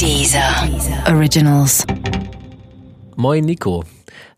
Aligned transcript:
Dieser 0.00 0.66
Originals. 1.12 1.86
Moin 3.16 3.44
Nico. 3.44 3.84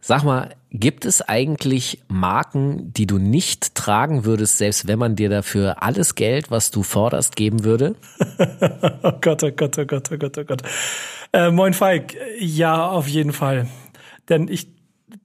Sag 0.00 0.24
mal, 0.24 0.56
gibt 0.72 1.04
es 1.04 1.22
eigentlich 1.22 2.02
Marken, 2.08 2.92
die 2.92 3.06
du 3.06 3.18
nicht 3.18 3.76
tragen 3.76 4.24
würdest, 4.24 4.58
selbst 4.58 4.88
wenn 4.88 4.98
man 4.98 5.14
dir 5.14 5.28
dafür 5.28 5.80
alles 5.80 6.16
Geld, 6.16 6.50
was 6.50 6.72
du 6.72 6.82
forderst, 6.82 7.36
geben 7.36 7.62
würde? 7.62 7.94
oh 9.04 9.12
Gott, 9.20 9.44
oh 9.44 9.52
Gott, 9.52 9.78
oh 9.78 9.84
Gott, 9.84 10.10
oh 10.12 10.16
Gott, 10.16 10.36
oh 10.36 10.44
Gott. 10.44 10.62
Äh, 11.32 11.52
moin 11.52 11.74
Falk, 11.74 12.16
ja, 12.40 12.88
auf 12.88 13.06
jeden 13.06 13.32
Fall. 13.32 13.68
Denn 14.28 14.48
ich 14.48 14.66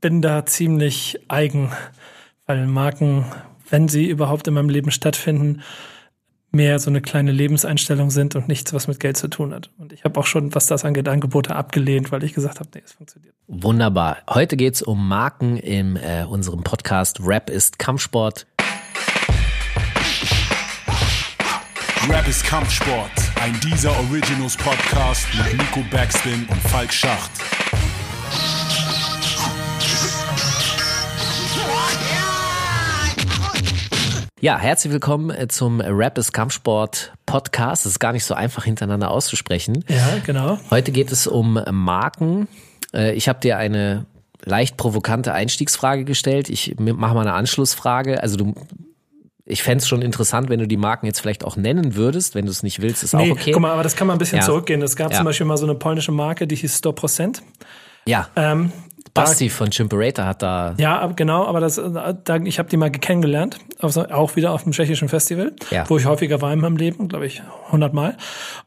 bin 0.01 0.21
da 0.21 0.45
ziemlich 0.45 1.19
eigen, 1.29 1.71
weil 2.45 2.67
Marken, 2.67 3.25
wenn 3.71 3.88
sie 3.88 4.05
überhaupt 4.05 4.47
in 4.47 4.54
meinem 4.54 4.69
Leben 4.69 4.91
stattfinden, 4.91 5.63
mehr 6.52 6.79
so 6.79 6.89
eine 6.89 7.02
kleine 7.02 7.32
Lebenseinstellung 7.32 8.09
sind 8.09 8.36
und 8.36 8.47
nichts, 8.47 8.73
was 8.73 8.88
mit 8.88 9.00
Geld 9.00 9.18
zu 9.18 9.27
tun 9.27 9.54
hat. 9.54 9.70
Und 9.77 9.93
ich 9.93 10.04
habe 10.04 10.20
auch 10.20 10.25
schon, 10.25 10.55
was 10.55 10.68
das 10.68 10.86
angeht, 10.86 11.07
Angebote 11.07 11.56
abgelehnt, 11.56 12.11
weil 12.11 12.23
ich 12.23 12.33
gesagt 12.33 12.60
habe, 12.60 12.70
nee, 12.73 12.82
es 12.83 12.93
funktioniert. 12.93 13.33
Wunderbar. 13.47 14.18
Heute 14.29 14.57
geht's 14.57 14.82
um 14.82 15.07
Marken 15.07 15.57
in 15.57 15.97
äh, 15.97 16.25
unserem 16.28 16.64
Podcast 16.64 17.20
Rap 17.21 17.50
ist 17.50 17.79
Kampfsport. 17.79 18.47
Rap 22.10 22.28
ist 22.28 22.46
Kampfsport, 22.46 23.11
ein 23.42 23.59
dieser 23.59 23.92
Originals 24.00 24.56
Podcast 24.56 25.28
mit 25.36 25.57
Nico 25.57 25.84
Backspin 25.92 26.45
und 26.50 26.61
Falk 26.61 26.93
Schacht. 26.93 27.32
Ja, 34.39 34.58
herzlich 34.59 34.94
willkommen 34.94 35.31
äh, 35.31 35.47
zum 35.47 35.81
Rap 35.81 36.17
ist 36.17 36.31
Kampfsport 36.31 37.14
Podcast. 37.25 37.86
Es 37.86 37.94
ist 37.94 38.00
gar 38.00 38.14
nicht 38.14 38.23
so 38.23 38.36
einfach 38.36 38.66
hintereinander 38.66 39.09
auszusprechen. 39.09 39.83
Ja, 39.88 40.17
genau. 40.25 40.59
Heute 40.69 40.91
geht 40.91 41.11
es 41.11 41.25
um 41.25 41.59
Marken. 41.72 42.47
Äh, 42.94 43.14
Ich 43.16 43.28
habe 43.30 43.39
dir 43.39 43.58
eine 43.58 44.06
leicht 44.45 44.78
provokante 44.78 45.34
Einstiegsfrage 45.34 46.06
gestellt. 46.06 46.50
Ich 46.50 46.75
mache 46.80 47.16
mal 47.16 47.22
eine 47.22 47.34
Anschlussfrage. 47.34 48.22
Also 48.22 48.38
du, 48.38 48.53
ich 49.44 49.64
fände 49.64 49.81
es 49.81 49.88
schon 49.88 50.03
interessant, 50.03 50.50
wenn 50.50 50.59
du 50.59 50.67
die 50.67 50.78
Marken 50.78 51.08
jetzt 51.08 51.19
vielleicht 51.19 51.44
auch 51.44 51.56
nennen 51.56 51.95
würdest. 51.95 52.36
Wenn 52.36 52.45
du 52.45 52.52
es 52.52 52.62
nicht 52.62 52.80
willst, 52.80 53.02
ist 53.03 53.16
Nee, 53.16 53.31
auch 53.31 53.36
okay. 53.36 53.52
guck 53.53 53.62
mal, 53.64 53.72
aber 53.72 53.81
das 53.84 53.95
kann 53.95 54.06
man 54.06 54.17
ein 54.17 54.19
bisschen 54.19 54.38
Ja. 54.40 54.45
zurückgehen. 54.45 54.84
Es 54.84 54.95
gab 54.95 55.12
Ja. 55.12 55.17
zum 55.17 55.25
Beispiel 55.25 55.47
mal 55.47 55.58
so 55.58 55.66
eine 55.66 55.73
polnische 55.73 56.12
Marke, 56.12 56.45
die 56.45 56.56
hieß 56.56 56.80
100%. 56.84 57.42
Ja, 58.06 58.30
Ähm, 58.36 58.72
Basti 59.22 59.50
von 59.50 59.70
Chimperator 59.70 60.26
hat 60.26 60.42
da 60.42 60.73
Ja, 60.78 61.06
genau, 61.16 61.46
aber 61.46 61.60
das, 61.60 61.78
äh, 61.78 62.14
da, 62.23 62.36
ich 62.38 62.60
habe 62.60 62.70
die 62.70 62.78
mal 62.78 62.90
kennengelernt, 62.92 63.58
so, 63.82 64.06
auch 64.08 64.36
wieder 64.36 64.52
auf 64.54 64.64
dem 64.64 64.72
tschechischen 64.72 65.09
Festival, 65.09 65.54
Ja. 65.72 65.86
wo 65.90 65.98
ich 65.98 66.06
häufiger 66.06 66.42
war 66.42 66.52
in 66.54 66.59
meinem 66.59 66.78
Leben, 66.78 67.08
glaube 67.08 67.26
ich, 67.28 67.42
100 67.68 67.94
Mal. 67.94 68.18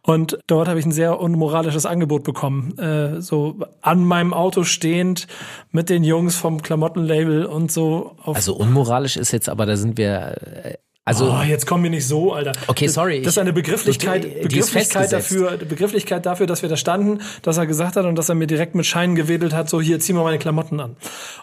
Und 0.03 0.39
dort 0.47 0.69
habe 0.69 0.79
ich 0.79 0.87
ein 0.87 0.93
sehr 0.93 1.19
unmoralisches 1.21 1.87
Angebot 1.87 2.25
bekommen, 2.25 2.79
äh, 2.79 3.21
so 3.21 3.57
an 3.83 4.05
meinem 4.05 4.33
Auto 4.35 4.65
stehend 4.65 5.27
mit 5.71 5.89
den 5.91 6.05
Jungs 6.05 6.37
vom 6.37 6.63
Klamottenlabel 6.63 7.45
und 7.47 7.73
so. 7.73 8.17
Auf, 8.23 8.37
Also 8.37 8.55
unmoralisch 8.55 9.17
ist 9.17 9.33
jetzt, 9.33 9.49
aber 9.49 9.67
da 9.67 9.77
sind 9.77 9.97
wir. 9.99 10.37
Also 11.11 11.33
oh, 11.33 11.43
jetzt 11.43 11.67
kommen 11.67 11.83
wir 11.85 11.91
nicht 11.91 12.07
so, 12.07 12.33
Alter. 12.33 12.53
Okay, 12.67 12.87
sorry, 12.89 13.19
Das 13.23 13.29
ist 13.29 13.37
ich- 13.37 13.41
eine 13.41 13.53
Begrifflichkeit, 13.53 14.23
Begrifflichkeit 14.43 15.11
festgesetzt. 15.11 15.13
dafür, 15.13 15.57
Begrifflichkeit 15.59 16.25
dafür, 16.27 16.47
dass 16.47 16.63
wir 16.63 16.69
da 16.69 16.77
standen, 16.77 17.21
dass 17.43 17.57
er 17.59 17.67
gesagt 17.67 17.97
hat 17.97 18.05
und 18.07 18.17
dass 18.17 18.29
er 18.29 18.35
mir 18.35 18.47
direkt 18.47 18.75
mit 18.75 18.87
Scheinen 18.87 19.15
gewedelt 19.15 19.53
hat, 19.53 19.69
so 19.69 19.81
hier 19.81 20.01
zieh 20.01 20.13
mal 20.13 20.25
meine 20.25 20.39
Klamotten 20.39 20.81
an. 20.81 20.97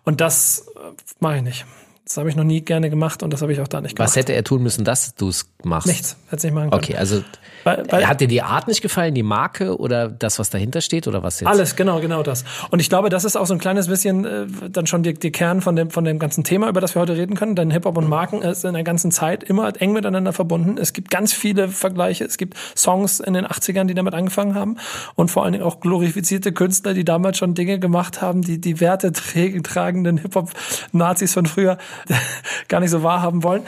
Und 0.03 0.21
das 0.21 0.67
äh, 0.75 0.79
mache 1.19 1.37
ich 1.37 1.41
nicht. 1.43 1.65
Das 2.05 2.15
habe 2.15 2.29
ich 2.29 2.37
noch 2.37 2.45
nie 2.45 2.61
gerne 2.61 2.89
gemacht 2.89 3.21
und 3.21 3.33
das 3.33 3.41
habe 3.41 3.51
ich 3.51 3.59
auch 3.59 3.67
da 3.67 3.81
nicht 3.81 3.97
gemacht. 3.97 4.07
was 4.09 4.15
hätte 4.15 4.31
er 4.33 4.43
tun 4.45 4.63
müssen, 4.63 4.85
dass 4.85 5.13
du 5.15 5.27
es 5.27 5.49
machst? 5.63 5.87
Nichts. 5.87 6.15
Hätte 6.27 6.37
es 6.37 6.43
nicht 6.43 6.53
machen 6.53 6.69
können. 6.69 6.81
Okay, 6.81 6.95
also 6.95 7.21
Weil- 7.67 7.83
weil- 7.89 8.07
hat 8.07 8.21
dir 8.21 8.27
die 8.27 8.41
Art 8.41 8.67
nicht 8.67 8.81
gefallen, 8.81 9.13
die 9.13 9.23
Marke 9.23 9.77
oder 9.77 10.07
das, 10.07 10.39
was 10.39 10.49
dahinter 10.49 10.79
steht 10.81 11.07
oder 11.07 11.21
was 11.21 11.41
jetzt? 11.41 11.49
Alles, 11.49 11.75
genau, 11.75 11.99
genau 11.99 12.23
das. 12.23 12.45
Und 12.71 12.79
ich 12.79 12.87
glaube, 12.89 13.09
das 13.09 13.25
ist 13.25 13.35
auch 13.35 13.45
so 13.45 13.53
ein 13.53 13.59
kleines 13.59 13.87
bisschen 13.87 14.25
äh, 14.25 14.45
dann 14.69 14.87
schon 14.87 15.03
die 15.03 15.13
Kern 15.13 15.59
von 15.61 15.75
dem, 15.75 15.89
von 15.89 16.05
dem 16.05 16.17
ganzen 16.17 16.43
Thema, 16.43 16.69
über 16.69 16.79
das 16.79 16.95
wir 16.95 17.01
heute 17.01 17.17
reden 17.17 17.35
können. 17.35 17.55
Denn 17.55 17.69
Hip-Hop 17.71 17.97
und 17.97 18.07
Marken 18.07 18.41
ist 18.41 18.63
in 18.63 18.73
der 18.73 18.83
ganzen 18.83 19.11
Zeit 19.11 19.43
immer 19.43 19.73
eng 19.81 19.91
miteinander 19.91 20.31
verbunden. 20.31 20.77
Es 20.77 20.93
gibt 20.93 21.11
ganz 21.11 21.33
viele 21.33 21.67
Vergleiche. 21.67 22.23
Es 22.23 22.37
gibt 22.37 22.55
Songs 22.75 23.19
in 23.19 23.33
den 23.33 23.45
80ern, 23.45 23.85
die 23.85 23.93
damit 23.93 24.13
angefangen 24.13 24.55
haben. 24.55 24.77
Und 25.15 25.29
vor 25.29 25.43
allen 25.43 25.51
Dingen 25.51 25.65
auch 25.65 25.81
glorifizierte 25.81 26.53
Künstler, 26.53 26.93
die 26.93 27.03
damals 27.03 27.37
schon 27.37 27.53
Dinge 27.53 27.79
gemacht 27.79 28.21
haben, 28.21 28.41
die 28.43 28.61
die 28.61 28.79
Werte 28.79 29.11
tragenden 29.11 30.17
Hip-Hop-Nazis 30.19 31.33
von 31.33 31.45
früher 31.45 31.77
gar 32.69 32.79
nicht 32.79 32.91
so 32.91 33.03
wahrhaben 33.03 33.43
wollen. 33.43 33.63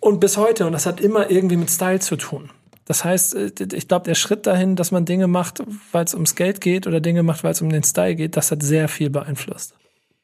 Und 0.00 0.20
bis 0.20 0.36
heute. 0.36 0.66
Und 0.66 0.72
das 0.72 0.84
hat 0.86 1.00
immer 1.00 1.30
irgendwie 1.30 1.56
mit 1.56 1.70
Style 1.70 2.00
zu 2.00 2.16
tun. 2.16 2.50
Das 2.90 3.04
heißt, 3.04 3.36
äh, 3.36 3.52
ich 3.72 3.86
glaube, 3.86 4.04
der 4.04 4.16
Schritt 4.16 4.48
dahin, 4.48 4.74
dass 4.74 4.90
man 4.90 5.04
Dinge 5.04 5.28
macht, 5.28 5.62
weil 5.92 6.04
es 6.04 6.12
ums 6.12 6.34
Geld 6.34 6.60
geht 6.60 6.88
oder 6.88 7.00
Dinge 7.00 7.22
macht, 7.22 7.44
weil 7.44 7.52
es 7.52 7.62
um 7.62 7.70
den 7.70 7.84
Style 7.84 8.16
geht, 8.16 8.36
das 8.36 8.50
hat 8.50 8.64
sehr 8.64 8.88
viel 8.88 9.10
beeinflusst. 9.10 9.74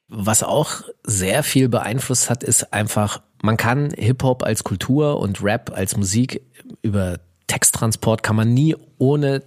Was 0.08 0.42
auch 0.42 0.82
sehr 1.04 1.44
viel 1.44 1.68
beeinflusst 1.68 2.28
hat, 2.28 2.42
ist 2.42 2.72
einfach, 2.72 3.22
man 3.40 3.56
kann 3.56 3.92
Hip-Hop 3.96 4.42
als 4.42 4.64
Kultur 4.64 5.20
und 5.20 5.44
Rap 5.44 5.70
als 5.76 5.96
Musik 5.96 6.42
über 6.82 7.20
Texttransport 7.46 8.24
kann 8.24 8.34
man 8.34 8.52
nie 8.52 8.74
ohne 8.98 9.44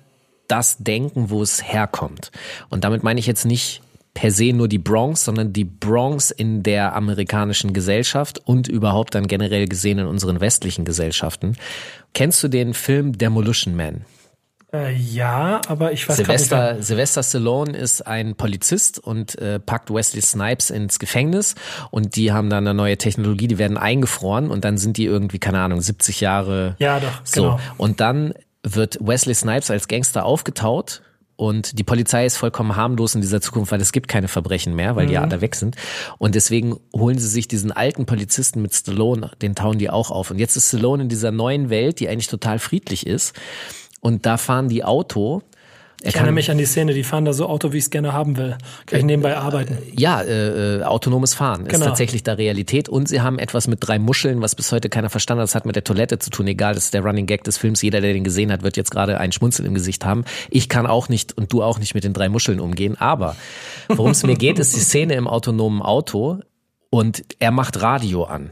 das 0.47 0.77
denken, 0.77 1.29
wo 1.29 1.41
es 1.41 1.61
herkommt. 1.61 2.31
Und 2.69 2.85
damit 2.85 3.03
meine 3.03 3.19
ich 3.19 3.27
jetzt 3.27 3.45
nicht 3.45 3.81
per 4.13 4.31
se 4.31 4.53
nur 4.53 4.67
die 4.67 4.79
Bronx, 4.79 5.25
sondern 5.25 5.53
die 5.53 5.65
Bronx 5.65 6.31
in 6.31 6.63
der 6.63 6.95
amerikanischen 6.95 7.73
Gesellschaft 7.73 8.39
und 8.39 8.67
überhaupt 8.67 9.15
dann 9.15 9.27
generell 9.27 9.67
gesehen 9.67 9.99
in 9.99 10.07
unseren 10.07 10.39
westlichen 10.39 10.85
Gesellschaften. 10.85 11.55
Kennst 12.13 12.43
du 12.43 12.47
den 12.47 12.73
Film 12.73 13.17
Demolition 13.17 13.75
Man? 13.75 14.05
Äh, 14.71 14.93
ja, 14.93 15.61
aber 15.67 15.93
ich 15.93 16.07
weiß 16.07 16.17
gar 16.17 16.25
Sylvester, 16.25 16.73
nicht. 16.73 16.85
Sylvester 16.85 17.23
Stallone 17.23 17.75
ist 17.75 18.05
ein 18.05 18.35
Polizist 18.35 18.99
und 18.99 19.37
äh, 19.39 19.59
packt 19.59 19.91
Wesley 19.91 20.21
Snipes 20.21 20.69
ins 20.69 20.99
Gefängnis 20.99 21.55
und 21.89 22.15
die 22.15 22.31
haben 22.31 22.51
dann 22.51 22.67
eine 22.67 22.75
neue 22.75 22.97
Technologie, 22.97 23.47
die 23.47 23.57
werden 23.57 23.77
eingefroren 23.77 24.51
und 24.51 24.65
dann 24.65 24.77
sind 24.77 24.97
die 24.97 25.05
irgendwie, 25.05 25.39
keine 25.39 25.59
Ahnung, 25.59 25.81
70 25.81 26.21
Jahre. 26.21 26.75
Ja, 26.77 26.99
doch, 26.99 27.21
so. 27.23 27.41
genau. 27.41 27.59
Und 27.77 27.99
dann 27.99 28.33
wird 28.61 28.99
Wesley 29.01 29.33
Snipes 29.33 29.71
als 29.71 29.87
Gangster 29.87 30.23
aufgetaut 30.23 31.01
und 31.39 31.79
die 31.79 31.85
Polizei 31.85 32.25
ist 32.25 32.35
vollkommen 32.35 32.75
harmlos 32.75 33.15
in 33.15 33.21
dieser 33.21 33.39
Zukunft, 33.39 33.71
weil 33.71 33.79
es 33.79 33.93
gibt 33.93 34.09
keine 34.09 34.27
Verbrechen 34.27 34.75
mehr, 34.75 34.97
weil 34.97 35.07
die 35.07 35.15
Mhm. 35.15 35.21
alle 35.23 35.39
weg 35.39 35.55
sind. 35.55 35.77
Und 36.17 36.35
deswegen 36.35 36.75
holen 36.93 37.17
sie 37.17 37.29
sich 37.29 37.47
diesen 37.47 37.71
alten 37.71 38.05
Polizisten 38.05 38.61
mit 38.61 38.73
Stallone, 38.73 39.31
den 39.41 39.55
tauen 39.55 39.77
die 39.79 39.89
auch 39.89 40.11
auf. 40.11 40.31
Und 40.31 40.37
jetzt 40.37 40.57
ist 40.57 40.67
Stallone 40.67 41.03
in 41.03 41.07
dieser 41.07 41.31
neuen 41.31 41.69
Welt, 41.69 42.01
die 42.01 42.09
eigentlich 42.09 42.27
total 42.27 42.59
friedlich 42.59 43.07
ist. 43.07 43.33
Und 44.01 44.25
da 44.25 44.35
fahren 44.35 44.67
die 44.67 44.83
Auto. 44.83 45.41
Er 46.01 46.09
Ich 46.09 46.15
erinnere 46.15 46.33
mich 46.33 46.49
an 46.49 46.57
die 46.57 46.65
Szene, 46.65 46.93
die 46.93 47.03
fahren 47.03 47.25
da 47.25 47.33
so 47.33 47.47
Auto, 47.47 47.73
wie 47.73 47.77
ich 47.77 47.83
es 47.85 47.89
gerne 47.89 48.13
haben 48.13 48.37
will. 48.37 48.57
Kann 48.85 48.99
ich 48.99 49.05
nebenbei 49.05 49.35
arbeiten. 49.35 49.77
Ja, 49.97 50.21
äh, 50.21 50.77
äh, 50.77 50.83
autonomes 50.83 51.33
Fahren 51.33 51.65
ist 51.65 51.73
Genau. 51.73 51.85
tatsächlich 51.87 52.23
da 52.23 52.33
Realität. 52.33 52.87
Und 52.87 53.09
sie 53.09 53.19
haben 53.19 53.37
etwas 53.37 53.67
mit 53.67 53.79
drei 53.81 53.99
Muscheln, 53.99 54.41
was 54.41 54.55
bis 54.55 54.71
heute 54.71 54.87
keiner 54.89 55.09
verstanden 55.09 55.41
hat. 55.41 55.49
Das 55.49 55.55
hat 55.55 55.65
mit 55.65 55.75
der 55.75 55.83
Toilette 55.83 56.17
zu 56.17 56.29
tun. 56.29 56.47
Egal, 56.47 56.73
das 56.73 56.85
ist 56.85 56.93
der 56.93 57.01
Running 57.01 57.25
Gag 57.25 57.43
des 57.43 57.57
Films. 57.57 57.81
Jeder, 57.81 57.99
der 57.99 58.13
den 58.13 58.23
gesehen 58.23 58.51
hat, 58.51 58.63
wird 58.63 58.77
jetzt 58.77 58.91
gerade 58.91 59.19
ein 59.19 59.31
Schmunzel 59.33 59.65
im 59.65 59.73
Gesicht 59.73 60.05
haben. 60.05 60.23
Ich 60.49 60.69
kann 60.69 60.87
auch 60.87 61.09
nicht 61.09 61.37
und 61.37 61.51
du 61.51 61.61
auch 61.63 61.79
nicht 61.79 61.93
mit 61.95 62.05
den 62.05 62.13
drei 62.13 62.29
Muscheln 62.29 62.61
umgehen. 62.61 62.95
Aber 62.97 63.35
worum 63.89 64.11
es 64.11 64.23
mir 64.23 64.35
geht, 64.35 64.57
ist 64.59 64.75
die 64.75 64.81
Szene 64.81 65.15
im 65.15 65.27
autonomen 65.27 65.81
Auto 65.81 66.39
und 66.89 67.23
er 67.39 67.51
macht 67.51 67.81
Radio 67.81 68.23
an. 68.23 68.51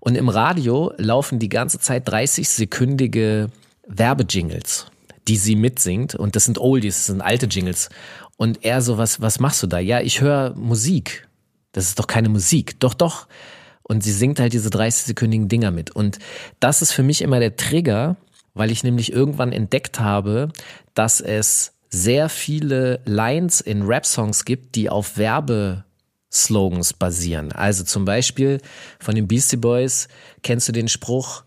Und 0.00 0.14
im 0.16 0.30
Radio 0.30 0.92
laufen 0.96 1.38
die 1.38 1.50
ganze 1.50 1.78
Zeit 1.78 2.08
30-sekündige 2.08 3.48
Werbejingles, 3.86 4.86
die 5.28 5.36
sie 5.36 5.56
mitsingt. 5.56 6.14
Und 6.14 6.36
das 6.36 6.44
sind 6.44 6.58
Oldies, 6.58 6.96
das 6.96 7.06
sind 7.06 7.20
alte 7.20 7.46
Jingles. 7.46 7.90
Und 8.36 8.64
er 8.64 8.82
so, 8.82 8.98
was, 8.98 9.20
was 9.20 9.40
machst 9.40 9.62
du 9.62 9.66
da? 9.66 9.78
Ja, 9.78 10.00
ich 10.00 10.20
höre 10.20 10.54
Musik. 10.54 11.28
Das 11.72 11.84
ist 11.84 11.98
doch 11.98 12.06
keine 12.06 12.28
Musik. 12.28 12.80
Doch, 12.80 12.94
doch. 12.94 13.28
Und 13.82 14.02
sie 14.02 14.12
singt 14.12 14.40
halt 14.40 14.52
diese 14.52 14.68
30-sekündigen 14.68 15.48
Dinger 15.48 15.70
mit. 15.70 15.90
Und 15.90 16.18
das 16.60 16.82
ist 16.82 16.92
für 16.92 17.02
mich 17.02 17.22
immer 17.22 17.40
der 17.40 17.56
Trigger, 17.56 18.16
weil 18.54 18.70
ich 18.70 18.82
nämlich 18.82 19.12
irgendwann 19.12 19.52
entdeckt 19.52 20.00
habe, 20.00 20.50
dass 20.94 21.20
es 21.20 21.72
sehr 21.90 22.28
viele 22.28 23.00
Lines 23.04 23.60
in 23.60 23.82
Rap-Songs 23.82 24.44
gibt, 24.44 24.74
die 24.74 24.90
auf 24.90 25.16
Werbeslogans 25.16 26.92
basieren. 26.92 27.52
Also 27.52 27.84
zum 27.84 28.04
Beispiel 28.04 28.60
von 28.98 29.14
den 29.14 29.26
Beastie 29.26 29.56
Boys 29.56 30.08
kennst 30.42 30.68
du 30.68 30.72
den 30.72 30.88
Spruch 30.88 31.44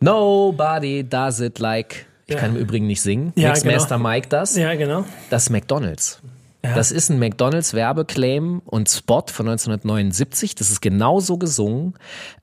Nobody 0.00 1.02
does 1.02 1.40
it 1.40 1.58
like. 1.58 2.07
Ich 2.28 2.34
Ja. 2.34 2.40
kann 2.40 2.54
im 2.54 2.60
Übrigen 2.62 2.86
nicht 2.86 3.00
singen. 3.00 3.32
Ja, 3.36 3.48
Mixmaster 3.48 3.96
genau. 3.96 4.08
Mike 4.08 4.28
das. 4.28 4.54
Ja, 4.54 4.74
genau. 4.74 5.04
Das 5.30 5.44
ist 5.44 5.50
McDonalds. 5.50 6.20
Ja. 6.62 6.74
Das 6.74 6.92
ist 6.92 7.08
ein 7.08 7.18
McDonalds 7.18 7.72
Werbeclaim 7.72 8.60
und 8.66 8.88
Spot 8.90 9.24
von 9.32 9.48
1979. 9.48 10.54
Das 10.54 10.70
ist 10.70 10.80
genauso 10.82 11.38
gesungen. 11.38 11.94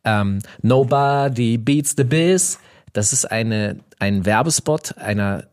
Ähm, 0.04 0.40
Nobody 0.62 1.58
beats 1.58 1.94
the 1.96 2.04
biz. 2.04 2.58
Das 2.94 3.14
ist 3.14 3.26
eine, 3.32 3.78
ein 4.00 4.26
Werbespot 4.26 4.98
einer 4.98 5.46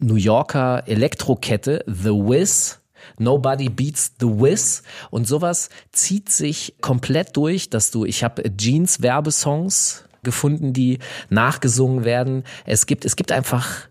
New 0.00 0.16
Yorker 0.16 0.82
Elektrokette, 0.86 1.82
The 1.86 2.10
Wiz. 2.10 2.80
Nobody 3.18 3.68
beats 3.68 4.12
the 4.20 4.26
Wiz 4.26 4.82
und 5.10 5.26
sowas 5.26 5.70
zieht 5.92 6.28
sich 6.30 6.74
komplett 6.80 7.36
durch, 7.36 7.70
dass 7.70 7.90
du, 7.90 8.04
ich 8.04 8.22
habe 8.22 8.42
Jeans 8.56 9.00
Werbesongs 9.00 10.04
gefunden, 10.22 10.72
die 10.72 10.98
nachgesungen 11.30 12.04
werden. 12.04 12.44
Es 12.64 12.86
gibt, 12.86 13.04
es 13.04 13.16
gibt 13.16 13.32
einfach 13.32 13.88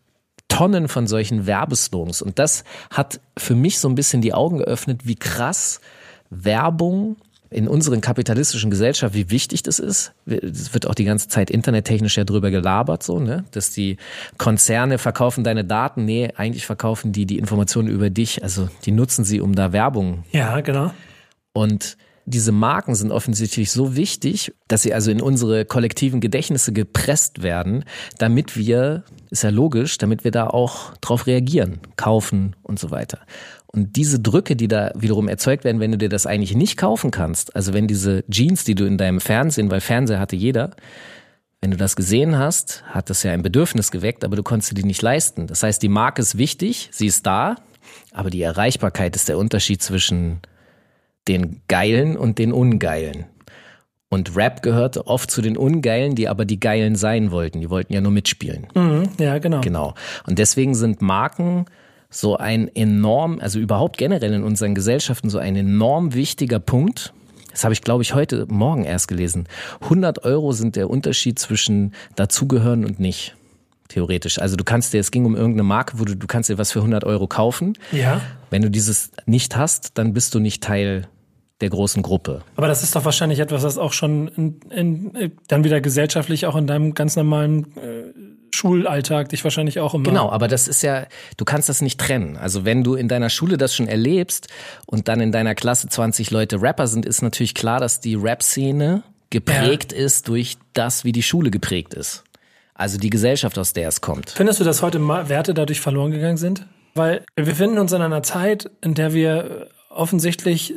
Tonnen 0.48 0.88
von 0.88 1.08
solchen 1.08 1.46
Werbeslogans. 1.46 2.22
Und 2.22 2.40
das 2.40 2.64
hat 2.90 3.20
für 3.38 3.56
mich 3.56 3.80
so 3.80 3.90
ein 3.90 3.96
bisschen 3.96 4.22
die 4.22 4.34
Augen 4.34 4.60
geöffnet, 4.60 5.02
wie 5.06 5.16
krass 5.16 5.82
Werbung 6.30 7.18
in 7.50 7.68
unseren 7.68 8.02
kapitalistischen 8.02 8.70
Gesellschaft, 8.70 9.14
wie 9.14 9.30
wichtig 9.30 9.64
das 9.64 9.80
ist. 9.80 10.14
Es 10.26 10.74
wird 10.74 10.86
auch 10.88 10.96
die 10.96 11.06
ganze 11.06 11.30
Zeit 11.30 11.50
internettechnisch 11.50 12.18
ja 12.18 12.26
drüber 12.26 12.52
gelabert, 12.52 13.04
so, 13.04 13.20
ne? 13.20 13.46
Dass 13.52 13.72
die 13.72 13.98
Konzerne 14.38 14.98
verkaufen 14.98 15.44
deine 15.44 15.64
Daten. 15.64 16.04
Nee, 16.04 16.32
eigentlich 16.36 16.66
verkaufen 16.66 17.14
die 17.14 17.26
die 17.26 17.38
Informationen 17.38 17.88
über 17.88 18.10
dich. 18.10 18.44
Also, 18.44 18.68
die 18.84 18.92
nutzen 18.92 19.24
sie, 19.24 19.40
um 19.40 19.56
da 19.56 19.72
Werbung. 19.72 20.26
Ja, 20.32 20.60
genau. 20.60 20.92
Und 21.54 21.98
diese 22.30 22.52
Marken 22.52 22.94
sind 22.94 23.14
offensichtlich 23.14 23.72
so 23.72 23.96
wichtig, 23.96 24.54
dass 24.68 24.82
sie 24.82 24.94
also 24.94 25.10
in 25.12 25.22
unsere 25.22 25.64
kollektiven 25.64 26.20
Gedächtnisse 26.20 26.74
gepresst 26.74 27.42
werden, 27.42 27.86
damit 28.18 28.58
wir, 28.58 29.06
ist 29.30 29.44
ja 29.44 29.50
logisch, 29.50 29.98
damit 29.98 30.26
wir 30.26 30.32
da 30.32 30.48
auch 30.48 30.94
drauf 30.98 31.26
reagieren, 31.26 31.80
kaufen 31.96 32.54
und 32.64 32.80
so 32.80 32.92
weiter. 32.92 33.20
Und 33.68 33.96
diese 33.96 34.20
Drücke, 34.20 34.58
die 34.58 34.68
da 34.68 34.92
wiederum 34.94 35.30
erzeugt 35.30 35.64
werden, 35.64 35.80
wenn 35.80 35.94
du 35.94 35.98
dir 35.98 36.10
das 36.10 36.26
eigentlich 36.26 36.54
nicht 36.54 36.76
kaufen 36.76 37.12
kannst, 37.12 37.56
also 37.56 37.74
wenn 37.74 37.88
diese 37.88 38.26
Jeans, 38.30 38.66
die 38.66 38.76
du 38.76 38.84
in 38.84 38.98
deinem 38.98 39.22
Fernsehen, 39.22 39.72
weil 39.72 39.80
Fernseher 39.80 40.20
hatte 40.20 40.36
jeder, 40.36 40.72
wenn 41.62 41.72
du 41.72 41.78
das 41.78 41.96
gesehen 41.96 42.38
hast, 42.38 42.84
hat 42.88 43.10
das 43.10 43.24
ja 43.24 43.32
ein 43.32 43.42
Bedürfnis 43.42 43.90
geweckt, 43.90 44.26
aber 44.26 44.36
du 44.36 44.44
konntest 44.44 44.78
die 44.78 44.84
nicht 44.84 45.02
leisten. 45.02 45.48
Das 45.48 45.64
heißt, 45.64 45.82
die 45.82 45.88
Marke 45.88 46.22
ist 46.22 46.38
wichtig, 46.38 46.90
sie 46.92 47.08
ist 47.08 47.26
da, 47.26 47.56
aber 48.12 48.30
die 48.30 48.42
Erreichbarkeit 48.42 49.16
ist 49.16 49.30
der 49.30 49.38
Unterschied 49.38 49.82
zwischen 49.82 50.42
den 51.28 51.62
Geilen 51.68 52.18
und 52.18 52.40
den 52.40 52.52
Ungeilen. 52.52 53.26
Und 54.10 54.36
Rap 54.38 54.62
gehörte 54.62 55.08
oft 55.08 55.30
zu 55.30 55.42
den 55.42 55.58
Ungeilen, 55.58 56.16
die 56.16 56.30
aber 56.30 56.46
die 56.46 56.60
Geilen 56.60 56.96
sein 56.96 57.32
wollten. 57.32 57.60
Die 57.60 57.70
wollten 57.70 57.94
ja 57.94 58.00
nur 58.00 58.12
mitspielen. 58.12 58.68
Mhm, 58.74 59.10
ja, 59.20 59.38
genau. 59.40 59.62
Genau. 59.62 59.96
Und 60.26 60.40
deswegen 60.40 60.76
sind 60.76 61.02
Marken 61.02 61.66
so 62.10 62.38
ein 62.38 62.74
enorm, 62.74 63.40
also 63.42 63.60
überhaupt 63.60 63.98
generell 63.98 64.34
in 64.34 64.44
unseren 64.44 64.76
Gesellschaften 64.76 65.30
so 65.30 65.40
ein 65.40 65.58
enorm 65.58 66.14
wichtiger 66.14 66.60
Punkt. 66.60 67.14
Das 67.52 67.66
habe 67.66 67.74
ich, 67.74 67.82
glaube 67.82 68.04
ich, 68.04 68.14
heute 68.14 68.46
Morgen 68.48 68.86
erst 68.86 69.10
gelesen. 69.10 69.48
100 69.82 70.24
Euro 70.24 70.54
sind 70.54 70.78
der 70.78 70.90
Unterschied 70.90 71.38
zwischen 71.38 71.94
dazugehören 72.16 72.86
und 72.86 73.00
nicht. 73.00 73.36
Theoretisch. 73.90 74.40
Also 74.40 74.56
du 74.58 74.64
kannst 74.64 74.94
dir, 74.94 75.00
es 75.00 75.12
ging 75.12 75.26
um 75.26 75.36
irgendeine 75.36 75.64
Marke, 75.64 76.00
wo 76.00 76.06
du, 76.06 76.16
du 76.16 76.28
kannst 76.28 76.50
dir 76.50 76.58
was 76.58 76.72
für 76.72 76.80
100 76.80 77.04
Euro 77.04 77.28
kaufen. 77.28 77.78
Ja. 77.92 78.22
Wenn 78.50 78.62
du 78.62 78.70
dieses 78.70 79.12
nicht 79.26 79.56
hast, 79.56 79.98
dann 79.98 80.14
bist 80.14 80.36
du 80.36 80.40
nicht 80.40 80.62
Teil 80.62 81.08
der 81.62 81.70
großen 81.70 82.04
Gruppe. 82.04 82.44
Aber 82.56 82.68
das 82.68 82.84
ist 82.84 82.96
doch 82.96 83.06
wahrscheinlich 83.06 83.40
etwas, 83.40 83.64
was 83.64 83.78
auch 83.78 83.94
schon 83.94 84.28
in, 84.28 84.60
in, 84.70 85.32
dann 85.48 85.64
wieder 85.64 85.82
gesellschaftlich 85.82 86.46
auch 86.46 86.56
in 86.56 86.68
deinem 86.68 86.94
ganz 86.94 87.16
normalen 87.16 87.76
äh, 87.78 88.14
Schulalltag 88.56 89.30
dich 89.30 89.44
wahrscheinlich 89.44 89.80
auch 89.80 89.94
immer. 89.94 90.04
Genau, 90.04 90.30
aber 90.30 90.48
das 90.48 90.68
ist 90.68 90.82
ja, 90.82 91.06
du 91.38 91.46
kannst 91.46 91.70
das 91.70 91.82
nicht 91.82 92.00
trennen. 92.00 92.38
Also 92.38 92.66
wenn 92.66 92.84
du 92.84 92.96
in 92.96 93.08
deiner 93.08 93.30
Schule 93.30 93.58
das 93.58 93.76
schon 93.76 93.88
erlebst 93.88 94.48
und 94.86 95.08
dann 95.08 95.20
in 95.20 95.32
deiner 95.32 95.56
Klasse 95.56 95.88
20 95.90 96.32
Leute 96.32 96.62
Rapper 96.62 96.88
sind, 96.88 97.06
ist 97.06 97.22
natürlich 97.22 97.54
klar, 97.54 97.80
dass 97.80 98.00
die 98.00 98.16
Rap-Szene 98.16 99.04
geprägt 99.30 99.92
ja. 99.92 100.00
ist 100.00 100.28
durch 100.28 100.58
das, 100.74 101.04
wie 101.04 101.12
die 101.12 101.24
Schule 101.24 101.52
geprägt 101.52 101.94
ist. 101.94 102.24
Also 102.74 102.98
die 102.98 103.10
Gesellschaft, 103.10 103.58
aus 103.58 103.74
der 103.74 103.88
es 103.88 104.02
kommt. 104.02 104.30
Findest 104.30 104.60
du, 104.60 104.64
dass 104.64 104.82
heute 104.82 105.00
Werte 105.00 105.54
dadurch 105.54 105.82
verloren 105.82 106.12
gegangen 106.12 106.38
sind? 106.38 106.68
Weil 106.94 107.26
wir 107.36 107.46
befinden 107.46 107.80
uns 107.80 107.92
in 107.92 108.02
einer 108.02 108.24
Zeit, 108.24 108.70
in 108.82 108.94
der 108.94 109.14
wir 109.14 109.68
offensichtlich 109.90 110.76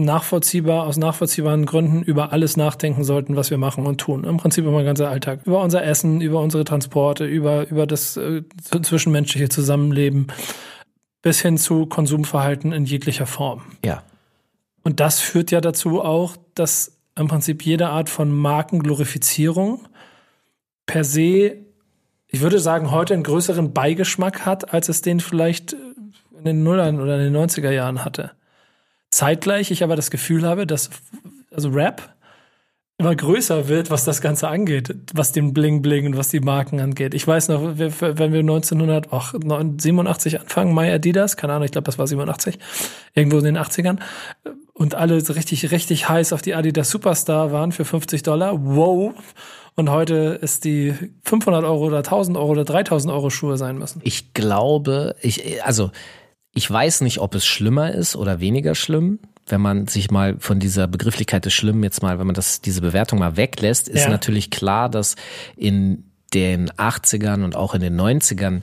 nachvollziehbar, 0.00 0.86
aus 0.86 0.96
nachvollziehbaren 0.96 1.66
Gründen 1.66 2.02
über 2.02 2.32
alles 2.32 2.56
nachdenken 2.56 3.04
sollten, 3.04 3.36
was 3.36 3.50
wir 3.50 3.58
machen 3.58 3.86
und 3.86 4.00
tun. 4.00 4.24
Im 4.24 4.36
Prinzip 4.36 4.64
über 4.64 4.82
ganzer 4.84 5.08
Alltag. 5.08 5.40
Über 5.44 5.60
unser 5.60 5.84
Essen, 5.84 6.20
über 6.20 6.40
unsere 6.40 6.64
Transporte, 6.64 7.24
über, 7.24 7.68
über 7.68 7.86
das 7.86 8.16
äh, 8.16 8.42
zwischenmenschliche 8.82 9.48
Zusammenleben 9.48 10.28
bis 11.22 11.40
hin 11.40 11.58
zu 11.58 11.86
Konsumverhalten 11.86 12.72
in 12.72 12.84
jeglicher 12.84 13.26
Form. 13.26 13.62
Ja. 13.84 14.02
Und 14.82 15.00
das 15.00 15.20
führt 15.20 15.50
ja 15.50 15.60
dazu 15.60 16.00
auch, 16.02 16.36
dass 16.54 16.98
im 17.16 17.28
Prinzip 17.28 17.64
jede 17.64 17.88
Art 17.88 18.08
von 18.08 18.30
Markenglorifizierung 18.30 19.86
per 20.86 21.04
se, 21.04 21.56
ich 22.28 22.40
würde 22.40 22.60
sagen, 22.60 22.90
heute 22.90 23.14
einen 23.14 23.24
größeren 23.24 23.72
Beigeschmack 23.72 24.46
hat, 24.46 24.72
als 24.72 24.88
es 24.88 25.02
den 25.02 25.20
vielleicht 25.20 25.76
in 26.38 26.44
den 26.44 26.62
Nullern 26.62 27.00
oder 27.00 27.18
in 27.18 27.32
den 27.32 27.36
90er 27.36 27.70
Jahren 27.70 28.04
hatte. 28.04 28.32
Zeitgleich 29.10 29.70
ich 29.70 29.82
aber 29.82 29.96
das 29.96 30.10
Gefühl 30.10 30.44
habe, 30.44 30.66
dass 30.66 30.90
also 31.50 31.70
Rap 31.70 32.14
immer 32.98 33.14
größer 33.14 33.68
wird, 33.68 33.90
was 33.90 34.04
das 34.04 34.20
Ganze 34.20 34.48
angeht, 34.48 34.92
was 35.14 35.30
den 35.30 35.54
Bling 35.54 35.82
Bling 35.82 36.06
und 36.06 36.16
was 36.16 36.30
die 36.30 36.40
Marken 36.40 36.80
angeht. 36.80 37.14
Ich 37.14 37.24
weiß 37.26 37.46
noch, 37.48 37.78
wenn 37.78 38.32
wir 38.32 38.40
1987 38.40 40.40
anfangen, 40.40 40.74
My 40.74 40.90
Adidas, 40.90 41.36
keine 41.36 41.52
Ahnung, 41.52 41.66
ich 41.66 41.70
glaube, 41.70 41.86
das 41.86 41.98
war 41.98 42.08
87, 42.08 42.58
irgendwo 43.14 43.38
in 43.38 43.44
den 43.44 43.56
80ern, 43.56 44.00
und 44.78 44.96
alle 44.96 45.16
richtig, 45.16 45.70
richtig 45.70 46.08
heiß 46.08 46.32
auf 46.32 46.42
die 46.42 46.54
Adidas 46.54 46.90
Superstar 46.90 47.52
waren 47.52 47.70
für 47.72 47.84
50 47.84 48.22
Dollar. 48.22 48.64
Wow. 48.64 49.12
Und 49.74 49.90
heute 49.90 50.38
ist 50.40 50.64
die 50.64 50.94
500 51.24 51.64
Euro 51.64 51.84
oder 51.86 51.98
1000 51.98 52.36
Euro 52.36 52.50
oder 52.50 52.64
3000 52.64 53.12
Euro 53.12 53.28
Schuhe 53.30 53.56
sein 53.56 53.78
müssen. 53.78 54.00
Ich 54.04 54.34
glaube, 54.34 55.16
ich, 55.20 55.64
also, 55.64 55.90
ich 56.58 56.68
weiß 56.68 57.02
nicht, 57.02 57.20
ob 57.20 57.36
es 57.36 57.46
schlimmer 57.46 57.92
ist 57.92 58.16
oder 58.16 58.40
weniger 58.40 58.74
schlimm. 58.74 59.20
Wenn 59.46 59.60
man 59.60 59.86
sich 59.86 60.10
mal 60.10 60.34
von 60.40 60.58
dieser 60.58 60.88
Begrifflichkeit 60.88 61.44
des 61.44 61.54
Schlimmen 61.54 61.84
jetzt 61.84 62.02
mal, 62.02 62.18
wenn 62.18 62.26
man 62.26 62.34
das, 62.34 62.60
diese 62.60 62.80
Bewertung 62.80 63.20
mal 63.20 63.36
weglässt, 63.36 63.88
ist 63.88 64.02
ja. 64.02 64.10
natürlich 64.10 64.50
klar, 64.50 64.88
dass 64.88 65.14
in 65.56 66.10
den 66.34 66.68
80ern 66.72 67.44
und 67.44 67.54
auch 67.54 67.76
in 67.76 67.80
den 67.80 67.98
90ern 67.98 68.62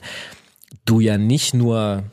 du 0.84 1.00
ja 1.00 1.16
nicht 1.16 1.54
nur 1.54 2.04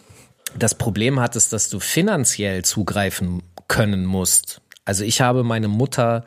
das 0.58 0.74
Problem 0.74 1.20
hattest, 1.20 1.52
dass 1.52 1.70
du 1.70 1.82
finanziell 1.82 2.64
zugreifen 2.64 3.44
können 3.68 4.06
musst. 4.06 4.62
Also 4.86 5.04
ich 5.04 5.20
habe 5.20 5.44
meine 5.44 5.68
Mutter 5.68 6.24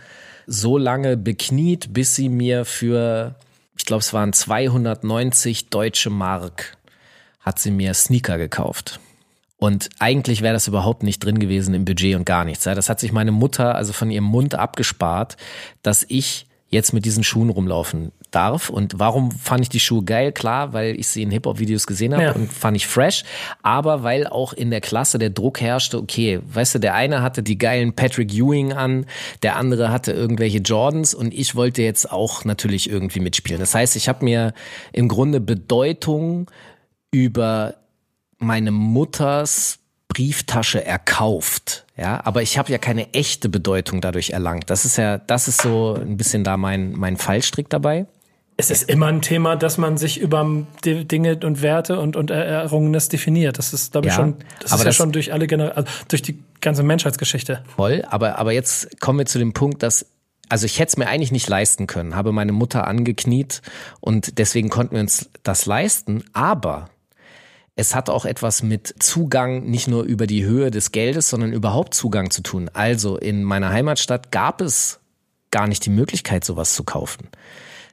so 0.47 0.77
lange 0.77 1.17
bekniet, 1.17 1.95
bis 1.95 2.15
sie 2.15 2.29
mir 2.29 2.67
für, 2.67 3.37
ich 3.79 3.87
glaube, 3.87 4.03
es 4.03 4.13
waren 4.13 4.35
290 4.35 5.71
deutsche 5.71 6.11
Mark, 6.11 6.77
hat 7.41 7.59
sie 7.59 7.71
mir 7.71 7.95
Sneaker 7.95 8.37
gekauft. 8.37 9.01
Und 9.59 9.89
eigentlich 9.99 10.43
wäre 10.43 10.53
das 10.53 10.69
überhaupt 10.69 11.03
nicht 11.03 11.25
drin 11.25 11.39
gewesen 11.39 11.75
im 11.75 11.85
Budget 11.85 12.17
und 12.17 12.27
gar 12.27 12.45
nichts. 12.45 12.65
Das 12.65 12.89
hat 12.91 13.01
sich 13.01 13.13
meine 13.13 13.33
Mutter 13.33 13.75
also 13.75 13.93
von 13.93 14.11
ihrem 14.11 14.25
Mund 14.25 14.55
abgespart, 14.55 15.37
dass 15.83 16.05
ich 16.09 16.47
jetzt 16.69 16.93
mit 16.93 17.05
diesen 17.05 17.23
Schuhen 17.23 17.49
rumlaufen 17.49 18.13
darf. 18.33 18.71
Und 18.71 18.99
warum 18.99 19.31
fand 19.31 19.63
ich 19.63 19.69
die 19.69 19.81
Schuhe 19.81 20.05
geil? 20.05 20.33
Klar, 20.33 20.73
weil 20.73 20.99
ich 20.99 21.07
sie 21.07 21.23
in 21.23 21.31
Hip-Hop-Videos 21.31 21.87
gesehen 21.87 22.13
habe 22.13 22.25
ja. 22.25 22.33
und 22.33 22.53
fand 22.53 22.77
ich 22.77 22.87
fresh. 22.87 23.25
Aber 23.63 24.03
weil 24.03 24.27
auch 24.27 24.53
in 24.53 24.71
der 24.71 24.81
Klasse 24.81 25.19
der 25.19 25.31
Druck 25.31 25.61
herrschte, 25.61 25.99
okay, 25.99 26.41
weißt 26.45 26.75
du, 26.75 26.79
der 26.81 26.95
eine 26.95 27.23
hatte 27.23 27.43
die 27.43 27.57
geilen 27.57 27.95
Patrick 27.95 28.35
Ewing 28.35 28.73
an, 28.73 29.07
der 29.43 29.57
andere 29.57 29.91
hatte 29.91 30.13
irgendwelche 30.13 30.59
Jordans 30.59 31.15
und 31.15 31.33
ich 31.33 31.55
wollte 31.55 31.83
jetzt 31.83 32.11
auch 32.11 32.45
natürlich 32.45 32.91
irgendwie 32.91 33.21
mitspielen. 33.21 33.61
Das 33.61 33.75
heißt, 33.75 33.95
ich 33.95 34.09
habe 34.09 34.25
mir 34.25 34.53
im 34.93 35.09
Grunde 35.09 35.41
Bedeutung 35.41 36.51
über 37.13 37.77
meine 38.39 38.71
Mutters 38.71 39.79
Brieftasche 40.09 40.85
erkauft. 40.85 41.85
Ja, 41.97 42.21
aber 42.25 42.41
ich 42.41 42.57
habe 42.57 42.73
ja 42.73 42.79
keine 42.79 43.13
echte 43.13 43.49
Bedeutung 43.49 44.01
dadurch 44.01 44.31
erlangt. 44.31 44.71
Das 44.71 44.85
ist 44.85 44.97
ja, 44.97 45.19
das 45.19 45.49
ist 45.49 45.61
so 45.61 45.95
ein 45.95 46.17
bisschen 46.17 46.45
da 46.45 46.57
mein, 46.57 46.93
mein 46.93 47.17
Fallstrick 47.17 47.69
dabei. 47.69 48.07
Es 48.57 48.71
ist 48.71 48.89
immer 48.89 49.07
ein 49.07 49.21
Thema, 49.21 49.57
dass 49.57 49.77
man 49.77 49.99
sich 49.99 50.19
über 50.19 50.65
Dinge 50.83 51.39
und 51.45 51.61
Werte 51.61 52.01
und, 52.01 52.17
und 52.17 52.31
Errungenes 52.31 53.11
definiert. 53.11 53.59
Das 53.59 53.75
ist, 53.75 53.93
glaube 53.93 54.07
ich, 54.07 54.15
ja, 54.15 54.17
schon, 54.17 54.37
das 54.61 54.73
ist 54.73 54.79
ja 54.79 54.85
das 54.85 54.97
schon 54.97 55.13
durch 55.13 55.35
alle 55.35 55.47
Gener 55.47 55.77
also 55.77 55.91
durch 56.09 56.23
die 56.23 56.43
ganze 56.63 56.83
Menschheitsgeschichte. 56.83 57.63
Voll, 57.77 58.03
aber, 58.09 58.39
aber 58.39 58.53
jetzt 58.53 58.99
kommen 59.01 59.19
wir 59.19 59.27
zu 59.27 59.39
dem 59.39 59.53
Punkt, 59.53 59.83
dass 59.83 60.07
also 60.49 60.65
ich 60.65 60.79
hätte 60.79 60.91
es 60.91 60.97
mir 60.97 61.09
eigentlich 61.09 61.33
nicht 61.33 61.49
leisten 61.49 61.87
können, 61.87 62.15
habe 62.15 62.33
meine 62.33 62.53
Mutter 62.53 62.87
angekniet 62.87 63.63
und 64.01 64.39
deswegen 64.39 64.71
konnten 64.71 64.95
wir 64.95 65.01
uns 65.01 65.29
das 65.43 65.67
leisten, 65.67 66.23
aber 66.33 66.89
es 67.77 67.95
hat 67.95 68.09
auch 68.09 68.25
etwas 68.25 68.63
mit 68.63 68.95
Zugang 68.99 69.65
nicht 69.65 69.87
nur 69.87 70.05
über 70.05 70.27
die 70.27 70.45
Höhe 70.45 70.71
des 70.71 70.93
Geldes, 70.93 71.29
sondern 71.29 71.53
überhaupt 71.53 71.95
Zugang 71.95 72.31
zu 72.31 72.43
tun. 72.43 72.71
Also 72.73 73.19
in 73.19 73.45
meiner 73.45 73.71
Heimatstadt 73.71 74.33
gab 74.33 74.63
es 74.63 74.99
gar 75.51 75.69
nicht 75.69 75.85
die 75.85 75.91
Möglichkeit, 75.91 76.45
sowas 76.45 76.75
zu 76.75 76.85
kaufen. 76.85 77.29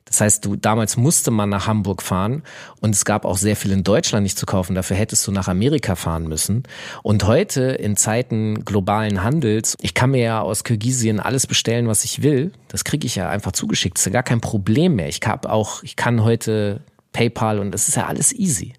Das 0.05 0.21
heißt, 0.21 0.45
du, 0.45 0.55
damals 0.55 0.95
musste 0.95 1.31
man 1.31 1.49
nach 1.49 1.67
Hamburg 1.67 2.01
fahren 2.01 2.43
und 2.81 2.95
es 2.95 3.03
gab 3.03 3.25
auch 3.25 3.37
sehr 3.37 3.55
viel 3.55 3.71
in 3.71 3.83
Deutschland 3.83 4.23
nicht 4.23 4.37
zu 4.37 4.45
kaufen. 4.45 4.75
Dafür 4.75 4.95
hättest 4.95 5.25
du 5.27 5.31
nach 5.31 5.47
Amerika 5.47 5.95
fahren 5.95 6.27
müssen. 6.27 6.63
Und 7.03 7.25
heute 7.25 7.63
in 7.63 7.95
Zeiten 7.95 8.63
globalen 8.65 9.23
Handels, 9.23 9.75
ich 9.81 9.93
kann 9.93 10.11
mir 10.11 10.21
ja 10.21 10.41
aus 10.41 10.63
Kirgisien 10.63 11.19
alles 11.19 11.47
bestellen, 11.47 11.87
was 11.87 12.03
ich 12.03 12.21
will. 12.21 12.51
Das 12.67 12.83
kriege 12.83 13.05
ich 13.05 13.15
ja 13.15 13.29
einfach 13.29 13.53
zugeschickt. 13.53 13.97
Das 13.97 14.01
ist 14.03 14.07
ja 14.07 14.11
gar 14.11 14.23
kein 14.23 14.41
Problem 14.41 14.95
mehr. 14.95 15.07
Ich 15.07 15.19
habe 15.25 15.49
auch, 15.49 15.83
ich 15.83 15.95
kann 15.95 16.23
heute 16.23 16.81
PayPal 17.11 17.59
und 17.59 17.71
das 17.71 17.87
ist 17.87 17.95
ja 17.95 18.07
alles 18.07 18.33
easy. 18.33 18.73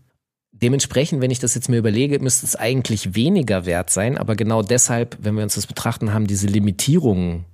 Dementsprechend, 0.62 1.20
wenn 1.20 1.30
ich 1.30 1.40
das 1.40 1.54
jetzt 1.54 1.68
mir 1.68 1.78
überlege, 1.78 2.18
müsste 2.20 2.46
es 2.46 2.56
eigentlich 2.56 3.14
weniger 3.14 3.66
wert 3.66 3.90
sein, 3.90 4.16
aber 4.16 4.36
genau 4.36 4.62
deshalb, 4.62 5.18
wenn 5.20 5.34
wir 5.34 5.42
uns 5.42 5.56
das 5.56 5.66
betrachten, 5.66 6.14
haben 6.14 6.26
diese 6.26 6.46
Limitierungen 6.46 7.44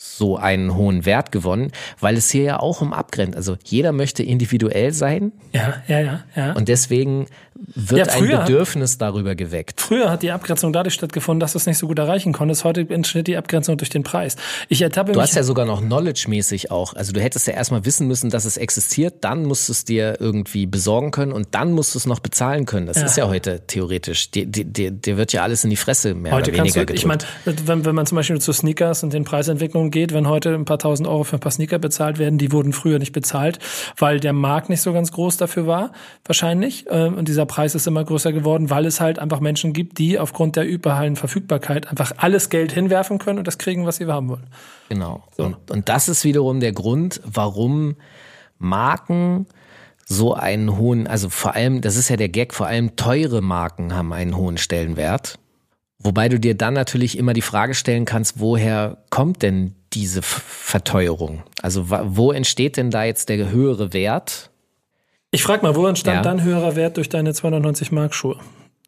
so 0.00 0.36
einen 0.36 0.76
hohen 0.76 1.04
Wert 1.04 1.32
gewonnen, 1.32 1.72
weil 1.98 2.16
es 2.16 2.30
hier 2.30 2.44
ja 2.44 2.60
auch 2.60 2.80
um 2.80 2.92
Abgrenzen, 2.92 3.34
also 3.34 3.56
jeder 3.64 3.90
möchte 3.90 4.22
individuell 4.22 4.92
sein. 4.92 5.32
Ja, 5.52 5.82
ja, 5.88 5.98
ja, 5.98 6.24
ja. 6.36 6.52
Und 6.52 6.68
deswegen 6.68 7.26
wird 7.74 8.06
ja, 8.06 8.12
ein 8.12 8.28
Bedürfnis 8.28 8.98
darüber 8.98 9.34
geweckt. 9.34 9.80
Früher 9.80 10.10
hat 10.10 10.22
die 10.22 10.30
Abgrenzung 10.30 10.72
dadurch 10.72 10.94
stattgefunden, 10.94 11.40
dass 11.40 11.52
du 11.52 11.58
es 11.58 11.66
nicht 11.66 11.78
so 11.78 11.88
gut 11.88 11.98
erreichen 11.98 12.32
konntest. 12.32 12.62
Heute 12.62 12.86
entsteht 12.88 13.26
die 13.26 13.36
Abgrenzung 13.36 13.76
durch 13.76 13.90
den 13.90 14.04
Preis. 14.04 14.36
Ich 14.68 14.80
ertappe 14.80 15.12
du 15.12 15.20
hast 15.20 15.34
ja 15.34 15.42
sogar 15.42 15.66
noch 15.66 15.82
knowledge-mäßig 15.82 16.70
auch. 16.70 16.94
Also 16.94 17.12
du 17.12 17.20
hättest 17.20 17.46
ja 17.48 17.54
erstmal 17.54 17.84
wissen 17.84 18.06
müssen, 18.06 18.30
dass 18.30 18.44
es 18.44 18.56
existiert, 18.56 19.24
dann 19.24 19.44
musst 19.44 19.68
du 19.68 19.72
es 19.72 19.84
dir 19.84 20.20
irgendwie 20.20 20.66
besorgen 20.66 21.10
können 21.10 21.32
und 21.32 21.48
dann 21.52 21.72
musst 21.72 21.94
du 21.94 21.98
es 21.98 22.06
noch 22.06 22.20
bezahlen 22.20 22.64
können. 22.64 22.86
Das 22.86 22.98
ja. 22.98 23.04
ist 23.06 23.16
ja 23.16 23.28
heute 23.28 23.66
theoretisch. 23.66 24.30
Dir, 24.30 24.46
dir, 24.46 24.92
dir 24.92 25.16
wird 25.16 25.32
ja 25.32 25.42
alles 25.42 25.64
in 25.64 25.70
die 25.70 25.76
Fresse 25.76 26.14
mehr 26.14 26.32
heute 26.32 26.52
oder 26.52 26.60
weniger 26.60 26.80
du, 26.80 26.86
gedrückt. 26.86 26.98
Ich 26.98 27.06
meine, 27.06 27.22
wenn, 27.44 27.84
wenn 27.84 27.94
man 27.94 28.06
zum 28.06 28.16
Beispiel 28.16 28.40
zu 28.40 28.52
Sneakers 28.52 29.02
und 29.02 29.12
den 29.12 29.24
Preisentwicklungen 29.24 29.87
geht, 29.90 30.12
wenn 30.12 30.28
heute 30.28 30.54
ein 30.54 30.64
paar 30.64 30.78
tausend 30.78 31.08
Euro 31.08 31.24
für 31.24 31.36
ein 31.36 31.40
paar 31.40 31.52
Sneaker 31.52 31.78
bezahlt 31.78 32.18
werden, 32.18 32.38
die 32.38 32.52
wurden 32.52 32.72
früher 32.72 32.98
nicht 32.98 33.12
bezahlt, 33.12 33.58
weil 33.96 34.20
der 34.20 34.32
Markt 34.32 34.68
nicht 34.68 34.80
so 34.80 34.92
ganz 34.92 35.12
groß 35.12 35.36
dafür 35.36 35.66
war, 35.66 35.92
wahrscheinlich. 36.24 36.86
Ähm, 36.90 37.14
und 37.14 37.28
dieser 37.28 37.46
Preis 37.46 37.74
ist 37.74 37.86
immer 37.86 38.04
größer 38.04 38.32
geworden, 38.32 38.70
weil 38.70 38.86
es 38.86 39.00
halt 39.00 39.18
einfach 39.18 39.40
Menschen 39.40 39.72
gibt, 39.72 39.98
die 39.98 40.18
aufgrund 40.18 40.56
der 40.56 40.66
überhallen 40.66 41.16
Verfügbarkeit 41.16 41.88
einfach 41.88 42.12
alles 42.16 42.50
Geld 42.50 42.72
hinwerfen 42.72 43.18
können 43.18 43.38
und 43.38 43.46
das 43.46 43.58
kriegen, 43.58 43.86
was 43.86 43.96
sie 43.96 44.06
haben 44.06 44.28
wollen. 44.28 44.46
Genau. 44.88 45.24
So. 45.36 45.44
Und, 45.44 45.70
und 45.70 45.88
das 45.88 46.08
ist 46.08 46.24
wiederum 46.24 46.60
der 46.60 46.72
Grund, 46.72 47.20
warum 47.24 47.96
Marken 48.58 49.46
so 50.06 50.32
einen 50.34 50.78
hohen, 50.78 51.06
also 51.06 51.28
vor 51.28 51.54
allem, 51.54 51.82
das 51.82 51.96
ist 51.96 52.08
ja 52.08 52.16
der 52.16 52.30
Gag, 52.30 52.54
vor 52.54 52.66
allem 52.66 52.96
teure 52.96 53.42
Marken 53.42 53.94
haben 53.94 54.12
einen 54.12 54.36
hohen 54.36 54.56
Stellenwert. 54.56 55.38
Wobei 55.98 56.28
du 56.28 56.40
dir 56.40 56.56
dann 56.56 56.74
natürlich 56.74 57.18
immer 57.18 57.34
die 57.34 57.42
Frage 57.42 57.74
stellen 57.74 58.04
kannst, 58.04 58.40
woher 58.40 58.98
kommt 59.10 59.42
denn 59.42 59.74
diese 59.92 60.22
Verteuerung? 60.22 61.42
Also 61.62 61.86
wo 61.88 62.32
entsteht 62.32 62.76
denn 62.76 62.90
da 62.90 63.04
jetzt 63.04 63.28
der 63.28 63.50
höhere 63.50 63.92
Wert? 63.92 64.50
Ich 65.30 65.42
frage 65.42 65.62
mal, 65.62 65.76
wo 65.76 65.86
entstand 65.86 66.16
ja. 66.16 66.22
dann 66.22 66.42
höherer 66.42 66.76
Wert 66.76 66.96
durch 66.96 67.08
deine 67.08 67.34
290 67.34 67.92
Mark 67.92 68.14
Schuhe? 68.14 68.38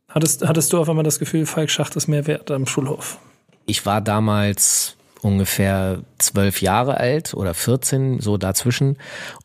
Hattest, 0.08 0.46
hattest 0.46 0.72
du 0.72 0.78
auf 0.78 0.88
einmal 0.88 1.04
das 1.04 1.18
Gefühl, 1.18 1.46
Falk 1.46 1.70
Schacht 1.70 1.94
ist 1.96 2.08
mehr 2.08 2.26
wert 2.26 2.50
am 2.50 2.66
Schulhof? 2.66 3.18
Ich 3.66 3.86
war 3.86 4.00
damals 4.00 4.96
ungefähr 5.22 6.02
zwölf 6.18 6.62
Jahre 6.62 6.96
alt 6.96 7.34
oder 7.34 7.54
14, 7.54 8.20
so 8.20 8.36
dazwischen. 8.36 8.96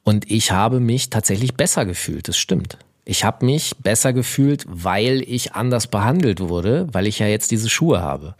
Und 0.03 0.31
ich 0.31 0.51
habe 0.51 0.79
mich 0.79 1.09
tatsächlich 1.09 1.55
besser 1.55 1.85
gefühlt, 1.85 2.27
das 2.27 2.38
stimmt. 2.38 2.77
Ich 3.03 3.24
habe 3.24 3.45
mich 3.45 3.75
besser 3.77 4.13
gefühlt, 4.13 4.65
weil 4.67 5.21
ich 5.21 5.53
anders 5.53 5.85
behandelt 5.88 6.39
wurde, 6.39 6.88
weil 6.91 7.05
ich 7.05 7.19
ja 7.19 7.27
jetzt 7.27 7.51
diese 7.51 7.69
Schuhe 7.69 8.01
habe. 8.01 8.35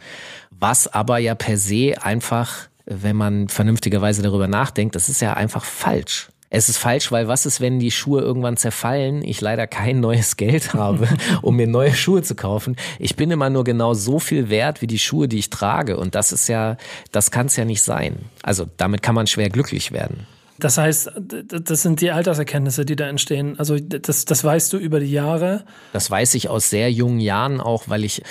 Was 0.50 0.88
aber 0.88 1.18
ja 1.18 1.36
per 1.36 1.56
se 1.56 1.94
einfach, 2.02 2.68
wenn 2.86 3.16
man 3.16 3.48
vernünftigerweise 3.48 4.22
darüber 4.22 4.48
nachdenkt, 4.48 4.94
das 4.94 5.08
ist 5.08 5.20
ja 5.20 5.34
einfach 5.34 5.64
falsch. 5.64 6.30
Es 6.48 6.68
ist 6.68 6.78
falsch, 6.78 7.10
weil 7.10 7.26
was 7.26 7.44
ist, 7.44 7.60
wenn 7.60 7.80
die 7.80 7.90
Schuhe 7.90 8.22
irgendwann 8.22 8.56
zerfallen, 8.56 9.22
ich 9.22 9.40
leider 9.40 9.66
kein 9.66 10.00
neues 10.00 10.36
Geld 10.36 10.74
habe, 10.74 11.08
um 11.42 11.56
mir 11.56 11.66
neue 11.66 11.94
Schuhe 11.94 12.22
zu 12.22 12.36
kaufen. 12.36 12.76
Ich 12.98 13.16
bin 13.16 13.30
immer 13.30 13.50
nur 13.50 13.64
genau 13.64 13.94
so 13.94 14.20
viel 14.20 14.48
wert 14.48 14.80
wie 14.80 14.86
die 14.86 15.00
Schuhe, 15.00 15.26
die 15.28 15.38
ich 15.38 15.50
trage. 15.50 15.96
Und 15.96 16.14
das 16.14 16.32
ist 16.32 16.48
ja, 16.48 16.76
das 17.10 17.30
kann 17.32 17.46
es 17.46 17.56
ja 17.56 17.64
nicht 17.64 17.82
sein. 17.82 18.16
Also 18.42 18.66
damit 18.76 19.02
kann 19.02 19.16
man 19.16 19.26
schwer 19.26 19.50
glücklich 19.50 19.90
werden. 19.90 20.26
Das 20.58 20.78
heißt, 20.78 21.10
das 21.18 21.82
sind 21.82 22.00
die 22.00 22.10
Alterserkenntnisse, 22.10 22.84
die 22.84 22.96
da 22.96 23.06
entstehen. 23.08 23.58
Also 23.58 23.78
das, 23.78 24.24
das 24.24 24.44
weißt 24.44 24.72
du 24.72 24.78
über 24.78 25.00
die 25.00 25.10
Jahre. 25.10 25.64
Das 25.92 26.10
weiß 26.10 26.34
ich 26.34 26.48
aus 26.48 26.70
sehr 26.70 26.90
jungen 26.90 27.20
Jahren 27.20 27.60
auch, 27.60 27.84
weil 27.88 28.04
ich, 28.04 28.22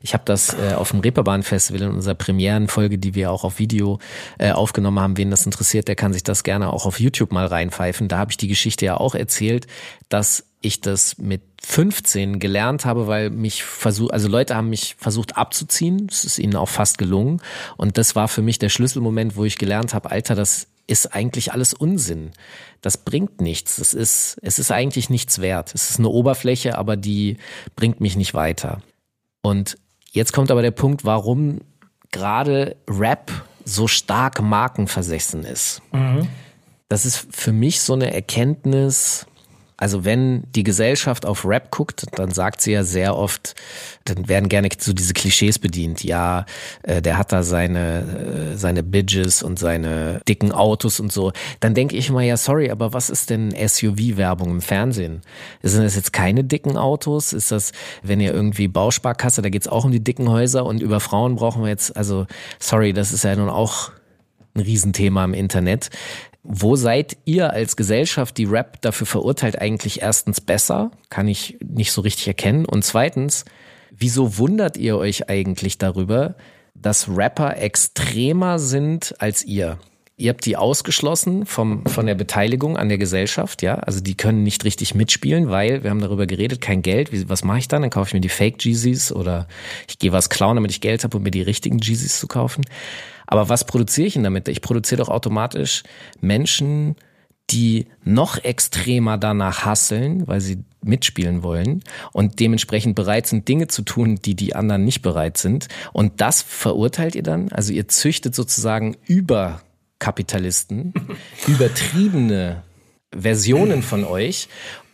ich 0.00 0.14
habe 0.14 0.24
das 0.24 0.54
äh, 0.54 0.74
auf 0.74 0.90
dem 0.90 1.00
Reeperbahn-Festival 1.00 1.82
in 1.82 1.90
unserer 1.90 2.14
Premierenfolge, 2.14 2.98
die 2.98 3.14
wir 3.14 3.30
auch 3.30 3.44
auf 3.44 3.58
Video 3.58 3.98
äh, 4.38 4.52
aufgenommen 4.52 5.00
haben. 5.00 5.16
Wen 5.16 5.30
das 5.30 5.44
interessiert, 5.44 5.88
der 5.88 5.96
kann 5.96 6.12
sich 6.12 6.22
das 6.22 6.42
gerne 6.42 6.72
auch 6.72 6.86
auf 6.86 7.00
YouTube 7.00 7.32
mal 7.32 7.46
reinpfeifen. 7.46 8.08
Da 8.08 8.18
habe 8.18 8.30
ich 8.30 8.36
die 8.36 8.48
Geschichte 8.48 8.86
ja 8.86 8.96
auch 8.96 9.14
erzählt, 9.14 9.66
dass 10.08 10.44
ich 10.64 10.80
das 10.80 11.18
mit 11.18 11.42
15 11.62 12.38
gelernt 12.38 12.84
habe, 12.84 13.06
weil 13.06 13.30
mich 13.30 13.64
versucht, 13.64 14.12
also 14.12 14.28
Leute 14.28 14.56
haben 14.56 14.70
mich 14.70 14.96
versucht 14.98 15.36
abzuziehen. 15.36 16.08
Es 16.10 16.24
ist 16.24 16.38
ihnen 16.38 16.56
auch 16.56 16.68
fast 16.68 16.98
gelungen. 16.98 17.40
Und 17.76 17.98
das 17.98 18.16
war 18.16 18.28
für 18.28 18.42
mich 18.42 18.58
der 18.58 18.70
Schlüsselmoment, 18.70 19.36
wo 19.36 19.44
ich 19.44 19.58
gelernt 19.58 19.94
habe, 19.94 20.10
Alter, 20.10 20.34
das 20.34 20.66
ist 20.86 21.14
eigentlich 21.14 21.52
alles 21.52 21.74
Unsinn. 21.74 22.32
Das 22.80 22.98
bringt 22.98 23.40
nichts. 23.40 23.78
Es 23.78 23.94
ist, 23.94 24.38
es 24.42 24.58
ist 24.58 24.70
eigentlich 24.70 25.08
nichts 25.10 25.40
wert. 25.40 25.74
Es 25.74 25.90
ist 25.90 25.98
eine 25.98 26.08
Oberfläche, 26.08 26.76
aber 26.76 26.96
die 26.96 27.38
bringt 27.76 28.00
mich 28.00 28.16
nicht 28.16 28.34
weiter. 28.34 28.82
Und 29.42 29.78
jetzt 30.12 30.32
kommt 30.32 30.50
aber 30.50 30.62
der 30.62 30.70
Punkt, 30.70 31.04
warum 31.04 31.60
gerade 32.10 32.76
Rap 32.88 33.30
so 33.64 33.88
stark 33.88 34.42
markenversessen 34.42 35.44
ist. 35.44 35.80
Mhm. 35.92 36.28
Das 36.88 37.06
ist 37.06 37.26
für 37.30 37.52
mich 37.52 37.80
so 37.80 37.94
eine 37.94 38.12
Erkenntnis, 38.12 39.26
also 39.76 40.04
wenn 40.04 40.44
die 40.54 40.62
Gesellschaft 40.62 41.26
auf 41.26 41.44
Rap 41.44 41.70
guckt, 41.70 42.06
dann 42.12 42.30
sagt 42.30 42.60
sie 42.60 42.72
ja 42.72 42.84
sehr 42.84 43.16
oft, 43.16 43.54
dann 44.04 44.28
werden 44.28 44.48
gerne 44.48 44.68
so 44.78 44.92
diese 44.92 45.14
Klischees 45.14 45.58
bedient. 45.58 46.04
Ja, 46.04 46.46
äh, 46.84 47.02
der 47.02 47.18
hat 47.18 47.32
da 47.32 47.42
seine 47.42 48.52
äh, 48.54 48.56
seine 48.56 48.82
Bidges 48.82 49.42
und 49.42 49.58
seine 49.58 50.20
dicken 50.28 50.52
Autos 50.52 51.00
und 51.00 51.12
so. 51.12 51.32
Dann 51.60 51.74
denke 51.74 51.96
ich 51.96 52.10
mal, 52.10 52.22
ja, 52.22 52.36
sorry, 52.36 52.70
aber 52.70 52.92
was 52.92 53.10
ist 53.10 53.30
denn 53.30 53.50
SUV-Werbung 53.50 54.50
im 54.50 54.60
Fernsehen? 54.60 55.22
Sind 55.62 55.82
das 55.82 55.96
jetzt 55.96 56.12
keine 56.12 56.44
dicken 56.44 56.76
Autos? 56.76 57.32
Ist 57.32 57.50
das, 57.50 57.72
wenn 58.02 58.20
ihr 58.20 58.32
irgendwie 58.32 58.68
Bausparkasse, 58.68 59.42
da 59.42 59.48
geht's 59.48 59.68
auch 59.68 59.84
um 59.84 59.92
die 59.92 60.04
dicken 60.04 60.28
Häuser 60.28 60.64
und 60.64 60.82
über 60.82 61.00
Frauen 61.00 61.34
brauchen 61.34 61.62
wir 61.62 61.68
jetzt, 61.68 61.96
also 61.96 62.26
sorry, 62.60 62.92
das 62.92 63.12
ist 63.12 63.24
ja 63.24 63.34
nun 63.34 63.50
auch 63.50 63.90
ein 64.54 64.60
Riesenthema 64.60 65.24
im 65.24 65.34
Internet. 65.34 65.90
Wo 66.46 66.76
seid 66.76 67.16
ihr 67.24 67.50
als 67.54 67.74
Gesellschaft, 67.74 68.36
die 68.36 68.44
Rap 68.44 68.82
dafür 68.82 69.06
verurteilt, 69.06 69.58
eigentlich 69.58 70.02
erstens 70.02 70.42
besser? 70.42 70.90
Kann 71.08 71.26
ich 71.26 71.58
nicht 71.64 71.90
so 71.90 72.02
richtig 72.02 72.28
erkennen. 72.28 72.66
Und 72.66 72.84
zweitens, 72.84 73.46
wieso 73.90 74.36
wundert 74.36 74.76
ihr 74.76 74.98
euch 74.98 75.30
eigentlich 75.30 75.78
darüber, 75.78 76.34
dass 76.74 77.08
Rapper 77.08 77.56
extremer 77.56 78.58
sind 78.58 79.14
als 79.18 79.42
ihr? 79.42 79.78
Ihr 80.16 80.30
habt 80.30 80.44
die 80.44 80.56
ausgeschlossen 80.56 81.46
vom, 81.46 81.86
von 81.86 82.06
der 82.06 82.14
Beteiligung 82.14 82.76
an 82.76 82.88
der 82.88 82.98
Gesellschaft, 82.98 83.62
ja. 83.62 83.76
Also 83.76 84.00
die 84.00 84.14
können 84.14 84.44
nicht 84.44 84.64
richtig 84.64 84.94
mitspielen, 84.94 85.48
weil, 85.48 85.82
wir 85.82 85.90
haben 85.90 86.00
darüber 86.00 86.26
geredet, 86.26 86.60
kein 86.60 86.82
Geld. 86.82 87.10
Wie, 87.10 87.28
was 87.28 87.42
mache 87.42 87.58
ich 87.58 87.68
dann? 87.68 87.82
Dann 87.82 87.90
kaufe 87.90 88.08
ich 88.08 88.14
mir 88.14 88.20
die 88.20 88.28
Fake 88.28 88.62
Jeezys 88.62 89.10
oder 89.10 89.48
ich 89.88 89.98
gehe 89.98 90.12
was 90.12 90.28
klauen, 90.28 90.56
damit 90.56 90.70
ich 90.70 90.80
Geld 90.80 91.02
habe, 91.02 91.16
um 91.16 91.22
mir 91.22 91.32
die 91.32 91.42
richtigen 91.42 91.78
Jeezys 91.78 92.20
zu 92.20 92.28
kaufen. 92.28 92.64
Aber 93.26 93.48
was 93.48 93.66
produziere 93.66 94.06
ich 94.06 94.14
denn 94.14 94.24
damit? 94.24 94.48
Ich 94.48 94.60
produziere 94.60 95.00
doch 95.00 95.08
automatisch 95.08 95.82
Menschen, 96.20 96.96
die 97.50 97.86
noch 98.02 98.42
extremer 98.42 99.18
danach 99.18 99.64
hasseln, 99.64 100.26
weil 100.26 100.40
sie 100.40 100.64
mitspielen 100.82 101.42
wollen 101.42 101.82
und 102.12 102.40
dementsprechend 102.40 102.94
bereit 102.94 103.26
sind, 103.26 103.48
Dinge 103.48 103.68
zu 103.68 103.82
tun, 103.82 104.16
die 104.16 104.34
die 104.34 104.54
anderen 104.54 104.84
nicht 104.84 105.02
bereit 105.02 105.36
sind. 105.38 105.68
Und 105.92 106.20
das 106.20 106.42
verurteilt 106.42 107.14
ihr 107.14 107.22
dann? 107.22 107.50
Also 107.52 107.72
ihr 107.72 107.88
züchtet 107.88 108.34
sozusagen 108.34 108.96
Überkapitalisten, 109.06 110.94
übertriebene 111.46 112.62
Versionen 113.16 113.82
von 113.82 114.04
euch 114.04 114.48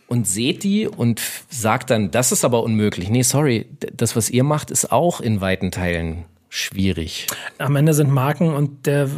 und 0.07 0.27
seht 0.27 0.63
die 0.63 0.87
und 0.87 1.21
sagt 1.49 1.89
dann, 1.89 2.11
das 2.11 2.31
ist 2.31 2.43
aber 2.43 2.63
unmöglich. 2.63 3.09
Nee, 3.09 3.21
sorry, 3.21 3.65
das, 3.93 4.15
was 4.15 4.29
ihr 4.29 4.43
macht, 4.43 4.71
ist 4.71 4.91
auch 4.91 5.21
in 5.21 5.41
weiten 5.41 5.71
Teilen 5.71 6.25
schwierig. 6.51 7.27
Am 7.59 7.77
Ende 7.77 7.93
sind 7.93 8.11
Marken 8.11 8.53
und 8.53 8.85
der, 8.85 9.09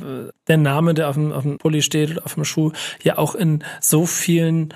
der 0.48 0.58
Name, 0.58 0.94
der 0.94 1.10
auf 1.10 1.16
dem, 1.16 1.32
auf 1.32 1.42
dem 1.42 1.58
Pulli 1.58 1.82
steht 1.82 2.24
auf 2.24 2.36
dem 2.36 2.46
Schuh, 2.46 2.72
ja 3.02 3.18
auch 3.18 3.34
in 3.34 3.64
so 3.82 4.06
vielen 4.06 4.74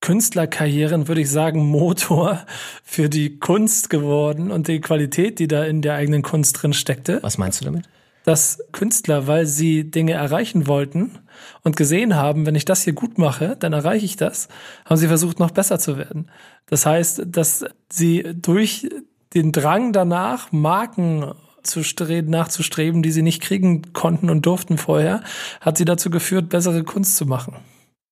Künstlerkarrieren, 0.00 1.08
würde 1.08 1.22
ich 1.22 1.30
sagen, 1.30 1.66
Motor 1.66 2.46
für 2.84 3.08
die 3.08 3.38
Kunst 3.38 3.90
geworden 3.90 4.52
und 4.52 4.68
die 4.68 4.80
Qualität, 4.80 5.40
die 5.40 5.48
da 5.48 5.64
in 5.64 5.82
der 5.82 5.94
eigenen 5.94 6.22
Kunst 6.22 6.62
drin 6.62 6.74
steckte. 6.74 7.18
Was 7.22 7.38
meinst 7.38 7.60
du 7.60 7.64
damit? 7.64 7.88
Dass 8.24 8.62
Künstler, 8.70 9.26
weil 9.26 9.46
sie 9.46 9.90
Dinge 9.90 10.12
erreichen 10.12 10.68
wollten 10.68 11.18
und 11.62 11.76
gesehen 11.76 12.14
haben, 12.14 12.46
wenn 12.46 12.54
ich 12.54 12.64
das 12.64 12.82
hier 12.82 12.92
gut 12.92 13.18
mache, 13.18 13.56
dann 13.58 13.72
erreiche 13.72 14.04
ich 14.04 14.16
das, 14.16 14.48
haben 14.84 14.96
sie 14.96 15.08
versucht, 15.08 15.40
noch 15.40 15.50
besser 15.50 15.80
zu 15.80 15.98
werden. 15.98 16.30
Das 16.66 16.86
heißt, 16.86 17.24
dass 17.26 17.64
sie 17.90 18.24
durch 18.34 18.88
den 19.34 19.50
Drang 19.50 19.92
danach, 19.92 20.52
Marken 20.52 21.32
zu 21.64 21.82
streben, 21.82 22.30
nachzustreben, 22.30 23.02
die 23.02 23.10
sie 23.10 23.22
nicht 23.22 23.42
kriegen 23.42 23.92
konnten 23.92 24.30
und 24.30 24.46
durften 24.46 24.78
vorher, 24.78 25.22
hat 25.60 25.78
sie 25.78 25.84
dazu 25.84 26.10
geführt, 26.10 26.48
bessere 26.48 26.84
Kunst 26.84 27.16
zu 27.16 27.26
machen. 27.26 27.56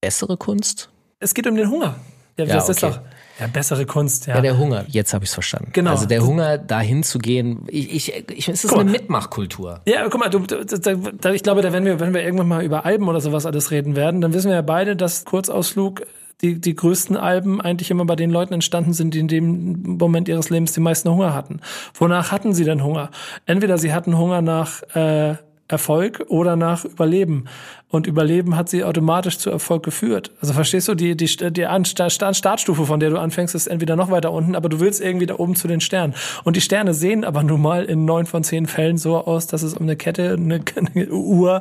Bessere 0.01 0.37
Kunst? 0.37 0.91
Es 1.21 1.35
geht 1.35 1.47
um 1.47 1.55
den 1.55 1.71
Hunger. 1.71 1.97
Ja, 2.39 2.45
ja 2.45 2.55
das 2.55 2.65
okay. 2.65 2.73
ist 2.73 2.83
doch. 2.83 3.01
Ja, 3.41 3.47
bessere 3.47 3.87
Kunst, 3.87 4.27
ja. 4.27 4.37
Ja, 4.37 4.41
der 4.41 4.59
Hunger, 4.59 4.85
jetzt 4.89 5.15
habe 5.15 5.25
ich 5.25 5.31
es 5.31 5.35
verstanden. 5.35 5.71
Genau. 5.73 5.91
Also 5.91 6.07
der 6.07 6.25
Hunger, 6.25 6.59
dahin 6.59 7.03
zu 7.03 7.19
gehen, 7.19 7.65
ich, 7.69 7.93
ich, 7.93 8.31
ich, 8.31 8.49
es 8.49 8.65
ist 8.65 8.73
eine 8.73 8.91
Mitmachkultur. 8.91 9.81
Ja, 9.87 10.07
guck 10.09 10.21
mal, 10.21 10.29
du, 10.29 10.41
da, 10.41 10.95
da, 10.95 11.33
ich 11.33 11.43
glaube, 11.43 11.63
da 11.63 11.73
wenn 11.73 11.85
wir, 11.85 11.99
wenn 11.99 12.15
wir 12.15 12.23
irgendwann 12.23 12.49
mal 12.49 12.63
über 12.63 12.85
Alben 12.85 13.09
oder 13.09 13.21
sowas 13.21 13.47
alles 13.47 13.71
reden 13.71 13.97
werden, 13.97 14.21
dann 14.21 14.33
wissen 14.33 14.49
wir 14.49 14.57
ja 14.57 14.63
beide, 14.63 14.97
dass 14.97 15.25
Kurzausflug 15.25 16.03
die, 16.41 16.61
die 16.61 16.75
größten 16.75 17.17
Alben 17.17 17.61
eigentlich 17.61 17.91
immer 17.91 18.05
bei 18.05 18.17
den 18.17 18.31
Leuten 18.31 18.55
entstanden 18.55 18.93
sind, 18.93 19.15
die 19.15 19.21
in 19.21 19.29
dem 19.29 19.97
Moment 19.99 20.29
ihres 20.29 20.51
Lebens 20.51 20.73
die 20.73 20.81
meisten 20.81 21.11
Hunger 21.11 21.35
hatten. 21.35 21.61
Wonach 21.95 22.33
hatten 22.33 22.53
sie 22.53 22.65
denn 22.65 22.83
Hunger? 22.83 23.11
Entweder 23.47 23.79
sie 23.79 23.93
hatten 23.93 24.17
Hunger 24.17 24.43
nach 24.43 24.83
äh, 24.95 25.37
Erfolg 25.69 26.25
oder 26.29 26.57
nach 26.57 26.85
Überleben. 26.85 27.47
Und 27.93 28.07
Überleben 28.07 28.57
hat 28.57 28.71
sie 28.71 28.85
automatisch 28.85 29.37
zu 29.37 29.51
Erfolg 29.51 29.83
geführt. 29.83 30.31
Also 30.41 30.55
verstehst 30.55 30.89
du, 30.89 30.95
die, 30.95 31.15
die, 31.15 31.27
die 31.27 31.67
Startstufe, 31.85 32.87
von 32.87 33.01
der 33.01 33.11
du 33.11 33.19
anfängst, 33.19 33.55
ist 33.55 33.67
entweder 33.67 33.97
noch 33.97 34.11
weiter 34.11 34.33
unten, 34.33 34.57
aber 34.57 34.71
du 34.71 34.81
willst 34.81 35.03
irgendwie 35.03 35.27
da 35.27 35.39
oben 35.39 35.55
zu 35.57 35.69
den 35.69 35.83
Sternen. 35.83 36.15
Und 36.43 36.57
die 36.57 36.63
Sterne 36.63 36.95
sehen 36.95 37.23
aber 37.23 37.43
nun 37.43 37.61
mal 37.61 37.85
in 37.85 38.07
neun 38.07 38.25
von 38.25 38.45
zehn 38.45 38.67
Fällen 38.67 38.97
so 38.97 39.19
aus, 39.19 39.47
dass 39.47 39.63
es 39.63 39.75
um 39.75 39.83
eine 39.83 39.97
Kette, 39.97 40.39
eine, 40.39 40.63
eine 40.95 41.09
Uhr 41.11 41.61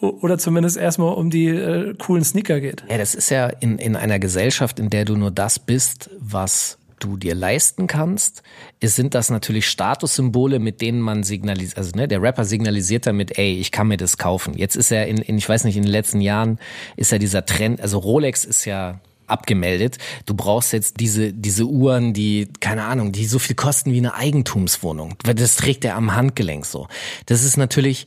oder 0.00 0.38
zumindest 0.38 0.78
erstmal 0.78 1.12
um 1.12 1.28
die 1.28 1.48
äh, 1.48 1.94
coolen 1.98 2.24
Sneaker 2.24 2.58
geht. 2.60 2.82
Ja, 2.88 2.96
das 2.96 3.14
ist 3.14 3.28
ja 3.28 3.48
in, 3.60 3.76
in 3.76 3.96
einer 3.96 4.18
Gesellschaft, 4.18 4.78
in 4.78 4.88
der 4.88 5.04
du 5.04 5.14
nur 5.14 5.30
das 5.30 5.58
bist, 5.58 6.08
was 6.18 6.78
du 6.98 7.16
dir 7.16 7.34
leisten 7.34 7.86
kannst, 7.86 8.42
ist, 8.80 8.96
sind 8.96 9.14
das 9.14 9.30
natürlich 9.30 9.68
Statussymbole, 9.68 10.58
mit 10.58 10.80
denen 10.80 11.00
man 11.00 11.22
signalisiert, 11.22 11.78
also 11.78 11.96
ne, 11.96 12.08
der 12.08 12.22
Rapper 12.22 12.44
signalisiert 12.44 13.06
damit, 13.06 13.38
ey, 13.38 13.56
ich 13.58 13.70
kann 13.70 13.88
mir 13.88 13.96
das 13.96 14.18
kaufen. 14.18 14.56
Jetzt 14.56 14.76
ist 14.76 14.90
er 14.90 15.06
in, 15.06 15.18
in, 15.18 15.38
ich 15.38 15.48
weiß 15.48 15.64
nicht, 15.64 15.76
in 15.76 15.82
den 15.82 15.92
letzten 15.92 16.20
Jahren 16.20 16.58
ist 16.96 17.12
ja 17.12 17.18
dieser 17.18 17.44
Trend, 17.44 17.80
also 17.80 17.98
Rolex 17.98 18.44
ist 18.44 18.64
ja 18.64 19.00
abgemeldet. 19.26 19.98
Du 20.24 20.34
brauchst 20.34 20.72
jetzt 20.72 21.00
diese, 21.00 21.32
diese 21.32 21.64
Uhren, 21.64 22.12
die, 22.12 22.48
keine 22.60 22.84
Ahnung, 22.84 23.12
die 23.12 23.26
so 23.26 23.38
viel 23.38 23.56
kosten 23.56 23.92
wie 23.92 23.98
eine 23.98 24.14
Eigentumswohnung. 24.14 25.14
Das 25.22 25.56
trägt 25.56 25.84
er 25.84 25.96
am 25.96 26.14
Handgelenk 26.14 26.64
so. 26.64 26.88
Das 27.26 27.42
ist 27.42 27.56
natürlich, 27.56 28.06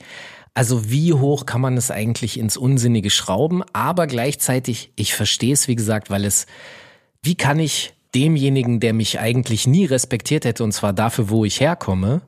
also 0.54 0.90
wie 0.90 1.14
hoch 1.14 1.46
kann 1.46 1.62
man 1.62 1.78
es 1.78 1.92
eigentlich 1.92 2.40
ins 2.40 2.58
Unsinnige 2.58 3.10
schrauben? 3.10 3.64
Aber 3.74 4.08
gleichzeitig, 4.08 4.92
ich 4.96 5.14
verstehe 5.14 5.54
es, 5.54 5.68
wie 5.68 5.76
gesagt, 5.76 6.10
weil 6.10 6.26
es, 6.26 6.48
wie 7.22 7.36
kann 7.36 7.60
ich 7.60 7.94
demjenigen, 8.16 8.80
der 8.80 8.94
mich 8.94 9.20
eigentlich 9.20 9.68
nie 9.68 9.86
respektiert 9.86 10.46
hätte, 10.46 10.64
und 10.64 10.72
zwar 10.72 10.94
dafür, 10.94 11.30
wo 11.30 11.46
ich 11.46 11.60
herkomme, 11.60 12.22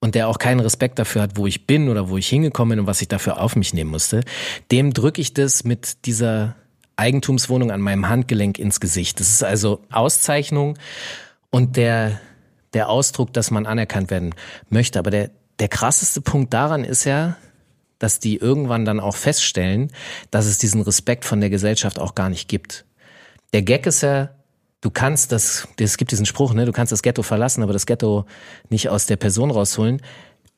und 0.00 0.14
der 0.14 0.28
auch 0.28 0.38
keinen 0.38 0.60
Respekt 0.60 0.98
dafür 0.98 1.22
hat, 1.22 1.36
wo 1.36 1.46
ich 1.46 1.66
bin 1.66 1.88
oder 1.88 2.08
wo 2.08 2.16
ich 2.16 2.28
hingekommen 2.28 2.70
bin 2.70 2.80
und 2.80 2.86
was 2.86 3.02
ich 3.02 3.08
dafür 3.08 3.40
auf 3.40 3.54
mich 3.54 3.74
nehmen 3.74 3.90
musste, 3.90 4.22
dem 4.70 4.94
drücke 4.94 5.20
ich 5.20 5.34
das 5.34 5.62
mit 5.64 6.06
dieser 6.06 6.56
Eigentumswohnung 6.96 7.70
an 7.70 7.80
meinem 7.80 8.08
Handgelenk 8.08 8.58
ins 8.58 8.80
Gesicht. 8.80 9.20
Das 9.20 9.28
ist 9.28 9.44
also 9.44 9.80
Auszeichnung 9.90 10.78
und 11.50 11.76
der, 11.76 12.20
der 12.72 12.88
Ausdruck, 12.88 13.32
dass 13.32 13.50
man 13.50 13.66
anerkannt 13.66 14.10
werden 14.10 14.34
möchte. 14.70 14.98
Aber 14.98 15.10
der, 15.10 15.30
der 15.58 15.68
krasseste 15.68 16.20
Punkt 16.20 16.52
daran 16.54 16.84
ist 16.84 17.04
ja, 17.04 17.36
dass 17.98 18.18
die 18.18 18.36
irgendwann 18.36 18.86
dann 18.86 19.00
auch 19.00 19.16
feststellen, 19.16 19.92
dass 20.30 20.46
es 20.46 20.56
diesen 20.56 20.80
Respekt 20.80 21.26
von 21.26 21.40
der 21.40 21.50
Gesellschaft 21.50 21.98
auch 21.98 22.14
gar 22.14 22.30
nicht 22.30 22.48
gibt. 22.48 22.86
Der 23.52 23.62
Gag 23.62 23.86
ist 23.86 24.00
ja, 24.00 24.30
du 24.80 24.90
kannst 24.90 25.32
das, 25.32 25.68
es 25.78 25.96
gibt 25.96 26.10
diesen 26.10 26.26
Spruch, 26.26 26.54
ne, 26.54 26.64
du 26.64 26.72
kannst 26.72 26.92
das 26.92 27.02
Ghetto 27.02 27.22
verlassen, 27.22 27.62
aber 27.62 27.72
das 27.72 27.86
Ghetto 27.86 28.24
nicht 28.68 28.88
aus 28.88 29.06
der 29.06 29.16
Person 29.16 29.50
rausholen. 29.50 30.00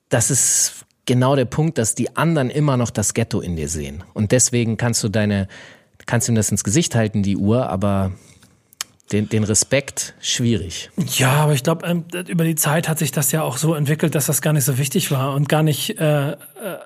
Das 0.09 0.31
ist 0.31 0.85
genau 1.07 1.37
der 1.37 1.45
Punkt, 1.45 1.79
dass 1.79 1.95
die 1.95 2.17
anderen 2.17 2.50
immer 2.50 2.76
noch 2.76 2.91
das 2.91 3.14
Ghetto 3.14 3.41
in 3.41 3.57
dir 3.57 3.69
sehen. 3.69 4.05
Und 4.14 4.33
deswegen 4.33 4.76
kannst 4.76 5.02
du 5.02 5.09
deine, 5.09 5.49
kannst 6.07 6.29
du 6.29 6.33
ihm 6.33 6.37
das 6.37 6.50
ins 6.50 6.64
Gesicht 6.64 6.95
halten, 6.95 7.23
die 7.23 7.37
Uhr, 7.37 7.69
aber 7.69 8.12
den, 9.12 9.28
den 9.28 9.45
Respekt 9.45 10.14
schwierig. 10.21 10.90
Ja, 11.16 11.33
aber 11.33 11.52
ich 11.52 11.62
glaube, 11.62 11.87
ähm, 11.87 12.04
über 12.28 12.45
die 12.45 12.54
Zeit 12.54 12.88
hat 12.88 12.99
sich 12.99 13.12
das 13.12 13.33
ja 13.33 13.42
auch 13.42 13.57
so 13.57 13.75
entwickelt, 13.75 14.14
dass 14.14 14.26
das 14.26 14.42
gar 14.42 14.52
nicht 14.52 14.64
so 14.64 14.78
wichtig 14.78 15.11
war 15.11 15.35
und 15.35 15.49
gar 15.49 15.62
nicht, 15.62 15.99
äh, 16.00 16.31
äh, 16.31 16.37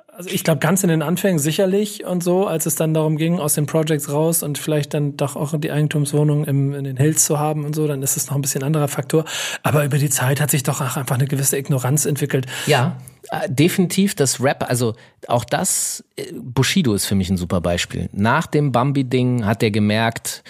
also 0.09 0.31
ich 0.31 0.45
glaube, 0.45 0.59
ganz 0.59 0.83
in 0.83 0.89
den 0.89 1.03
Anfängen 1.03 1.39
sicherlich 1.39 2.05
und 2.05 2.23
so, 2.23 2.47
als 2.47 2.67
es 2.67 2.75
dann 2.75 2.95
darum 2.95 3.17
ging, 3.17 3.39
aus 3.39 3.55
den 3.55 3.67
Projects 3.67 4.11
raus 4.11 4.43
und 4.43 4.59
vielleicht 4.59 4.95
dann 4.95 5.17
doch 5.17 5.37
auch 5.37 5.55
die 5.59 5.71
Eigentumswohnung 5.71 6.45
im, 6.45 6.75
in 6.75 6.85
den 6.85 6.97
Hills 6.97 7.25
zu 7.25 7.39
haben 7.39 7.65
und 7.65 7.75
so, 7.75 7.87
dann 7.87 8.03
ist 8.03 8.17
es 8.17 8.29
noch 8.29 8.35
ein 8.35 8.43
bisschen 8.43 8.63
anderer 8.63 8.89
Faktor. 8.89 9.25
Aber 9.63 9.85
über 9.85 9.99
die 9.99 10.11
Zeit 10.11 10.41
hat 10.41 10.51
sich 10.51 10.63
doch 10.63 10.81
auch 10.81 10.97
einfach 10.97 11.17
eine 11.17 11.27
gewisse 11.27 11.57
Ignoranz 11.57 12.07
entwickelt. 12.07 12.47
Ja, 12.67 12.97
äh, 13.31 13.49
definitiv 13.49 14.15
das 14.15 14.41
Rap, 14.41 14.65
also 14.69 14.95
auch 15.29 15.45
das, 15.45 16.05
äh, 16.17 16.33
Bushido 16.33 16.95
ist 16.95 17.07
für 17.07 17.15
mich 17.15 17.31
ein 17.31 17.37
super 17.37 17.61
Beispiel. 17.61 18.09
Nach 18.13 18.47
dem 18.47 18.73
Bambi-Ding 18.73 19.45
hat 19.45 19.63
er 19.63 19.71
gemerkt, 19.71 20.43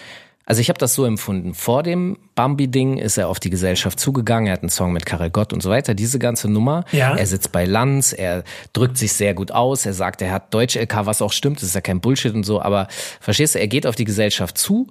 also 0.46 0.60
ich 0.60 0.68
habe 0.68 0.78
das 0.78 0.94
so 0.94 1.04
empfunden. 1.04 1.54
Vor 1.54 1.82
dem 1.82 2.16
Bambi-Ding 2.36 2.98
ist 2.98 3.18
er 3.18 3.28
auf 3.28 3.40
die 3.40 3.50
Gesellschaft 3.50 3.98
zugegangen, 3.98 4.46
er 4.46 4.52
hat 4.52 4.62
einen 4.62 4.70
Song 4.70 4.92
mit 4.92 5.04
Karel 5.04 5.30
Gott 5.30 5.52
und 5.52 5.60
so 5.60 5.70
weiter, 5.70 5.94
diese 5.94 6.20
ganze 6.20 6.48
Nummer. 6.48 6.84
Ja. 6.92 7.16
Er 7.16 7.26
sitzt 7.26 7.50
bei 7.50 7.64
Lanz, 7.64 8.12
er 8.12 8.44
drückt 8.72 8.96
sich 8.96 9.12
sehr 9.12 9.34
gut 9.34 9.50
aus, 9.50 9.84
er 9.84 9.92
sagt, 9.92 10.22
er 10.22 10.30
hat 10.30 10.54
Deutsch-LK, 10.54 11.04
was 11.04 11.20
auch 11.20 11.32
stimmt, 11.32 11.56
das 11.58 11.64
ist 11.64 11.74
ja 11.74 11.80
kein 11.80 12.00
Bullshit 12.00 12.32
und 12.32 12.44
so, 12.44 12.62
aber 12.62 12.86
verstehst 13.20 13.56
du, 13.56 13.58
er 13.58 13.66
geht 13.66 13.88
auf 13.88 13.96
die 13.96 14.04
Gesellschaft 14.04 14.56
zu, 14.56 14.86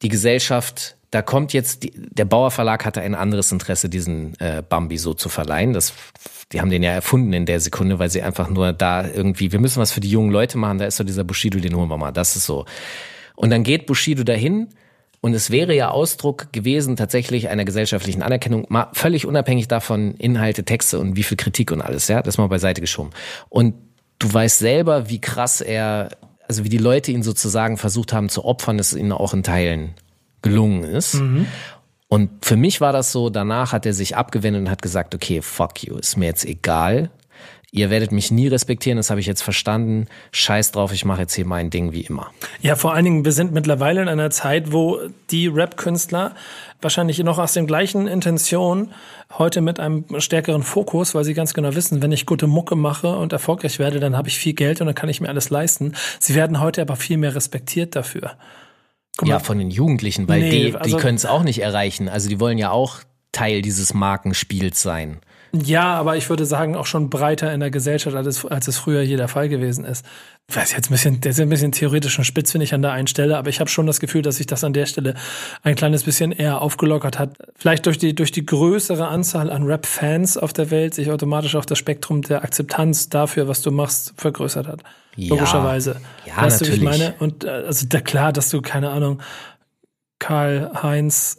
die 0.00 0.08
Gesellschaft, 0.08 0.96
da 1.10 1.22
kommt 1.22 1.52
jetzt, 1.52 1.82
die, 1.82 1.92
der 1.94 2.24
Bauer 2.24 2.50
Verlag 2.50 2.84
hatte 2.84 3.02
ein 3.02 3.14
anderes 3.14 3.52
Interesse, 3.52 3.90
diesen 3.90 4.38
äh, 4.40 4.62
Bambi 4.66 4.98
so 4.98 5.14
zu 5.14 5.28
verleihen. 5.28 5.72
Das, 5.72 5.92
die 6.52 6.60
haben 6.60 6.70
den 6.70 6.82
ja 6.82 6.90
erfunden 6.90 7.32
in 7.32 7.46
der 7.46 7.60
Sekunde, 7.60 7.98
weil 7.98 8.10
sie 8.10 8.22
einfach 8.22 8.48
nur 8.48 8.72
da 8.72 9.06
irgendwie, 9.06 9.52
wir 9.52 9.60
müssen 9.60 9.80
was 9.80 9.92
für 9.92 10.00
die 10.00 10.10
jungen 10.10 10.30
Leute 10.30 10.58
machen, 10.58 10.78
da 10.78 10.86
ist 10.86 10.96
so 10.96 11.04
dieser 11.04 11.24
Bushido, 11.24 11.58
den 11.58 11.76
holen 11.76 11.88
wir 11.88 11.96
mal, 11.96 12.12
das 12.12 12.36
ist 12.36 12.46
so. 12.46 12.64
Und 13.34 13.50
dann 13.50 13.62
geht 13.62 13.86
Bushido 13.86 14.24
dahin, 14.24 14.68
und 15.26 15.34
es 15.34 15.50
wäre 15.50 15.74
ja 15.74 15.90
Ausdruck 15.90 16.52
gewesen 16.52 16.94
tatsächlich 16.94 17.48
einer 17.48 17.64
gesellschaftlichen 17.64 18.22
Anerkennung, 18.22 18.64
mal 18.68 18.90
völlig 18.92 19.26
unabhängig 19.26 19.66
davon 19.66 20.14
Inhalte, 20.14 20.62
Texte 20.62 21.00
und 21.00 21.16
wie 21.16 21.24
viel 21.24 21.36
Kritik 21.36 21.72
und 21.72 21.80
alles, 21.80 22.06
ja, 22.06 22.22
das 22.22 22.38
mal 22.38 22.46
beiseite 22.46 22.80
geschoben. 22.80 23.10
Und 23.48 23.74
du 24.20 24.32
weißt 24.32 24.60
selber, 24.60 25.08
wie 25.08 25.20
krass 25.20 25.60
er, 25.60 26.10
also 26.46 26.62
wie 26.62 26.68
die 26.68 26.78
Leute 26.78 27.10
ihn 27.10 27.24
sozusagen 27.24 27.76
versucht 27.76 28.12
haben 28.12 28.28
zu 28.28 28.44
opfern, 28.44 28.78
dass 28.78 28.92
es 28.92 28.98
ihnen 28.98 29.10
auch 29.10 29.34
in 29.34 29.42
Teilen 29.42 29.94
gelungen 30.42 30.84
ist. 30.84 31.14
Mhm. 31.14 31.46
Und 32.06 32.44
für 32.44 32.56
mich 32.56 32.80
war 32.80 32.92
das 32.92 33.10
so, 33.10 33.28
danach 33.28 33.72
hat 33.72 33.84
er 33.84 33.94
sich 33.94 34.16
abgewendet 34.16 34.62
und 34.62 34.70
hat 34.70 34.80
gesagt, 34.80 35.12
okay, 35.12 35.42
fuck 35.42 35.82
you, 35.82 35.96
ist 35.96 36.16
mir 36.16 36.26
jetzt 36.26 36.44
egal, 36.44 37.10
ihr 37.76 37.90
werdet 37.90 38.10
mich 38.10 38.30
nie 38.30 38.48
respektieren, 38.48 38.96
das 38.96 39.10
habe 39.10 39.20
ich 39.20 39.26
jetzt 39.26 39.42
verstanden. 39.42 40.06
Scheiß 40.32 40.72
drauf, 40.72 40.92
ich 40.92 41.04
mache 41.04 41.20
jetzt 41.20 41.34
hier 41.34 41.46
mein 41.46 41.68
Ding 41.68 41.92
wie 41.92 42.00
immer. 42.00 42.30
Ja, 42.60 42.74
vor 42.74 42.94
allen 42.94 43.04
Dingen, 43.04 43.24
wir 43.24 43.32
sind 43.32 43.52
mittlerweile 43.52 44.00
in 44.00 44.08
einer 44.08 44.30
Zeit, 44.30 44.72
wo 44.72 44.98
die 45.30 45.46
Rap-Künstler 45.46 46.34
wahrscheinlich 46.80 47.18
noch 47.18 47.38
aus 47.38 47.52
den 47.52 47.66
gleichen 47.66 48.06
Intentionen 48.06 48.92
heute 49.38 49.60
mit 49.60 49.78
einem 49.78 50.06
stärkeren 50.18 50.62
Fokus, 50.62 51.14
weil 51.14 51.24
sie 51.24 51.34
ganz 51.34 51.52
genau 51.52 51.74
wissen, 51.74 52.02
wenn 52.02 52.12
ich 52.12 52.24
gute 52.24 52.46
Mucke 52.46 52.76
mache 52.76 53.14
und 53.14 53.32
erfolgreich 53.32 53.78
werde, 53.78 54.00
dann 54.00 54.16
habe 54.16 54.28
ich 54.28 54.38
viel 54.38 54.54
Geld 54.54 54.80
und 54.80 54.86
dann 54.86 54.94
kann 54.94 55.10
ich 55.10 55.20
mir 55.20 55.28
alles 55.28 55.50
leisten. 55.50 55.92
Sie 56.18 56.34
werden 56.34 56.60
heute 56.60 56.80
aber 56.80 56.96
viel 56.96 57.18
mehr 57.18 57.34
respektiert 57.34 57.94
dafür. 57.94 58.38
ja, 59.22 59.38
von 59.38 59.58
den 59.58 59.70
Jugendlichen, 59.70 60.28
weil 60.28 60.40
nee, 60.40 60.50
die, 60.50 60.70
die 60.70 60.76
also, 60.76 60.96
können 60.96 61.16
es 61.16 61.26
auch 61.26 61.42
nicht 61.42 61.60
erreichen. 61.60 62.08
Also 62.08 62.30
die 62.30 62.40
wollen 62.40 62.56
ja 62.56 62.70
auch 62.70 63.00
Teil 63.32 63.60
dieses 63.60 63.92
Markenspiels 63.92 64.80
sein. 64.80 65.20
Ja, 65.64 65.94
aber 65.94 66.16
ich 66.16 66.28
würde 66.28 66.46
sagen, 66.46 66.76
auch 66.76 66.86
schon 66.86 67.10
breiter 67.10 67.52
in 67.52 67.60
der 67.60 67.70
Gesellschaft, 67.70 68.16
als, 68.16 68.44
als 68.44 68.68
es 68.68 68.78
früher 68.78 69.02
hier 69.02 69.16
der 69.16 69.28
Fall 69.28 69.48
gewesen 69.48 69.84
ist. 69.84 70.04
Ich 70.48 70.56
weiß 70.56 70.72
jetzt 70.72 70.90
ein 70.90 70.92
bisschen, 70.92 71.20
der 71.20 71.30
ist 71.32 71.40
ein 71.40 71.48
bisschen 71.48 71.72
theoretisch 71.72 72.18
und 72.18 72.24
spitz, 72.24 72.52
finde 72.52 72.64
ich, 72.64 72.74
an 72.74 72.82
der 72.82 72.92
einen 72.92 73.08
Stelle, 73.08 73.36
aber 73.36 73.48
ich 73.48 73.58
habe 73.58 73.68
schon 73.68 73.86
das 73.86 73.98
Gefühl, 73.98 74.22
dass 74.22 74.36
sich 74.36 74.46
das 74.46 74.62
an 74.62 74.72
der 74.72 74.86
Stelle 74.86 75.14
ein 75.62 75.74
kleines 75.74 76.04
bisschen 76.04 76.30
eher 76.32 76.60
aufgelockert 76.62 77.18
hat. 77.18 77.36
Vielleicht 77.56 77.86
durch 77.86 77.98
die, 77.98 78.14
durch 78.14 78.30
die 78.30 78.46
größere 78.46 79.08
Anzahl 79.08 79.50
an 79.50 79.64
Rap-Fans 79.64 80.38
auf 80.38 80.52
der 80.52 80.70
Welt 80.70 80.94
sich 80.94 81.10
automatisch 81.10 81.56
auch 81.56 81.64
das 81.64 81.78
Spektrum 81.78 82.22
der 82.22 82.44
Akzeptanz 82.44 83.08
dafür, 83.08 83.48
was 83.48 83.62
du 83.62 83.70
machst, 83.70 84.14
vergrößert 84.16 84.68
hat. 84.68 84.82
Ja, 85.16 85.30
Logischerweise. 85.30 85.96
Ja, 86.26 86.42
weißt 86.42 86.60
natürlich. 86.60 86.80
Du, 86.80 86.90
ich 86.90 86.98
meine? 86.98 87.14
Und 87.18 87.44
äh, 87.44 87.48
also 87.48 87.86
da 87.88 88.00
klar, 88.00 88.32
dass 88.32 88.50
du, 88.50 88.60
keine 88.62 88.90
Ahnung, 88.90 89.20
Karl 90.18 90.70
Heinz 90.82 91.38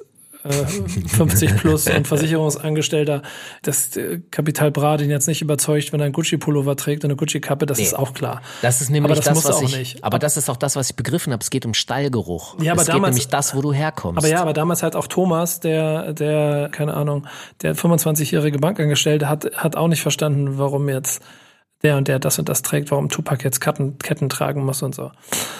50 0.51 1.57
plus 1.57 1.87
und 1.87 2.07
Versicherungsangestellter, 2.07 3.21
dass 3.61 3.95
äh, 3.95 4.19
Kapital 4.31 4.71
Bra 4.71 4.97
den 4.97 5.09
jetzt 5.09 5.27
nicht 5.27 5.41
überzeugt, 5.41 5.93
wenn 5.93 5.99
er 5.99 6.05
einen 6.05 6.13
Gucci-Pullover 6.13 6.75
trägt 6.75 7.03
und 7.03 7.11
eine 7.11 7.17
Gucci-Kappe, 7.17 7.65
das 7.65 7.77
nee. 7.77 7.85
ist 7.85 7.93
auch 7.93 8.13
klar. 8.13 8.41
Das 8.61 8.81
ist 8.81 8.89
nämlich 8.89 9.11
aber 9.11 9.15
das, 9.15 9.25
das 9.25 9.45
was 9.45 9.61
ich, 9.61 9.77
nicht. 9.77 10.03
Aber 10.03 10.19
das 10.19 10.37
ist 10.37 10.49
auch 10.49 10.57
das, 10.57 10.75
was 10.75 10.89
ich 10.89 10.95
begriffen 10.95 11.33
habe. 11.33 11.41
Es 11.41 11.49
geht 11.49 11.65
um 11.65 11.73
Stallgeruch. 11.73 12.59
Ja, 12.61 12.73
aber 12.73 12.81
es 12.81 12.87
damals, 12.87 12.87
geht 12.87 13.03
nämlich 13.03 13.27
das, 13.27 13.55
wo 13.55 13.61
du 13.61 13.73
herkommst. 13.73 14.17
Aber 14.17 14.27
ja, 14.27 14.41
aber 14.41 14.53
damals 14.53 14.83
halt 14.83 14.95
auch 14.95 15.07
Thomas, 15.07 15.59
der, 15.59 16.13
der, 16.13 16.69
keine 16.71 16.93
Ahnung, 16.93 17.27
der 17.61 17.75
25-jährige 17.75 18.59
Bankangestellte 18.59 19.29
hat, 19.29 19.51
hat 19.55 19.75
auch 19.75 19.87
nicht 19.87 20.01
verstanden, 20.01 20.57
warum 20.57 20.89
jetzt 20.89 21.21
der 21.83 21.97
und 21.97 22.07
der 22.07 22.19
das 22.19 22.39
und 22.39 22.49
das 22.49 22.63
trägt, 22.63 22.91
warum 22.91 23.09
Tupac 23.09 23.43
jetzt 23.43 23.59
Ketten, 23.61 23.99
Ketten 23.99 24.29
tragen 24.29 24.65
muss 24.65 24.81
und 24.81 24.95
so. 24.95 25.11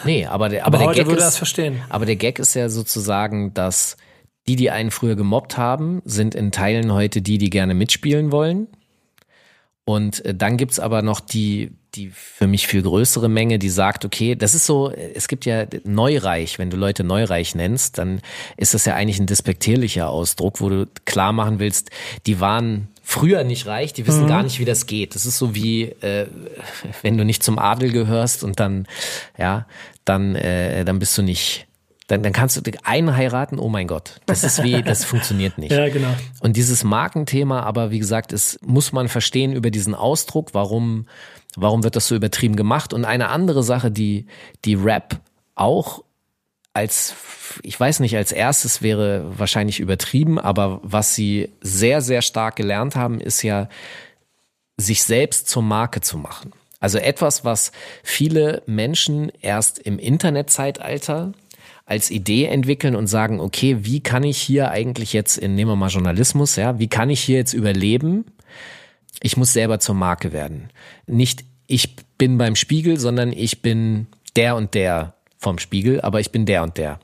Nee, 0.03 0.25
aber 0.25 0.49
der, 0.49 0.65
aber, 0.65 0.67
aber 0.67 0.77
der 0.77 0.87
heute 0.87 0.99
Gag 0.99 1.07
würde 1.07 1.19
ist, 1.19 1.25
das 1.25 1.37
verstehen. 1.37 1.81
Aber 1.89 2.05
der 2.05 2.15
Gag 2.15 2.39
ist 2.39 2.55
ja 2.55 2.69
sozusagen, 2.69 3.53
dass 3.53 3.97
die, 4.47 4.55
die 4.55 4.71
einen 4.71 4.91
früher 4.91 5.15
gemobbt 5.15 5.57
haben, 5.57 6.01
sind 6.05 6.35
in 6.35 6.51
Teilen 6.51 6.93
heute 6.93 7.21
die, 7.21 7.37
die 7.37 7.49
gerne 7.49 7.73
mitspielen 7.73 8.31
wollen. 8.31 8.67
Und 9.85 10.23
äh, 10.25 10.35
dann 10.35 10.57
gibt's 10.57 10.79
aber 10.79 11.01
noch 11.01 11.19
die, 11.19 11.71
die 11.95 12.09
für 12.09 12.47
mich 12.47 12.67
viel 12.67 12.81
größere 12.81 13.29
Menge, 13.29 13.59
die 13.59 13.69
sagt, 13.69 14.05
okay, 14.05 14.35
das 14.35 14.53
ist 14.53 14.65
so, 14.65 14.91
es 14.91 15.27
gibt 15.27 15.45
ja 15.45 15.65
Neureich, 15.83 16.59
wenn 16.59 16.69
du 16.69 16.77
Leute 16.77 17.03
Neureich 17.03 17.55
nennst, 17.55 17.97
dann 17.97 18.21
ist 18.57 18.73
das 18.73 18.85
ja 18.85 18.95
eigentlich 18.95 19.19
ein 19.19 19.27
despektierlicher 19.27 20.09
Ausdruck, 20.09 20.61
wo 20.61 20.69
du 20.69 20.87
klar 21.05 21.31
machen 21.31 21.59
willst, 21.59 21.89
die 22.25 22.39
waren 22.39 22.89
früher 23.01 23.45
nicht 23.45 23.65
reich, 23.67 23.93
die 23.93 24.05
wissen 24.05 24.25
mhm. 24.25 24.27
gar 24.27 24.43
nicht, 24.43 24.59
wie 24.59 24.65
das 24.65 24.85
geht. 24.85 25.15
Das 25.15 25.25
ist 25.25 25.37
so 25.37 25.55
wie, 25.55 25.83
äh, 25.83 26.27
wenn 27.01 27.17
du 27.17 27.23
nicht 27.23 27.41
zum 27.41 27.57
Adel 27.57 27.91
gehörst 27.91 28.43
und 28.43 28.59
dann, 28.59 28.87
ja, 29.37 29.65
dann, 30.03 30.35
äh, 30.35 30.83
dann 30.83 30.99
bist 30.99 31.17
du 31.17 31.21
nicht 31.21 31.66
Dann, 32.07 32.23
dann 32.23 32.31
kannst 32.31 32.55
du 32.55 32.71
einen 32.83 33.15
heiraten, 33.15 33.59
oh 33.59 33.67
mein 33.67 33.87
Gott. 33.87 34.21
Das 34.25 34.43
ist 34.43 34.63
wie, 34.63 34.81
das 34.81 35.03
funktioniert 35.05 35.57
nicht. 35.57 35.73
Ja, 35.73 35.89
genau. 35.89 36.13
Und 36.39 36.55
dieses 36.55 36.85
Markenthema, 36.85 37.61
aber 37.61 37.91
wie 37.91 37.99
gesagt, 37.99 38.31
es 38.31 38.57
muss 38.65 38.93
man 38.93 39.09
verstehen 39.09 39.51
über 39.51 39.71
diesen 39.71 39.93
Ausdruck, 39.93 40.53
warum, 40.53 41.07
warum 41.57 41.83
wird 41.83 41.97
das 41.97 42.07
so 42.07 42.15
übertrieben 42.15 42.55
gemacht? 42.55 42.93
Und 42.93 43.03
eine 43.03 43.27
andere 43.27 43.61
Sache, 43.61 43.91
die, 43.91 44.25
die 44.63 44.75
Rap 44.75 45.19
auch 45.55 46.03
als, 46.73 47.15
ich 47.63 47.77
weiß 47.77 47.99
nicht, 48.01 48.15
als 48.15 48.31
erstes 48.31 48.81
wäre 48.81 49.25
wahrscheinlich 49.37 49.79
übertrieben, 49.79 50.39
aber 50.39 50.79
was 50.83 51.15
sie 51.15 51.49
sehr, 51.59 52.01
sehr 52.01 52.21
stark 52.21 52.55
gelernt 52.55 52.95
haben, 52.95 53.19
ist 53.19 53.41
ja, 53.41 53.67
sich 54.77 55.03
selbst 55.03 55.49
zur 55.49 55.63
Marke 55.63 56.01
zu 56.01 56.19
machen. 56.19 56.53
Also 56.79 56.99
etwas, 56.99 57.43
was 57.43 57.71
viele 58.03 58.61
Menschen 58.67 59.31
erst 59.41 59.79
im 59.79 59.97
Internetzeitalter 59.97 61.33
als 61.87 62.11
Idee 62.11 62.45
entwickeln 62.45 62.95
und 62.95 63.07
sagen, 63.07 63.39
okay, 63.39 63.77
wie 63.79 64.01
kann 64.01 64.23
ich 64.23 64.37
hier 64.37 64.69
eigentlich 64.71 65.13
jetzt 65.13 65.37
in, 65.37 65.55
nehmen 65.55 65.71
wir 65.71 65.75
mal 65.77 65.89
Journalismus, 65.89 66.57
ja, 66.57 66.77
wie 66.77 66.89
kann 66.89 67.09
ich 67.09 67.21
hier 67.21 67.37
jetzt 67.37 67.53
überleben? 67.53 68.25
Ich 69.23 69.37
muss 69.37 69.53
selber 69.53 69.79
zur 69.79 69.95
Marke 69.95 70.33
werden. 70.33 70.69
Nicht 71.07 71.45
ich 71.65 71.95
bin 72.17 72.37
beim 72.37 72.55
Spiegel, 72.55 72.99
sondern 72.99 73.31
ich 73.31 73.61
bin 73.61 74.07
der 74.35 74.55
und 74.55 74.73
der 74.73 75.15
vom 75.37 75.59
Spiegel, 75.59 76.01
aber 76.01 76.19
ich 76.19 76.31
bin 76.31 76.45
der 76.45 76.63
und 76.63 76.77
der. 76.77 76.99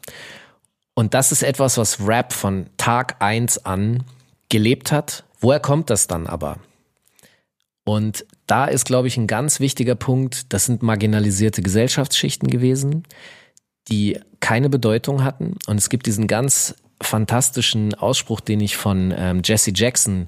Und 0.93 1.13
das 1.13 1.31
ist 1.31 1.43
etwas, 1.43 1.77
was 1.77 2.05
Rap 2.05 2.33
von 2.33 2.67
Tag 2.77 3.21
eins 3.21 3.65
an 3.65 4.03
gelebt 4.49 4.91
hat. 4.91 5.23
Woher 5.39 5.59
kommt 5.59 5.89
das 5.89 6.07
dann 6.07 6.27
aber? 6.27 6.57
Und 7.85 8.25
da 8.47 8.65
ist, 8.65 8.85
glaube 8.85 9.07
ich, 9.07 9.17
ein 9.17 9.27
ganz 9.27 9.59
wichtiger 9.59 9.95
Punkt, 9.95 10.53
das 10.53 10.65
sind 10.65 10.83
marginalisierte 10.83 11.61
Gesellschaftsschichten 11.61 12.49
gewesen, 12.49 13.03
die 13.89 14.19
keine 14.39 14.69
Bedeutung 14.69 15.23
hatten. 15.23 15.55
Und 15.67 15.77
es 15.77 15.89
gibt 15.89 16.05
diesen 16.05 16.27
ganz 16.27 16.75
fantastischen 17.01 17.93
Ausspruch, 17.95 18.39
den 18.39 18.59
ich 18.59 18.77
von 18.77 19.13
ähm, 19.15 19.41
Jesse 19.43 19.71
Jackson 19.73 20.25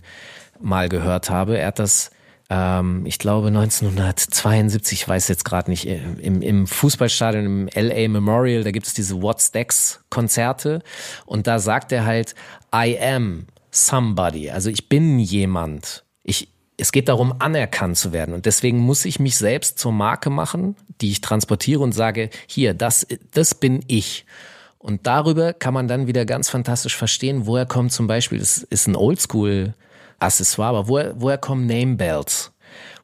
mal 0.59 0.89
gehört 0.89 1.29
habe. 1.29 1.57
Er 1.57 1.67
hat 1.67 1.79
das, 1.79 2.11
ähm, 2.49 3.05
ich 3.05 3.19
glaube, 3.19 3.47
1972, 3.47 5.01
ich 5.01 5.07
weiß 5.07 5.27
jetzt 5.27 5.45
gerade 5.45 5.69
nicht, 5.69 5.85
im, 5.85 6.41
im 6.41 6.67
Fußballstadion, 6.67 7.45
im 7.45 7.69
LA 7.73 8.07
Memorial, 8.07 8.63
da 8.63 8.71
gibt 8.71 8.87
es 8.87 8.93
diese 8.93 9.21
What's 9.21 9.51
Decks 9.51 10.01
Konzerte. 10.09 10.81
Und 11.25 11.47
da 11.47 11.59
sagt 11.59 11.91
er 11.91 12.05
halt, 12.05 12.35
I 12.73 12.97
am 12.99 13.47
somebody. 13.71 14.49
Also 14.49 14.69
ich 14.69 14.89
bin 14.89 15.19
jemand. 15.19 16.03
Ich, 16.23 16.49
es 16.77 16.91
geht 16.91 17.09
darum, 17.09 17.35
anerkannt 17.39 17.97
zu 17.97 18.11
werden. 18.11 18.33
Und 18.33 18.45
deswegen 18.45 18.79
muss 18.79 19.05
ich 19.05 19.19
mich 19.19 19.37
selbst 19.37 19.79
zur 19.79 19.91
Marke 19.91 20.29
machen, 20.29 20.75
die 21.01 21.11
ich 21.11 21.21
transportiere 21.21 21.81
und 21.81 21.93
sage, 21.93 22.29
hier, 22.47 22.73
das, 22.73 23.07
das 23.31 23.55
bin 23.55 23.83
ich. 23.87 24.25
Und 24.77 25.07
darüber 25.07 25.53
kann 25.53 25.73
man 25.73 25.87
dann 25.87 26.07
wieder 26.07 26.25
ganz 26.25 26.49
fantastisch 26.49 26.95
verstehen, 26.95 27.47
woher 27.47 27.65
kommt 27.65 27.91
zum 27.91 28.07
Beispiel, 28.07 28.39
das 28.39 28.57
ist 28.57 28.87
ein 28.87 28.95
Oldschool-Accessoire, 28.95 30.69
aber 30.69 30.87
woher, 30.87 31.13
woher 31.19 31.37
kommen 31.37 31.65
Name 31.65 31.95
Bells? 31.95 32.51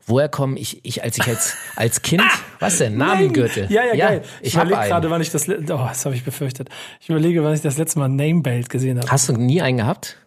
Woher 0.06 0.30
kommen 0.30 0.58
ich, 0.58 0.84
ich 0.84 1.04
als 1.04 1.18
ich 1.18 1.28
als, 1.28 1.56
als 1.76 2.02
Kind, 2.02 2.24
was 2.60 2.80
denn, 2.80 2.98
Namengürtel? 2.98 3.72
Ja, 3.72 3.86
ja, 3.86 3.94
ja, 3.94 4.08
geil. 4.08 4.22
Ich, 4.42 4.50
Ich 4.50 4.56
überlege 4.56 4.90
gerade, 4.90 5.10
wann 5.10 5.22
ich 5.22 5.32
das, 5.32 5.48
oh, 5.48 5.54
das 5.66 6.06
habe 6.06 6.16
ich 6.16 6.24
befürchtet. 6.24 6.70
Ich 7.00 7.10
überlege, 7.10 7.44
wann 7.44 7.54
ich 7.54 7.62
das 7.62 7.78
letzte 7.78 8.00
Mal 8.00 8.10
Namebelt 8.10 8.70
gesehen 8.70 8.98
habe. 8.98 9.10
Hast 9.10 9.30
du 9.30 9.34
nie 9.34 9.62
einen 9.62 9.78
gehabt? 9.78 10.18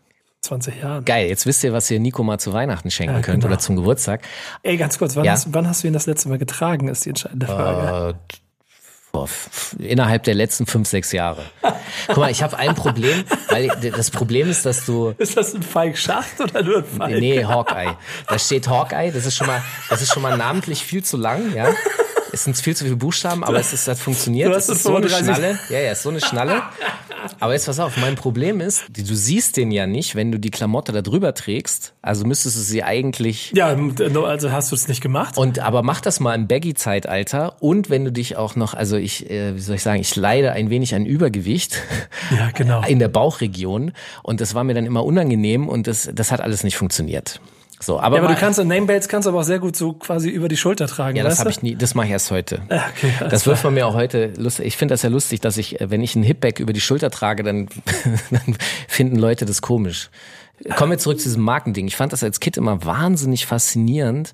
20 0.45 0.83
Jahren. 0.83 1.05
Geil, 1.05 1.29
jetzt 1.29 1.47
wisst 1.47 1.65
ihr, 1.65 1.73
was 1.73 1.91
ihr 1.91 1.99
Nico 2.01 2.23
mal 2.23 2.39
zu 2.39 2.53
Weihnachten 2.53 2.91
schenken 2.91 3.17
Ja, 3.17 3.21
könnt 3.23 3.43
genau. 3.43 3.53
oder 3.53 3.59
zum 3.61 3.77
Geburtstag. 3.77 4.23
Ey, 4.63 4.77
ganz 4.77 4.99
kurz, 4.99 5.17
wann, 5.17 5.25
Ja. 5.25 5.33
hast, 5.33 5.53
wann 5.53 5.69
hast 5.69 5.83
du 5.83 5.87
ihn 5.89 5.93
das 5.93 6.07
letzte 6.07 6.29
Mal 6.29 6.39
getragen, 6.39 6.89
ist 6.89 7.05
die 7.05 7.11
entscheidende 7.11 7.47
Frage. 7.47 8.17
Boah, 9.13 9.25
f- 9.27 9.77
innerhalb 9.79 10.25
der 10.25 10.35
letzten 10.35 10.67
fünf, 10.67 10.89
sechs 10.89 11.13
Jahre. 11.13 11.43
Guck 12.09 12.17
mal, 12.17 12.33
ich 12.33 12.43
habe 12.43 12.59
ein 12.59 12.75
Problem, 12.75 13.23
weil 13.49 13.69
das 13.97 14.11
Problem 14.11 14.51
ist, 14.51 14.67
dass 14.67 14.85
du 14.87 15.15
Ist 15.19 15.37
das 15.37 15.55
ein 15.55 15.63
Falk 15.63 15.97
Schacht 15.97 16.41
oder 16.41 16.65
nur 16.65 16.79
ein 16.79 16.85
Falk? 16.85 17.21
Nee, 17.21 17.45
Hawkeye. 17.45 17.97
Da 18.29 18.39
steht 18.41 18.67
Hawkeye, 18.69 19.13
das 19.13 19.25
ist 19.25 19.37
schon 19.37 19.47
mal, 19.47 19.63
das 19.89 20.03
ist 20.03 20.13
schon 20.13 20.23
mal 20.23 20.37
namentlich 20.37 20.83
viel 20.83 21.05
zu 21.05 21.17
lang, 21.17 21.55
ja. 21.55 21.69
Es 22.35 22.45
sind 22.45 22.57
viel 22.57 22.77
zu 22.77 22.85
viele 22.85 22.97
Buchstaben, 22.97 23.45
aber 23.45 23.59
es 23.61 23.73
ist, 23.73 23.87
das 23.89 24.01
funktioniert. 24.01 24.49
Du 24.49 24.57
Es 24.57 24.69
hast 24.69 24.77
ist 24.77 24.83
so 24.83 24.97
eine 24.97 25.09
35. 25.09 25.37
Schnalle. 25.37 25.59
Ja, 25.71 25.79
ja, 25.81 25.93
ist 25.93 26.03
so 26.03 26.11
eine 26.11 26.21
Schnalle. 26.21 26.63
Aber 27.41 27.53
jetzt 27.55 27.67
pass 27.67 27.79
auf, 27.79 27.97
mein 27.97 28.17
Problem 28.17 28.61
ist, 28.61 28.85
du 28.91 29.15
siehst 29.15 29.57
den 29.57 29.71
ja 29.71 29.87
nicht, 29.87 30.15
wenn 30.15 30.31
du 30.33 30.39
die 30.39 30.51
Klamotte 30.51 30.93
da 30.93 31.01
drüber 31.01 31.33
trägst. 31.35 31.95
Also 32.03 32.27
müsstest 32.27 32.57
du 32.57 32.61
sie 32.61 32.83
eigentlich 32.83 33.53
Ja, 33.55 33.69
also 34.27 34.51
hast 34.53 34.71
du 34.73 34.75
es 34.77 34.89
nicht 34.89 35.01
gemacht? 35.01 35.37
und 35.39 35.59
aber 35.61 35.83
mach 35.83 36.01
das 36.01 36.21
mal 36.21 36.35
im 36.35 36.47
Baggy-Zeitalter 36.49 37.57
und 37.63 37.89
wenn 37.89 38.05
du 38.05 38.13
dich 38.13 38.37
auch 38.37 38.57
noch, 38.57 38.75
also 38.75 38.97
ich, 38.97 39.31
äh, 39.31 39.55
wie 39.57 39.61
soll 39.61 39.77
ich 39.77 39.83
sagen, 39.83 40.01
ich 40.01 40.15
leide 40.17 40.53
ein 40.53 40.71
wenig 40.71 40.95
an 40.95 41.07
Übergewicht 41.07 41.81
Ja, 42.37 42.51
genau. 42.51 42.83
in 42.87 42.99
der 42.99 43.09
Bauchregion 43.09 43.93
und 44.23 44.41
das 44.41 44.55
war 44.55 44.65
mir 44.65 44.75
dann 44.75 44.87
immer 44.87 45.05
unangenehm 45.05 45.69
und 45.69 45.87
das, 45.87 46.11
das 46.13 46.31
hat 46.33 46.41
alles 46.41 46.65
nicht 46.65 46.77
funktioniert. 46.77 47.41
So, 47.85 48.01
aber, 48.01 48.17
Ja, 48.17 48.23
aber 48.23 48.29
mal- 48.31 48.35
du 48.35 48.41
kannst 48.41 48.65
Namebelts 48.65 49.09
kannst 49.09 49.27
du 49.27 49.31
aber 49.31 49.41
auch 49.41 49.45
sehr 49.45 49.59
gut 49.59 49.77
so 49.77 49.93
quasi 49.93 50.31
über 50.31 50.49
die 50.49 50.57
Schulter 50.57 50.87
tragen. 50.87 51.17
ja, 51.17 51.23
das 51.25 51.39
habe 51.41 51.51
ich 51.51 51.63
nie, 51.63 51.77
das 51.77 51.95
mache 51.95 52.07
ich 52.07 52.13
erst 52.13 52.31
heute. 52.31 52.63
okay, 52.69 53.13
das 53.29 53.47
wirft 53.47 53.63
man 53.65 53.75
mir 53.75 53.87
auch 53.87 53.95
heute 53.95 54.33
lustig. 54.37 54.67
Ich 54.67 54.77
finde 54.77 54.95
das 54.95 55.03
ja 55.03 55.11
lustig, 55.11 55.41
dass 55.41 55.59
ich, 55.59 55.81
äh, 55.81 55.91
wenn 55.91 56.01
ich 56.01 56.15
einen 56.15 56.25
Hipback 56.25 56.61
über 56.61 56.73
die 56.73 56.81
Schulter 56.81 57.11
trage, 57.11 57.43
dann, 57.43 57.69
dann 58.31 58.57
finden 58.89 59.17
Leute 59.17 59.45
das 59.45 59.61
komisch. 59.61 60.11
Kommen 60.77 60.93
wir 60.93 60.99
zurück 60.99 61.19
zu 61.19 61.25
diesem 61.29 61.43
Markending. 61.43 61.87
Ich 61.87 61.97
fand 61.97 62.13
das 62.13 62.23
als 62.23 62.41
Kind 62.41 62.57
immer 62.57 62.85
wahnsinnig 62.85 63.45
faszinierend, 63.45 64.33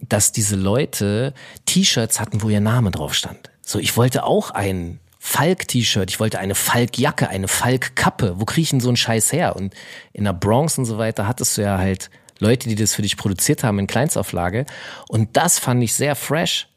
dass 0.00 0.30
diese 0.30 0.54
Leute 0.54 1.34
T-Shirts 1.64 2.20
hatten, 2.20 2.42
wo 2.42 2.48
ihr 2.50 2.60
Name 2.60 2.90
drauf 2.90 3.14
stand. 3.14 3.50
So, 3.62 3.78
ich 3.78 3.96
wollte 3.96 4.24
auch 4.24 4.50
ein 4.50 5.00
Falk-T-Shirt, 5.18 6.08
ich 6.10 6.20
wollte 6.20 6.38
eine 6.38 6.54
Falk-Jacke, 6.54 7.28
eine 7.28 7.48
Falk-Kappe. 7.48 8.34
Wo 8.38 8.44
kriege 8.44 8.62
ich 8.62 8.70
denn 8.70 8.80
so 8.80 8.88
einen 8.88 8.96
Scheiß 8.96 9.32
her? 9.32 9.56
Und 9.56 9.74
in 10.12 10.22
der 10.24 10.34
Bronx 10.34 10.78
und 10.78 10.84
so 10.84 10.98
weiter 10.98 11.26
hattest 11.26 11.56
du 11.56 11.62
ja 11.62 11.78
halt 11.78 12.10
Leute, 12.38 12.68
die 12.68 12.74
das 12.74 12.94
für 12.94 13.02
dich 13.02 13.16
produziert 13.16 13.64
haben 13.64 13.78
in 13.78 13.86
Kleinstauflage. 13.86 14.66
Und 15.08 15.36
das 15.36 15.58
fand 15.58 15.82
ich 15.82 15.94
sehr 15.94 16.14
fresh. 16.14 16.68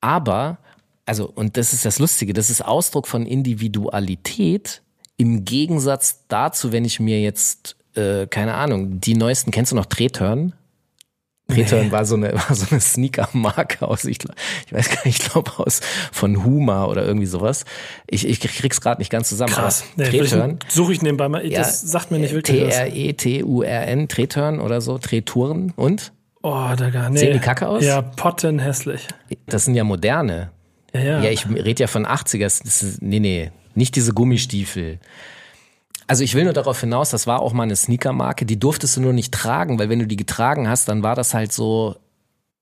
Aber, 0.00 0.58
also, 1.06 1.30
und 1.34 1.56
das 1.56 1.72
ist 1.72 1.84
das 1.84 1.98
Lustige, 1.98 2.32
das 2.32 2.50
ist 2.50 2.64
Ausdruck 2.64 3.06
von 3.06 3.26
Individualität 3.26 4.82
im 5.16 5.44
Gegensatz 5.44 6.24
dazu, 6.28 6.72
wenn 6.72 6.84
ich 6.84 7.00
mir 7.00 7.20
jetzt, 7.20 7.76
äh, 7.94 8.26
keine 8.28 8.54
Ahnung, 8.54 9.00
die 9.00 9.14
neuesten, 9.14 9.50
kennst 9.50 9.72
du 9.72 9.76
noch 9.76 9.86
Treturn? 11.48 11.66
Treturn 11.66 11.92
war 11.92 12.04
so 12.04 12.16
eine, 12.16 12.34
war 12.48 12.54
so 12.54 12.66
eine 12.70 12.80
Sneaker-Marke 12.80 13.86
aus, 13.88 14.04
ich, 14.04 14.18
ich 14.66 14.72
weiß 14.72 14.88
gar 14.90 15.06
nicht, 15.06 15.20
ich 15.20 15.30
glaube 15.30 15.52
aus 15.58 15.80
von 16.12 16.44
Huma 16.44 16.84
oder 16.84 17.04
irgendwie 17.04 17.26
sowas. 17.26 17.64
Ich, 18.06 18.28
ich 18.28 18.40
krieg's 18.40 18.80
gerade 18.80 19.00
nicht 19.00 19.10
ganz 19.10 19.28
zusammen. 19.28 19.52
Krass. 19.52 19.84
Nee, 19.96 20.10
Treturn. 20.10 20.58
Suche 20.68 20.92
ich 20.92 21.02
nebenbei 21.02 21.28
mal. 21.28 21.46
Ja, 21.46 21.60
das 21.60 21.80
sagt 21.80 22.10
mir 22.10 22.18
nicht 22.18 22.34
wirklich. 22.34 22.68
T-R-E-T-U-R-N, 22.68 24.08
Treturn 24.08 24.60
oder 24.60 24.80
so, 24.80 24.98
Treturn. 24.98 25.72
Und? 25.74 26.12
Oh, 26.42 26.68
Digga, 26.78 27.08
nee. 27.08 27.18
Sehen 27.18 27.32
die 27.32 27.40
kacke 27.40 27.66
aus? 27.66 27.82
Ja, 27.82 28.02
pottenhässlich. 28.02 29.08
Das 29.46 29.64
sind 29.64 29.74
ja 29.74 29.84
moderne. 29.84 30.50
Ja, 30.92 31.00
ja. 31.00 31.22
Ja, 31.22 31.30
ich 31.30 31.48
rede 31.48 31.82
ja 31.82 31.86
von 31.86 32.06
80er. 32.06 32.44
Das 32.44 32.60
ist, 32.60 33.02
nee, 33.02 33.20
nee, 33.20 33.50
nicht 33.74 33.96
diese 33.96 34.12
Gummistiefel. 34.12 34.98
Also 36.08 36.24
ich 36.24 36.34
will 36.34 36.44
nur 36.44 36.54
darauf 36.54 36.80
hinaus, 36.80 37.10
das 37.10 37.26
war 37.26 37.40
auch 37.40 37.52
mal 37.52 37.64
eine 37.64 37.76
Sneakermarke, 37.76 38.46
die 38.46 38.58
durftest 38.58 38.96
du 38.96 39.02
nur 39.02 39.12
nicht 39.12 39.32
tragen, 39.32 39.78
weil 39.78 39.90
wenn 39.90 39.98
du 39.98 40.06
die 40.06 40.16
getragen 40.16 40.68
hast, 40.68 40.88
dann 40.88 41.02
war 41.02 41.14
das 41.14 41.34
halt 41.34 41.52
so. 41.52 41.96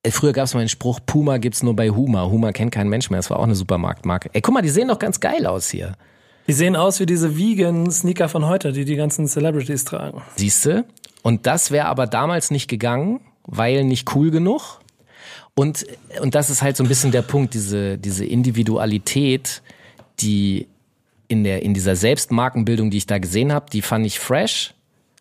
Äh, 0.02 0.10
Früher 0.10 0.32
gab 0.32 0.44
es 0.44 0.54
mal 0.54 0.60
den 0.60 0.68
Spruch, 0.68 1.00
Puma 1.06 1.38
gibt's 1.38 1.62
nur 1.62 1.74
bei 1.74 1.90
Huma. 1.90 2.26
Huma 2.26 2.52
kennt 2.52 2.72
kein 2.72 2.88
Mensch 2.88 3.08
mehr. 3.08 3.18
Das 3.18 3.30
war 3.30 3.38
auch 3.38 3.44
eine 3.44 3.54
Supermarktmarke. 3.54 4.30
Ey, 4.32 4.40
guck 4.40 4.52
mal, 4.52 4.62
die 4.62 4.68
sehen 4.68 4.88
doch 4.88 4.98
ganz 4.98 5.20
geil 5.20 5.46
aus 5.46 5.70
hier. 5.70 5.96
Die 6.48 6.52
sehen 6.52 6.76
aus 6.76 7.00
wie 7.00 7.06
diese 7.06 7.36
Vegan-Sneaker 7.36 8.28
von 8.28 8.46
heute, 8.46 8.72
die 8.72 8.84
die 8.84 8.96
ganzen 8.96 9.26
Celebrities 9.26 9.84
tragen. 9.84 10.22
Siehste? 10.36 10.84
Und 11.22 11.46
das 11.46 11.70
wäre 11.70 11.86
aber 11.86 12.06
damals 12.06 12.50
nicht 12.50 12.68
gegangen, 12.68 13.20
weil 13.44 13.84
nicht 13.84 14.14
cool 14.14 14.30
genug. 14.30 14.80
Und, 15.54 15.86
und 16.20 16.34
das 16.34 16.50
ist 16.50 16.62
halt 16.62 16.76
so 16.76 16.84
ein 16.84 16.88
bisschen 16.88 17.10
der 17.10 17.22
Punkt, 17.22 17.54
diese, 17.54 17.96
diese 17.98 18.24
Individualität, 18.24 19.62
die 20.20 20.68
in, 21.28 21.44
der, 21.44 21.62
in 21.62 21.74
dieser 21.74 21.96
Selbstmarkenbildung, 21.96 22.90
die 22.90 22.98
ich 22.98 23.06
da 23.06 23.18
gesehen 23.18 23.52
habe, 23.52 23.66
die 23.70 23.82
fand 23.82 24.06
ich 24.06 24.18
fresh. 24.18 24.72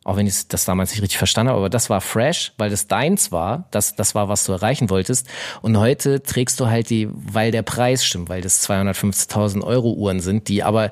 Auch 0.03 0.17
wenn 0.17 0.27
ich 0.27 0.47
das 0.49 0.65
damals 0.65 0.91
nicht 0.91 1.01
richtig 1.01 1.17
verstanden 1.17 1.49
habe, 1.49 1.57
aber 1.57 1.69
das 1.69 1.89
war 1.89 1.99
fresh, 1.99 2.53
weil 2.59 2.69
das 2.69 2.85
deins 2.85 3.31
war, 3.31 3.67
das, 3.71 3.95
das 3.95 4.13
war, 4.13 4.29
was 4.29 4.45
du 4.45 4.51
erreichen 4.51 4.91
wolltest. 4.91 5.27
Und 5.63 5.79
heute 5.79 6.21
trägst 6.21 6.59
du 6.59 6.67
halt 6.67 6.91
die, 6.91 7.09
weil 7.11 7.49
der 7.49 7.63
Preis 7.63 8.05
stimmt, 8.05 8.29
weil 8.29 8.41
das 8.41 8.63
250.000 8.69 9.63
Euro 9.63 9.93
Uhren 9.93 10.19
sind, 10.19 10.47
die 10.47 10.61
aber 10.61 10.91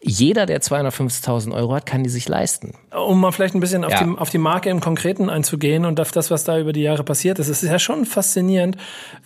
jeder, 0.00 0.46
der 0.46 0.62
250.000 0.62 1.52
Euro 1.54 1.74
hat, 1.74 1.84
kann 1.84 2.04
die 2.04 2.10
sich 2.10 2.26
leisten. 2.26 2.72
Um 2.90 3.20
mal 3.20 3.32
vielleicht 3.32 3.54
ein 3.54 3.60
bisschen 3.60 3.84
auf, 3.84 3.92
Ja. 3.92 4.02
die, 4.04 4.16
auf 4.18 4.30
die 4.30 4.38
Marke 4.38 4.70
im 4.70 4.80
Konkreten 4.80 5.28
einzugehen 5.28 5.84
und 5.84 6.00
auf 6.00 6.10
das, 6.10 6.30
was 6.30 6.44
da 6.44 6.58
über 6.58 6.72
die 6.72 6.82
Jahre 6.82 7.04
passiert 7.04 7.38
ist. 7.38 7.48
Es 7.48 7.62
ist 7.62 7.70
ja 7.70 7.78
schon 7.78 8.06
faszinierend, 8.06 8.78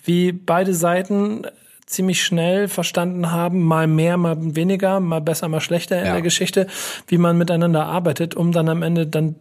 wie 0.05 0.33
beide 0.33 0.75
Seiten 0.75 1.47
ziemlich 1.89 2.23
schnell 2.23 2.69
verstanden 2.69 3.33
haben, 3.33 3.63
mal 3.65 3.87
mehr, 3.87 4.17
mal 4.17 4.37
weniger, 4.39 5.01
mal 5.01 5.21
besser, 5.21 5.49
mal 5.49 5.61
schlechter 5.61 5.99
in 5.99 6.07
Ja. 6.07 6.13
der 6.13 6.23
Geschichte, 6.23 6.67
wie 7.07 7.19
man 7.19 7.39
miteinander 7.39 7.87
arbeitet, 7.87 8.35
um 8.35 8.53
dann 8.53 8.69
am 8.69 8.83
Ende 8.83 9.07
dann 9.07 9.37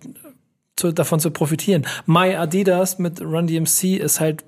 zu, 0.78 0.92
davon 0.92 1.20
zu 1.20 1.32
profitieren. 1.32 1.86
My 2.06 2.36
Adidas 2.36 3.00
mit 3.00 3.20
Run 3.22 3.48
DMC 3.48 3.98
ist 3.98 4.20
halt 4.20 4.46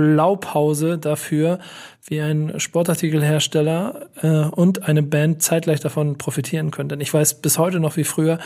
Blaupause 0.00 0.98
dafür, 0.98 1.58
wie 2.06 2.20
ein 2.20 2.58
Sportartikelhersteller 2.58 4.08
äh, 4.22 4.28
und 4.28 4.88
eine 4.88 5.02
Band 5.02 5.42
zeitgleich 5.42 5.80
davon 5.80 6.16
profitieren 6.16 6.70
können. 6.70 6.88
Denn 6.88 7.00
ich 7.00 7.12
weiß 7.12 7.34
bis 7.34 7.58
heute 7.58 7.78
noch, 7.78 7.96
wie 7.96 8.04
früher 8.04 8.38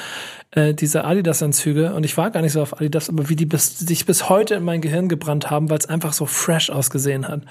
äh, 0.50 0.74
diese 0.74 1.04
Adidas-Anzüge, 1.04 1.94
und 1.94 2.04
ich 2.04 2.16
war 2.16 2.30
gar 2.30 2.42
nicht 2.42 2.52
so 2.52 2.60
auf 2.60 2.76
Adidas, 2.76 3.08
aber 3.08 3.28
wie 3.28 3.36
die 3.36 3.46
bis, 3.46 3.78
sich 3.78 4.06
bis 4.06 4.28
heute 4.28 4.56
in 4.56 4.64
mein 4.64 4.80
Gehirn 4.80 5.08
gebrannt 5.08 5.50
haben, 5.50 5.70
weil 5.70 5.78
es 5.78 5.86
einfach 5.86 6.12
so 6.12 6.26
fresh 6.26 6.70
ausgesehen 6.70 7.28
hat. 7.28 7.42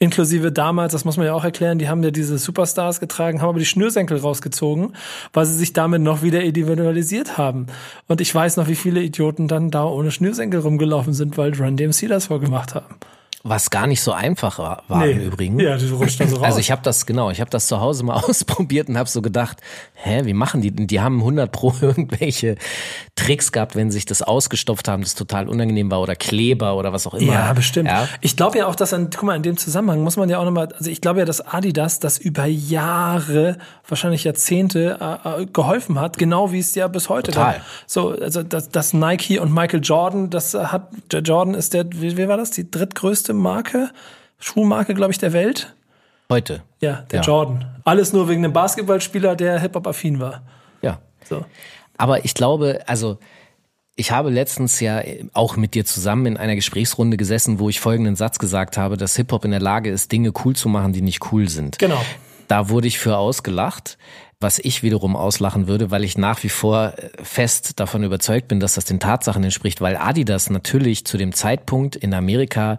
Inklusive 0.00 0.50
damals, 0.50 0.92
das 0.92 1.04
muss 1.04 1.16
man 1.16 1.26
ja 1.26 1.32
auch 1.32 1.44
erklären, 1.44 1.78
die 1.78 1.88
haben 1.88 2.02
ja 2.02 2.10
diese 2.10 2.38
Superstars 2.38 2.98
getragen, 2.98 3.40
haben 3.40 3.50
aber 3.50 3.60
die 3.60 3.64
Schnürsenkel 3.64 4.18
rausgezogen, 4.18 4.94
weil 5.32 5.46
sie 5.46 5.56
sich 5.56 5.72
damit 5.72 6.02
noch 6.02 6.22
wieder 6.22 6.42
individualisiert 6.42 7.38
haben. 7.38 7.66
Und 8.08 8.20
ich 8.20 8.34
weiß 8.34 8.56
noch, 8.56 8.66
wie 8.66 8.74
viele 8.74 9.00
Idioten 9.00 9.46
dann 9.46 9.70
da 9.70 9.84
ohne 9.84 10.10
Schnürsenkel 10.10 10.60
rumgelaufen 10.60 11.14
sind, 11.14 11.38
weil 11.38 11.54
Run 11.54 11.76
DMC 11.76 12.08
das 12.08 12.26
vorgemacht 12.26 12.74
haben. 12.74 12.96
Was 13.44 13.70
gar 13.70 13.86
nicht 13.88 14.00
so 14.02 14.12
einfach 14.12 14.58
war, 14.58 14.84
Nee. 14.88 15.12
im 15.12 15.20
Übrigen. 15.20 15.58
Ja, 15.58 15.76
du 15.76 15.94
rutscht 15.96 16.20
da 16.20 16.28
so 16.28 16.36
raus. 16.36 16.44
Also 16.44 16.58
ich 16.60 16.70
habe 16.70 16.82
das 16.82 17.06
genau, 17.06 17.30
ich 17.30 17.40
habe 17.40 17.50
das 17.50 17.66
zu 17.66 17.80
Hause 17.80 18.04
mal 18.04 18.14
ausprobiert 18.28 18.88
und 18.88 18.96
habe 18.96 19.08
so 19.08 19.20
gedacht, 19.22 19.58
hä, 19.94 20.22
wie 20.24 20.32
machen 20.34 20.60
die? 20.60 20.70
denn? 20.70 20.86
Die 20.86 21.00
haben 21.00 21.18
100 21.18 21.50
pro 21.50 21.74
irgendwelche 21.80 22.56
Tricks 23.16 23.50
gehabt, 23.52 23.74
wenn 23.76 23.90
sich 23.90 24.06
das 24.06 24.22
ausgestopft 24.22 24.86
haben, 24.88 25.02
das 25.02 25.14
total 25.14 25.48
unangenehm 25.48 25.90
war 25.90 26.00
oder 26.00 26.14
Kleber 26.14 26.76
oder 26.76 26.92
was 26.92 27.06
auch 27.06 27.14
immer. 27.14 27.32
Ja, 27.32 27.52
bestimmt. 27.52 27.88
Ja. 27.88 28.08
Ich 28.20 28.36
glaube 28.36 28.58
ja 28.58 28.66
auch, 28.66 28.74
dass 28.76 28.92
an, 28.92 29.10
guck 29.10 29.24
mal, 29.24 29.36
in 29.36 29.42
dem 29.42 29.56
Zusammenhang 29.56 30.02
muss 30.02 30.16
man 30.16 30.28
ja 30.28 30.38
auch 30.38 30.44
nochmal, 30.44 30.68
also 30.78 30.90
ich 30.90 31.00
glaube 31.00 31.20
ja, 31.20 31.24
dass 31.26 31.40
Adidas 31.40 31.98
das 32.00 32.18
über 32.18 32.46
Jahre, 32.46 33.58
wahrscheinlich 33.88 34.24
Jahrzehnte 34.24 34.98
äh, 35.24 35.42
äh, 35.42 35.46
geholfen 35.46 36.00
hat, 36.00 36.18
genau 36.18 36.52
wie 36.52 36.58
es 36.60 36.74
ja 36.74 36.88
bis 36.88 37.08
heute 37.08 37.32
Total. 37.32 37.54
dann- 37.54 37.62
So, 37.86 38.10
also 38.10 38.42
das, 38.42 38.70
das 38.70 38.92
Nike 38.92 39.38
und 39.38 39.52
Michael 39.52 39.80
Jordan, 39.82 40.30
das 40.30 40.54
hat, 40.54 40.88
der 41.10 41.20
Jordan 41.22 41.54
ist 41.54 41.74
der, 41.74 41.86
wie, 41.92 42.16
wie 42.16 42.28
war 42.28 42.36
das, 42.36 42.50
die 42.50 42.70
drittgrößte 42.70 43.31
Marke, 43.38 43.90
Schuhmarke, 44.38 44.94
glaube 44.94 45.12
ich, 45.12 45.18
der 45.18 45.32
Welt? 45.32 45.74
Heute. 46.30 46.62
Ja, 46.80 47.04
der 47.10 47.20
Ja. 47.20 47.26
Jordan. 47.26 47.80
Alles 47.84 48.12
nur 48.12 48.28
wegen 48.28 48.44
einem 48.44 48.52
Basketballspieler, 48.52 49.36
der 49.36 49.60
Hip-Hop-affin 49.60 50.20
war. 50.20 50.42
Ja. 50.80 50.98
So. 51.28 51.44
Aber 51.96 52.24
ich 52.24 52.34
glaube, 52.34 52.80
also 52.86 53.18
ich 53.94 54.10
habe 54.10 54.30
letztens 54.30 54.80
ja 54.80 55.02
auch 55.34 55.56
mit 55.56 55.74
dir 55.74 55.84
zusammen 55.84 56.26
in 56.26 56.36
einer 56.36 56.54
Gesprächsrunde 56.54 57.16
gesessen, 57.16 57.58
wo 57.58 57.68
ich 57.68 57.80
folgenden 57.80 58.16
Satz 58.16 58.38
gesagt 58.38 58.78
habe, 58.78 58.96
dass 58.96 59.16
Hip-Hop 59.16 59.44
in 59.44 59.50
der 59.50 59.60
Lage 59.60 59.90
ist, 59.90 60.10
Dinge 60.10 60.32
cool 60.44 60.56
zu 60.56 60.68
machen, 60.68 60.92
die 60.92 61.02
nicht 61.02 61.32
cool 61.32 61.48
sind. 61.48 61.78
Genau. 61.78 62.00
Da 62.52 62.68
wurde 62.68 62.86
ich 62.86 62.98
für 62.98 63.16
ausgelacht, 63.16 63.96
was 64.38 64.58
ich 64.58 64.82
wiederum 64.82 65.16
auslachen 65.16 65.68
würde, 65.68 65.90
weil 65.90 66.04
ich 66.04 66.18
nach 66.18 66.42
wie 66.42 66.50
vor 66.50 66.92
äh, 66.98 67.08
fest 67.22 67.80
davon 67.80 68.04
überzeugt 68.04 68.46
bin, 68.48 68.60
dass 68.60 68.74
das 68.74 68.84
den 68.84 69.00
Tatsachen 69.00 69.42
entspricht, 69.42 69.80
weil 69.80 69.96
Adidas 69.96 70.50
natürlich 70.50 71.06
zu 71.06 71.16
dem 71.16 71.32
Zeitpunkt 71.32 71.96
in 71.96 72.12
Amerika 72.12 72.76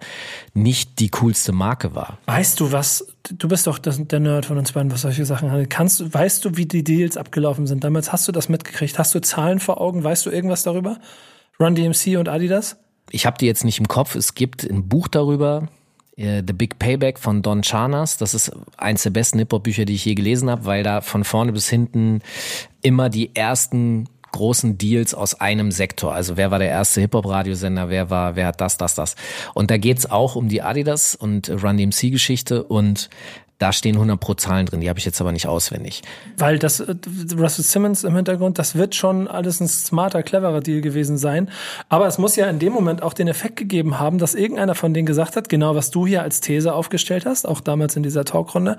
nicht 0.53 0.99
die 0.99 1.09
coolste 1.09 1.53
Marke 1.53 1.95
war. 1.95 2.19
Weißt 2.27 2.59
du 2.59 2.71
was? 2.71 3.07
Du 3.31 3.47
bist 3.47 3.65
doch 3.65 3.79
der 3.79 4.19
Nerd 4.19 4.45
von 4.45 4.59
uns 4.59 4.73
beiden, 4.73 4.91
was 4.91 5.01
solche 5.01 5.25
Sachen 5.25 5.49
handelt. 5.49 5.71
Kannst 5.71 6.01
du, 6.01 6.13
weißt 6.13 6.45
du, 6.45 6.55
wie 6.55 6.67
die 6.67 6.83
Deals 6.83 7.17
abgelaufen 7.17 7.65
sind? 7.65 7.83
Damals 7.83 8.11
hast 8.11 8.27
du 8.27 8.31
das 8.31 8.49
mitgekriegt. 8.49 8.99
Hast 8.99 9.15
du 9.15 9.21
Zahlen 9.21 9.59
vor 9.59 9.81
Augen? 9.81 10.03
Weißt 10.03 10.23
du 10.27 10.29
irgendwas 10.29 10.61
darüber? 10.61 10.99
Run 11.59 11.73
DMC 11.73 12.19
und 12.19 12.29
Adidas? 12.29 12.77
Ich 13.09 13.25
habe 13.25 13.39
die 13.39 13.47
jetzt 13.47 13.63
nicht 13.63 13.79
im 13.79 13.87
Kopf. 13.87 14.13
Es 14.13 14.35
gibt 14.35 14.63
ein 14.63 14.87
Buch 14.87 15.07
darüber, 15.07 15.67
The 16.15 16.53
Big 16.53 16.77
Payback 16.77 17.17
von 17.17 17.41
Don 17.41 17.63
Charnas. 17.63 18.17
Das 18.17 18.33
ist 18.33 18.51
eins 18.77 19.03
der 19.03 19.09
besten 19.09 19.39
Hip-Hop-Bücher, 19.39 19.85
die 19.85 19.95
ich 19.95 20.05
je 20.05 20.13
gelesen 20.13 20.49
habe, 20.49 20.65
weil 20.65 20.83
da 20.83 21.01
von 21.01 21.23
vorne 21.23 21.51
bis 21.53 21.69
hinten 21.69 22.21
immer 22.81 23.09
die 23.09 23.35
ersten 23.35 24.07
großen 24.33 24.77
Deals 24.77 25.13
aus 25.13 25.39
einem 25.39 25.71
Sektor. 25.71 26.13
Also 26.13 26.37
wer 26.37 26.51
war 26.51 26.59
der 26.59 26.69
erste 26.69 27.01
Hip-Hop-Radiosender, 27.01 27.89
wer 27.89 28.09
war, 28.09 28.35
wer 28.35 28.47
hat 28.47 28.61
das, 28.61 28.77
das, 28.77 28.95
das. 28.95 29.15
Und 29.53 29.71
da 29.71 29.77
geht's 29.77 30.09
auch 30.09 30.35
um 30.35 30.49
die 30.49 30.61
Adidas 30.61 31.15
und 31.15 31.49
Run 31.49 31.77
DMC-Geschichte 31.77 32.63
und 32.63 33.09
da 33.59 33.71
stehen 33.71 33.95
100 33.95 34.19
pro 34.19 34.33
Zahlen 34.33 34.65
drin, 34.65 34.81
die 34.81 34.89
habe 34.89 34.99
ich 34.99 35.05
jetzt 35.05 35.21
aber 35.21 35.31
nicht 35.31 35.47
auswendig. 35.47 36.01
Weil 36.37 36.59
das 36.59 36.79
äh, 36.79 36.95
Russell 37.37 37.63
Simmons 37.63 38.03
im 38.03 38.15
Hintergrund, 38.15 38.59
das 38.59 38.75
wird 38.75 38.95
schon 38.95 39.27
alles 39.27 39.59
ein 39.59 39.67
smarter, 39.67 40.23
cleverer 40.23 40.61
Deal 40.61 40.81
gewesen 40.81 41.17
sein. 41.17 41.49
Aber 41.89 42.07
es 42.07 42.17
muss 42.17 42.35
ja 42.35 42.49
in 42.49 42.59
dem 42.59 42.73
Moment 42.73 43.01
auch 43.03 43.13
den 43.13 43.27
Effekt 43.27 43.55
gegeben 43.55 43.99
haben, 43.99 44.17
dass 44.17 44.35
irgendeiner 44.35 44.75
von 44.75 44.93
denen 44.93 45.05
gesagt 45.05 45.35
hat, 45.35 45.49
genau 45.49 45.75
was 45.75 45.91
du 45.91 46.05
hier 46.05 46.21
als 46.23 46.41
These 46.41 46.73
aufgestellt 46.73 47.25
hast, 47.25 47.47
auch 47.47 47.61
damals 47.61 47.95
in 47.95 48.03
dieser 48.03 48.25
Talkrunde, 48.25 48.77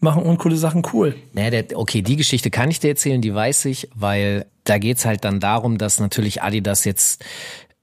machen 0.00 0.22
uncoole 0.22 0.56
Sachen 0.56 0.82
cool. 0.92 1.14
Naja, 1.32 1.50
der, 1.50 1.78
okay, 1.78 2.02
die 2.02 2.16
Geschichte 2.16 2.50
kann 2.50 2.70
ich 2.70 2.80
dir 2.80 2.88
erzählen, 2.88 3.20
die 3.20 3.34
weiß 3.34 3.66
ich, 3.66 3.88
weil 3.94 4.46
da 4.64 4.78
geht's 4.78 5.04
halt 5.04 5.24
dann 5.24 5.40
darum, 5.40 5.78
dass 5.78 6.00
natürlich 6.00 6.42
Adidas 6.42 6.84
jetzt 6.84 7.22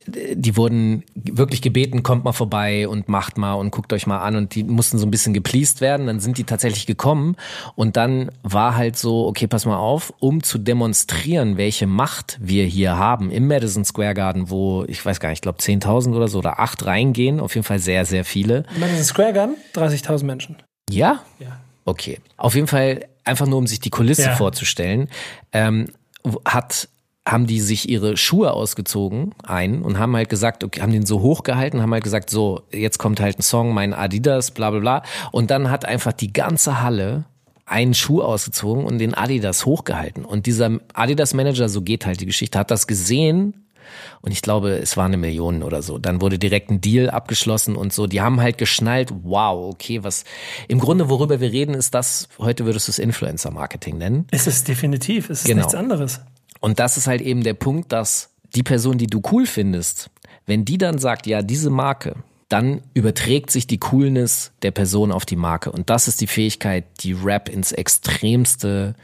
die 0.07 0.57
wurden 0.57 1.03
wirklich 1.13 1.61
gebeten, 1.61 2.01
kommt 2.01 2.23
mal 2.23 2.31
vorbei 2.31 2.87
und 2.87 3.07
macht 3.07 3.37
mal 3.37 3.53
und 3.53 3.71
guckt 3.71 3.93
euch 3.93 4.07
mal 4.07 4.19
an 4.19 4.35
und 4.35 4.55
die 4.55 4.63
mussten 4.63 4.97
so 4.97 5.05
ein 5.05 5.11
bisschen 5.11 5.33
gepleased 5.33 5.79
werden, 5.79 6.07
dann 6.07 6.19
sind 6.19 6.37
die 6.37 6.43
tatsächlich 6.43 6.87
gekommen 6.87 7.35
und 7.75 7.97
dann 7.97 8.31
war 8.41 8.75
halt 8.75 8.97
so, 8.97 9.27
okay, 9.27 9.45
pass 9.47 9.65
mal 9.65 9.77
auf, 9.77 10.11
um 10.19 10.41
zu 10.41 10.57
demonstrieren, 10.57 11.57
welche 11.57 11.85
Macht 11.85 12.37
wir 12.41 12.65
hier 12.65 12.97
haben 12.97 13.29
im 13.29 13.47
Madison 13.47 13.85
Square 13.85 14.15
Garden, 14.15 14.49
wo 14.49 14.85
ich 14.87 15.05
weiß 15.05 15.19
gar 15.19 15.29
nicht, 15.29 15.37
ich 15.37 15.41
glaube 15.43 15.59
10.000 15.59 16.15
oder 16.15 16.27
so 16.27 16.39
oder 16.39 16.59
acht 16.59 16.85
reingehen, 16.85 17.39
auf 17.39 17.53
jeden 17.55 17.65
Fall 17.65 17.79
sehr, 17.79 18.05
sehr 18.05 18.25
viele. 18.25 18.63
Madison 18.79 19.03
Square 19.03 19.33
Garden, 19.33 19.55
30.000 19.75 20.23
Menschen. 20.25 20.55
Ja? 20.89 21.21
Ja. 21.39 21.59
Okay. 21.85 22.19
Auf 22.37 22.55
jeden 22.55 22.67
Fall 22.67 23.05
einfach 23.23 23.45
nur, 23.47 23.59
um 23.59 23.67
sich 23.67 23.79
die 23.79 23.89
Kulisse 23.91 24.23
Ja. 24.23 24.35
vorzustellen, 24.35 25.09
ähm, 25.53 25.87
hat 26.45 26.89
haben 27.27 27.45
die 27.45 27.59
sich 27.61 27.87
ihre 27.87 28.17
Schuhe 28.17 28.51
ausgezogen 28.51 29.35
ein 29.43 29.83
und 29.83 29.99
haben 29.99 30.15
halt 30.15 30.29
gesagt, 30.29 30.63
okay, 30.63 30.81
haben 30.81 30.91
den 30.91 31.05
so 31.05 31.21
hochgehalten, 31.21 31.81
haben 31.81 31.93
halt 31.93 32.03
gesagt, 32.03 32.29
so, 32.29 32.63
jetzt 32.71 32.97
kommt 32.97 33.19
halt 33.19 33.39
ein 33.39 33.43
Song, 33.43 33.73
mein 33.73 33.93
Adidas, 33.93 34.51
bla 34.51 34.71
bla 34.71 34.79
bla. 34.79 35.03
Und 35.31 35.51
dann 35.51 35.69
hat 35.69 35.85
einfach 35.85 36.13
die 36.13 36.33
ganze 36.33 36.81
Halle 36.81 37.25
einen 37.65 37.93
Schuh 37.93 38.21
ausgezogen 38.21 38.85
und 38.85 38.97
den 38.97 39.13
Adidas 39.13 39.65
hochgehalten. 39.65 40.25
Und 40.25 40.45
dieser 40.45 40.79
Adidas-Manager, 40.93 41.69
so 41.69 41.81
geht 41.81 42.05
halt 42.05 42.19
die 42.19 42.25
Geschichte, 42.25 42.57
hat 42.57 42.71
das 42.71 42.87
gesehen 42.87 43.53
und 44.21 44.31
ich 44.31 44.41
glaube, 44.41 44.71
es 44.71 44.97
waren 44.97 45.07
eine 45.07 45.17
Million 45.17 45.63
oder 45.63 45.81
so. 45.81 45.97
Dann 45.97 46.21
wurde 46.21 46.39
direkt 46.39 46.69
ein 46.69 46.81
Deal 46.81 47.09
abgeschlossen 47.09 47.75
und 47.75 47.93
so. 47.93 48.07
Die 48.07 48.21
haben 48.21 48.41
halt 48.41 48.57
geschnallt, 48.57 49.11
wow, 49.23 49.71
okay, 49.73 50.03
was 50.03 50.23
im 50.67 50.79
Grunde, 50.79 51.09
worüber 51.09 51.39
wir 51.39 51.51
reden, 51.51 51.75
ist 51.75 51.93
das, 51.93 52.27
heute 52.39 52.65
würdest 52.65 52.87
du 52.87 52.91
es 52.91 52.99
Influencer-Marketing 52.99 53.97
nennen. 53.97 54.27
Es 54.31 54.47
ist 54.47 54.67
definitiv, 54.67 55.29
es 55.29 55.41
ist 55.41 55.45
Genau. 55.47 55.59
nichts 55.59 55.75
anderes. 55.75 56.21
Und 56.61 56.79
das 56.79 56.95
ist 56.95 57.07
halt 57.07 57.21
eben 57.21 57.43
der 57.43 57.55
Punkt, 57.55 57.91
dass 57.91 58.29
die 58.55 58.63
Person, 58.63 58.97
die 58.97 59.07
du 59.07 59.21
cool 59.31 59.45
findest, 59.45 60.09
wenn 60.45 60.63
die 60.63 60.77
dann 60.77 60.97
sagt, 60.97 61.27
ja, 61.27 61.41
diese 61.41 61.69
Marke, 61.69 62.15
dann 62.47 62.81
überträgt 62.93 63.49
sich 63.49 63.67
die 63.67 63.79
Coolness 63.79 64.51
der 64.61 64.71
Person 64.71 65.11
auf 65.11 65.25
die 65.25 65.35
Marke. 65.35 65.71
Und 65.71 65.89
das 65.89 66.07
ist 66.07 66.21
die 66.21 66.27
Fähigkeit, 66.27 66.85
die 67.01 67.13
Rap 67.13 67.49
ins 67.49 67.71
Extremste 67.71 68.95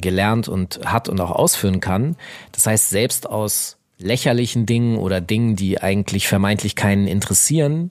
gelernt 0.00 0.48
und 0.48 0.80
hat 0.84 1.08
und 1.08 1.20
auch 1.20 1.30
ausführen 1.30 1.80
kann. 1.80 2.16
Das 2.52 2.66
heißt, 2.66 2.90
selbst 2.90 3.28
aus 3.28 3.76
lächerlichen 3.98 4.66
Dingen 4.66 4.96
oder 4.96 5.20
Dingen, 5.20 5.56
die 5.56 5.80
eigentlich 5.80 6.28
vermeintlich 6.28 6.76
keinen 6.76 7.06
interessieren, 7.06 7.90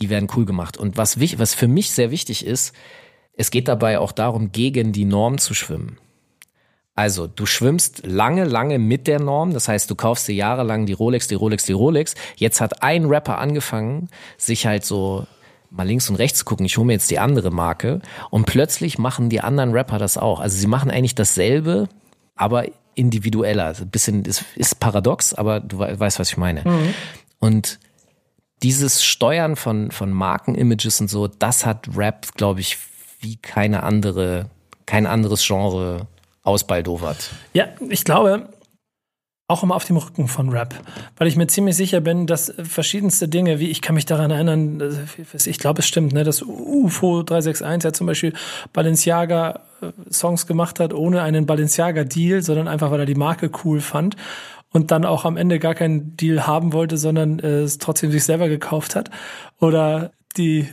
die 0.00 0.10
werden 0.10 0.28
cool 0.36 0.46
gemacht. 0.46 0.76
Und 0.76 0.96
was, 0.96 1.18
was 1.20 1.54
für 1.54 1.68
mich 1.68 1.90
sehr 1.90 2.10
wichtig 2.10 2.46
ist, 2.46 2.74
es 3.34 3.50
geht 3.50 3.68
dabei 3.68 3.98
auch 3.98 4.12
darum, 4.12 4.52
gegen 4.52 4.92
die 4.92 5.04
Norm 5.04 5.38
zu 5.38 5.54
schwimmen. 5.54 5.98
Also, 7.00 7.26
du 7.26 7.46
schwimmst 7.46 8.02
lange, 8.06 8.44
lange 8.44 8.78
mit 8.78 9.06
der 9.06 9.20
Norm. 9.20 9.54
Das 9.54 9.68
heißt, 9.68 9.90
du 9.90 9.94
kaufst 9.94 10.28
dir 10.28 10.34
jahrelang 10.34 10.84
die 10.84 10.92
Rolex, 10.92 11.28
die 11.28 11.34
Rolex, 11.34 11.64
die 11.64 11.72
Rolex. 11.72 12.14
Jetzt 12.36 12.60
hat 12.60 12.82
ein 12.82 13.06
Rapper 13.06 13.38
angefangen, 13.38 14.08
sich 14.36 14.66
halt 14.66 14.84
so 14.84 15.26
mal 15.70 15.86
links 15.86 16.10
und 16.10 16.16
rechts 16.16 16.40
zu 16.40 16.44
gucken. 16.44 16.66
Ich 16.66 16.76
hole 16.76 16.86
mir 16.86 16.92
jetzt 16.92 17.10
die 17.10 17.18
andere 17.18 17.50
Marke. 17.50 18.00
Und 18.28 18.44
plötzlich 18.44 18.98
machen 18.98 19.30
die 19.30 19.40
anderen 19.40 19.72
Rapper 19.72 19.98
das 19.98 20.18
auch. 20.18 20.40
Also, 20.40 20.58
sie 20.58 20.66
machen 20.66 20.90
eigentlich 20.90 21.14
dasselbe, 21.14 21.88
aber 22.36 22.64
individueller. 22.94 23.64
Also 23.64 23.84
Ein 23.84 23.90
bisschen, 23.90 24.24
ist, 24.26 24.44
ist 24.56 24.78
paradox, 24.78 25.32
aber 25.32 25.60
du 25.60 25.78
we- 25.78 25.98
weißt, 25.98 26.18
was 26.18 26.28
ich 26.30 26.36
meine. 26.36 26.62
Und 27.38 27.78
dieses 28.62 29.02
Steuern 29.04 29.56
von, 29.56 29.90
von 29.90 30.10
Markenimages 30.12 31.00
und 31.00 31.08
so, 31.08 31.28
das 31.28 31.64
hat 31.64 31.88
Rap, 31.96 32.26
glaube 32.34 32.60
ich, 32.60 32.76
wie 33.20 33.36
keine 33.36 33.84
andere, 33.84 34.50
kein 34.84 35.06
anderes 35.06 35.46
Genre 35.46 36.06
ausbaldowert. 36.42 37.30
Ja, 37.52 37.68
ich 37.88 38.04
glaube, 38.04 38.48
auch 39.50 39.64
immer 39.64 39.74
auf 39.74 39.84
dem 39.84 39.96
Rücken 39.96 40.28
von 40.28 40.48
Rap, 40.50 40.74
weil 41.16 41.26
ich 41.26 41.36
mir 41.36 41.48
ziemlich 41.48 41.76
sicher 41.76 42.00
bin, 42.00 42.26
dass 42.26 42.54
verschiedenste 42.62 43.28
Dinge, 43.28 43.58
wie 43.58 43.68
ich 43.68 43.82
kann 43.82 43.96
mich 43.96 44.06
daran 44.06 44.30
erinnern, 44.30 44.80
ich 45.44 45.58
glaube, 45.58 45.80
es 45.80 45.86
stimmt, 45.86 46.12
ne, 46.12 46.22
dass 46.22 46.42
UFO 46.42 47.22
361 47.22 47.84
ja 47.84 47.92
zum 47.92 48.06
Beispiel 48.06 48.32
Balenciaga 48.72 49.60
äh, 49.82 50.12
Songs 50.12 50.46
gemacht 50.46 50.78
hat, 50.78 50.94
ohne 50.94 51.22
einen 51.22 51.46
Balenciaga-Deal, 51.46 52.42
sondern 52.42 52.68
einfach, 52.68 52.92
weil 52.92 53.00
er 53.00 53.06
die 53.06 53.16
Marke 53.16 53.50
cool 53.64 53.80
fand 53.80 54.16
und 54.72 54.92
dann 54.92 55.04
auch 55.04 55.24
am 55.24 55.36
Ende 55.36 55.58
gar 55.58 55.74
keinen 55.74 56.16
Deal 56.16 56.46
haben 56.46 56.72
wollte, 56.72 56.96
sondern 56.96 57.40
äh, 57.40 57.62
es 57.62 57.78
trotzdem 57.78 58.12
sich 58.12 58.22
selber 58.22 58.48
gekauft 58.48 58.94
hat. 58.94 59.10
Oder 59.58 60.12
die 60.36 60.68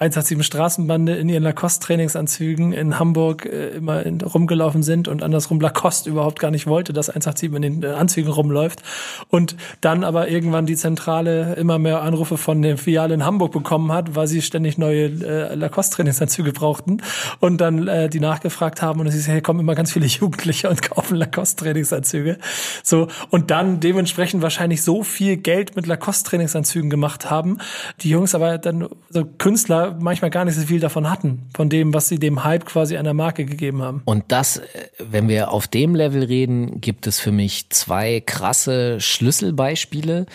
187 0.00 0.46
Straßenbande 0.46 1.14
in 1.16 1.28
ihren 1.28 1.42
Lacoste-Trainingsanzügen 1.42 2.72
in 2.72 2.98
Hamburg 2.98 3.44
äh, 3.44 3.68
immer 3.68 4.02
in, 4.06 4.22
rumgelaufen 4.22 4.82
sind 4.82 5.08
und 5.08 5.22
andersrum 5.22 5.60
Lacoste 5.60 6.08
überhaupt 6.08 6.38
gar 6.38 6.50
nicht 6.50 6.66
wollte, 6.66 6.94
dass 6.94 7.10
187 7.10 7.54
in 7.54 7.60
den 7.60 7.82
äh, 7.82 7.94
Anzügen 7.94 8.32
rumläuft. 8.32 8.82
Und 9.28 9.56
dann 9.82 10.02
aber 10.02 10.28
irgendwann 10.28 10.64
die 10.64 10.76
Zentrale 10.76 11.54
immer 11.56 11.78
mehr 11.78 12.00
Anrufe 12.00 12.38
von 12.38 12.62
der 12.62 12.78
Filiale 12.78 13.12
in 13.12 13.26
Hamburg 13.26 13.52
bekommen 13.52 13.92
hat, 13.92 14.14
weil 14.14 14.26
sie 14.26 14.40
ständig 14.40 14.78
neue 14.78 15.04
äh, 15.04 15.54
Lacoste-Trainingsanzüge 15.54 16.54
brauchten 16.54 17.02
und 17.40 17.60
dann 17.60 17.86
äh, 17.86 18.08
die 18.08 18.20
nachgefragt 18.20 18.80
haben 18.80 19.00
und 19.00 19.06
es 19.06 19.14
ist, 19.14 19.26
hier 19.26 19.42
kommen 19.42 19.60
immer 19.60 19.74
ganz 19.74 19.92
viele 19.92 20.06
Jugendliche 20.06 20.70
und 20.70 20.80
kaufen 20.80 21.16
Lacoste-Trainingsanzüge. 21.16 22.38
So, 22.82 23.08
und 23.28 23.50
dann 23.50 23.80
dementsprechend 23.80 24.40
wahrscheinlich 24.40 24.82
so 24.82 25.02
viel 25.02 25.36
Geld 25.36 25.76
mit 25.76 25.86
Lacoste-Trainingsanzügen 25.86 26.88
gemacht 26.88 27.30
haben, 27.30 27.58
die 28.00 28.08
Jungs 28.08 28.34
aber 28.34 28.56
dann 28.56 28.88
so 29.10 29.26
Künstler 29.26 29.89
manchmal 29.98 30.30
gar 30.30 30.44
nicht 30.44 30.54
so 30.54 30.62
viel 30.62 30.80
davon 30.80 31.10
hatten, 31.10 31.48
von 31.54 31.68
dem, 31.68 31.94
was 31.94 32.08
sie 32.08 32.18
dem 32.18 32.44
Hype 32.44 32.66
quasi 32.66 32.96
einer 32.96 33.14
Marke 33.14 33.44
gegeben 33.44 33.82
haben. 33.82 34.02
Und 34.04 34.24
das, 34.28 34.58
äh, 34.58 34.88
wenn 34.98 35.28
wir 35.28 35.50
auf 35.50 35.68
dem 35.68 35.94
Level 35.94 36.22
reden, 36.22 36.80
gibt 36.80 37.06
es 37.06 37.20
für 37.20 37.32
mich 37.32 37.70
zwei 37.70 38.20
krasse 38.20 39.00
Schlüsselbeispiele. 39.00 40.26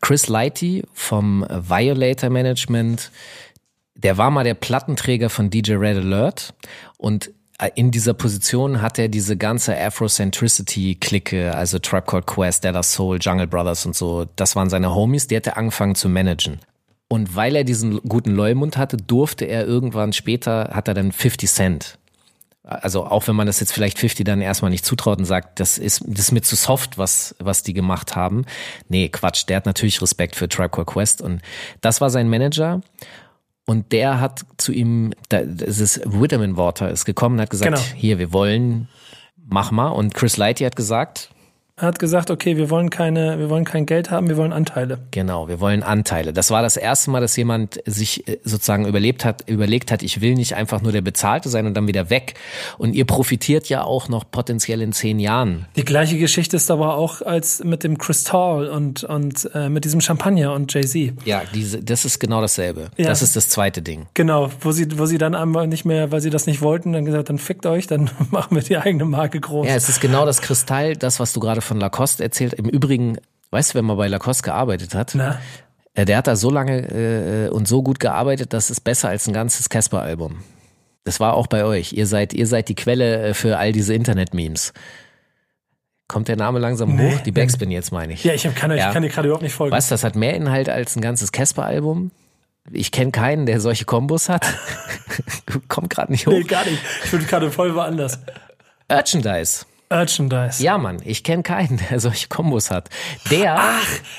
Chris 0.00 0.28
Lighty 0.28 0.82
vom 0.92 1.46
Violator 1.48 2.28
Management, 2.28 3.10
der 3.94 4.18
war 4.18 4.30
mal 4.30 4.44
der 4.44 4.54
Plattenträger 4.54 5.30
von 5.30 5.48
DJ 5.48 5.74
Red 5.74 5.98
Alert 5.98 6.54
und 6.98 7.30
äh, 7.58 7.70
in 7.76 7.90
dieser 7.90 8.14
Position 8.14 8.82
hat 8.82 8.98
er 8.98 9.08
diese 9.08 9.36
ganze 9.36 9.78
Afrocentricity-Clique, 9.78 11.54
also 11.54 11.78
Trap 11.78 12.06
Called 12.06 12.26
Quest, 12.26 12.64
Della 12.64 12.82
Soul, 12.82 13.18
Jungle 13.20 13.46
Brothers 13.46 13.86
und 13.86 13.94
so, 13.94 14.26
das 14.36 14.56
waren 14.56 14.68
seine 14.68 14.94
Homies, 14.94 15.28
die 15.28 15.36
hat 15.36 15.46
er 15.46 15.56
angefangen 15.56 15.94
zu 15.94 16.08
managen. 16.08 16.58
Und 17.12 17.36
weil 17.36 17.56
er 17.56 17.64
diesen 17.64 18.00
guten 18.08 18.34
Leumund 18.34 18.78
hatte, 18.78 18.96
durfte 18.96 19.44
er 19.44 19.66
irgendwann 19.66 20.14
später, 20.14 20.70
hat 20.72 20.88
er 20.88 20.94
dann 20.94 21.12
50 21.12 21.50
Cent. 21.50 21.98
Also 22.62 23.04
auch 23.04 23.28
wenn 23.28 23.36
man 23.36 23.46
das 23.46 23.60
jetzt 23.60 23.74
vielleicht 23.74 23.98
50 23.98 24.24
dann 24.24 24.40
erstmal 24.40 24.70
nicht 24.70 24.86
zutraut 24.86 25.18
und 25.18 25.26
sagt, 25.26 25.60
das 25.60 25.76
ist, 25.76 26.02
das 26.06 26.20
ist 26.20 26.32
mir 26.32 26.40
zu 26.40 26.56
soft, 26.56 26.96
was, 26.96 27.34
was 27.38 27.62
die 27.62 27.74
gemacht 27.74 28.16
haben. 28.16 28.46
Nee, 28.88 29.10
Quatsch, 29.10 29.44
der 29.46 29.58
hat 29.58 29.66
natürlich 29.66 30.00
Respekt 30.00 30.36
für 30.36 30.48
Tribe 30.48 30.86
Quest 30.86 31.20
und 31.20 31.42
das 31.82 32.00
war 32.00 32.08
sein 32.08 32.30
Manager. 32.30 32.80
Und 33.66 33.92
der 33.92 34.18
hat 34.18 34.46
zu 34.56 34.72
ihm, 34.72 35.12
das 35.28 35.80
ist 35.80 36.00
Widerman 36.06 36.56
Water 36.56 36.90
ist 36.90 37.04
gekommen 37.04 37.34
und 37.34 37.42
hat 37.42 37.50
gesagt, 37.50 37.74
Genau. 37.74 37.84
hier, 37.94 38.18
wir 38.18 38.32
wollen, 38.32 38.88
mach 39.36 39.70
mal. 39.70 39.88
Und 39.88 40.14
Chris 40.14 40.38
Lighty 40.38 40.64
hat 40.64 40.76
gesagt, 40.76 41.28
hat 41.78 41.98
gesagt, 41.98 42.30
okay, 42.30 42.56
wir 42.56 42.68
wollen 42.68 42.90
keine, 42.90 43.38
wir 43.38 43.48
wollen 43.48 43.64
kein 43.64 43.86
Geld 43.86 44.10
haben, 44.10 44.28
wir 44.28 44.36
wollen 44.36 44.52
Anteile. 44.52 44.98
Genau, 45.10 45.48
wir 45.48 45.58
wollen 45.58 45.82
Anteile. 45.82 46.32
Das 46.32 46.50
war 46.50 46.62
das 46.62 46.76
erste 46.76 47.10
Mal, 47.10 47.20
dass 47.20 47.34
jemand 47.36 47.80
sich 47.86 48.28
äh, 48.28 48.38
sozusagen 48.44 48.86
überlebt 48.86 49.24
hat, 49.24 49.48
überlegt 49.48 49.90
hat, 49.90 50.02
ich 50.02 50.20
will 50.20 50.34
nicht 50.34 50.54
einfach 50.54 50.82
nur 50.82 50.92
der 50.92 51.00
Bezahlte 51.00 51.48
sein 51.48 51.66
und 51.66 51.74
dann 51.74 51.88
wieder 51.88 52.10
weg. 52.10 52.34
Und 52.76 52.94
ihr 52.94 53.06
profitiert 53.06 53.68
ja 53.68 53.84
auch 53.84 54.08
noch 54.08 54.30
potenziell 54.30 54.82
in 54.82 54.92
zehn 54.92 55.18
Jahren. 55.18 55.66
Die 55.76 55.84
gleiche 55.84 56.18
Geschichte 56.18 56.56
ist 56.56 56.70
aber 56.70 56.96
auch 56.96 57.22
als 57.22 57.64
mit 57.64 57.84
dem 57.84 57.96
Crystal 57.96 58.68
und, 58.68 59.04
und 59.04 59.50
äh, 59.54 59.70
mit 59.70 59.84
diesem 59.84 60.02
Champagner 60.02 60.52
und 60.52 60.72
Jay-Z. 60.72 61.14
Ja, 61.24 61.42
diese, 61.54 61.82
das 61.82 62.04
ist 62.04 62.18
genau 62.18 62.42
dasselbe. 62.42 62.90
Ja. 62.98 63.06
Das 63.06 63.22
ist 63.22 63.34
das 63.34 63.48
zweite 63.48 63.80
Ding. 63.80 64.06
Genau, 64.12 64.50
wo 64.60 64.72
sie, 64.72 64.98
wo 64.98 65.06
sie 65.06 65.16
dann 65.16 65.34
einmal 65.34 65.66
nicht 65.68 65.86
mehr, 65.86 66.12
weil 66.12 66.20
sie 66.20 66.30
das 66.30 66.46
nicht 66.46 66.60
wollten, 66.60 66.92
dann 66.92 67.06
gesagt, 67.06 67.30
dann 67.30 67.38
fickt 67.38 67.64
euch, 67.64 67.86
dann 67.86 68.10
machen 68.30 68.54
wir 68.54 68.62
die 68.62 68.76
eigene 68.76 69.06
Marke 69.06 69.40
groß. 69.40 69.66
Ja, 69.66 69.74
es 69.74 69.88
ist 69.88 70.00
genau 70.00 70.26
das 70.26 70.42
Kristall, 70.42 70.96
das, 70.96 71.18
was 71.18 71.32
du 71.32 71.40
gerade 71.40 71.61
von 71.62 71.80
Lacoste 71.80 72.22
erzählt. 72.22 72.52
Im 72.54 72.68
Übrigen, 72.68 73.18
weißt 73.50 73.70
du, 73.70 73.74
wer 73.76 73.82
mal 73.82 73.94
bei 73.96 74.08
Lacoste 74.08 74.42
gearbeitet 74.42 74.94
hat? 74.94 75.12
Na? 75.14 75.40
Äh, 75.94 76.04
Der 76.04 76.16
hat 76.18 76.26
da 76.26 76.36
so 76.36 76.50
lange 76.50 77.46
äh, 77.46 77.48
und 77.48 77.66
so 77.68 77.82
gut 77.82 78.00
gearbeitet, 78.00 78.52
das 78.52 78.70
ist 78.70 78.80
besser 78.80 79.08
als 79.08 79.26
ein 79.26 79.32
ganzes 79.34 79.68
Casper-Album. 79.68 80.38
Das 81.04 81.18
war 81.20 81.34
auch 81.34 81.46
bei 81.48 81.64
euch. 81.64 81.92
Ihr 81.92 82.06
seid, 82.06 82.32
ihr 82.32 82.46
seid 82.46 82.68
die 82.68 82.74
Quelle 82.76 83.22
äh, 83.28 83.34
für 83.34 83.58
all 83.58 83.72
diese 83.72 83.92
Internet-Memes. 83.94 84.72
Kommt 86.08 86.28
der 86.28 86.36
Name 86.36 86.58
langsam 86.58 86.94
Nee. 86.94 87.14
hoch? 87.14 87.20
Die 87.20 87.32
Backspin 87.32 87.70
jetzt 87.70 87.90
meine 87.90 88.12
ich. 88.12 88.22
Ja, 88.24 88.34
ich 88.34 88.42
kann, 88.54 88.70
Ja. 88.70 88.88
ich 88.88 88.92
kann 88.92 89.02
dir 89.02 89.08
gerade 89.08 89.28
überhaupt 89.28 89.42
nicht 89.42 89.54
folgen. 89.54 89.74
Weißt 89.74 89.90
du, 89.90 89.94
das 89.94 90.04
hat 90.04 90.14
mehr 90.14 90.34
Inhalt 90.34 90.68
als 90.68 90.94
ein 90.96 91.00
ganzes 91.00 91.32
Casper-Album. 91.32 92.10
Ich 92.70 92.92
kenne 92.92 93.10
keinen, 93.10 93.46
der 93.46 93.60
solche 93.60 93.84
Kombos 93.86 94.28
hat. 94.28 94.46
Kommt 95.68 95.90
gerade 95.90 96.12
nicht 96.12 96.26
hoch. 96.26 96.32
Nee, 96.32 96.42
gar 96.44 96.64
nicht. 96.64 96.78
Ich 97.04 97.10
bin 97.10 97.26
gerade 97.26 97.50
voll 97.50 97.74
woanders. 97.74 98.20
Merchandise. 98.88 99.64
Merchandise. 99.92 100.62
Ja, 100.62 100.78
Mann, 100.78 101.00
ich 101.04 101.22
kenne 101.22 101.42
keinen, 101.42 101.80
der 101.90 102.00
solche 102.00 102.28
Kombos 102.28 102.70
hat. 102.70 102.88
Der, 103.30 103.60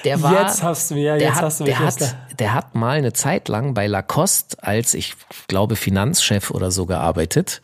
der 0.03 0.21
war, 0.21 0.41
jetzt 0.43 0.61
hast 0.63 0.91
du 0.91 0.95
mir, 0.95 1.17
jetzt 1.17 1.35
hat, 1.35 1.43
hast 1.43 1.59
du 1.59 1.63
mich 1.63 1.73
der 1.75 1.85
hat, 1.85 2.15
der 2.39 2.53
hat 2.53 2.75
mal 2.75 2.97
eine 2.97 3.13
Zeit 3.13 3.47
lang 3.47 3.73
bei 3.73 3.87
Lacoste 3.87 4.57
als, 4.61 4.93
ich 4.93 5.15
glaube, 5.47 5.75
Finanzchef 5.75 6.51
oder 6.51 6.71
so 6.71 6.85
gearbeitet. 6.85 7.61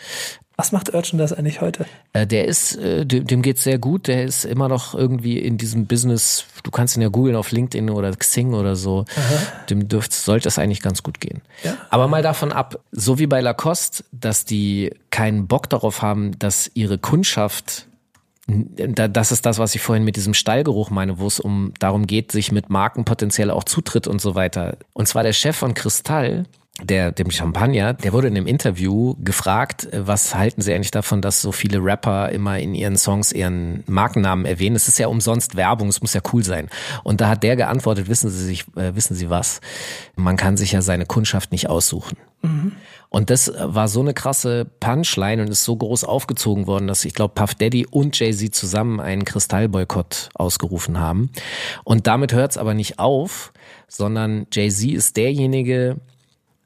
Was 0.58 0.74
macht 0.74 0.92
Merchandise 0.92 1.38
eigentlich 1.38 1.62
heute? 1.62 1.86
Äh, 2.12 2.28
Der 2.28 2.44
ist, 2.46 2.76
äh, 2.76 3.06
dem, 3.06 3.26
dem 3.26 3.42
geht's 3.42 3.64
sehr 3.64 3.78
gut. 3.80 4.10
Der 4.10 4.26
ist 4.26 4.44
immer 4.44 4.68
noch 4.68 4.94
irgendwie 4.94 5.40
in 5.40 5.58
diesem 5.58 5.86
Business. 5.86 6.44
Du 6.64 6.72
kannst 6.72 6.98
ihn 6.98 7.02
ja 7.02 7.08
googeln 7.08 7.38
auf 7.38 7.52
LinkedIn 7.54 7.90
oder 7.90 8.12
Xing 8.14 8.54
oder 8.54 8.76
so. 8.76 9.06
Dem 9.70 9.88
dürft, 9.88 10.12
sollte 10.12 10.50
es 10.50 10.60
eigentlich 10.60 10.82
ganz 10.82 11.02
gut 11.02 11.22
gehen. 11.22 11.42
Ja. 11.64 11.78
Aber 11.90 12.10
mal 12.10 12.22
davon 12.24 12.52
ab, 12.52 12.78
so 12.92 13.20
wie 13.20 13.28
bei 13.28 13.40
Lacoste, 13.40 14.04
dass 14.12 14.44
die 14.44 14.92
keinen 15.12 15.48
Bock 15.48 15.70
darauf 15.70 16.02
haben, 16.02 16.38
dass 16.40 16.70
ihre 16.74 16.98
Kundschaft 16.98 17.88
das 18.50 19.32
ist 19.32 19.46
das, 19.46 19.60
was 19.60 19.76
ich 19.76 19.82
vorhin 19.82 20.04
mit 20.04 20.16
diesem 20.16 20.34
Stallgeruch 20.34 20.90
meine, 20.90 21.20
wo 21.20 21.28
es 21.28 21.40
um 21.40 21.74
darum 21.80 22.08
geht, 22.08 22.32
sich 22.32 22.52
mit 22.52 22.70
Marken 22.70 23.06
potenziell 23.06 23.52
auch 23.52 23.64
Zutritt 23.64 24.08
und 24.08 24.22
so 24.22 24.36
weiter. 24.36 24.78
Und 24.94 25.08
zwar 25.08 25.24
der 25.24 25.34
Chef 25.34 25.56
von 25.56 25.74
Kristall, 25.74 26.46
der 26.82 27.12
dem 27.12 27.30
Champagner, 27.32 27.94
der 27.94 28.14
wurde 28.14 28.28
in 28.28 28.38
einem 28.38 28.48
Interview 28.48 29.16
gefragt, 29.20 29.92
äh, 29.92 30.08
was 30.08 30.36
halten 30.36 30.62
Sie 30.62 30.74
eigentlich 30.74 30.92
davon, 30.92 31.22
dass 31.22 31.42
so 31.42 31.52
viele 31.52 31.84
Rapper 31.84 32.30
immer 32.30 32.60
in 32.60 32.74
ihren 32.74 32.98
Songs 32.98 33.32
ihren 33.32 33.84
Markennamen 33.88 34.46
erwähnen? 34.46 34.76
Es 34.76 34.88
ist 34.88 34.98
ja 34.98 35.08
umsonst 35.08 35.56
Werbung, 35.56 35.90
es 35.90 36.02
muss 36.02 36.14
ja 36.14 36.22
cool 36.34 36.44
sein. 36.44 36.70
Und 37.04 37.22
da 37.22 37.30
hat 37.30 37.44
der 37.44 37.56
geantwortet, 37.56 38.08
wissen 38.08 38.30
Sie 38.30 38.46
sich, 38.46 38.66
äh, 38.76 38.96
wissen 38.96 39.16
Sie 39.16 39.30
was? 39.30 39.62
Man 40.16 40.38
kann 40.38 40.58
sich 40.58 40.72
ja 40.72 40.82
seine 40.82 41.06
Kundschaft 41.06 41.52
nicht 41.52 41.70
aussuchen. 41.70 42.18
Und 43.10 43.32
das 43.32 43.52
war 43.58 43.88
so 43.88 44.02
eine 44.02 44.14
krasse 44.14 44.66
Punchline 44.80 45.42
und 45.42 45.50
ist 45.50 45.64
so 45.64 45.76
groß 45.76 46.04
aufgezogen 46.04 46.68
worden, 46.68 46.88
dass 46.88 47.06
ich 47.06 47.14
glaube, 47.14 47.34
Puff 47.34 47.56
Daddy 47.56 47.88
und 47.88 48.18
Jay-Z 48.18 48.54
zusammen 48.54 49.00
einen 49.00 49.26
Kristallboykott 49.26 50.30
ausgerufen 50.36 51.00
haben. 51.00 51.32
Und 51.84 52.06
damit 52.06 52.34
hört 52.34 52.52
es 52.52 52.58
aber 52.58 52.76
nicht 52.76 53.00
auf, 53.00 53.52
sondern 53.88 54.46
Jay-Z 54.52 54.92
ist 54.92 55.18
derjenige, 55.18 55.98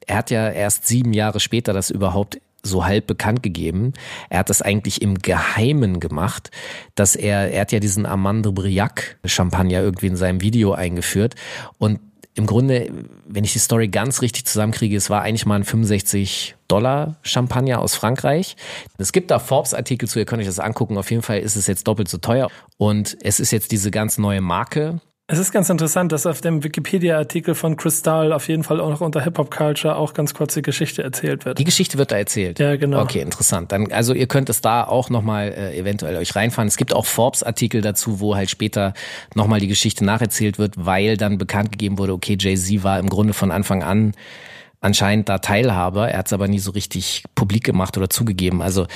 er 0.06 0.16
hat 0.18 0.30
ja 0.30 0.50
erst 0.50 0.86
sieben 0.86 1.14
Jahre 1.14 1.40
später 1.40 1.72
das 1.72 1.88
überhaupt 1.88 2.38
so 2.62 2.84
halb 2.84 3.06
bekannt 3.06 3.42
gegeben. 3.42 3.92
Er 4.30 4.40
hat 4.40 4.50
das 4.50 4.62
eigentlich 4.62 5.02
im 5.02 5.18
Geheimen 5.18 6.00
gemacht, 6.00 6.50
dass 6.94 7.14
er, 7.14 7.52
er 7.52 7.62
hat 7.62 7.72
ja 7.72 7.80
diesen 7.80 8.06
Amande 8.06 8.52
Briac 8.52 9.18
Champagner 9.24 9.80
irgendwie 9.80 10.06
in 10.08 10.16
seinem 10.16 10.40
Video 10.40 10.72
eingeführt 10.72 11.34
und 11.78 12.00
im 12.36 12.46
Grunde, 12.46 12.90
wenn 13.26 13.44
ich 13.44 13.52
die 13.52 13.60
Story 13.60 13.88
ganz 13.88 14.20
richtig 14.20 14.44
zusammenkriege, 14.44 14.96
es 14.96 15.08
war 15.08 15.22
eigentlich 15.22 15.46
mal 15.46 15.56
ein 15.56 15.64
65 15.64 16.56
Dollar 16.66 17.16
Champagner 17.22 17.80
aus 17.80 17.94
Frankreich. 17.94 18.56
Es 18.98 19.12
gibt 19.12 19.30
da 19.30 19.38
Forbes-Artikel 19.38 20.08
zu, 20.08 20.18
ihr 20.18 20.24
könnt 20.24 20.40
euch 20.40 20.48
das 20.48 20.58
angucken. 20.58 20.98
Auf 20.98 21.10
jeden 21.10 21.22
Fall 21.22 21.38
ist 21.38 21.54
es 21.54 21.68
jetzt 21.68 21.86
doppelt 21.86 22.08
so 22.08 22.18
teuer. 22.18 22.50
Und 22.76 23.16
es 23.22 23.38
ist 23.38 23.52
jetzt 23.52 23.70
diese 23.70 23.90
ganz 23.92 24.18
neue 24.18 24.40
Marke, 24.40 25.00
Es 25.26 25.38
ist 25.38 25.52
ganz 25.52 25.70
interessant, 25.70 26.12
dass 26.12 26.26
auf 26.26 26.42
dem 26.42 26.64
Wikipedia-Artikel 26.64 27.54
von 27.54 27.78
Crystal 27.78 28.30
auf 28.30 28.46
jeden 28.46 28.62
Fall 28.62 28.78
auch 28.78 28.90
noch 28.90 29.00
unter 29.00 29.22
Hip-Hop-Culture 29.22 29.96
auch 29.96 30.12
ganz 30.12 30.34
kurz 30.34 30.52
die 30.52 30.60
Geschichte 30.60 31.02
erzählt 31.02 31.46
wird. 31.46 31.58
Die 31.58 31.64
Geschichte 31.64 31.96
wird 31.96 32.12
da 32.12 32.18
erzählt. 32.18 32.58
Ja, 32.58 32.76
genau. 32.76 33.00
Okay, 33.00 33.22
interessant. 33.22 33.72
Dann, 33.72 33.90
also 33.90 34.12
ihr 34.12 34.26
könnt 34.26 34.50
es 34.50 34.60
da 34.60 34.84
auch 34.84 35.08
nochmal 35.08 35.48
äh, 35.56 35.78
eventuell 35.78 36.16
euch 36.16 36.36
reinfahren. 36.36 36.68
Es 36.68 36.76
gibt 36.76 36.92
auch 36.92 37.06
Forbes-Artikel 37.06 37.80
dazu, 37.80 38.20
wo 38.20 38.36
halt 38.36 38.50
später 38.50 38.92
nochmal 39.34 39.60
die 39.60 39.68
Geschichte 39.68 40.04
nacherzählt 40.04 40.58
wird, 40.58 40.74
weil 40.76 41.16
dann 41.16 41.38
bekannt 41.38 41.72
gegeben 41.72 41.96
wurde, 41.96 42.12
okay, 42.12 42.36
Jay-Z 42.38 42.84
war 42.84 42.98
im 42.98 43.08
Grunde 43.08 43.32
von 43.32 43.50
Anfang 43.50 43.82
an 43.82 44.12
anscheinend 44.84 45.28
da 45.28 45.38
Teilhaber. 45.38 46.10
Er 46.10 46.18
hat 46.18 46.26
es 46.26 46.32
aber 46.32 46.46
nie 46.46 46.58
so 46.58 46.70
richtig 46.70 47.24
publik 47.34 47.64
gemacht 47.64 47.96
oder 47.96 48.10
zugegeben. 48.10 48.62
Also 48.62 48.86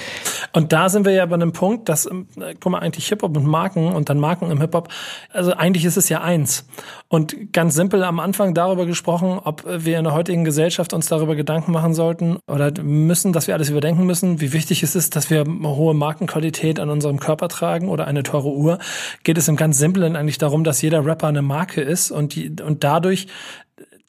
Und 0.53 0.73
da 0.73 0.89
sind 0.89 1.05
wir 1.05 1.13
ja 1.13 1.27
bei 1.27 1.35
einem 1.35 1.53
Punkt, 1.53 1.89
dass, 1.89 2.07
ähm, 2.07 2.27
guck 2.61 2.73
mal, 2.73 2.79
eigentlich 2.79 3.09
Hip-Hop 3.09 3.37
und 3.37 3.47
Marken 3.47 3.93
und 3.93 4.09
dann 4.09 4.21
Marken 4.21 4.51
im 4.51 4.61
Hip-Hop, 4.61 4.89
also 5.33 5.53
eigentlich 5.55 5.85
ist 5.85 5.97
es 5.97 6.09
ja 6.09 6.21
eins. 6.21 6.67
Und 7.09 7.53
ganz 7.53 7.75
simpel 7.75 8.05
am 8.05 8.21
Anfang 8.21 8.55
darüber 8.55 8.85
gesprochen, 8.87 9.41
ob 9.43 9.65
wir 9.67 9.99
in 9.99 10.05
der 10.05 10.13
heutigen 10.13 10.45
Gesellschaft 10.45 10.93
uns 10.93 11.09
darüber 11.09 11.35
Gedanken 11.35 11.73
machen 11.73 11.95
sollten 11.95 12.39
oder 12.47 12.71
müssen, 12.83 13.33
dass 13.33 13.47
wir 13.47 13.55
alles 13.55 13.71
überdenken 13.71 14.05
müssen, 14.05 14.41
wie 14.41 14.53
wichtig 14.53 14.83
es 14.83 14.95
ist, 14.95 15.17
dass 15.17 15.31
wir 15.31 15.45
hohe 15.47 15.95
Markenqualität 15.95 16.81
an 16.81 16.91
unserem 16.91 17.19
Körper 17.19 17.49
tragen 17.49 17.89
oder 17.89 18.07
eine 18.07 18.23
teure 18.23 18.51
Uhr, 18.51 18.79
geht 19.25 19.39
es 19.39 19.49
im 19.49 19.57
ganz 19.57 19.79
Simplen 19.79 20.17
eigentlich 20.17 20.39
darum, 20.39 20.65
dass 20.65 20.83
jeder 20.83 21.05
Rapper 21.05 21.29
eine 21.29 21.43
Marke 21.43 21.81
ist 21.81 22.11
und, 22.11 22.35
die, 22.35 22.55
und 22.63 22.85
dadurch 22.85 23.27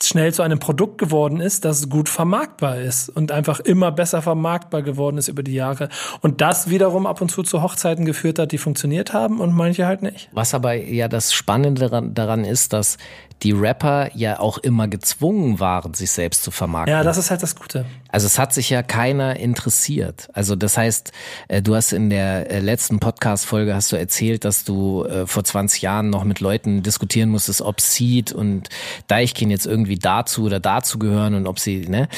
schnell 0.01 0.33
zu 0.33 0.41
einem 0.41 0.59
Produkt 0.59 0.97
geworden 0.97 1.41
ist, 1.41 1.65
das 1.65 1.89
gut 1.89 2.09
vermarktbar 2.09 2.79
ist 2.79 3.09
und 3.09 3.31
einfach 3.31 3.59
immer 3.59 3.91
besser 3.91 4.21
vermarktbar 4.21 4.81
geworden 4.81 5.17
ist 5.17 5.27
über 5.27 5.43
die 5.43 5.53
Jahre. 5.53 5.89
Und 6.21 6.41
das 6.41 6.69
wiederum 6.69 7.05
ab 7.05 7.21
und 7.21 7.29
zu 7.29 7.43
zu 7.43 7.61
Hochzeiten 7.61 8.05
geführt 8.05 8.39
hat, 8.39 8.51
die 8.51 8.57
funktioniert 8.57 9.13
haben 9.13 9.39
und 9.41 9.53
manche 9.53 9.85
halt 9.85 10.01
nicht. 10.01 10.29
Was 10.31 10.53
aber 10.53 10.73
ja 10.73 11.07
das 11.07 11.33
Spannende 11.33 11.81
daran, 11.81 12.13
daran 12.13 12.45
ist, 12.45 12.71
dass 12.73 12.97
die 13.43 13.51
Rapper 13.51 14.09
ja 14.15 14.39
auch 14.39 14.57
immer 14.57 14.87
gezwungen 14.87 15.59
waren, 15.59 15.93
sich 15.93 16.11
selbst 16.11 16.43
zu 16.43 16.51
vermarkten. 16.51 16.93
Ja, 16.93 17.03
das 17.03 17.17
ist 17.17 17.31
halt 17.31 17.41
das 17.41 17.55
Gute. 17.55 17.85
Also 18.09 18.25
es 18.25 18.37
hat 18.37 18.53
sich 18.53 18.69
ja 18.69 18.83
keiner 18.83 19.37
interessiert. 19.37 20.29
Also 20.33 20.55
das 20.55 20.77
heißt, 20.77 21.11
äh, 21.47 21.61
du 21.61 21.75
hast 21.75 21.93
in 21.93 22.09
der 22.09 22.51
äh, 22.51 22.59
letzten 22.59 22.99
Podcast-Folge 22.99 23.73
hast 23.73 23.91
du 23.91 23.95
erzählt, 23.95 24.43
dass 24.45 24.63
du 24.63 25.05
äh, 25.05 25.25
vor 25.25 25.43
20 25.43 25.81
Jahren 25.81 26.09
noch 26.09 26.23
mit 26.23 26.39
Leuten 26.39 26.83
diskutieren 26.83 27.29
musstest, 27.29 27.61
ob 27.61 27.79
Seed 27.79 28.31
und 28.33 28.69
Deichkind 29.07 29.51
jetzt 29.51 29.65
irgendwie 29.65 29.97
dazu 29.97 30.43
oder 30.43 30.59
dazu 30.59 30.99
gehören 30.99 31.33
und 31.33 31.47
ob 31.47 31.59
sie, 31.59 31.87
ne? 31.87 32.09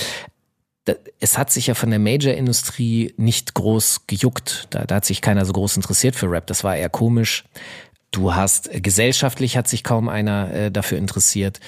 es 1.19 1.37
hat 1.37 1.51
sich 1.51 1.67
ja 1.67 1.75
von 1.75 1.91
der 1.91 1.99
Major-Industrie 1.99 3.13
nicht 3.17 3.53
groß 3.53 4.07
gejuckt. 4.07 4.67
Da, 4.71 4.85
da 4.85 4.95
hat 4.95 5.05
sich 5.05 5.21
keiner 5.21 5.45
so 5.45 5.53
groß 5.53 5.75
interessiert 5.75 6.15
für 6.15 6.29
Rap. 6.29 6.47
Das 6.47 6.63
war 6.63 6.75
eher 6.75 6.89
komisch. 6.89 7.43
Du 8.11 8.35
hast 8.35 8.69
gesellschaftlich 8.71 9.57
hat 9.57 9.67
sich 9.67 9.83
kaum 9.83 10.09
einer 10.09 10.53
äh, 10.53 10.71
dafür 10.71 10.97
interessiert. 10.97 11.59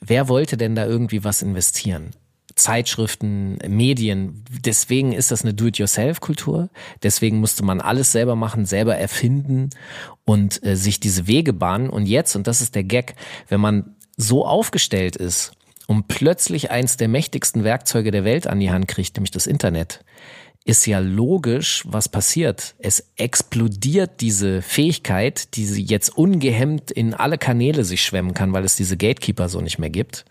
Wer 0.00 0.28
wollte 0.28 0.56
denn 0.56 0.74
da 0.74 0.84
irgendwie 0.86 1.24
was 1.24 1.40
investieren? 1.40 2.10
Zeitschriften, 2.56 3.58
Medien. 3.66 4.44
Deswegen 4.64 5.12
ist 5.12 5.30
das 5.30 5.42
eine 5.42 5.54
Do-it-yourself-Kultur. 5.54 6.68
Deswegen 7.02 7.38
musste 7.38 7.64
man 7.64 7.80
alles 7.80 8.12
selber 8.12 8.36
machen, 8.36 8.64
selber 8.64 8.96
erfinden 8.96 9.70
und 10.24 10.64
äh, 10.64 10.76
sich 10.76 11.00
diese 11.00 11.26
Wege 11.26 11.52
bahnen. 11.52 11.90
Und 11.90 12.06
jetzt, 12.06 12.36
und 12.36 12.46
das 12.46 12.60
ist 12.60 12.74
der 12.74 12.84
Gag, 12.84 13.14
wenn 13.48 13.60
man 13.60 13.96
so 14.16 14.46
aufgestellt 14.46 15.16
ist 15.16 15.52
und 15.86 16.08
plötzlich 16.08 16.70
eins 16.70 16.96
der 16.96 17.08
mächtigsten 17.08 17.64
Werkzeuge 17.64 18.10
der 18.10 18.24
Welt 18.24 18.46
an 18.46 18.60
die 18.60 18.70
Hand 18.70 18.88
kriegt, 18.88 19.16
nämlich 19.16 19.32
das 19.32 19.46
Internet, 19.46 20.04
ist 20.64 20.86
ja 20.86 20.98
logisch, 20.98 21.84
was 21.86 22.08
passiert. 22.08 22.74
Es 22.78 23.10
explodiert 23.16 24.20
diese 24.20 24.62
Fähigkeit, 24.62 25.54
die 25.56 25.66
sie 25.66 25.82
jetzt 25.82 26.16
ungehemmt 26.16 26.90
in 26.90 27.12
alle 27.12 27.36
Kanäle 27.36 27.84
sich 27.84 28.02
schwemmen 28.02 28.32
kann, 28.32 28.52
weil 28.54 28.64
es 28.64 28.74
diese 28.74 28.96
Gatekeeper 28.96 29.48
so 29.48 29.60
nicht 29.60 29.78
mehr 29.78 29.90
gibt. 29.90 30.24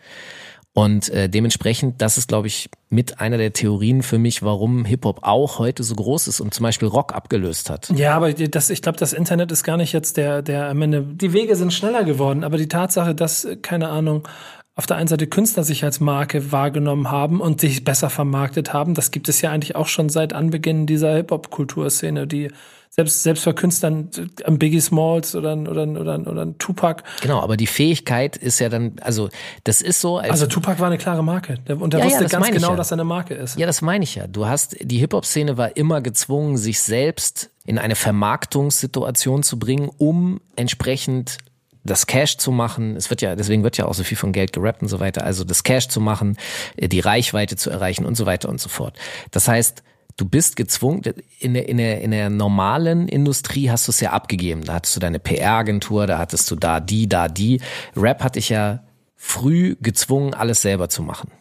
Und 0.76 1.10
äh, 1.10 1.30
dementsprechend, 1.30 2.02
das 2.02 2.18
ist, 2.18 2.28
glaube 2.28 2.48
ich, 2.48 2.68
mit 2.90 3.22
einer 3.22 3.38
der 3.38 3.54
Theorien 3.54 4.02
für 4.02 4.18
mich, 4.18 4.42
warum 4.42 4.86
Hip-Hop 4.86 5.20
auch 5.22 5.60
heute 5.60 5.84
so 5.84 5.94
groß 5.94 6.28
ist 6.28 6.40
und 6.40 6.52
zum 6.52 6.64
Beispiel 6.64 6.88
Rock 6.88 7.14
abgelöst 7.14 7.70
hat. 7.70 7.92
Ja, 7.96 8.16
aber 8.16 8.34
das, 8.34 8.72
ich 8.72 8.82
glaube, 8.82 8.98
das 8.98 9.14
Internet 9.14 9.52
ist 9.52 9.64
gar 9.64 9.78
nicht 9.78 9.94
jetzt 9.94 10.18
der, 10.18 10.42
der 10.42 10.70
am 10.70 10.82
Ende. 10.82 11.04
Die 11.04 11.32
Wege 11.32 11.56
sind 11.56 11.74
schneller 11.74 12.04
geworden, 12.04 12.44
aber 12.44 12.58
die 12.58 12.68
Tatsache, 12.68 13.14
dass, 13.14 13.48
keine 13.62 13.90
Ahnung, 13.90 14.28
auf 14.76 14.88
der 14.88 14.98
einen 14.98 15.08
Seite 15.08 15.28
Künstler 15.28 15.64
sich 15.64 15.84
als 15.84 16.00
Marke 16.00 16.52
wahrgenommen 16.52 17.12
haben 17.12 17.42
und 17.42 17.62
sich 17.62 17.84
besser 17.84 18.10
vermarktet 18.10 18.74
haben. 18.74 18.96
Das 18.96 19.12
gibt 19.12 19.30
es 19.30 19.42
ja 19.42 19.52
eigentlich 19.52 19.76
auch 19.76 19.88
schon 19.88 20.10
seit 20.10 20.34
Anbeginn 20.34 20.88
dieser 20.88 21.14
Hip-Hop-Kulturszene, 21.16 22.26
die 22.26 22.50
selbst, 22.90 23.24
selbst 23.24 23.44
für 23.44 23.56
Künstlern 23.56 24.10
am 24.44 24.60
Biggie 24.60 24.80
Smalls 24.80 25.36
oder, 25.36 25.58
oder, 25.58 25.88
oder, 25.88 26.20
oder 26.28 26.42
ein 26.44 26.58
Tupac. 26.60 27.04
Genau, 27.22 27.40
aber 27.40 27.58
die 27.58 27.66
Fähigkeit 27.66 28.38
ist 28.38 28.60
ja 28.60 28.70
dann, 28.70 28.94
also 29.02 29.30
das 29.64 29.82
ist 29.82 30.00
so. 30.00 30.18
Als 30.18 30.30
also 30.30 30.46
Tupac 30.46 30.80
war 30.80 30.88
eine 30.88 31.00
klare 31.00 31.24
Marke 31.24 31.58
und 31.68 31.94
der 31.94 32.02
ja, 32.02 32.06
wusste 32.06 32.24
ja, 32.24 32.30
ganz 32.30 32.52
genau, 32.52 32.70
ja. 32.70 32.76
dass 32.76 32.92
er 32.92 32.96
eine 32.96 33.04
Marke 33.04 33.34
ist. 33.34 33.58
Ja, 33.58 33.66
das 33.66 33.82
meine 33.82 34.04
ich 34.04 34.14
ja. 34.14 34.28
Du 34.28 34.46
hast, 34.46 34.78
die 34.80 34.98
Hip-Hop-Szene 34.98 35.58
war 35.58 35.76
immer 35.76 36.02
gezwungen, 36.02 36.58
sich 36.58 36.82
selbst 36.82 37.50
in 37.66 37.80
eine 37.80 37.96
Vermarktungssituation 37.96 39.42
zu 39.42 39.58
bringen, 39.58 39.90
um 39.98 40.40
entsprechend 40.56 41.38
das 41.84 42.08
Cash 42.08 42.38
zu 42.38 42.52
machen, 42.52 42.96
es 42.96 43.10
wird 43.10 43.22
ja, 43.22 43.36
deswegen 43.36 43.64
wird 43.64 43.78
ja 43.78 43.86
auch 43.86 43.94
so 43.94 44.04
viel 44.04 44.18
von 44.18 44.32
Geld 44.32 44.54
gerappt 44.54 44.82
und 44.82 44.88
so 44.88 45.00
weiter, 45.00 45.24
also 45.24 45.44
das 45.44 45.64
Cash 45.64 45.90
zu 45.90 46.00
machen, 46.00 46.38
äh, 46.78 46.88
die 46.88 47.00
Reichweite 47.00 47.56
zu 47.56 47.70
erreichen 47.70 48.06
und 48.06 48.16
so 48.16 48.26
weiter 48.26 48.50
und 48.50 48.60
so 48.60 48.70
fort. 48.70 48.98
Das 49.32 49.48
heißt, 49.48 49.84
du 50.18 50.26
bist 50.26 50.56
gezwungen, 50.56 51.02
in 51.40 51.54
der, 51.54 51.68
in 51.68 51.78
der, 51.78 52.02
in 52.02 52.12
der 52.12 52.30
normalen 52.30 53.08
Industrie 53.08 53.70
hast 53.70 53.88
du 53.88 53.92
es 53.92 54.00
ja 54.00 54.12
abgegeben. 54.12 54.64
Da 54.64 54.76
hattest 54.76 54.96
du 54.96 55.00
deine 55.00 55.20
PR-Agentur, 55.20 56.08
da 56.08 56.18
hattest 56.18 56.50
du 56.52 56.56
da 56.56 56.80
die, 56.80 57.10
da 57.10 57.28
die. 57.28 57.62
Rap 57.96 58.24
hatte 58.24 58.40
ich 58.40 58.50
ja 58.50 58.84
früh 59.16 59.76
gezwungen, 59.82 60.34
alles 60.34 60.62
selber 60.62 60.90
zu 60.90 61.02
machen. 61.02 61.32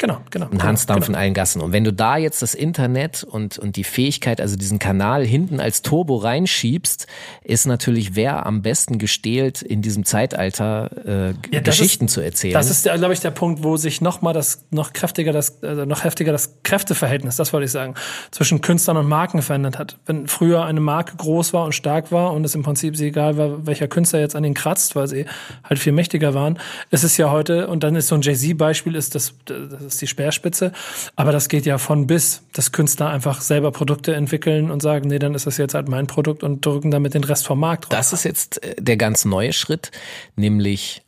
Genau, 0.00 0.18
genau. 0.30 0.48
Ein 0.50 0.62
Hansdampf 0.62 1.06
genau. 1.06 1.18
in 1.18 1.22
allen 1.22 1.34
Gassen. 1.34 1.60
Und 1.60 1.72
wenn 1.72 1.84
du 1.84 1.92
da 1.92 2.16
jetzt 2.16 2.40
das 2.40 2.54
Internet 2.54 3.22
und, 3.22 3.58
und 3.58 3.76
die 3.76 3.84
Fähigkeit, 3.84 4.40
also 4.40 4.56
diesen 4.56 4.78
Kanal 4.78 5.26
hinten 5.26 5.60
als 5.60 5.82
Turbo 5.82 6.16
reinschiebst, 6.16 7.06
ist 7.44 7.66
natürlich 7.66 8.16
wer 8.16 8.46
am 8.46 8.62
besten 8.62 8.96
gestählt, 8.96 9.60
in 9.60 9.82
diesem 9.82 10.06
Zeitalter 10.06 10.90
äh, 11.04 11.54
Ja, 11.54 11.60
Geschichten 11.60 12.06
ist- 12.06 12.14
zu 12.14 12.22
erzählen. 12.22 12.54
Das 12.54 12.70
ist, 12.70 12.84
glaube 12.84 13.12
ich, 13.12 13.20
der 13.20 13.30
Punkt, 13.30 13.62
wo 13.62 13.76
sich 13.76 14.00
noch 14.00 14.22
mal 14.22 14.32
das, 14.32 14.64
noch 14.70 14.94
kräftiger 14.94 15.32
das, 15.32 15.62
also 15.62 15.84
noch 15.84 16.02
heftiger 16.02 16.32
das 16.32 16.54
Kräfteverhältnis, 16.62 17.36
das 17.36 17.52
wollte 17.52 17.66
ich 17.66 17.70
sagen, 17.70 17.94
zwischen 18.30 18.62
Künstlern 18.62 18.96
und 18.96 19.06
Marken 19.06 19.42
verändert 19.42 19.78
hat. 19.78 19.98
Wenn 20.06 20.28
früher 20.28 20.64
eine 20.64 20.80
Marke 20.80 21.14
groß 21.16 21.52
war 21.52 21.66
und 21.66 21.74
stark 21.74 22.10
war 22.10 22.32
und 22.32 22.44
es 22.46 22.54
im 22.54 22.62
Prinzip 22.62 22.96
sie 22.96 23.08
egal 23.08 23.36
war, 23.36 23.66
welcher 23.66 23.86
Künstler 23.86 24.20
jetzt 24.20 24.34
an 24.34 24.44
den 24.44 24.54
kratzt, 24.54 24.96
weil 24.96 25.08
sie 25.08 25.26
halt 25.62 25.78
viel 25.78 25.92
mächtiger 25.92 26.32
waren, 26.32 26.58
ist 26.90 27.04
es 27.04 27.18
ja 27.18 27.30
heute, 27.30 27.68
und 27.68 27.84
dann 27.84 27.96
ist 27.96 28.08
so 28.08 28.14
ein 28.14 28.22
Jay-Z-Beispiel, 28.22 28.94
ist 28.94 29.14
das, 29.14 29.34
das 29.44 29.89
ist 29.90 30.00
die 30.00 30.06
Speerspitze, 30.06 30.72
aber 31.16 31.32
das 31.32 31.48
geht 31.48 31.66
ja 31.66 31.78
von 31.78 32.06
bis, 32.06 32.42
dass 32.52 32.72
Künstler 32.72 33.10
einfach 33.10 33.40
selber 33.40 33.70
Produkte 33.70 34.14
entwickeln 34.14 34.70
und 34.70 34.80
sagen, 34.80 35.08
nee, 35.08 35.18
dann 35.18 35.34
ist 35.34 35.46
das 35.46 35.56
jetzt 35.56 35.74
halt 35.74 35.88
mein 35.88 36.06
Produkt 36.06 36.42
und 36.42 36.64
drücken 36.64 36.90
damit 36.90 37.14
den 37.14 37.24
Rest 37.24 37.46
vom 37.46 37.60
Markt 37.60 37.86
raus. 37.86 37.90
Das 37.90 38.12
ist 38.12 38.24
jetzt 38.24 38.62
äh, 38.62 38.76
der 38.78 38.96
ganz 38.96 39.24
neue 39.24 39.52
Schritt, 39.52 39.90
nämlich, 40.36 41.02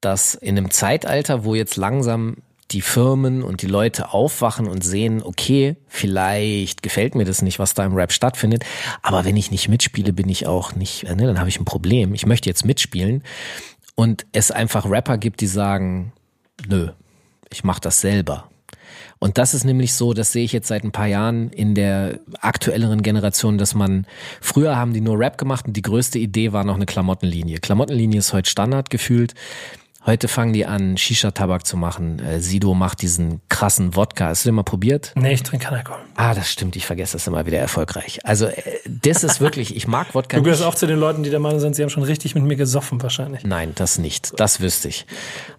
dass 0.00 0.34
in 0.34 0.56
einem 0.56 0.70
Zeitalter, 0.70 1.44
wo 1.44 1.54
jetzt 1.54 1.76
langsam 1.76 2.36
die 2.70 2.82
Firmen 2.82 3.42
und 3.42 3.62
die 3.62 3.66
Leute 3.66 4.12
aufwachen 4.12 4.68
und 4.68 4.84
sehen, 4.84 5.22
okay, 5.22 5.76
vielleicht 5.86 6.82
gefällt 6.82 7.14
mir 7.14 7.24
das 7.24 7.40
nicht, 7.40 7.58
was 7.58 7.74
da 7.74 7.84
im 7.84 7.94
Rap 7.94 8.12
stattfindet, 8.12 8.64
aber 9.02 9.24
wenn 9.24 9.36
ich 9.36 9.50
nicht 9.50 9.68
mitspiele, 9.68 10.12
bin 10.12 10.28
ich 10.28 10.46
auch 10.46 10.74
nicht, 10.74 11.04
äh, 11.04 11.14
ne, 11.14 11.26
dann 11.26 11.38
habe 11.38 11.48
ich 11.48 11.58
ein 11.58 11.64
Problem. 11.64 12.14
Ich 12.14 12.26
möchte 12.26 12.48
jetzt 12.48 12.64
mitspielen 12.64 13.22
und 13.94 14.26
es 14.32 14.50
einfach 14.50 14.88
Rapper 14.88 15.18
gibt, 15.18 15.40
die 15.40 15.46
sagen, 15.46 16.12
nö, 16.68 16.90
ich 17.52 17.64
mache 17.64 17.80
das 17.80 18.00
selber. 18.00 18.48
Und 19.18 19.36
das 19.36 19.52
ist 19.52 19.64
nämlich 19.64 19.94
so, 19.94 20.14
das 20.14 20.32
sehe 20.32 20.44
ich 20.44 20.52
jetzt 20.52 20.68
seit 20.68 20.84
ein 20.84 20.92
paar 20.92 21.06
Jahren 21.06 21.50
in 21.50 21.74
der 21.74 22.20
aktuelleren 22.40 23.02
Generation, 23.02 23.58
dass 23.58 23.74
man, 23.74 24.06
früher 24.40 24.76
haben 24.76 24.92
die 24.92 25.00
nur 25.00 25.18
Rap 25.18 25.38
gemacht 25.38 25.66
und 25.66 25.76
die 25.76 25.82
größte 25.82 26.18
Idee 26.18 26.52
war 26.52 26.62
noch 26.64 26.76
eine 26.76 26.86
Klamottenlinie. 26.86 27.58
Klamottenlinie 27.58 28.20
ist 28.20 28.32
heute 28.32 28.48
Standard 28.48 28.90
gefühlt. 28.90 29.34
Heute 30.06 30.28
fangen 30.28 30.52
die 30.52 30.64
an, 30.64 30.96
Shisha-Tabak 30.96 31.66
zu 31.66 31.76
machen. 31.76 32.18
Äh, 32.20 32.40
Sido 32.40 32.72
macht 32.72 33.02
diesen 33.02 33.40
krassen 33.48 33.94
Wodka. 33.96 34.28
Hast 34.28 34.44
du 34.44 34.48
den 34.50 34.54
mal 34.54 34.62
probiert? 34.62 35.12
nee, 35.16 35.34
ich 35.34 35.42
trinke 35.42 35.66
keinen 35.66 35.78
Alkohol. 35.78 35.98
Ah, 36.14 36.34
das 36.34 36.50
stimmt, 36.50 36.76
ich 36.76 36.86
vergesse 36.86 37.14
das 37.14 37.26
immer 37.26 37.44
wieder 37.46 37.58
erfolgreich. 37.58 38.20
Also, 38.24 38.46
äh, 38.46 38.62
das 38.86 39.24
ist 39.24 39.40
wirklich, 39.40 39.74
ich 39.76 39.86
mag 39.86 40.14
Wodka 40.14 40.36
Du 40.38 40.42
gehörst 40.44 40.60
nicht. 40.62 40.68
auch 40.68 40.74
zu 40.76 40.86
den 40.86 40.98
Leuten, 40.98 41.24
die 41.24 41.30
der 41.30 41.40
Meinung 41.40 41.60
sind, 41.60 41.74
sie 41.74 41.82
haben 41.82 41.90
schon 41.90 42.04
richtig 42.04 42.34
mit 42.34 42.44
mir 42.44 42.56
gesoffen 42.56 43.02
wahrscheinlich. 43.02 43.44
Nein, 43.44 43.72
das 43.74 43.98
nicht. 43.98 44.38
Das 44.40 44.60
wüsste 44.60 44.88
ich. 44.88 45.04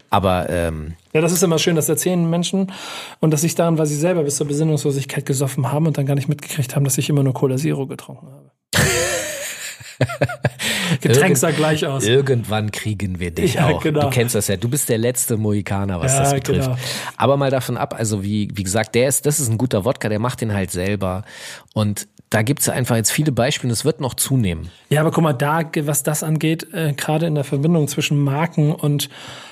Aber 0.10 0.50
ähm, 0.50 0.96
Ja, 1.14 1.22
das 1.22 1.32
ist 1.34 1.44
immer 1.44 1.60
schön, 1.60 1.76
das 1.76 1.88
erzählen 1.90 2.28
Menschen 2.28 2.72
und 3.20 3.32
dass 3.32 3.44
ich 3.44 3.54
daran, 3.54 3.78
weil 3.78 3.86
sie 3.86 3.96
selber 3.98 4.24
bis 4.24 4.38
zur 4.38 4.48
Besinnungslosigkeit 4.48 5.26
gesoffen 5.26 5.72
haben 5.72 5.86
und 5.86 5.98
dann 6.00 6.08
gar 6.08 6.16
nicht 6.16 6.30
mitgekriegt 6.30 6.76
haben, 6.76 6.86
dass 6.86 6.98
ich 6.98 7.10
immer 7.10 7.22
nur 7.22 7.34
Cola 7.34 7.58
Zero 7.58 7.86
getrunken 7.86 8.26
habe. 8.32 8.50
Getränk 11.02 11.38
sah 11.38 11.52
gleich 11.52 11.86
aus. 11.86 12.06
Irgendwann 12.06 12.72
kriegen 12.72 13.20
wir 13.20 13.32
dich 13.32 13.54
Ja, 13.60 13.68
auch. 13.68 13.82
genau. 13.84 14.02
Du 14.02 14.10
kennst 14.10 14.36
das 14.36 14.48
ja. 14.48 14.58
Du 14.58 14.70
bist 14.70 14.90
der 14.90 14.98
letzte 14.98 15.38
Mohikaner, 15.38 16.00
was 16.00 16.14
Ja, 16.14 16.20
das 16.24 16.34
betrifft. 16.34 16.68
genau. 16.68 16.78
Aber 17.18 17.38
mal 17.38 17.52
davon 17.52 17.78
ab, 17.78 17.96
also 17.98 18.24
wie, 18.24 18.50
wie 18.54 18.64
gesagt, 18.64 18.96
der 18.96 19.08
ist, 19.08 19.26
das 19.26 19.40
ist 19.40 19.50
ein 19.50 19.58
guter 19.58 19.86
Wodka, 19.86 20.10
der 20.10 20.20
macht 20.20 20.42
den 20.42 20.54
halt 20.54 20.72
selber. 20.72 21.24
Und 21.74 22.08
da 22.30 22.42
gibt's 22.44 22.68
ja 22.68 22.74
einfach 22.74 22.96
jetzt 22.96 23.12
viele 23.12 23.32
Beispiele 23.32 23.70
und 23.70 23.74
es 23.74 23.86
wird 23.86 24.02
noch 24.02 24.14
zunehmen. 24.14 24.70
Ja, 24.90 25.02
aber 25.02 25.12
guck 25.12 25.24
mal, 25.24 25.34
da, 25.34 25.64
was 25.82 26.04
das 26.04 26.24
angeht, 26.24 26.68
äh, 26.74 26.94
gerade 26.94 27.26
in 27.26 27.36
der 27.36 27.44
Verbindung 27.44 27.88
zwischen 27.88 28.20
Marken 28.24 28.72
und, 28.72 29.10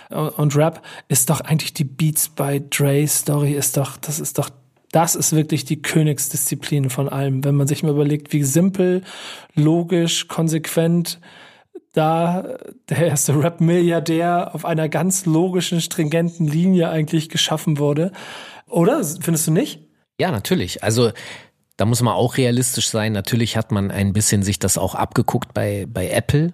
und 0.09 0.55
Rap, 0.55 0.81
ist 1.07 1.29
doch 1.29 1.41
eigentlich 1.41 1.73
die 1.73 1.83
Beats 1.85 2.29
by 2.29 2.61
Dre 2.69 3.07
Story 3.07 3.53
ist 3.53 3.77
doch, 3.77 3.97
das 3.97 4.19
ist 4.19 4.37
doch, 4.37 4.49
das 4.97 5.13
ist 5.13 5.35
wirklich 5.35 5.63
die 5.63 5.79
Königsdisziplin 5.79 6.89
von 6.89 7.07
allem. 7.07 7.43
Wenn 7.43 7.53
man 7.53 7.67
sich 7.67 7.83
mal 7.83 7.91
überlegt, 7.91 8.33
wie 8.33 8.41
simpel, 8.41 9.03
logisch, 9.53 10.27
konsequent 10.27 11.19
da 11.93 12.57
der 12.89 13.05
erste 13.05 13.39
Rap-Milliardär 13.39 14.55
auf 14.55 14.65
einer 14.65 14.89
ganz 14.89 15.27
logischen, 15.27 15.81
stringenten 15.81 16.47
Linie 16.47 16.89
eigentlich 16.89 17.29
geschaffen 17.29 17.77
wurde. 17.77 18.11
Oder? 18.65 19.03
Findest 19.03 19.45
du 19.45 19.51
nicht? 19.51 19.81
Ja, 20.19 20.31
natürlich. 20.31 20.83
Also 20.83 21.11
da 21.75 21.85
muss 21.85 22.01
man 22.01 22.15
auch 22.15 22.37
realistisch 22.37 22.89
sein. 22.89 23.11
Natürlich 23.13 23.55
hat 23.55 23.71
man 23.71 23.91
ein 23.91 24.13
bisschen 24.13 24.41
sich 24.41 24.57
das 24.57 24.79
auch 24.79 24.95
abgeguckt 24.95 25.53
bei, 25.53 25.85
bei 25.87 26.09
Apple. 26.09 26.53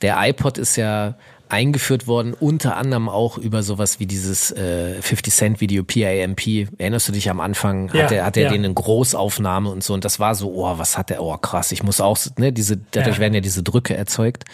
Der 0.00 0.16
iPod 0.18 0.56
ist 0.56 0.76
ja 0.76 1.18
eingeführt 1.52 2.06
worden, 2.06 2.34
unter 2.34 2.76
anderem 2.76 3.08
auch 3.08 3.36
über 3.36 3.62
sowas 3.62 4.00
wie 4.00 4.06
dieses 4.06 4.50
äh, 4.52 5.00
50 5.02 5.34
Cent 5.34 5.60
Video 5.60 5.84
PAMP. 5.84 6.68
Erinnerst 6.78 7.08
du 7.08 7.12
dich 7.12 7.28
am 7.28 7.40
Anfang? 7.40 7.90
Ja, 7.92 8.04
hat 8.04 8.12
er 8.12 8.24
hat 8.24 8.36
er 8.36 8.44
ja. 8.44 8.50
den 8.50 8.64
in 8.64 8.74
Großaufnahme 8.74 9.68
und 9.68 9.84
so 9.84 9.92
und 9.94 10.04
das 10.04 10.18
war 10.18 10.34
so, 10.34 10.52
oh, 10.52 10.78
was 10.78 10.96
hat 10.96 11.10
der? 11.10 11.22
Oh, 11.22 11.36
krass, 11.36 11.70
ich 11.72 11.82
muss 11.82 12.00
auch, 12.00 12.18
ne, 12.38 12.52
diese 12.52 12.78
dadurch 12.92 13.16
Ja. 13.16 13.20
werden 13.20 13.34
ja 13.34 13.40
diese 13.40 13.62
Drücke 13.62 13.94
erzeugt. 13.94 14.44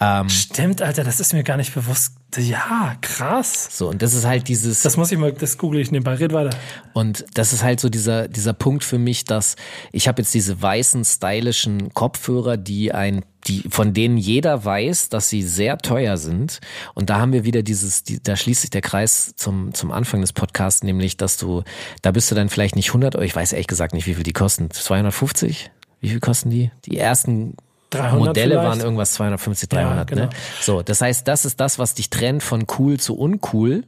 Ähm, 0.00 0.28
Stimmt, 0.28 0.82
Alter, 0.82 1.04
das 1.04 1.20
ist 1.20 1.32
mir 1.34 1.44
gar 1.44 1.56
nicht 1.56 1.74
bewusst. 1.74 2.16
Ja, 2.36 2.96
krass. 3.00 3.68
so, 3.70 3.88
und 3.88 4.02
das 4.02 4.14
ist 4.14 4.24
halt 4.24 4.48
dieses. 4.48 4.82
Das 4.82 4.96
muss 4.96 5.12
ich 5.12 5.18
mal, 5.18 5.32
das 5.32 5.58
google 5.58 5.80
ich 5.80 5.90
nebenbei. 5.90 6.14
Red 6.14 6.32
weiter. 6.32 6.56
Und 6.92 7.24
das 7.34 7.52
ist 7.52 7.62
halt 7.62 7.80
so 7.80 7.88
dieser, 7.88 8.28
dieser 8.28 8.52
Punkt 8.52 8.84
für 8.84 8.98
mich, 8.98 9.24
dass 9.24 9.56
ich 9.92 10.08
habe 10.08 10.22
jetzt 10.22 10.34
diese 10.34 10.60
weißen, 10.60 11.04
stylischen 11.04 11.92
Kopfhörer, 11.94 12.56
die 12.56 12.92
ein, 12.92 13.24
die, 13.46 13.64
von 13.68 13.94
denen 13.94 14.16
jeder 14.16 14.64
weiß, 14.64 15.08
dass 15.08 15.28
sie 15.28 15.42
sehr 15.42 15.78
teuer 15.78 16.16
sind. 16.16 16.60
Und 16.94 17.10
da 17.10 17.18
haben 17.18 17.32
wir 17.32 17.44
wieder 17.44 17.62
dieses, 17.62 18.04
die, 18.04 18.22
da 18.22 18.36
schließt 18.36 18.62
sich 18.62 18.70
der 18.70 18.82
Kreis 18.82 19.34
zum, 19.36 19.74
zum 19.74 19.92
Anfang 19.92 20.20
des 20.20 20.32
Podcasts, 20.32 20.82
nämlich, 20.82 21.16
dass 21.16 21.36
du, 21.36 21.62
da 22.02 22.10
bist 22.10 22.30
du 22.30 22.34
dann 22.34 22.48
vielleicht 22.48 22.76
nicht 22.76 22.88
100 22.88 23.16
Euro, 23.16 23.24
ich 23.24 23.36
weiß 23.36 23.52
ehrlich 23.52 23.66
gesagt 23.66 23.94
nicht, 23.94 24.06
wie 24.06 24.14
viel 24.14 24.24
die 24.24 24.32
kosten. 24.32 24.70
250? 24.70 25.70
Wie 26.00 26.08
viel 26.08 26.20
kosten 26.20 26.50
die? 26.50 26.70
Die 26.84 26.98
ersten 26.98 27.56
300 27.98 28.18
Modelle 28.28 28.54
vielleicht? 28.54 28.68
waren 28.68 28.80
irgendwas 28.80 29.12
250, 29.12 29.68
300. 29.68 30.06
genau. 30.08 30.22
ne? 30.22 30.30
So, 30.60 30.82
das 30.82 31.00
heißt, 31.00 31.26
das 31.28 31.44
ist 31.44 31.60
das, 31.60 31.78
was 31.78 31.94
dich 31.94 32.10
trennt 32.10 32.42
von 32.42 32.64
cool 32.78 32.98
zu 32.98 33.16
uncool. 33.16 33.84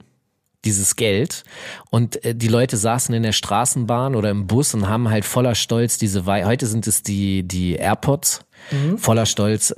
Dieses 0.64 0.96
Geld. 0.96 1.44
Und 1.90 2.24
äh, 2.24 2.34
die 2.34 2.48
Leute 2.48 2.76
saßen 2.76 3.14
in 3.14 3.22
der 3.22 3.30
Straßenbahn 3.30 4.16
oder 4.16 4.30
im 4.30 4.48
Bus 4.48 4.74
und 4.74 4.88
haben 4.88 5.08
halt 5.08 5.24
voller 5.24 5.54
Stolz 5.54 5.96
diese, 5.96 6.26
Wei 6.26 6.44
heute 6.44 6.66
sind 6.66 6.88
es 6.88 7.04
die, 7.04 7.44
die 7.44 7.74
AirPods, 7.74 8.40
Mhm. 8.72 8.98
voller 8.98 9.26
Stolz. 9.26 9.72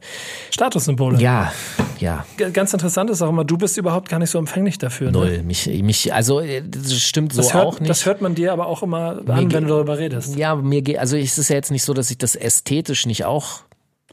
Statussymbole. 0.51 1.21
Ja, 1.21 1.53
ja, 2.01 2.25
G- 2.37 2.51
Ganz 2.53 2.73
interessant 2.73 3.11
ist 3.11 3.21
auch 3.21 3.29
immer, 3.29 3.45
du 3.45 3.59
bist 3.59 3.77
überhaupt 3.77 4.09
gar 4.09 4.19
nicht 4.19 4.31
so 4.31 4.39
empfänglich 4.39 4.79
dafür. 4.79 5.09
Ne? 5.11 5.19
null. 5.19 5.43
Mich, 5.43 5.67
mich, 5.67 6.15
also, 6.15 6.41
äh, 6.41 6.63
das 6.67 6.95
stimmt 6.99 7.33
so 7.35 7.43
Das 7.43 7.53
hört, 7.53 7.67
auch 7.67 7.81
nicht. 7.81 7.91
das 7.91 8.07
hört 8.07 8.23
man 8.23 8.35
dir 8.35 8.53
aber 8.53 8.67
auch 8.67 8.83
immer 8.83 9.21
an, 9.29 9.53
wenn 9.53 9.65
du 9.65 9.69
darüber 9.69 9.99
redest. 9.99 10.37
Ja, 10.37 10.55
mir 10.55 10.81
geht, 10.83 10.99
also 10.99 11.17
es 11.17 11.37
ist 11.37 11.49
ja 11.51 11.57
jetzt 11.57 11.71
nicht 11.71 11.83
so, 11.85 11.93
dass 11.93 12.11
ich 12.11 12.17
das 12.19 12.35
ästhetisch 12.35 13.05
nicht 13.05 13.25
auch, 13.27 13.61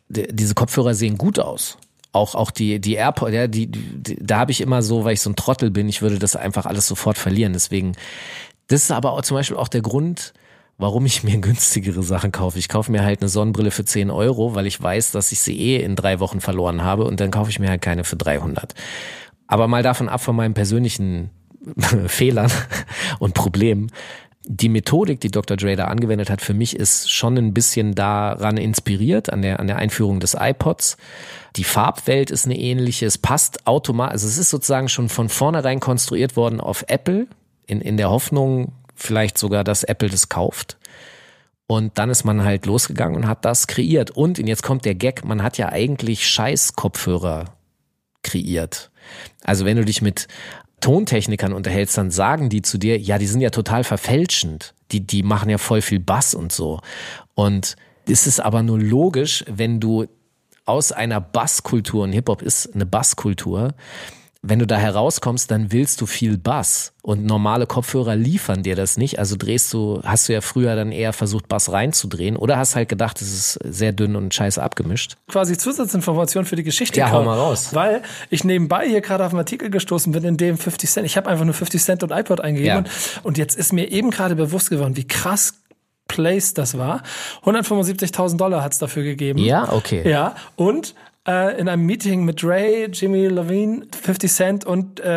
diese 0.07 0.53
Kopfhörer 0.53 0.93
sehen 0.93 1.17
gut 1.17 1.39
aus. 1.39 1.77
Auch, 2.11 2.35
auch 2.35 2.51
die, 2.51 2.79
die 2.79 2.93
AirPods, 2.93 3.33
ja, 3.33 3.47
die, 3.47 3.67
die, 3.67 4.17
da 4.21 4.37
habe 4.37 4.51
ich 4.51 4.61
immer 4.61 4.81
so, 4.81 5.03
weil 5.03 5.13
ich 5.13 5.21
so 5.21 5.29
ein 5.29 5.35
Trottel 5.35 5.69
bin, 5.69 5.89
ich 5.89 6.01
würde 6.01 6.17
das 6.17 6.35
einfach 6.35 6.65
alles 6.65 6.87
sofort 6.87 7.17
verlieren. 7.17 7.53
Deswegen, 7.53 7.93
das 8.67 8.83
ist 8.83 8.91
aber 8.91 9.11
auch 9.11 9.21
zum 9.21 9.35
Beispiel 9.35 9.57
auch 9.57 9.67
der 9.67 9.81
Grund, 9.81 10.33
warum 10.77 11.05
ich 11.05 11.23
mir 11.23 11.37
günstigere 11.41 12.03
Sachen 12.03 12.31
kaufe. 12.31 12.57
Ich 12.57 12.69
kaufe 12.69 12.91
mir 12.91 13.03
halt 13.03 13.21
eine 13.21 13.29
Sonnenbrille 13.29 13.71
für 13.71 13.83
10 13.83 14.11
Euro, 14.11 14.55
weil 14.55 14.65
ich 14.65 14.81
weiß, 14.81 15.11
dass 15.11 15.31
ich 15.31 15.39
sie 15.39 15.59
eh 15.59 15.83
in 15.83 15.95
drei 15.95 16.19
Wochen 16.19 16.39
verloren 16.39 16.83
habe 16.83 17.03
und 17.03 17.19
dann 17.19 17.31
kaufe 17.31 17.49
ich 17.49 17.59
mir 17.59 17.69
halt 17.69 17.81
keine 17.81 18.03
für 18.03 18.15
300. 18.15 18.73
Aber 19.47 19.67
mal 19.67 19.83
davon 19.83 20.09
ab 20.09 20.21
von 20.21 20.35
meinen 20.35 20.53
persönlichen 20.53 21.31
Fehlern 22.07 22.51
und 23.19 23.33
Problemen. 23.33 23.91
Die 24.47 24.69
Methodik, 24.69 25.19
die 25.21 25.31
Dr. 25.31 25.57
Dre 25.57 25.75
da 25.75 25.85
angewendet 25.85 26.29
hat, 26.29 26.41
für 26.41 26.53
mich 26.53 26.75
ist 26.75 27.11
schon 27.11 27.37
ein 27.37 27.53
bisschen 27.53 27.95
daran 27.95 28.57
inspiriert, 28.57 29.31
an 29.31 29.41
der, 29.41 29.59
an 29.59 29.67
der 29.67 29.77
Einführung 29.77 30.19
des 30.19 30.35
iPods. 30.39 30.97
Die 31.55 31.63
Farbwelt 31.63 32.29
ist 32.29 32.45
eine 32.45 32.57
ähnliche, 32.57 33.07
es 33.07 33.17
passt 33.17 33.65
automatisch, 33.65 34.13
also 34.13 34.27
es 34.27 34.37
ist 34.37 34.51
sozusagen 34.51 34.87
schon 34.87 35.09
von 35.09 35.29
vornherein 35.29 35.79
konstruiert 35.79 36.35
worden 36.35 36.61
auf 36.61 36.85
Apple, 36.87 37.27
in, 37.65 37.81
in 37.81 37.97
der 37.97 38.11
Hoffnung 38.11 38.73
vielleicht 38.93 39.37
sogar, 39.37 39.63
dass 39.63 39.83
Apple 39.83 40.09
das 40.09 40.29
kauft. 40.29 40.77
Und 41.67 41.97
dann 41.97 42.09
ist 42.09 42.23
man 42.23 42.43
halt 42.43 42.65
losgegangen 42.65 43.15
und 43.15 43.27
hat 43.27 43.43
das 43.43 43.67
kreiert. 43.67 44.11
Und, 44.11 44.37
und 44.39 44.47
jetzt 44.47 44.61
kommt 44.61 44.85
der 44.85 44.95
Gag, 44.95 45.25
man 45.25 45.41
hat 45.41 45.57
ja 45.57 45.69
eigentlich 45.69 46.27
Scheiß-Kopfhörer 46.27 47.45
kreiert. 48.21 48.91
Also 49.43 49.65
wenn 49.65 49.77
du 49.77 49.85
dich 49.85 50.01
mit 50.01 50.27
Tontechnikern 50.81 51.53
unterhältst, 51.53 51.97
dann 51.97 52.11
sagen 52.11 52.49
die 52.49 52.61
zu 52.61 52.77
dir, 52.77 52.99
ja, 52.99 53.17
die 53.17 53.27
sind 53.27 53.41
ja 53.41 53.49
total 53.49 53.83
verfälschend. 53.83 54.73
Die, 54.91 55.05
die 55.05 55.23
machen 55.23 55.49
ja 55.49 55.57
voll 55.57 55.81
viel 55.81 55.99
Bass 55.99 56.33
und 56.35 56.51
so. 56.51 56.79
Und 57.33 57.75
es 58.07 58.27
ist 58.27 58.39
aber 58.39 58.61
nur 58.61 58.79
logisch, 58.79 59.43
wenn 59.47 59.79
du 59.79 60.05
aus 60.65 60.91
einer 60.91 61.21
Basskultur, 61.21 62.03
und 62.03 62.11
Hip-Hop 62.11 62.41
ist 62.41 62.73
eine 62.73 62.85
Basskultur, 62.85 63.73
wenn 64.47 64.59
du 64.59 64.67
da 64.67 64.77
herauskommst, 64.77 65.49
dann 65.49 65.71
willst 65.71 66.01
du 66.01 66.05
viel 66.05 66.37
Bass. 66.37 66.93
Und 67.01 67.25
normale 67.25 67.67
Kopfhörer 67.67 68.15
liefern 68.15 68.63
dir 68.63 68.75
das 68.75 68.97
nicht. 68.97 69.19
Also 69.19 69.35
drehst 69.37 69.73
du, 69.73 70.01
hast 70.03 70.27
du 70.27 70.33
ja 70.33 70.41
früher 70.41 70.75
dann 70.75 70.91
eher 70.91 71.13
versucht, 71.13 71.47
Bass 71.47 71.71
reinzudrehen. 71.71 72.35
Oder 72.35 72.57
hast 72.57 72.75
halt 72.75 72.89
gedacht, 72.89 73.21
es 73.21 73.33
ist 73.33 73.59
sehr 73.63 73.91
dünn 73.91 74.15
und 74.15 74.33
scheiße 74.33 74.61
abgemischt. 74.61 75.17
Quasi 75.27 75.57
Zusatzinformation 75.57 76.45
für 76.45 76.55
die 76.55 76.63
Geschichte. 76.63 76.99
Ja, 76.99 77.11
hau 77.11 77.23
mal 77.23 77.37
raus. 77.37 77.69
Weil 77.73 78.01
ich 78.29 78.43
nebenbei 78.43 78.87
hier 78.87 79.01
gerade 79.01 79.25
auf 79.25 79.31
einen 79.31 79.39
Artikel 79.39 79.69
gestoßen 79.69 80.11
bin, 80.13 80.23
in 80.23 80.37
dem 80.37 80.57
50 80.57 80.89
Cent, 80.89 81.05
ich 81.05 81.17
habe 81.17 81.29
einfach 81.29 81.45
nur 81.45 81.53
50 81.53 81.83
Cent 81.83 82.03
und 82.03 82.11
iPod 82.11 82.41
eingegeben. 82.41 82.85
Ja. 82.85 82.91
Und, 83.23 83.37
jetzt 83.37 83.57
ist 83.57 83.73
mir 83.73 83.91
eben 83.91 84.11
gerade 84.11 84.35
bewusst 84.35 84.69
geworden, 84.69 84.95
wie 84.95 85.07
krass 85.07 85.55
placed 86.07 86.57
das 86.57 86.77
war. 86.77 87.03
175.000 87.43 88.37
Dollar 88.37 88.63
hat's 88.63 88.79
dafür 88.79 89.03
gegeben. 89.03 89.39
Ja, 89.39 89.71
okay. 89.71 90.09
Ja, 90.09 90.35
und 90.55 90.95
äh, 91.27 91.59
in 91.59 91.67
einem 91.67 91.85
Meeting 91.85 92.23
mit 92.23 92.41
Dre, 92.43 92.87
Jimmy 92.91 93.27
Levine, 93.27 93.85
50 94.01 94.31
Cent 94.31 94.65
und 94.65 94.99
äh, 94.99 95.07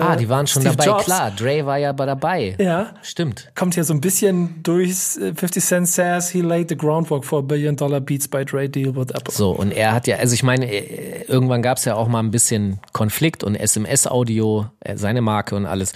Ah, 0.00 0.16
die 0.16 0.28
waren 0.28 0.46
schon 0.46 0.62
Steve 0.62 0.76
dabei, 0.76 0.90
Jobs. 0.90 1.04
klar. 1.04 1.30
Dre 1.30 1.64
war 1.66 1.78
ja 1.78 1.92
dabei. 1.92 2.56
Ja. 2.58 2.94
Stimmt. 3.02 3.50
Kommt 3.54 3.74
hier 3.74 3.84
so 3.84 3.94
ein 3.94 4.00
bisschen 4.00 4.62
durchs 4.62 5.16
äh, 5.16 5.34
50 5.34 5.64
Cent 5.64 5.88
says 5.88 6.28
he 6.30 6.40
laid 6.40 6.68
the 6.68 6.76
groundwork 6.76 7.24
for 7.24 7.38
a 7.38 7.42
billion 7.42 7.76
dollar 7.76 8.00
beats 8.00 8.28
by 8.28 8.44
Dre 8.44 8.68
deal 8.68 8.94
with 8.94 9.10
Apple. 9.14 9.32
So, 9.32 9.50
und 9.50 9.72
er 9.72 9.92
hat 9.92 10.06
ja, 10.06 10.16
also 10.16 10.34
ich 10.34 10.42
meine, 10.42 10.66
äh, 10.70 11.24
irgendwann 11.26 11.62
gab 11.62 11.78
es 11.78 11.84
ja 11.84 11.94
auch 11.94 12.08
mal 12.08 12.20
ein 12.20 12.30
bisschen 12.30 12.78
Konflikt 12.92 13.42
und 13.44 13.54
SMS-Audio, 13.54 14.66
äh, 14.80 14.96
seine 14.96 15.20
Marke 15.22 15.54
und 15.56 15.66
alles. 15.66 15.92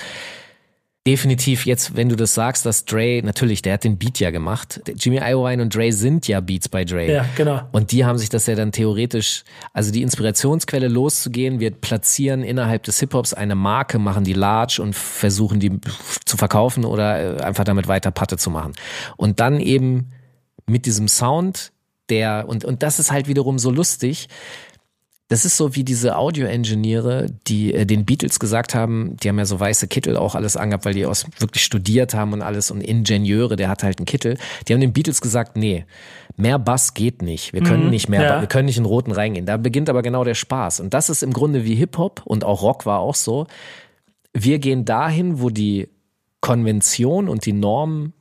Definitiv 1.06 1.66
jetzt, 1.66 1.96
wenn 1.96 2.08
du 2.08 2.16
das 2.16 2.32
sagst, 2.32 2.64
dass 2.64 2.86
Dre, 2.86 3.20
natürlich, 3.22 3.60
der 3.60 3.74
hat 3.74 3.84
den 3.84 3.98
Beat 3.98 4.20
ja 4.20 4.30
gemacht. 4.30 4.80
Jimmy 4.96 5.18
Iovine 5.18 5.60
und 5.60 5.74
Dre 5.74 5.92
sind 5.92 6.26
ja 6.26 6.40
Beats 6.40 6.70
bei 6.70 6.86
Dre. 6.86 7.12
Ja, 7.12 7.26
genau. 7.36 7.60
Und 7.72 7.92
die 7.92 8.06
haben 8.06 8.16
sich 8.16 8.30
das 8.30 8.46
ja 8.46 8.54
dann 8.54 8.72
theoretisch, 8.72 9.44
also 9.74 9.92
die 9.92 10.00
Inspirationsquelle 10.00 10.88
loszugehen, 10.88 11.60
wir 11.60 11.72
platzieren 11.72 12.42
innerhalb 12.42 12.84
des 12.84 13.00
Hip-Hops 13.00 13.34
eine 13.34 13.54
Marke, 13.54 13.98
machen 13.98 14.24
die 14.24 14.32
large 14.32 14.80
und 14.80 14.96
versuchen 14.96 15.60
die 15.60 15.78
zu 16.24 16.38
verkaufen 16.38 16.86
oder 16.86 17.38
äh, 17.38 17.42
einfach 17.42 17.64
damit 17.64 17.86
weiter 17.86 18.10
Patte 18.10 18.38
zu 18.38 18.48
machen. 18.48 18.72
Und 19.18 19.40
dann 19.40 19.60
eben 19.60 20.10
mit 20.64 20.86
diesem 20.86 21.08
Sound, 21.08 21.72
der, 22.08 22.46
und, 22.48 22.64
und 22.64 22.82
das 22.82 22.98
ist 22.98 23.12
halt 23.12 23.28
wiederum 23.28 23.58
so 23.58 23.70
lustig, 23.70 24.28
das 25.28 25.46
ist 25.46 25.56
so 25.56 25.74
wie 25.74 25.84
diese 25.84 26.16
Audio-Engineere, 26.16 27.26
die 27.46 27.72
äh, 27.72 27.86
den 27.86 28.04
Beatles 28.04 28.38
gesagt 28.38 28.74
haben, 28.74 29.16
die 29.22 29.28
haben 29.28 29.38
ja 29.38 29.46
so 29.46 29.58
weiße 29.58 29.88
Kittel 29.88 30.16
auch 30.16 30.34
alles 30.34 30.56
angehabt, 30.56 30.84
weil 30.84 30.92
die 30.92 31.06
aus 31.06 31.26
wirklich 31.38 31.64
studiert 31.64 32.14
haben 32.14 32.34
und 32.34 32.42
alles 32.42 32.70
und 32.70 32.82
Ingenieure, 32.82 33.56
der 33.56 33.68
hat 33.68 33.82
halt 33.82 33.98
einen 33.98 34.06
Kittel. 34.06 34.36
Die 34.68 34.74
haben 34.74 34.82
den 34.82 34.92
Beatles 34.92 35.22
gesagt, 35.22 35.56
nee, 35.56 35.86
mehr 36.36 36.58
Bass 36.58 36.92
geht 36.92 37.22
nicht. 37.22 37.54
Wir 37.54 37.62
können 37.62 37.88
nicht 37.88 38.08
mehr, 38.08 38.22
ja. 38.22 38.40
wir 38.40 38.48
können 38.48 38.66
nicht 38.66 38.76
in 38.76 38.84
roten 38.84 39.12
reingehen. 39.12 39.46
Da 39.46 39.56
beginnt 39.56 39.88
aber 39.88 40.02
genau 40.02 40.24
der 40.24 40.34
Spaß. 40.34 40.80
Und 40.80 40.92
das 40.92 41.08
ist 41.08 41.22
im 41.22 41.32
Grunde 41.32 41.64
wie 41.64 41.74
Hip-Hop 41.74 42.22
und 42.24 42.44
auch 42.44 42.60
Rock 42.60 42.84
war 42.84 43.00
auch 43.00 43.14
so. 43.14 43.46
Wir 44.34 44.58
gehen 44.58 44.84
dahin, 44.84 45.40
wo 45.40 45.48
die 45.48 45.88
Konvention 46.40 47.30
und 47.30 47.46
die 47.46 47.54
Norm 47.54 48.12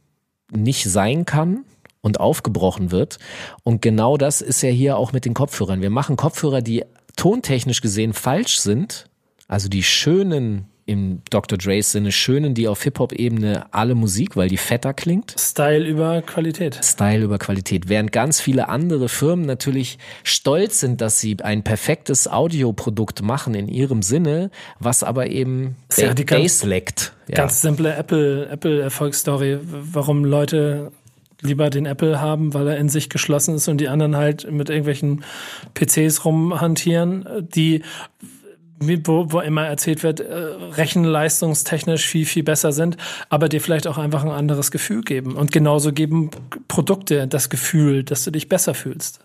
nicht 0.51 0.86
sein 0.86 1.26
kann 1.26 1.66
und 2.04 2.20
aufgebrochen 2.20 2.91
wird. 2.91 3.18
Und 3.64 3.82
genau 3.82 4.18
das 4.18 4.41
ist 4.41 4.62
ja 4.62 4.70
hier 4.70 4.97
auch 4.97 5.12
mit 5.12 5.26
den 5.26 5.34
Kopfhörern. 5.34 5.82
Wir 5.82 5.89
machen 5.89 6.16
Kopfhörer, 6.16 6.62
die 6.62 6.84
tontechnisch 7.16 7.82
gesehen 7.82 8.14
falsch 8.14 8.59
sind, 8.59 9.09
also 9.47 9.70
die 9.70 9.84
schönen 9.84 10.68
im 10.86 11.22
Dr. 11.30 11.57
Dre's 11.57 11.91
Sinne 11.91 12.11
schönen, 12.11 12.53
die 12.53 12.68
auf 12.68 12.84
Hip-Hop-Ebene 12.84 13.68
alle 13.72 13.95
Musik, 13.95 14.36
weil 14.36 14.49
die 14.49 14.57
fetter 14.57 14.93
klingt. 14.93 15.36
Style 15.39 15.86
über 15.86 16.22
Qualität. 16.22 16.80
Style 16.84 17.24
über 17.24 17.38
Qualität. 17.39 17.88
Während 17.88 18.11
ganz 18.11 18.41
viele 18.41 18.68
andere 18.70 19.07
Firmen 19.07 19.45
natürlich 19.45 19.97
stolz 20.24 20.80
sind, 20.80 20.99
dass 21.01 21.20
sie 21.20 21.38
ein 21.41 21.64
perfektes 21.64 22.28
Audioprodukt 22.28 23.22
machen 23.22 23.53
in 23.55 23.68
ihrem 23.68 24.01
Sinne, 24.01 24.51
was 24.80 25.03
aber 25.03 25.28
eben 25.28 25.78
ja 25.97 26.14
Bass 26.14 26.64
leckt. 26.64 27.14
Ja. 27.28 27.36
Ganz 27.36 27.61
simple 27.61 27.95
Apple, 27.95 28.49
Apple 28.49 28.82
Erfolgsstory, 28.82 29.59
warum 29.61 30.26
Leute 30.26 30.91
lieber 31.44 31.70
den 31.70 31.86
Apple 31.86 32.20
haben, 32.20 32.54
weil 32.54 32.68
er 32.68 32.78
in 32.78 32.89
sich 32.89 33.10
geschlossen 33.10 33.56
ist 33.56 33.68
und 33.68 33.78
die 33.78 33.88
anderen 33.88 34.16
halt 34.16 34.50
mit 34.52 34.70
irgendwelchen 34.70 35.24
PCs 35.74 36.26
rumhantieren, 36.26 37.26
die 37.39 37.84
wo, 38.80 39.32
wo 39.32 39.39
immer 39.39 39.66
erzählt 39.66 40.04
wird, 40.04 40.20
äh, 40.20 40.34
rechenleistungstechnisch 40.34 42.06
viel, 42.06 42.26
viel 42.26 42.44
besser 42.44 42.72
sind, 42.72 42.98
aber 43.30 43.48
dir 43.48 43.62
vielleicht 43.62 43.88
auch 43.88 43.98
einfach 43.98 44.24
ein 44.24 44.32
anderes 44.32 44.72
Gefühl 44.72 45.02
geben. 45.02 45.36
Und 45.36 45.52
genauso 45.52 45.94
geben 45.94 46.32
Produkte 46.68 47.28
das 47.28 47.50
Gefühl, 47.50 48.04
dass 48.04 48.24
du 48.24 48.32
dich 48.32 48.50
besser 48.50 48.74
fühlst. 48.74 49.22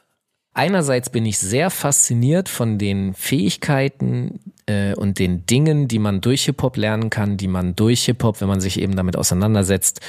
Einerseits 0.54 1.10
bin 1.10 1.24
ich 1.24 1.38
sehr 1.38 1.70
fasziniert 1.70 2.48
von 2.48 2.78
den 2.78 3.14
Fähigkeiten 3.14 4.40
äh, 4.66 4.94
und 4.94 5.18
den 5.18 5.46
Dingen, 5.46 5.88
die 5.88 5.98
man 5.98 6.20
durch 6.20 6.44
Hip-Hop 6.46 6.76
lernen 6.76 7.10
kann, 7.10 7.36
die 7.36 7.48
man 7.48 7.76
durch 7.76 8.04
Hip-Hop, 8.06 8.40
wenn 8.40 8.48
man 8.48 8.60
sich 8.60 8.80
eben 8.80 8.96
damit 8.96 9.16
auseinandersetzt, 9.16 10.00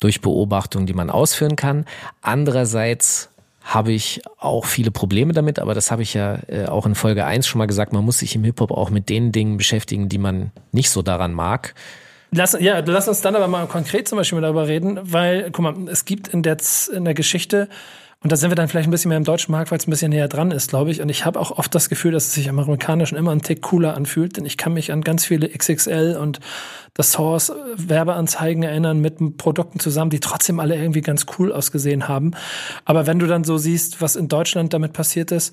durch 0.00 0.20
Beobachtung, 0.20 0.86
die 0.86 0.94
man 0.94 1.10
ausführen 1.10 1.56
kann. 1.56 1.84
Andererseits 2.20 3.30
habe 3.62 3.92
ich 3.92 4.22
auch 4.38 4.66
viele 4.66 4.90
Probleme 4.90 5.32
damit, 5.32 5.58
aber 5.60 5.74
das 5.74 5.90
habe 5.90 6.02
ich 6.02 6.14
ja 6.14 6.38
äh, 6.48 6.66
auch 6.66 6.84
in 6.84 6.94
Folge 6.94 7.24
1 7.24 7.46
schon 7.46 7.60
mal 7.60 7.66
gesagt, 7.66 7.92
man 7.92 8.04
muss 8.04 8.18
sich 8.18 8.34
im 8.34 8.44
Hip-Hop 8.44 8.72
auch 8.72 8.90
mit 8.90 9.08
den 9.08 9.30
Dingen 9.30 9.56
beschäftigen, 9.56 10.08
die 10.08 10.18
man 10.18 10.50
nicht 10.72 10.90
so 10.90 11.02
daran 11.02 11.32
mag. 11.32 11.74
Lass, 12.32 12.56
ja, 12.58 12.80
lass 12.80 13.08
uns 13.08 13.20
dann 13.20 13.36
aber 13.36 13.46
mal 13.46 13.66
konkret 13.66 14.08
zum 14.08 14.16
Beispiel 14.16 14.40
darüber 14.40 14.66
reden, 14.66 14.98
weil, 15.02 15.50
guck 15.52 15.60
mal, 15.60 15.74
es 15.88 16.06
gibt 16.06 16.28
in 16.28 16.42
der, 16.42 16.56
in 16.92 17.04
der 17.04 17.14
Geschichte 17.14 17.68
Und 18.22 18.30
da 18.30 18.36
sind 18.36 18.50
wir 18.50 18.54
dann 18.54 18.68
vielleicht 18.68 18.88
ein 18.88 18.92
bisschen 18.92 19.08
mehr 19.08 19.18
im 19.18 19.24
deutschen 19.24 19.50
Markt, 19.50 19.70
weil 19.70 19.78
es 19.78 19.86
ein 19.86 19.90
bisschen 19.90 20.10
näher 20.10 20.28
dran 20.28 20.52
ist, 20.52 20.70
glaube 20.70 20.92
ich. 20.92 21.00
Und 21.00 21.08
ich 21.08 21.24
habe 21.24 21.40
auch 21.40 21.50
oft 21.50 21.74
das 21.74 21.88
Gefühl, 21.88 22.12
dass 22.12 22.26
es 22.26 22.34
sich 22.34 22.48
am 22.48 22.58
amerikanischen 22.58 23.18
immer 23.18 23.32
einen 23.32 23.42
Tick 23.42 23.62
cooler 23.62 23.96
anfühlt, 23.96 24.36
denn 24.36 24.46
ich 24.46 24.56
kann 24.56 24.74
mich 24.74 24.92
an 24.92 25.00
ganz 25.00 25.24
viele 25.24 25.48
XXL 25.48 26.16
und 26.20 26.38
das 26.94 27.12
Source 27.12 27.52
Werbeanzeigen 27.76 28.62
erinnern 28.62 29.00
mit 29.00 29.38
Produkten 29.38 29.80
zusammen, 29.80 30.10
die 30.10 30.20
trotzdem 30.20 30.60
alle 30.60 30.76
irgendwie 30.76 31.00
ganz 31.00 31.26
cool 31.38 31.52
ausgesehen 31.52 32.06
haben. 32.06 32.32
Aber 32.84 33.08
wenn 33.08 33.18
du 33.18 33.26
dann 33.26 33.42
so 33.42 33.58
siehst, 33.58 34.00
was 34.00 34.14
in 34.14 34.28
Deutschland 34.28 34.72
damit 34.72 34.92
passiert 34.92 35.32
ist, 35.32 35.52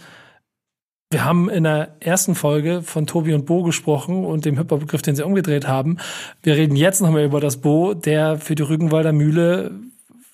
wir 1.11 1.25
haben 1.25 1.49
in 1.49 1.63
der 1.63 1.95
ersten 2.01 2.35
Folge 2.35 2.83
von 2.83 3.07
Tobi 3.07 3.33
und 3.33 3.47
Bo 3.47 3.63
gesprochen 3.63 4.25
und 4.25 4.45
dem 4.45 4.57
Hip-Hop-Begriff, 4.57 5.01
den 5.01 5.15
sie 5.15 5.25
umgedreht 5.25 5.67
haben. 5.67 5.97
Wir 6.43 6.55
reden 6.55 6.75
jetzt 6.75 7.01
nochmal 7.01 7.23
über 7.23 7.41
das 7.41 7.57
Bo, 7.57 7.95
der 7.95 8.37
für 8.37 8.53
die 8.53 8.61
Rügenwalder 8.61 9.11
Mühle 9.11 9.71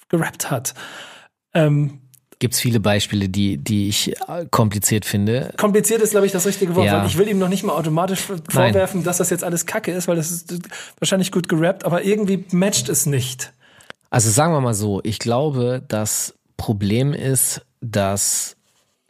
gerappt 0.09 0.51
hat. 0.51 0.73
Ähm, 1.53 2.01
Gibt 2.39 2.53
es 2.53 2.59
viele 2.59 2.79
Beispiele, 2.79 3.29
die, 3.29 3.57
die 3.57 3.87
ich 3.87 4.11
äh, 4.27 4.45
kompliziert 4.51 5.05
finde. 5.05 5.53
Kompliziert 5.57 6.01
ist, 6.01 6.11
glaube 6.11 6.25
ich, 6.25 6.31
das 6.31 6.45
richtige 6.45 6.75
Wort. 6.75 6.85
Ja. 6.85 7.05
Ich 7.05 7.17
will 7.17 7.29
ihm 7.29 7.39
noch 7.39 7.47
nicht 7.47 7.63
mal 7.63 7.73
automatisch 7.73 8.19
vorwerfen, 8.19 8.99
Nein. 8.99 9.05
dass 9.05 9.17
das 9.17 9.29
jetzt 9.29 9.43
alles 9.43 9.65
Kacke 9.65 9.91
ist, 9.91 10.07
weil 10.07 10.17
das 10.17 10.31
ist 10.31 10.53
wahrscheinlich 10.99 11.31
gut 11.31 11.47
gerappt, 11.47 11.85
aber 11.85 12.03
irgendwie 12.03 12.43
matcht 12.51 12.89
es 12.89 13.05
nicht. 13.05 13.53
Also 14.09 14.29
sagen 14.29 14.53
wir 14.53 14.61
mal 14.61 14.73
so, 14.73 15.01
ich 15.03 15.19
glaube, 15.19 15.81
das 15.87 16.35
Problem 16.57 17.13
ist, 17.13 17.61
dass 17.81 18.55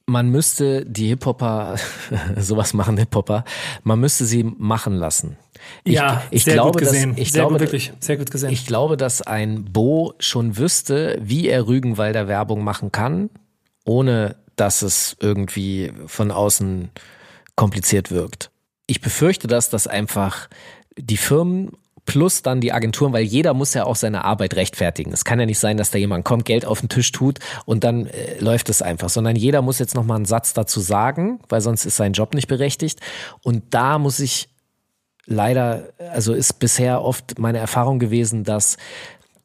man 0.05 0.29
müsste 0.29 0.85
die 0.85 1.07
Hip-Hopper, 1.07 1.77
sowas 2.37 2.73
machen 2.73 2.97
Hip-Hopper, 2.97 3.43
man 3.83 3.99
müsste 3.99 4.25
sie 4.25 4.43
machen 4.43 4.95
lassen. 4.95 5.37
Ich, 5.83 5.93
ja, 5.93 6.23
ich 6.31 6.43
sehr 6.43 6.55
glaube, 6.55 6.71
gut 6.71 6.81
gesehen. 6.81 7.11
Dass, 7.11 7.19
ich 7.19 7.31
sehr 7.31 7.41
glaube, 7.41 7.55
gut, 7.55 7.61
wirklich, 7.61 7.93
sehr 7.99 8.17
gut 8.17 8.31
gesehen. 8.31 8.51
Ich 8.51 8.65
glaube, 8.65 8.97
dass 8.97 9.21
ein 9.21 9.65
Bo 9.65 10.13
schon 10.19 10.57
wüsste, 10.57 11.19
wie 11.21 11.47
er 11.47 11.67
Rügenwalder 11.67 12.27
Werbung 12.27 12.63
machen 12.63 12.91
kann, 12.91 13.29
ohne 13.85 14.35
dass 14.55 14.81
es 14.81 15.15
irgendwie 15.19 15.91
von 16.07 16.31
außen 16.31 16.89
kompliziert 17.55 18.11
wirkt. 18.11 18.51
Ich 18.87 19.01
befürchte, 19.01 19.47
dass 19.47 19.69
das 19.69 19.87
einfach 19.87 20.49
die 20.97 21.17
Firmen 21.17 21.71
plus 22.05 22.41
dann 22.43 22.61
die 22.61 22.71
Agenturen, 22.71 23.13
weil 23.13 23.23
jeder 23.23 23.53
muss 23.53 23.73
ja 23.73 23.85
auch 23.85 23.95
seine 23.95 24.23
Arbeit 24.23 24.55
rechtfertigen. 24.55 25.11
Es 25.11 25.25
kann 25.25 25.39
ja 25.39 25.45
nicht 25.45 25.59
sein, 25.59 25.77
dass 25.77 25.91
da 25.91 25.97
jemand 25.97 26.23
kommt, 26.23 26.45
Geld 26.45 26.65
auf 26.65 26.79
den 26.79 26.89
Tisch 26.89 27.11
tut 27.11 27.39
und 27.65 27.83
dann 27.83 28.05
äh, 28.07 28.39
läuft 28.39 28.69
es 28.69 28.81
einfach, 28.81 29.09
sondern 29.09 29.35
jeder 29.35 29.61
muss 29.61 29.79
jetzt 29.79 29.95
nochmal 29.95 30.17
einen 30.17 30.25
Satz 30.25 30.53
dazu 30.53 30.79
sagen, 30.79 31.39
weil 31.49 31.61
sonst 31.61 31.85
ist 31.85 31.95
sein 31.97 32.13
Job 32.13 32.33
nicht 32.33 32.47
berechtigt. 32.47 32.99
Und 33.41 33.63
da 33.71 33.97
muss 33.97 34.19
ich 34.19 34.49
leider, 35.25 35.89
also 36.11 36.33
ist 36.33 36.59
bisher 36.59 37.01
oft 37.01 37.39
meine 37.39 37.57
Erfahrung 37.57 37.99
gewesen, 37.99 38.43
dass 38.43 38.77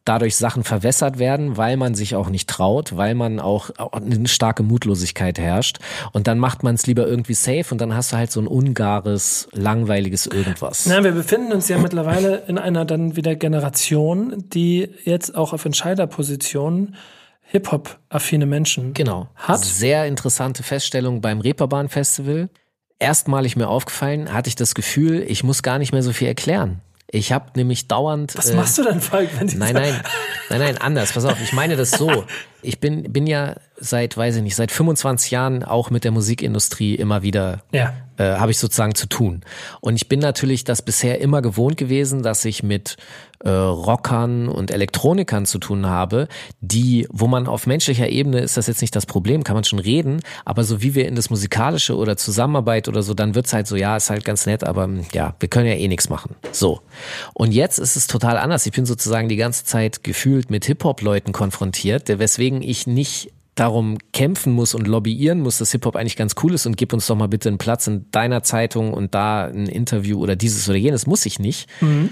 dadurch 0.05 0.37
Sachen 0.37 0.65
verwässert 0.65 1.19
werden, 1.19 1.57
weil 1.57 1.77
man 1.77 1.95
sich 1.95 2.17
auch 2.17 2.31
nicht 2.31 2.49
traut, 2.49 2.97
weil 2.97 3.15
man 3.15 3.39
auch 3.39 3.71
eine 3.93 4.27
starke 4.29 4.63
Mutlosigkeit 4.63 5.39
herrscht. 5.39 5.79
Und 6.13 6.27
dann 6.27 6.39
macht 6.39 6.63
man 6.63 6.75
es 6.75 6.87
lieber 6.87 7.07
irgendwie 7.07 7.35
safe 7.35 7.67
und 7.71 7.81
dann 7.81 7.95
hast 7.95 8.13
du 8.13 8.17
halt 8.17 8.33
so 8.33 8.41
ein 8.41 8.49
ungares, 8.49 9.49
langweiliges 9.53 10.27
irgendwas. 10.27 10.87
Na, 10.87 11.05
wir 11.05 11.13
befinden 11.13 11.53
uns 11.53 11.69
ja 11.69 11.79
mittlerweile 11.79 12.45
in 12.47 12.59
einer 12.59 12.85
dann 12.85 13.15
wieder 13.17 13.37
Generation, 13.37 14.45
die 14.49 14.89
jetzt 15.05 15.35
auch 15.37 15.53
auf 15.53 15.65
Entscheiderpositionen 15.65 16.97
Hip-Hop-affine 17.43 18.47
Menschen 18.47 18.95
genau. 18.95 19.29
hat. 19.35 19.65
Sehr 19.65 20.07
interessante 20.07 20.63
Feststellung 20.63 21.21
beim 21.21 21.41
Reeperbahn 21.41 21.89
Festival. 21.89 22.49
Erstmalig 23.01 23.57
mir 23.57 23.69
aufgefallen, 23.69 24.33
hatte 24.33 24.49
ich 24.49 24.55
das 24.55 24.75
Gefühl, 24.75 25.25
ich 25.27 25.43
muss 25.43 25.63
gar 25.63 25.79
nicht 25.79 25.93
mehr 25.93 26.03
so 26.03 26.13
viel 26.13 26.29
erklären. 26.29 26.81
Ich 27.13 27.33
habe 27.33 27.47
nämlich 27.57 27.89
dauernd. 27.89 28.37
Was 28.37 28.51
äh, 28.51 28.55
machst 28.55 28.79
du 28.79 28.85
denn, 28.85 29.01
Falk? 29.01 29.31
Wenn 29.39 29.47
nein, 29.59 29.75
nein, 29.75 30.01
nein, 30.49 30.61
nein, 30.61 30.79
anders. 30.79 31.13
Pass 31.13 31.25
auf, 31.25 31.41
ich 31.43 31.53
meine 31.53 31.77
das 31.77 31.91
so. 31.91 32.25
Ich 32.63 32.79
bin, 32.79 33.11
bin 33.11 33.27
ja 33.27 33.57
seit, 33.81 34.17
weiß 34.17 34.37
ich 34.37 34.43
nicht, 34.43 34.57
seit 34.57 34.71
25 34.71 35.31
Jahren 35.31 35.65
auch 35.65 35.91
mit 35.91 36.05
der 36.05 36.13
Musikindustrie 36.13 36.95
immer 36.95 37.23
wieder, 37.23 37.63
ja. 37.73 37.95
äh, 38.19 38.37
habe 38.37 38.51
ich 38.51 38.59
sozusagen 38.59 38.95
zu 38.95 39.07
tun. 39.07 39.41
Und 39.81 39.97
ich 39.97 40.09
bin 40.09 40.21
natürlich 40.21 40.65
das 40.65 40.83
bisher 40.83 41.21
immer 41.21 41.43
gewohnt 41.43 41.77
gewesen, 41.77 42.23
dass 42.23 42.45
ich 42.45 42.63
mit 42.63 42.97
äh, 43.43 43.49
Rockern 43.49 44.49
und 44.49 44.71
Elektronikern 44.71 45.47
zu 45.47 45.59
tun 45.59 45.87
habe, 45.87 46.29
die, 46.61 47.07
wo 47.11 47.27
man 47.27 47.47
auf 47.47 47.67
menschlicher 47.67 48.09
Ebene 48.09 48.41
ist 48.41 48.59
das 48.59 48.67
jetzt 48.67 48.83
nicht 48.83 48.95
das 48.95 49.07
Problem, 49.07 49.45
kann 49.45 49.55
man 49.55 49.65
schon 49.65 49.79
reden, 49.79 50.21
aber 50.45 50.63
so 50.63 50.83
wie 50.83 50.95
wir 50.95 51.09
in 51.09 51.17
das 51.17 51.31
Musikalische 51.31 51.97
oder 51.97 52.19
Zusammenarbeit 52.19 52.87
oder 52.87 53.03
so, 53.03 53.15
dann 53.15 53.35
wird's 53.35 53.55
halt 53.55 53.67
so, 53.67 53.77
ja, 53.77 53.97
ist 53.97 54.11
halt 54.11 54.25
ganz 54.27 54.45
nett, 54.45 54.63
aber 54.63 54.85
hm, 54.85 55.07
ja, 55.13 55.35
wir 55.41 55.49
können 55.49 55.67
ja 55.67 55.75
eh 55.75 55.89
nichts 55.89 56.11
machen. 56.11 56.37
So. 56.53 56.83
Und 57.33 57.53
jetzt 57.53 57.79
ist 57.79 57.97
es 57.97 58.07
total 58.07 58.37
anders. 58.37 58.67
Ich 58.67 58.73
bin 58.73 58.85
sozusagen 58.85 59.31
die 59.31 59.37
ganze 59.37 59.65
Zeit 59.65 60.05
gefühlt 60.05 60.51
mit 60.51 60.67
Hip-Hop-Leuten 60.67 61.33
konfrontiert, 61.33 62.09
weswegen 62.09 62.61
ich 62.61 62.87
nicht 62.87 63.33
darum 63.61 63.99
kämpfen 64.15 64.55
muss 64.55 64.75
und 64.75 64.87
lobbyieren 64.87 65.41
muss, 65.41 65.59
dass 65.59 65.73
Hip-Hop 65.73 65.95
eigentlich 65.95 66.17
ganz 66.17 66.35
cool 66.43 66.55
ist 66.55 66.65
und 66.65 66.79
gib 66.79 66.95
uns 66.95 67.07
doch 67.07 67.15
mal 67.15 67.29
bitte 67.29 67.51
einen 67.51 67.59
Platz 67.59 67.87
in 67.87 68.07
deiner 68.11 68.43
Zeitung 68.43 68.95
und 68.95 69.15
da 69.15 69.45
ein 69.45 69.67
Interview 69.67 70.19
oder 70.19 70.35
dieses 70.35 70.67
oder 70.67 70.79
jenes, 70.79 71.07
muss 71.07 71.27
ich 71.27 71.39
nicht. 71.39 71.69
Mhm 71.81 72.11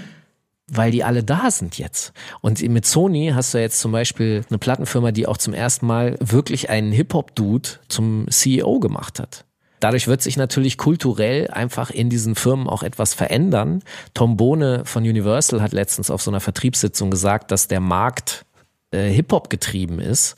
weil 0.71 0.91
die 0.91 1.03
alle 1.03 1.23
da 1.23 1.49
sind 1.49 1.79
jetzt. 1.79 2.13
Und 2.41 2.61
mit 2.61 2.85
Sony 2.85 3.31
hast 3.33 3.55
du 3.55 3.57
jetzt 3.57 3.79
zum 3.79 3.91
Beispiel 3.91 4.45
eine 4.49 4.59
Plattenfirma, 4.59 5.11
die 5.11 5.25
auch 5.25 5.37
zum 5.37 5.55
ersten 5.55 5.87
Mal 5.87 6.15
wirklich 6.19 6.69
einen 6.69 6.91
Hip-Hop-Dude 6.91 7.69
zum 7.87 8.27
CEO 8.29 8.79
gemacht 8.79 9.19
hat. 9.19 9.45
Dadurch 9.79 10.07
wird 10.07 10.21
sich 10.21 10.37
natürlich 10.37 10.77
kulturell 10.77 11.47
einfach 11.47 11.89
in 11.89 12.11
diesen 12.11 12.35
Firmen 12.35 12.67
auch 12.67 12.83
etwas 12.83 13.15
verändern. 13.15 13.81
Tom 14.13 14.37
Bohne 14.37 14.83
von 14.85 15.01
Universal 15.01 15.59
hat 15.63 15.73
letztens 15.73 16.11
auf 16.11 16.21
so 16.21 16.29
einer 16.29 16.39
Vertriebssitzung 16.39 17.09
gesagt, 17.09 17.49
dass 17.49 17.67
der 17.67 17.79
Markt 17.79 18.45
äh, 18.91 19.09
Hip-Hop 19.09 19.49
getrieben 19.49 19.99
ist, 19.99 20.35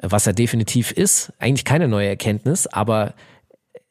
was 0.00 0.26
er 0.26 0.32
definitiv 0.32 0.92
ist. 0.92 1.32
Eigentlich 1.38 1.64
keine 1.64 1.88
neue 1.88 2.08
Erkenntnis, 2.08 2.66
aber 2.66 3.14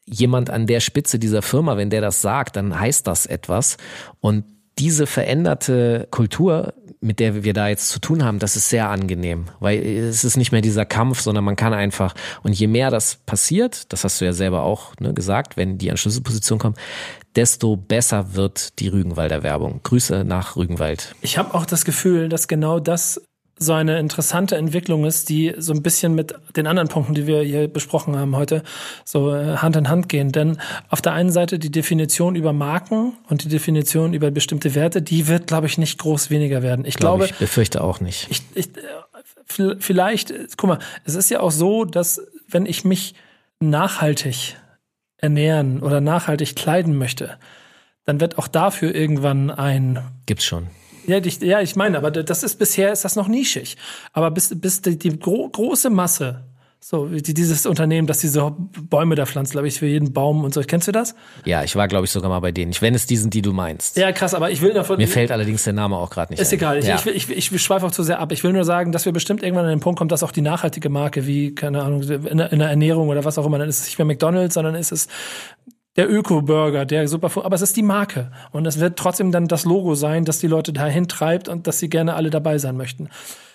jemand 0.06 0.50
an 0.50 0.68
der 0.68 0.80
Spitze 0.80 1.20
dieser 1.20 1.42
Firma, 1.42 1.78
wenn 1.78 1.90
der 1.90 2.02
das 2.02 2.22
sagt, 2.22 2.56
dann 2.56 2.80
heißt 2.80 3.08
das 3.08 3.26
etwas. 3.26 3.78
Und 4.20 4.46
diese 4.78 5.08
veränderte 5.08 6.08
Kultur, 6.12 6.74
mit 7.00 7.20
der 7.20 7.44
wir 7.44 7.54
da 7.54 7.68
jetzt 7.68 7.90
zu 7.90 8.00
tun 8.00 8.24
haben, 8.24 8.40
das 8.40 8.56
ist 8.56 8.70
sehr 8.70 8.90
angenehm, 8.90 9.46
weil 9.60 9.80
es 9.80 10.24
ist 10.24 10.38
nicht 10.38 10.52
mehr 10.52 10.62
dieser 10.62 10.86
Kampf, 10.86 11.22
sondern 11.22 11.44
man 11.44 11.56
kann 11.56 11.74
einfach, 11.74 12.14
und 12.44 12.54
je 12.54 12.68
mehr 12.68 12.90
das 12.90 13.18
passiert, 13.26 13.92
das 13.94 14.04
hast 14.04 14.20
du 14.20 14.26
ja 14.26 14.34
selber 14.34 14.64
auch 14.64 14.94
ne, 15.00 15.14
gesagt, 15.14 15.56
wenn 15.56 15.78
die 15.78 15.92
an 15.92 15.98
Schlüsselposition 15.98 16.60
kommen, 16.60 16.76
desto 17.36 17.78
besser 17.78 18.34
wird 18.34 18.80
die 18.80 18.88
Rügenwalder 18.88 19.44
Werbung. 19.44 19.82
Grüße 19.84 20.24
nach 20.24 20.56
Rügenwald. 20.56 21.16
Ich 21.22 21.38
habe 21.38 21.54
auch 21.54 21.66
das 21.66 21.86
Gefühl, 21.86 22.30
dass 22.30 22.48
genau 22.48 22.80
das 22.80 23.22
so 23.58 23.72
eine 23.72 24.00
interessante 24.00 24.58
Entwicklung 24.58 25.06
ist, 25.06 25.30
die 25.30 25.54
so 25.58 25.72
ein 25.72 25.82
bisschen 25.82 26.14
mit 26.14 26.36
den 26.58 26.68
anderen 26.68 26.90
Punkten, 26.90 27.14
die 27.14 27.26
wir 27.26 27.42
hier 27.42 27.68
besprochen 27.70 28.18
haben 28.18 28.36
heute, 28.36 28.64
so 29.06 29.34
äh, 29.34 29.58
Hand 29.58 29.78
in 29.78 29.90
Hand 29.90 30.10
gehen. 30.10 30.32
Denn 30.34 30.58
auf 30.90 31.02
der 31.02 31.14
einen 31.14 31.32
Seite 31.32 31.58
die 31.58 31.72
Definition 31.72 32.36
über 32.36 32.52
Marken 32.52 33.14
und 33.30 33.46
die 33.46 33.50
Definition 33.50 34.14
über 34.14 34.30
bestimmte 34.30 34.76
Werte, 34.76 35.02
die 35.02 35.28
wird, 35.28 35.48
glaube 35.48 35.68
ich, 35.68 35.78
nicht 35.78 36.00
groß 36.00 36.30
weniger 36.30 36.64
werden. 36.64 36.84
Ich 36.86 36.96
glaube, 36.96 37.20
glaube 37.20 37.34
ich 37.34 37.40
befürchte 37.40 37.82
auch 37.82 38.02
nicht. 38.02 38.28
Ich, 38.30 38.42
ich, 38.56 38.70
vielleicht, 39.80 40.34
guck 40.58 40.68
mal, 40.68 40.80
es 41.06 41.16
ist 41.16 41.30
ja 41.30 41.40
auch 41.40 41.52
so, 41.52 41.86
dass 41.86 42.22
wenn 42.50 42.66
ich 42.66 42.84
mich 42.84 43.16
nachhaltig 43.62 44.58
ernähren 45.18 45.82
oder 45.82 46.02
nachhaltig 46.02 46.58
kleiden 46.58 46.98
möchte, 46.98 47.38
dann 48.04 48.20
wird 48.20 48.38
auch 48.38 48.50
dafür 48.50 48.94
irgendwann 48.94 49.50
ein 49.50 50.00
gibt's 50.26 50.44
schon 50.44 50.68
ja, 51.08 51.18
ich, 51.18 51.42
ja, 51.42 51.62
ich 51.62 51.76
meine, 51.76 51.98
aber 51.98 52.12
das 52.12 52.44
ist 52.44 52.58
bisher 52.58 52.92
ist 52.92 53.06
das 53.06 53.16
noch 53.16 53.28
nischig. 53.28 53.78
Aber 54.14 54.32
bis, 54.32 54.60
bis 54.60 54.82
die, 54.82 54.98
die 54.98 55.18
gro 55.20 55.50
große 55.50 55.90
Masse, 55.90 56.44
so 56.88 57.12
wie 57.12 57.24
dieses 57.24 57.66
Unternehmen, 57.66 58.06
das 58.06 58.20
diese 58.20 58.52
Bäume 58.52 59.16
da 59.16 59.26
pflanzt, 59.26 59.54
glaube 59.54 59.68
ich, 59.68 59.80
für 59.80 59.88
jeden 59.88 60.14
Baum 60.14 60.44
und 60.44 60.54
so. 60.54 60.62
Kennst 60.62 60.88
du 60.88 60.92
das? 60.92 61.16
Ja, 61.44 61.64
ich 61.64 61.76
war, 61.76 61.88
glaube 61.88 62.06
ich, 62.06 62.12
sogar 62.12 62.30
mal 62.30 62.42
bei 62.42 62.52
denen. 62.52 62.74
Wenn 62.80 62.94
es 62.94 63.08
die 63.08 63.18
sind, 63.18 63.34
die 63.34 63.42
du 63.42 63.54
meinst. 63.54 63.98
Ja, 63.98 64.12
krass, 64.12 64.36
aber 64.36 64.52
ich 64.52 64.62
will 64.62 64.72
davon. 64.72 64.98
Mir 64.98 65.08
fällt 65.08 65.32
allerdings 65.32 65.64
der 65.64 65.74
Name 65.74 65.98
auch 65.98 66.12
gerade 66.12 66.32
nicht. 66.32 66.40
Ist 66.40 66.52
ein. 66.52 66.60
egal. 66.60 66.78
Ich, 66.78 66.86
ja. 66.86 66.96
ich, 66.96 67.08
ich, 67.08 67.30
ich, 67.32 67.52
ich 67.52 67.62
schweife 67.64 67.88
auch 67.88 67.92
zu 67.92 68.04
sehr 68.04 68.20
ab. 68.20 68.32
Ich 68.32 68.44
will 68.44 68.54
nur 68.54 68.66
sagen, 68.66 68.92
dass 68.92 69.06
wir 69.06 69.14
bestimmt 69.14 69.42
irgendwann 69.42 69.66
an 69.66 69.72
den 69.72 69.80
Punkt 69.80 69.98
kommen, 69.98 70.10
dass 70.10 70.22
auch 70.22 70.32
die 70.32 70.42
nachhaltige 70.42 70.90
Marke, 70.90 71.26
wie, 71.26 71.56
keine 71.56 71.82
Ahnung, 71.82 72.04
in 72.04 72.38
der, 72.38 72.52
in 72.52 72.60
der 72.60 72.70
Ernährung 72.70 73.10
oder 73.10 73.26
was 73.26 73.40
auch 73.40 73.48
immer, 73.48 73.58
dann 73.58 73.68
ist 73.68 73.80
es 73.80 73.86
nicht 73.86 73.98
mehr 73.98 74.06
McDonalds, 74.06 74.54
sondern 74.54 74.76
ist 74.76 74.92
es 74.92 75.08
der 75.96 76.12
Öko-Burger, 76.12 76.86
der 76.86 77.08
super, 77.08 77.32
aber 77.44 77.56
es 77.56 77.62
ist 77.62 77.78
die 77.78 77.84
Marke. 77.84 78.32
Und 78.52 78.66
es 78.66 78.80
wird 78.80 78.98
trotzdem 78.98 79.32
dann 79.32 79.48
das 79.48 79.66
Logo 79.66 79.96
sein, 79.96 80.26
das 80.26 80.40
die 80.40 80.48
Leute 80.48 80.74
dahin 80.74 81.08
treibt 81.08 81.48
und 81.48 81.68
dass 81.68 81.80
sie 81.80 81.90
gerne 81.90 82.16
alle 82.16 82.30
dabei 82.30 82.58
sein 82.58 82.76
möchten. 82.76 83.10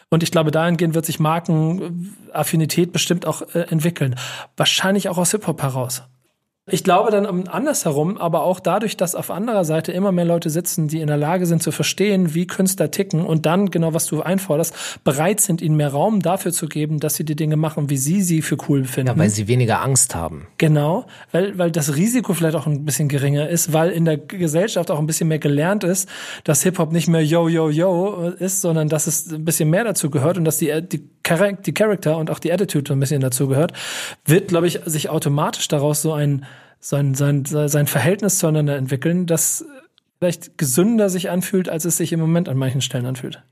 Und 0.08 0.22
ich 0.22 0.32
glaube, 0.32 0.50
dahingehend 0.50 0.94
wird 0.94 1.06
sich 1.06 1.20
Markenaffinität 1.20 2.92
bestimmt 2.92 3.26
auch 3.26 3.42
äh, 3.54 3.60
entwickeln. 3.70 4.16
Wahrscheinlich 4.56 5.08
auch 5.08 5.18
aus 5.18 5.30
Hip-Hop 5.30 5.62
heraus. 5.62 6.02
Ich 6.66 6.84
glaube 6.84 7.10
dann 7.10 7.48
andersherum, 7.48 8.18
aber 8.18 8.42
auch 8.42 8.60
dadurch, 8.60 8.96
dass 8.96 9.14
auf 9.14 9.30
anderer 9.30 9.64
Seite 9.64 9.92
immer 9.92 10.12
mehr 10.12 10.24
Leute 10.24 10.50
sitzen, 10.50 10.88
die 10.88 11.00
in 11.00 11.06
der 11.06 11.16
Lage 11.16 11.46
sind 11.46 11.62
zu 11.62 11.72
verstehen, 11.72 12.34
wie 12.34 12.46
Künstler 12.46 12.90
ticken 12.90 13.24
und 13.24 13.46
dann, 13.46 13.70
genau 13.70 13.94
was 13.94 14.06
du 14.06 14.20
einforderst, 14.22 15.02
bereit 15.02 15.40
sind, 15.40 15.62
ihnen 15.62 15.76
mehr 15.76 15.88
Raum 15.88 16.20
dafür 16.20 16.52
zu 16.52 16.66
geben, 16.66 17.00
dass 17.00 17.14
sie 17.14 17.24
die 17.24 17.34
Dinge 17.34 17.56
machen, 17.56 17.90
wie 17.90 17.96
sie 17.96 18.22
sie 18.22 18.42
für 18.42 18.56
cool 18.68 18.84
finden. 18.84 19.08
Ja, 19.08 19.18
weil 19.18 19.30
sie 19.30 19.48
weniger 19.48 19.82
Angst 19.82 20.14
haben. 20.14 20.46
Genau, 20.58 21.06
weil, 21.32 21.58
weil 21.58 21.70
das 21.70 21.96
Risiko 21.96 22.34
vielleicht 22.34 22.56
auch 22.56 22.66
ein 22.66 22.84
bisschen 22.84 23.08
geringer 23.08 23.48
ist, 23.48 23.72
weil 23.72 23.90
in 23.90 24.04
der 24.04 24.18
Gesellschaft 24.18 24.90
auch 24.90 24.98
ein 24.98 25.06
bisschen 25.06 25.28
mehr 25.28 25.38
gelernt 25.38 25.82
ist, 25.82 26.08
dass 26.44 26.62
Hip-Hop 26.62 26.92
nicht 26.92 27.08
mehr 27.08 27.24
yo, 27.24 27.48
yo, 27.48 27.70
yo 27.70 28.32
ist, 28.38 28.60
sondern 28.60 28.88
dass 28.88 29.06
es 29.06 29.32
ein 29.32 29.44
bisschen 29.44 29.70
mehr 29.70 29.84
dazu 29.84 30.10
gehört 30.10 30.36
und 30.36 30.44
dass 30.44 30.58
die, 30.58 30.82
die 30.86 31.08
Char 31.26 31.52
die 31.52 31.74
Charakter 31.74 32.16
und 32.16 32.30
auch 32.30 32.38
die 32.38 32.52
Attitude 32.52 32.88
so 32.88 32.94
ein 32.94 33.00
bisschen 33.00 33.20
dazu 33.20 33.48
gehört, 33.48 33.72
wird, 34.24 34.48
glaube 34.48 34.66
ich, 34.66 34.80
sich 34.84 35.08
automatisch 35.08 35.68
daraus 35.68 36.02
so 36.02 36.12
ein, 36.12 36.44
sein, 36.80 37.14
sein, 37.14 37.44
sein 37.44 37.86
Verhältnis 37.86 38.38
zueinander 38.38 38.76
entwickeln, 38.76 39.26
das 39.26 39.64
vielleicht 40.18 40.58
gesünder 40.58 41.08
sich 41.08 41.30
anfühlt, 41.30 41.68
als 41.68 41.84
es 41.84 41.96
sich 41.96 42.12
im 42.12 42.20
Moment 42.20 42.48
an 42.48 42.56
manchen 42.56 42.80
Stellen 42.80 43.06
anfühlt. 43.06 43.42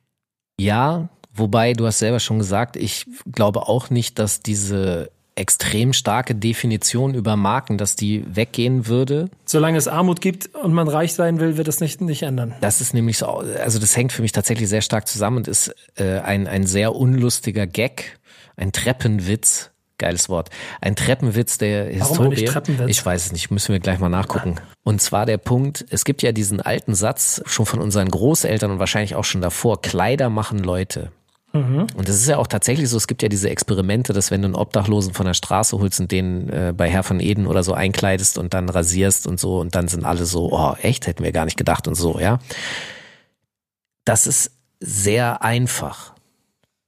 Ja, 0.60 1.08
wobei 1.32 1.72
du 1.72 1.86
hast 1.86 1.98
selber 1.98 2.20
schon 2.20 2.38
gesagt, 2.38 2.76
ich 2.76 3.06
glaube 3.30 3.68
auch 3.68 3.90
nicht, 3.90 4.18
dass 4.18 4.40
diese 4.40 5.10
extrem 5.38 5.92
starke 5.92 6.34
Definition 6.34 7.14
über 7.14 7.36
Marken, 7.36 7.78
dass 7.78 7.96
die 7.96 8.24
weggehen 8.28 8.86
würde. 8.86 9.30
Solange 9.44 9.78
es 9.78 9.88
Armut 9.88 10.20
gibt 10.20 10.54
und 10.54 10.72
man 10.72 10.88
reich 10.88 11.14
sein 11.14 11.40
will, 11.40 11.56
wird 11.56 11.68
das 11.68 11.80
nicht, 11.80 12.00
nicht 12.00 12.22
ändern. 12.22 12.54
Das 12.60 12.80
ist 12.80 12.92
nämlich 12.92 13.18
so, 13.18 13.26
also 13.26 13.78
das 13.78 13.96
hängt 13.96 14.12
für 14.12 14.22
mich 14.22 14.32
tatsächlich 14.32 14.68
sehr 14.68 14.82
stark 14.82 15.06
zusammen 15.06 15.38
und 15.38 15.48
ist 15.48 15.74
äh, 15.96 16.18
ein, 16.20 16.46
ein 16.46 16.66
sehr 16.66 16.94
unlustiger 16.94 17.66
Gag, 17.66 18.18
ein 18.56 18.72
Treppenwitz. 18.72 19.70
Geiles 20.00 20.28
Wort. 20.28 20.50
Ein 20.80 20.94
Treppenwitz 20.94 21.58
der 21.58 21.86
Warum 21.86 22.30
Historie. 22.30 22.44
Treppenwitz? 22.44 22.88
Ich 22.88 23.04
weiß 23.04 23.26
es 23.26 23.32
nicht, 23.32 23.50
müssen 23.50 23.72
wir 23.72 23.80
gleich 23.80 23.98
mal 23.98 24.08
nachgucken. 24.08 24.60
Und 24.84 25.02
zwar 25.02 25.26
der 25.26 25.38
Punkt, 25.38 25.84
es 25.90 26.04
gibt 26.04 26.22
ja 26.22 26.30
diesen 26.30 26.60
alten 26.60 26.94
Satz, 26.94 27.42
schon 27.46 27.66
von 27.66 27.80
unseren 27.80 28.08
Großeltern 28.08 28.70
und 28.70 28.78
wahrscheinlich 28.78 29.16
auch 29.16 29.24
schon 29.24 29.40
davor, 29.40 29.82
Kleider 29.82 30.30
machen 30.30 30.60
Leute. 30.60 31.10
Und 31.96 32.08
das 32.08 32.16
ist 32.16 32.28
ja 32.28 32.38
auch 32.38 32.46
tatsächlich 32.46 32.88
so, 32.88 32.96
es 32.96 33.06
gibt 33.06 33.22
ja 33.22 33.28
diese 33.28 33.50
Experimente, 33.50 34.12
dass 34.12 34.30
wenn 34.30 34.42
du 34.42 34.46
einen 34.46 34.54
Obdachlosen 34.54 35.14
von 35.14 35.26
der 35.26 35.34
Straße 35.34 35.78
holst 35.78 36.00
und 36.00 36.12
den 36.12 36.48
äh, 36.48 36.72
bei 36.76 36.88
Herr 36.88 37.02
von 37.02 37.20
Eden 37.20 37.46
oder 37.46 37.62
so 37.62 37.74
einkleidest 37.74 38.38
und 38.38 38.54
dann 38.54 38.68
rasierst 38.68 39.26
und 39.26 39.40
so 39.40 39.60
und 39.60 39.74
dann 39.74 39.88
sind 39.88 40.04
alle 40.04 40.24
so, 40.24 40.52
oh 40.52 40.74
echt, 40.82 41.06
hätten 41.06 41.24
wir 41.24 41.32
gar 41.32 41.44
nicht 41.44 41.56
gedacht 41.56 41.88
und 41.88 41.94
so, 41.94 42.18
ja. 42.20 42.38
Das 44.04 44.26
ist 44.26 44.52
sehr 44.80 45.42
einfach. 45.42 46.14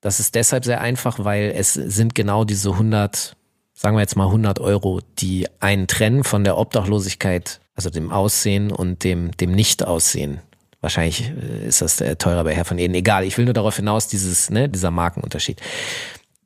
Das 0.00 0.20
ist 0.20 0.34
deshalb 0.34 0.64
sehr 0.64 0.80
einfach, 0.80 1.24
weil 1.24 1.52
es 1.54 1.74
sind 1.74 2.14
genau 2.14 2.44
diese 2.44 2.70
100, 2.70 3.36
sagen 3.74 3.96
wir 3.96 4.00
jetzt 4.00 4.16
mal 4.16 4.26
100 4.26 4.58
Euro, 4.58 5.00
die 5.18 5.46
einen 5.60 5.86
trennen 5.86 6.24
von 6.24 6.44
der 6.44 6.56
Obdachlosigkeit, 6.56 7.60
also 7.74 7.90
dem 7.90 8.10
Aussehen 8.10 8.72
und 8.72 9.04
dem, 9.04 9.32
dem 9.36 9.52
Nicht-Aussehen. 9.52 10.40
Wahrscheinlich 10.80 11.30
äh, 11.30 11.66
ist 11.68 11.82
das 11.82 12.00
äh, 12.00 12.16
teurer 12.16 12.44
bei 12.44 12.54
Herr 12.54 12.64
von 12.64 12.78
Eden. 12.78 12.94
Egal, 12.94 13.24
ich 13.24 13.36
will 13.36 13.44
nur 13.44 13.54
darauf 13.54 13.76
hinaus, 13.76 14.08
dieses, 14.08 14.50
ne, 14.50 14.68
dieser 14.68 14.90
Markenunterschied. 14.90 15.60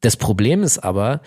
Das 0.00 0.16
Problem 0.16 0.62
ist 0.62 0.78
aber, 0.78 1.20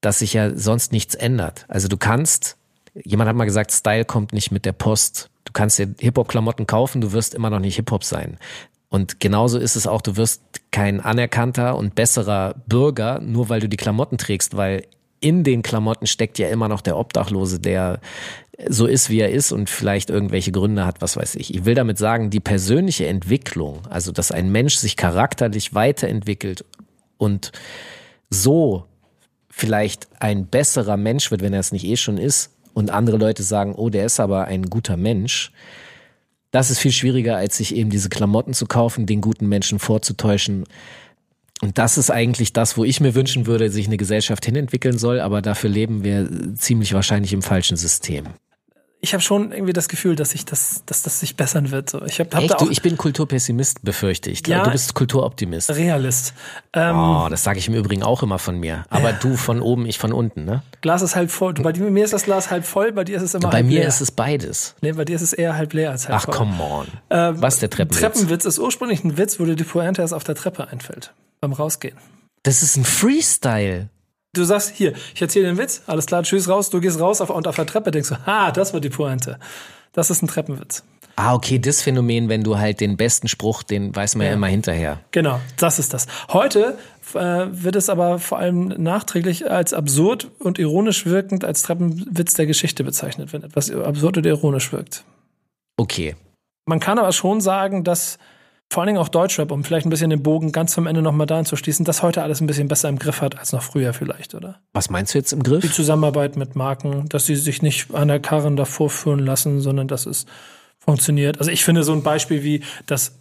dass 0.00 0.18
sich 0.18 0.32
ja 0.34 0.54
sonst 0.56 0.92
nichts 0.92 1.14
ändert. 1.14 1.64
Also 1.68 1.88
du 1.88 1.96
kannst, 1.96 2.56
jemand 2.94 3.28
hat 3.28 3.36
mal 3.36 3.44
gesagt, 3.44 3.72
Style 3.72 4.04
kommt 4.04 4.32
nicht 4.32 4.50
mit 4.50 4.64
der 4.64 4.72
Post. 4.72 5.30
Du 5.44 5.52
kannst 5.52 5.78
dir 5.78 5.94
Hip-Hop-Klamotten 5.98 6.66
kaufen, 6.66 7.00
du 7.00 7.12
wirst 7.12 7.34
immer 7.34 7.50
noch 7.50 7.60
nicht 7.60 7.76
Hip-Hop 7.76 8.04
sein. 8.04 8.38
Und 8.88 9.20
genauso 9.20 9.58
ist 9.58 9.76
es 9.76 9.86
auch, 9.86 10.02
du 10.02 10.16
wirst 10.16 10.42
kein 10.70 11.00
anerkannter 11.00 11.76
und 11.76 11.94
besserer 11.94 12.56
Bürger, 12.66 13.20
nur 13.20 13.48
weil 13.48 13.60
du 13.60 13.68
die 13.68 13.78
Klamotten 13.78 14.18
trägst, 14.18 14.56
weil 14.56 14.86
in 15.20 15.44
den 15.44 15.62
Klamotten 15.62 16.06
steckt 16.06 16.38
ja 16.38 16.48
immer 16.48 16.68
noch 16.68 16.82
der 16.82 16.98
Obdachlose, 16.98 17.60
der 17.60 18.00
so 18.68 18.86
ist, 18.86 19.10
wie 19.10 19.20
er 19.20 19.30
ist 19.30 19.52
und 19.52 19.70
vielleicht 19.70 20.10
irgendwelche 20.10 20.52
Gründe 20.52 20.84
hat, 20.84 21.00
was 21.00 21.16
weiß 21.16 21.36
ich. 21.36 21.54
Ich 21.54 21.64
will 21.64 21.74
damit 21.74 21.98
sagen, 21.98 22.30
die 22.30 22.40
persönliche 22.40 23.06
Entwicklung, 23.06 23.80
also 23.88 24.12
dass 24.12 24.30
ein 24.30 24.52
Mensch 24.52 24.76
sich 24.76 24.96
charakterlich 24.96 25.74
weiterentwickelt 25.74 26.64
und 27.16 27.52
so 28.30 28.84
vielleicht 29.48 30.08
ein 30.20 30.46
besserer 30.46 30.96
Mensch 30.96 31.30
wird, 31.30 31.42
wenn 31.42 31.52
er 31.52 31.60
es 31.60 31.72
nicht 31.72 31.84
eh 31.84 31.96
schon 31.96 32.18
ist, 32.18 32.50
und 32.74 32.90
andere 32.90 33.18
Leute 33.18 33.42
sagen, 33.42 33.74
oh, 33.74 33.90
der 33.90 34.06
ist 34.06 34.18
aber 34.18 34.46
ein 34.46 34.64
guter 34.64 34.96
Mensch, 34.96 35.52
das 36.52 36.70
ist 36.70 36.78
viel 36.78 36.92
schwieriger, 36.92 37.36
als 37.36 37.56
sich 37.56 37.74
eben 37.74 37.90
diese 37.90 38.10
Klamotten 38.10 38.52
zu 38.52 38.66
kaufen, 38.66 39.06
den 39.06 39.22
guten 39.22 39.48
Menschen 39.48 39.78
vorzutäuschen. 39.78 40.64
Und 41.62 41.78
das 41.78 41.96
ist 41.96 42.10
eigentlich 42.10 42.52
das, 42.52 42.76
wo 42.76 42.84
ich 42.84 43.00
mir 43.00 43.14
wünschen 43.14 43.46
würde, 43.46 43.70
sich 43.70 43.86
eine 43.86 43.96
Gesellschaft 43.96 44.44
hinentwickeln 44.44 44.98
soll, 44.98 45.20
aber 45.20 45.40
dafür 45.42 45.70
leben 45.70 46.02
wir 46.02 46.28
ziemlich 46.56 46.92
wahrscheinlich 46.92 47.32
im 47.32 47.40
falschen 47.42 47.76
System. 47.76 48.26
Ich 49.04 49.14
habe 49.14 49.20
schon 49.20 49.50
irgendwie 49.50 49.72
das 49.72 49.88
Gefühl, 49.88 50.14
dass 50.14 50.32
ich 50.32 50.44
das, 50.44 50.82
dass 50.86 51.02
das 51.02 51.18
sich 51.18 51.34
bessern 51.36 51.72
wird. 51.72 51.90
So, 51.90 52.04
ich 52.04 52.20
hab, 52.20 52.32
hab 52.34 52.42
Echt? 52.42 52.50
da 52.52 52.54
auch 52.56 52.58
Du, 52.66 52.70
ich 52.70 52.82
bin 52.82 52.96
Kulturpessimist, 52.96 53.82
befürchte 53.82 54.30
ich. 54.30 54.46
Ja. 54.46 54.62
du 54.62 54.70
bist 54.70 54.94
Kulturoptimist. 54.94 55.70
Realist. 55.70 56.34
Ähm, 56.72 56.96
Oh, 56.96 57.26
das 57.28 57.42
sage 57.42 57.58
ich 57.58 57.66
im 57.66 57.74
Übrigen 57.74 58.04
auch 58.04 58.22
immer 58.22 58.38
von 58.38 58.60
mir. 58.60 58.84
Aber 58.90 59.12
du 59.12 59.36
von 59.36 59.60
oben, 59.60 59.86
ich 59.86 59.98
von 59.98 60.12
unten, 60.12 60.44
ne? 60.44 60.62
Glas 60.82 61.02
ist 61.02 61.16
halb 61.16 61.32
voll. 61.32 61.54
Bei 61.54 61.72
mir 61.72 62.04
ist 62.04 62.12
das 62.12 62.22
Glas 62.24 62.50
halb 62.52 62.64
voll, 62.64 62.92
bei 62.92 63.02
dir 63.02 63.16
ist 63.16 63.22
es 63.24 63.34
immer 63.34 63.48
Bei 63.50 63.56
halb 63.58 63.66
mir 63.66 63.80
leer. 63.80 63.88
ist 63.88 64.00
es 64.00 64.12
beides. 64.12 64.76
nee, 64.82 64.92
bei 64.92 65.04
dir 65.04 65.16
ist 65.16 65.22
es 65.22 65.32
eher 65.32 65.56
halb 65.56 65.72
leer 65.72 65.90
als 65.90 66.08
halb 66.08 66.18
Ach, 66.18 66.24
voll. 66.26 66.34
come 66.34 66.62
on. 66.62 66.86
Ähm, 67.10 67.42
Was 67.42 67.54
ist 67.54 67.62
der 67.62 67.70
Treppenwitz? 67.70 68.00
Treppenwitz 68.00 68.44
ist 68.44 68.60
ursprünglich 68.60 69.02
ein 69.02 69.16
Witz, 69.18 69.40
wo 69.40 69.44
dir 69.44 69.56
die 69.56 69.64
Pointe 69.64 70.00
erst 70.02 70.14
auf 70.14 70.22
der 70.22 70.36
Treppe 70.36 70.68
einfällt. 70.68 71.12
Beim 71.42 71.52
Rausgehen. 71.52 71.96
Das 72.44 72.62
ist 72.62 72.76
ein 72.76 72.84
Freestyle. 72.84 73.88
Du 74.32 74.44
sagst, 74.44 74.70
hier, 74.76 74.94
ich 75.12 75.20
erzähle 75.20 75.46
den 75.46 75.58
Witz, 75.58 75.82
alles 75.86 76.06
klar, 76.06 76.22
tschüss 76.22 76.48
raus, 76.48 76.70
du 76.70 76.80
gehst 76.80 77.00
raus 77.00 77.20
auf, 77.20 77.30
und 77.30 77.48
auf 77.48 77.56
der 77.56 77.66
Treppe 77.66 77.90
denkst 77.90 78.10
du, 78.10 78.26
ha, 78.26 78.52
das 78.52 78.72
war 78.72 78.80
die 78.80 78.88
Pointe. 78.90 79.38
Das 79.92 80.08
ist 80.08 80.22
ein 80.22 80.28
Treppenwitz. 80.28 80.84
Ah, 81.16 81.34
okay, 81.34 81.58
das 81.58 81.82
Phänomen, 81.82 82.28
wenn 82.28 82.44
du 82.44 82.58
halt 82.58 82.80
den 82.80 82.96
besten 82.96 83.26
Spruch, 83.26 83.64
den 83.64 83.94
weiß 83.94 84.14
man 84.14 84.24
ja, 84.24 84.30
Ja. 84.30 84.36
immer 84.36 84.46
hinterher. 84.46 85.00
Genau, 85.10 85.40
das 85.58 85.80
ist 85.80 85.92
das. 85.92 86.06
Heute 86.32 86.78
äh, 87.12 87.18
wird 87.50 87.74
es 87.74 87.90
aber 87.90 88.20
vor 88.20 88.38
allem 88.38 88.68
nachträglich 88.68 89.50
als 89.50 89.74
absurd 89.74 90.30
und 90.38 90.60
ironisch 90.60 91.06
wirkend 91.06 91.44
als 91.44 91.62
Treppenwitz 91.62 92.34
der 92.34 92.46
Geschichte 92.46 92.84
bezeichnet, 92.84 93.32
wenn 93.32 93.42
etwas 93.42 93.68
absurd 93.70 94.16
oder 94.18 94.30
ironisch 94.30 94.72
wirkt. 94.72 95.04
Okay. 95.76 96.14
Man 96.66 96.78
kann 96.78 97.00
aber 97.00 97.12
schon 97.12 97.40
sagen, 97.40 97.82
dass 97.82 98.18
vor 98.72 98.82
allen 98.82 98.88
Dingen 98.88 98.98
auch 98.98 99.10
Deutschrap, 99.10 99.52
um 99.52 99.64
vielleicht 99.64 99.86
ein 99.86 99.90
bisschen 99.90 100.08
den 100.08 100.22
Bogen 100.22 100.50
ganz 100.50 100.72
zum 100.72 100.86
Ende 100.86 101.02
nochmal 101.02 101.26
da 101.26 101.38
anzuschließen, 101.38 101.84
das 101.84 102.02
heute 102.02 102.22
alles 102.22 102.40
ein 102.40 102.46
bisschen 102.46 102.68
besser 102.68 102.88
im 102.88 102.98
Griff 102.98 103.20
hat 103.20 103.38
als 103.38 103.52
noch 103.52 103.62
früher 103.62 103.92
vielleicht, 103.92 104.34
oder? 104.34 104.60
Was 104.72 104.88
meinst 104.88 105.12
du 105.12 105.18
jetzt 105.18 105.34
im 105.34 105.42
Die 105.42 105.50
Griff? 105.50 105.74
Zusammenarbeit 105.74 106.36
mit 106.36 106.56
Marken, 106.56 107.06
dass 107.10 107.26
sie 107.26 107.36
sich 107.36 107.60
nicht 107.60 107.94
an 107.94 108.08
der 108.08 108.18
Karren 108.18 108.56
davor 108.56 108.88
führen 108.88 109.18
lassen, 109.18 109.60
sondern 109.60 109.88
dass 109.88 110.06
es 110.06 110.24
funktioniert. 110.78 111.38
Also 111.38 111.50
ich 111.50 111.64
finde 111.64 111.82
so 111.82 111.92
ein 111.92 112.02
Beispiel 112.02 112.44
wie 112.44 112.62
das 112.86 113.18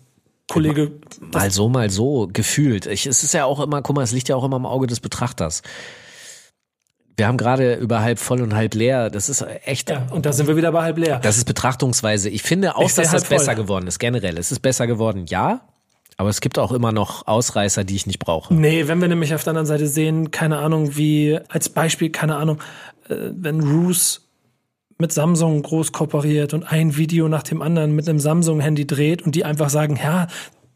Kollege, 0.47 0.93
Mal 1.33 1.51
so, 1.51 1.67
mal 1.67 1.89
so, 1.89 2.29
gefühlt. 2.31 2.85
Ich, 2.85 3.05
es 3.05 3.23
ist 3.23 3.33
ja 3.33 3.43
auch 3.43 3.59
immer, 3.59 3.81
guck 3.81 3.95
mal, 3.95 4.03
es 4.03 4.13
liegt 4.13 4.29
ja 4.29 4.37
auch 4.37 4.43
immer 4.45 4.57
im 4.57 4.65
Auge 4.65 4.87
des 4.87 5.01
Betrachters. 5.01 5.63
Wir 7.17 7.27
haben 7.27 7.37
gerade 7.37 7.75
über 7.75 8.01
halb 8.01 8.19
voll 8.19 8.41
und 8.41 8.55
halb 8.55 8.73
leer. 8.73 9.09
Das 9.09 9.29
ist 9.29 9.45
echt, 9.65 9.89
ja, 9.89 10.07
und 10.11 10.25
da 10.25 10.33
sind 10.33 10.47
wir 10.47 10.55
wieder 10.55 10.71
bei 10.71 10.81
halb 10.83 10.97
leer. 10.97 11.19
das 11.19 11.37
ist 11.37 11.45
Betrachtungsweise. 11.45 12.29
Ich 12.29 12.41
finde 12.43 12.75
auch, 12.75 12.81
Ich 12.81 12.93
dass 12.95 13.05
das 13.05 13.11
halb 13.13 13.25
voll. 13.25 13.37
besser 13.37 13.55
geworden 13.55 13.87
ist, 13.87 13.99
generell. 13.99 14.37
Es 14.37 14.51
ist 14.51 14.59
besser 14.61 14.87
geworden, 14.87 15.25
ja. 15.27 15.61
Aber 16.17 16.29
es 16.29 16.39
gibt 16.41 16.59
auch 16.59 16.71
immer 16.71 16.91
noch 16.91 17.25
Ausreißer, 17.27 17.83
die 17.83 17.95
ich 17.95 18.05
nicht 18.05 18.19
brauche. 18.19 18.53
Nee, 18.53 18.87
wenn 18.87 19.01
wir 19.01 19.07
nämlich 19.07 19.33
auf 19.33 19.43
der 19.43 19.51
anderen 19.51 19.65
Seite 19.67 19.87
sehen, 19.87 20.29
keine 20.31 20.59
Ahnung, 20.59 20.95
wie 20.95 21.39
als 21.49 21.69
Beispiel, 21.69 22.11
keine 22.11 22.35
Ahnung, 22.35 22.59
äh, 23.09 23.15
wenn 23.31 23.59
Roos 23.61 24.27
mit 24.99 25.11
Samsung 25.11 25.63
groß 25.63 25.91
kooperiert 25.93 26.53
und 26.53 26.63
ein 26.71 26.95
Video 26.95 27.27
nach 27.27 27.41
dem 27.43 27.61
anderen 27.63 27.95
mit 27.95 28.07
einem 28.07 28.19
Samsung-Handy 28.19 28.85
dreht 28.85 29.23
und 29.23 29.33
die 29.33 29.45
einfach 29.45 29.69
sagen, 29.71 29.97
ja, 30.01 30.27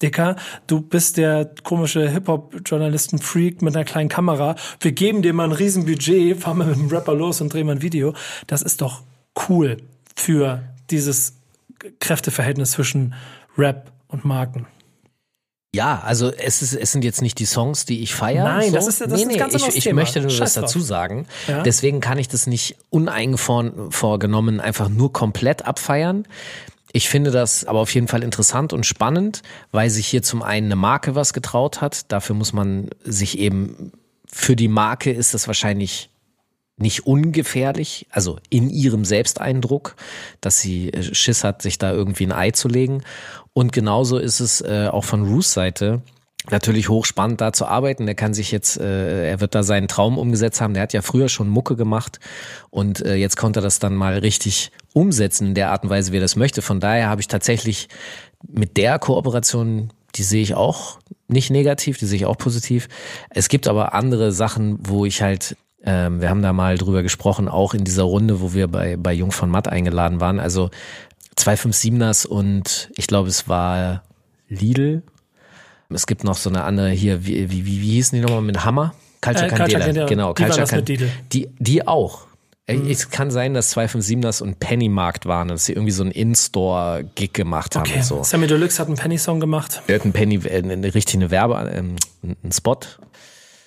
Dicker, 0.06 0.36
du 0.68 0.82
bist 0.82 1.18
der 1.18 1.50
komische 1.64 2.08
Hip-Hop-Journalisten-Freak 2.10 3.64
mit 3.64 3.76
einer 3.76 3.86
kleinen 3.86 4.08
Kamera. 4.08 4.56
Wir 4.80 4.92
geben 4.92 5.24
dir 5.24 5.34
mal 5.34 5.46
ein 5.46 5.52
Riesenbudget, 5.52 6.38
fahren 6.40 6.60
wir 6.60 6.66
mit 6.66 6.76
dem 6.78 6.90
Rapper 6.90 7.16
los 7.16 7.42
und 7.42 7.52
drehen 7.52 7.66
mal 7.66 7.74
ein 7.78 7.82
Video. 7.82 8.14
Das 8.46 8.62
ist 8.62 8.82
doch 8.82 9.02
cool 9.50 9.78
für 10.16 10.62
dieses 10.92 11.34
Kräfteverhältnis 12.00 12.72
zwischen 12.72 13.16
Rap 13.58 13.92
und 14.08 14.26
Marken. 14.26 14.68
Ja, 15.74 16.02
also 16.06 16.32
es, 16.32 16.62
ist, 16.62 16.74
es 16.74 16.92
sind 16.92 17.04
jetzt 17.04 17.22
nicht 17.24 17.38
die 17.40 17.46
Songs, 17.46 17.86
die 17.86 18.02
ich 18.04 18.14
feiere. 18.14 18.44
Nein, 18.46 18.70
so. 18.70 18.76
das 18.76 18.88
ist- 18.88 19.02
das 19.02 19.12
ist 19.12 19.26
nee, 19.26 19.34
nee, 19.34 19.38
ganz 19.40 19.56
ich, 19.56 19.68
ich 19.76 19.84
Thema. 19.84 20.02
möchte 20.02 20.22
nur 20.22 20.30
Scheiß 20.30 20.40
das 20.40 20.54
drauf. 20.54 20.64
dazu 20.66 20.80
sagen. 20.80 21.26
Ja. 21.48 21.64
Deswegen 21.64 22.00
kann 22.00 22.18
ich 22.20 22.28
das 22.30 22.46
nicht 22.48 22.78
uneingevorgenommen 22.92 24.60
einfach 24.62 24.88
nur 24.88 25.12
komplett 25.12 25.66
abfeiern. 25.66 26.28
Ich 26.96 27.10
finde 27.10 27.30
das 27.30 27.66
aber 27.66 27.80
auf 27.80 27.94
jeden 27.94 28.08
Fall 28.08 28.24
interessant 28.24 28.72
und 28.72 28.86
spannend, 28.86 29.42
weil 29.74 29.90
sich 29.90 30.08
hier 30.08 30.24
zum 30.24 30.42
einen 30.42 30.68
eine 30.68 30.78
Marke 30.78 31.14
was 31.14 31.34
getraut 31.34 31.82
hat. 31.82 32.10
Dafür 32.10 32.38
muss 32.38 32.54
man 32.54 32.90
sich 33.04 33.38
eben, 33.38 33.92
für 34.32 34.56
die 34.56 34.70
Marke 34.70 35.12
ist 35.12 35.34
das 35.34 35.46
wahrscheinlich 35.48 36.10
nicht 36.78 37.06
ungefährlich, 37.06 38.08
also 38.12 38.40
in 38.50 38.70
ihrem 38.70 39.04
Selbsteindruck, 39.04 39.98
dass 40.40 40.62
sie 40.62 40.94
äh, 40.94 41.14
Schiss 41.14 41.44
hat, 41.44 41.62
sich 41.62 41.78
da 41.78 41.92
irgendwie 41.92 42.28
ein 42.28 42.32
Ei 42.32 42.52
zu 42.52 42.70
legen. 42.70 43.04
Und 43.52 43.74
genauso 43.74 44.18
ist 44.18 44.40
es 44.40 44.62
äh, 44.62 44.88
auch 44.90 45.04
von 45.04 45.26
Roos 45.26 45.52
Seite 45.52 46.02
natürlich 46.52 46.90
hochspannend 46.90 47.42
da 47.42 47.54
zu 47.54 47.66
arbeiten. 47.66 48.06
Der 48.06 48.16
kann 48.16 48.34
sich 48.34 48.52
jetzt, 48.52 48.80
äh, 48.80 49.30
er 49.30 49.42
wird 49.42 49.56
da 49.56 49.64
seinen 49.64 49.88
Traum 49.88 50.18
umgesetzt 50.18 50.62
haben. 50.62 50.74
Der 50.74 50.84
hat 50.84 50.94
ja 50.94 51.02
früher 51.02 51.30
schon 51.30 51.50
Mucke 51.50 51.76
gemacht 51.76 52.20
und 52.70 53.06
äh, 53.06 53.16
jetzt 53.16 53.38
konnte 53.38 53.60
er 53.60 53.64
das 53.64 53.80
dann 53.80 53.96
mal 53.96 54.18
richtig 54.18 54.72
umsetzen 54.94 55.48
in 55.48 55.54
der 55.56 55.72
Art 55.72 55.84
und 55.84 55.90
Weise, 55.90 56.12
wie 56.12 56.18
er 56.18 56.22
das 56.22 56.36
möchte. 56.36 56.62
Von 56.62 56.80
daher 56.80 57.10
habe 57.10 57.22
ich 57.22 57.28
tatsächlich 57.28 57.90
mit 58.48 58.78
der 58.78 59.00
Kooperation, 59.00 59.92
die 60.16 60.24
sehe 60.24 60.42
ich 60.42 60.56
auch 60.56 61.00
nicht 61.28 61.50
negativ, 61.50 61.98
die 61.98 62.06
sehe 62.06 62.18
ich 62.18 62.26
auch 62.26 62.38
positiv. 62.38 62.88
Es 63.30 63.50
gibt 63.50 63.68
aber 63.68 63.94
andere 63.94 64.32
Sachen, 64.32 64.78
wo 64.82 65.06
ich 65.06 65.22
halt 65.22 65.58
ähm, 65.86 66.20
wir 66.20 66.30
haben 66.30 66.42
da 66.42 66.52
mal 66.52 66.78
drüber 66.78 67.04
gesprochen, 67.04 67.48
auch 67.48 67.74
in 67.74 67.84
dieser 67.84 68.04
Runde, 68.04 68.42
wo 68.42 68.54
wir 68.54 68.68
bei, 68.68 68.98
bei 68.98 69.14
Jung 69.14 69.32
von 69.32 69.50
Matt 69.50 69.68
eingeladen 69.68 70.20
waren. 70.20 70.40
Also 70.40 70.72
257ers 71.38 72.26
und 72.26 72.90
ich 72.96 73.08
glaube, 73.08 73.30
es 73.30 73.48
war 73.48 74.04
Lidl 74.48 75.04
Es 75.90 76.08
gibt 76.08 76.24
noch 76.24 76.36
so 76.38 76.50
eine 76.50 76.64
andere 76.64 76.90
hier, 76.90 77.26
wie, 77.26 77.50
wie, 77.52 77.66
wie, 77.66 77.82
wie 77.82 77.92
hießen 77.92 78.18
die 78.18 78.22
nochmal 78.24 78.42
mit 78.42 78.66
Hammer? 78.66 78.94
Culture 79.22 79.46
Äh, 79.46 79.50
Candela. 79.50 79.80
Candela. 79.86 80.06
Genau, 80.08 80.34
Die 80.34 80.44
Culture 80.44 80.62
das 80.62 80.72
mit 80.72 80.80
Can- 80.80 80.86
Didel. 80.86 81.12
Die, 81.32 81.50
die 81.60 81.88
auch. 81.88 82.28
Ey, 82.68 82.92
Es 82.92 83.12
kann 83.12 83.30
sein, 83.30 83.54
dass 83.54 83.76
257ers 83.78 84.42
und 84.42 84.60
Pennymarkt 84.60 85.28
waren, 85.28 85.50
dass 85.50 85.66
sie 85.66 85.74
irgendwie 85.74 85.92
so 85.92 86.02
einen 86.02 86.12
In-Store-Gig 86.12 87.32
gemacht 87.34 87.76
haben 87.76 87.84
Okay. 87.88 87.98
und 88.00 88.06
so. 88.06 88.24
Sammy 88.24 88.48
Deluxe 88.48 88.80
hat 88.80 88.88
einen 88.88 88.98
Penny-Song 88.98 89.40
gemacht. 89.40 89.84
Er 89.88 89.96
hat 89.96 90.04
einen 90.04 90.14
Penny, 90.14 90.38
äh, 90.38 90.64
eine, 90.64 90.94
richtig 90.96 91.16
eine 91.16 91.30
Werbe, 91.30 91.72
ähm, 91.72 91.96
einen 92.24 92.52
Spot. 92.52 92.78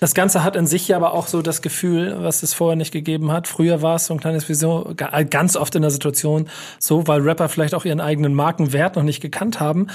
Das 0.01 0.13
Ganze 0.13 0.45
hat 0.45 0.55
in 0.55 0.65
sich 0.65 0.87
ja 0.87 0.95
aber 0.95 1.13
auch 1.13 1.27
so 1.27 1.41
das 1.41 1.61
Gefühl, 1.61 2.15
was 2.19 2.41
es 2.41 2.53
vorher 2.53 2.77
nicht 2.77 2.91
gegeben 2.93 3.33
hat. 3.33 3.49
Früher 3.49 3.81
war 3.81 3.95
es 3.95 4.05
so 4.05 4.13
ein 4.13 4.19
kleines 4.21 4.47
Vision, 4.47 4.95
ga- 4.95 5.23
ganz 5.23 5.57
oft 5.57 5.75
in 5.75 5.81
der 5.81 5.91
Situation 5.91 6.47
so, 6.79 7.05
weil 7.07 7.19
Rapper 7.21 7.49
vielleicht 7.49 7.73
auch 7.75 7.83
ihren 7.83 7.99
eigenen 7.99 8.33
Markenwert 8.33 8.95
noch 8.95 9.03
nicht 9.03 9.19
gekannt 9.21 9.59
haben. 9.59 9.87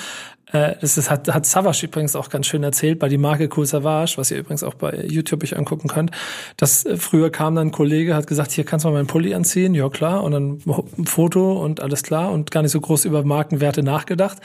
Äh, 0.55 0.77
Das 0.81 0.97
ist, 0.97 1.11
hat, 1.11 1.33
hat 1.33 1.45
Savage 1.45 1.87
übrigens 1.87 2.17
auch 2.17 2.31
ganz 2.31 2.47
schön 2.47 2.63
erzählt 2.63 2.99
bei 2.99 3.09
die 3.09 3.19
Marke 3.19 3.49
Cool 3.55 3.67
Savage, 3.67 4.15
was 4.17 4.31
ihr 4.31 4.39
übrigens 4.39 4.63
auch 4.63 4.75
bei 4.75 5.05
YouTube 5.05 5.43
euch 5.43 5.57
angucken 5.57 5.89
könnt. 5.89 6.13
Dass 6.57 6.87
äh, 6.87 6.97
früher 6.97 7.31
kam 7.31 7.57
dann 7.57 7.69
ein 7.69 7.73
Kollege, 7.73 8.15
hat 8.15 8.27
gesagt, 8.27 8.53
hier 8.53 8.65
kannst 8.65 8.85
du 8.85 8.89
mal 8.89 8.95
meinen 8.95 9.09
Pulli 9.09 9.35
anziehen, 9.35 9.75
ja 9.75 9.89
klar, 9.89 10.23
und 10.23 10.33
dann 10.33 10.61
ein 10.99 11.07
Foto 11.07 11.61
und 11.61 11.81
alles 11.81 12.03
klar 12.03 12.31
und 12.31 12.51
gar 12.51 12.63
nicht 12.63 12.73
so 12.73 12.81
groß 12.81 13.05
über 13.05 13.25
Markenwerte 13.25 13.83
nachgedacht. 13.83 14.39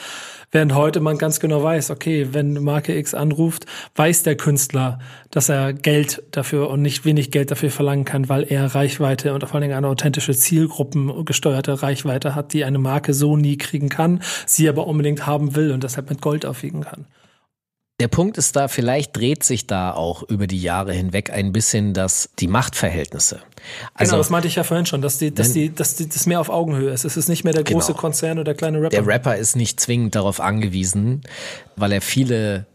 Während 0.51 0.73
heute 0.73 0.99
man 0.99 1.19
ganz 1.19 1.39
genau 1.39 1.61
weiß, 1.61 1.91
okay, 1.91 2.29
wenn 2.31 2.63
Marke 2.63 2.97
X 2.97 3.13
anruft, 3.13 3.67
weiß 3.95 4.23
der 4.23 4.35
Künstler, 4.35 4.97
dass 5.29 5.47
er 5.47 5.73
Geld 5.73 6.23
dafür 6.31 6.71
und 6.71 6.81
nicht 6.81 7.05
wenig 7.05 7.29
Geld 7.29 7.51
dafür 7.51 7.69
verlangen 7.69 8.03
kann, 8.03 8.29
weil 8.29 8.43
er 8.49 8.73
Reichweite 8.73 9.35
und 9.35 9.43
vor 9.43 9.53
allen 9.53 9.61
Dingen 9.61 9.75
eine 9.75 9.87
authentische 9.87 10.33
Zielgruppengesteuerte 10.33 11.83
Reichweite 11.83 12.33
hat, 12.33 12.53
die 12.53 12.65
eine 12.65 12.79
Marke 12.79 13.13
so 13.13 13.37
nie 13.37 13.57
kriegen 13.57 13.89
kann, 13.89 14.23
sie 14.47 14.67
aber 14.67 14.87
unbedingt 14.87 15.27
haben 15.27 15.55
will 15.55 15.71
und 15.71 15.83
deshalb 15.99 16.09
mit 16.09 16.21
Gold 16.21 16.45
aufwiegen 16.45 16.81
kann. 16.81 17.05
Der 17.99 18.07
Punkt 18.07 18.37
ist 18.37 18.55
da, 18.55 18.69
vielleicht 18.69 19.17
dreht 19.17 19.43
sich 19.43 19.67
da 19.67 19.91
auch 19.91 20.23
über 20.23 20.47
die 20.47 20.61
Jahre 20.61 20.93
hinweg 20.93 21.31
ein 21.31 21.51
bisschen 21.51 21.93
das, 21.93 22.29
die 22.39 22.47
Machtverhältnisse. 22.47 23.41
Also 23.93 24.11
genau, 24.11 24.17
das 24.19 24.29
meinte 24.29 24.47
ich 24.47 24.55
ja 24.55 24.63
vorhin 24.63 24.85
schon, 24.85 25.01
dass 25.01 25.17
die, 25.17 25.33
dass 25.33 25.51
die, 25.51 25.69
dass 25.75 25.95
die, 25.95 26.07
das 26.07 26.25
mehr 26.25 26.39
auf 26.39 26.47
Augenhöhe 26.47 26.91
ist. 26.91 27.03
Es 27.03 27.17
ist 27.17 27.27
nicht 27.27 27.43
mehr 27.43 27.51
der 27.51 27.65
große 27.65 27.87
Genau. 27.87 27.99
Konzern 27.99 28.37
oder 28.37 28.45
der 28.45 28.55
kleine 28.55 28.77
Rapper. 28.77 28.89
der 28.91 29.05
Rapper 29.05 29.35
ist 29.35 29.57
nicht 29.57 29.81
zwingend 29.81 30.15
darauf 30.15 30.39
angewiesen, 30.39 31.23
weil 31.75 31.91
er 31.91 31.99
viele, 31.99 32.67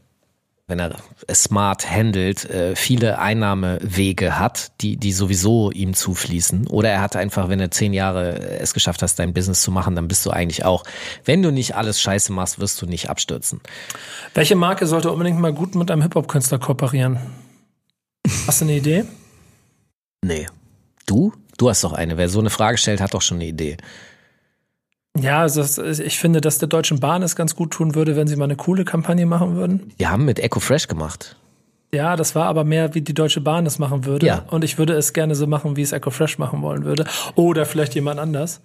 wenn 0.67 0.79
er 0.79 0.97
es 1.27 1.45
smart 1.45 1.91
handelt, 1.91 2.49
äh, 2.49 2.75
viele 2.75 3.19
Einnahmewege 3.19 4.39
hat, 4.39 4.73
die, 4.81 4.97
die 4.97 5.12
sowieso 5.12 5.71
ihm 5.71 5.93
zufließen. 5.93 6.69
Oder 6.69 6.91
er 6.91 7.01
hat 7.03 7.17
einfach, 7.17 7.51
wenn 7.51 7.61
er 7.61 7.71
zehn 7.71 7.93
Jahre 7.93 8.39
es 8.61 8.73
geschafft 8.73 9.03
hast, 9.03 9.19
dein 9.19 9.35
Business 9.35 9.61
zu 9.61 9.71
machen, 9.71 9.95
dann 9.95 10.09
bist 10.09 10.25
du 10.25 10.31
eigentlich 10.31 10.65
auch, 10.65 10.85
wenn 11.25 11.43
du 11.43 11.51
nicht 11.51 11.77
alles 11.77 12.01
scheiße 12.01 12.33
machst, 12.33 12.59
wirst 12.61 12.81
du 12.81 12.87
nicht 12.87 13.11
abstürzen. 13.11 13.61
Welche 14.33 14.57
Marke 14.57 14.87
sollte 14.87 15.12
unbedingt 15.12 15.39
mal 15.39 15.53
gut 15.53 15.75
mit 15.75 15.91
einem 15.91 16.01
Hip-Hop-Künstler 16.03 16.59
kooperieren? 16.59 17.19
Hast 18.47 18.62
du 18.62 18.65
eine 18.65 18.77
Idee? 18.77 19.05
Nee. 20.25 20.47
Du? 21.05 21.35
Du 21.59 21.69
hast 21.69 21.85
doch 21.85 21.93
eine. 21.93 22.17
Wer 22.17 22.31
so 22.31 22.41
eine 22.41 22.51
Frage 22.51 22.79
stellt, 22.79 23.03
hat 23.03 23.12
doch 23.12 23.23
schon 23.23 23.37
eine 23.37 23.47
Idee. 23.47 23.77
Ja, 25.19 25.41
also 25.41 25.83
ich 25.85 26.19
finde, 26.19 26.41
dass 26.41 26.59
der 26.59 26.69
Deutschen 26.69 26.99
Bahn 26.99 27.23
es 27.23 27.37
ganz 27.37 27.55
gut 27.55 27.71
tun 27.71 27.95
würde, 27.95 28.17
wenn 28.17 28.27
sie 28.27 28.37
mal 28.37 28.45
eine 28.45 28.57
coole 28.57 28.85
Kampagne 28.85 29.27
machen 29.27 29.55
würden. 29.55 29.93
Die 30.01 30.07
haben 30.09 30.25
mit 30.25 30.41
Echo 30.41 30.59
Fresh 30.59 30.89
gemacht. 30.89 31.37
Ja, 31.95 32.17
das 32.17 32.35
war 32.35 32.47
aber 32.47 32.65
mehr, 32.65 32.95
wie 32.95 33.01
die 33.01 33.15
Deutsche 33.15 33.41
Bahn 33.41 33.67
es 33.67 33.79
machen 33.79 34.05
würde. 34.05 34.27
Ja. 34.27 34.45
Und 34.51 34.65
ich 34.65 34.79
würde 34.79 34.95
es 34.95 35.12
gerne 35.12 35.37
so 35.37 35.47
machen, 35.47 35.77
wie 35.77 35.83
es 35.83 35.93
EcoFresh 35.93 36.39
machen 36.39 36.61
wollen 36.61 36.85
würde. 36.85 37.07
Oder 37.37 37.67
vielleicht 37.67 37.95
jemand 37.95 38.19
anders. 38.19 38.61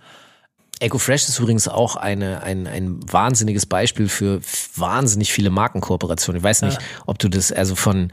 Echo 0.80 0.98
Fresh 0.98 1.28
ist 1.28 1.38
übrigens 1.40 1.68
auch 1.68 1.98
eine, 1.98 2.42
ein, 2.42 2.66
ein 2.66 3.00
wahnsinniges 3.12 3.66
Beispiel 3.66 4.08
für 4.08 4.40
wahnsinnig 4.76 5.32
viele 5.32 5.50
Markenkooperationen. 5.50 6.40
Ich 6.40 6.44
weiß 6.44 6.62
nicht, 6.64 6.80
ob 7.06 7.20
du 7.20 7.28
das 7.28 7.52
also 7.52 7.76
von 7.76 8.12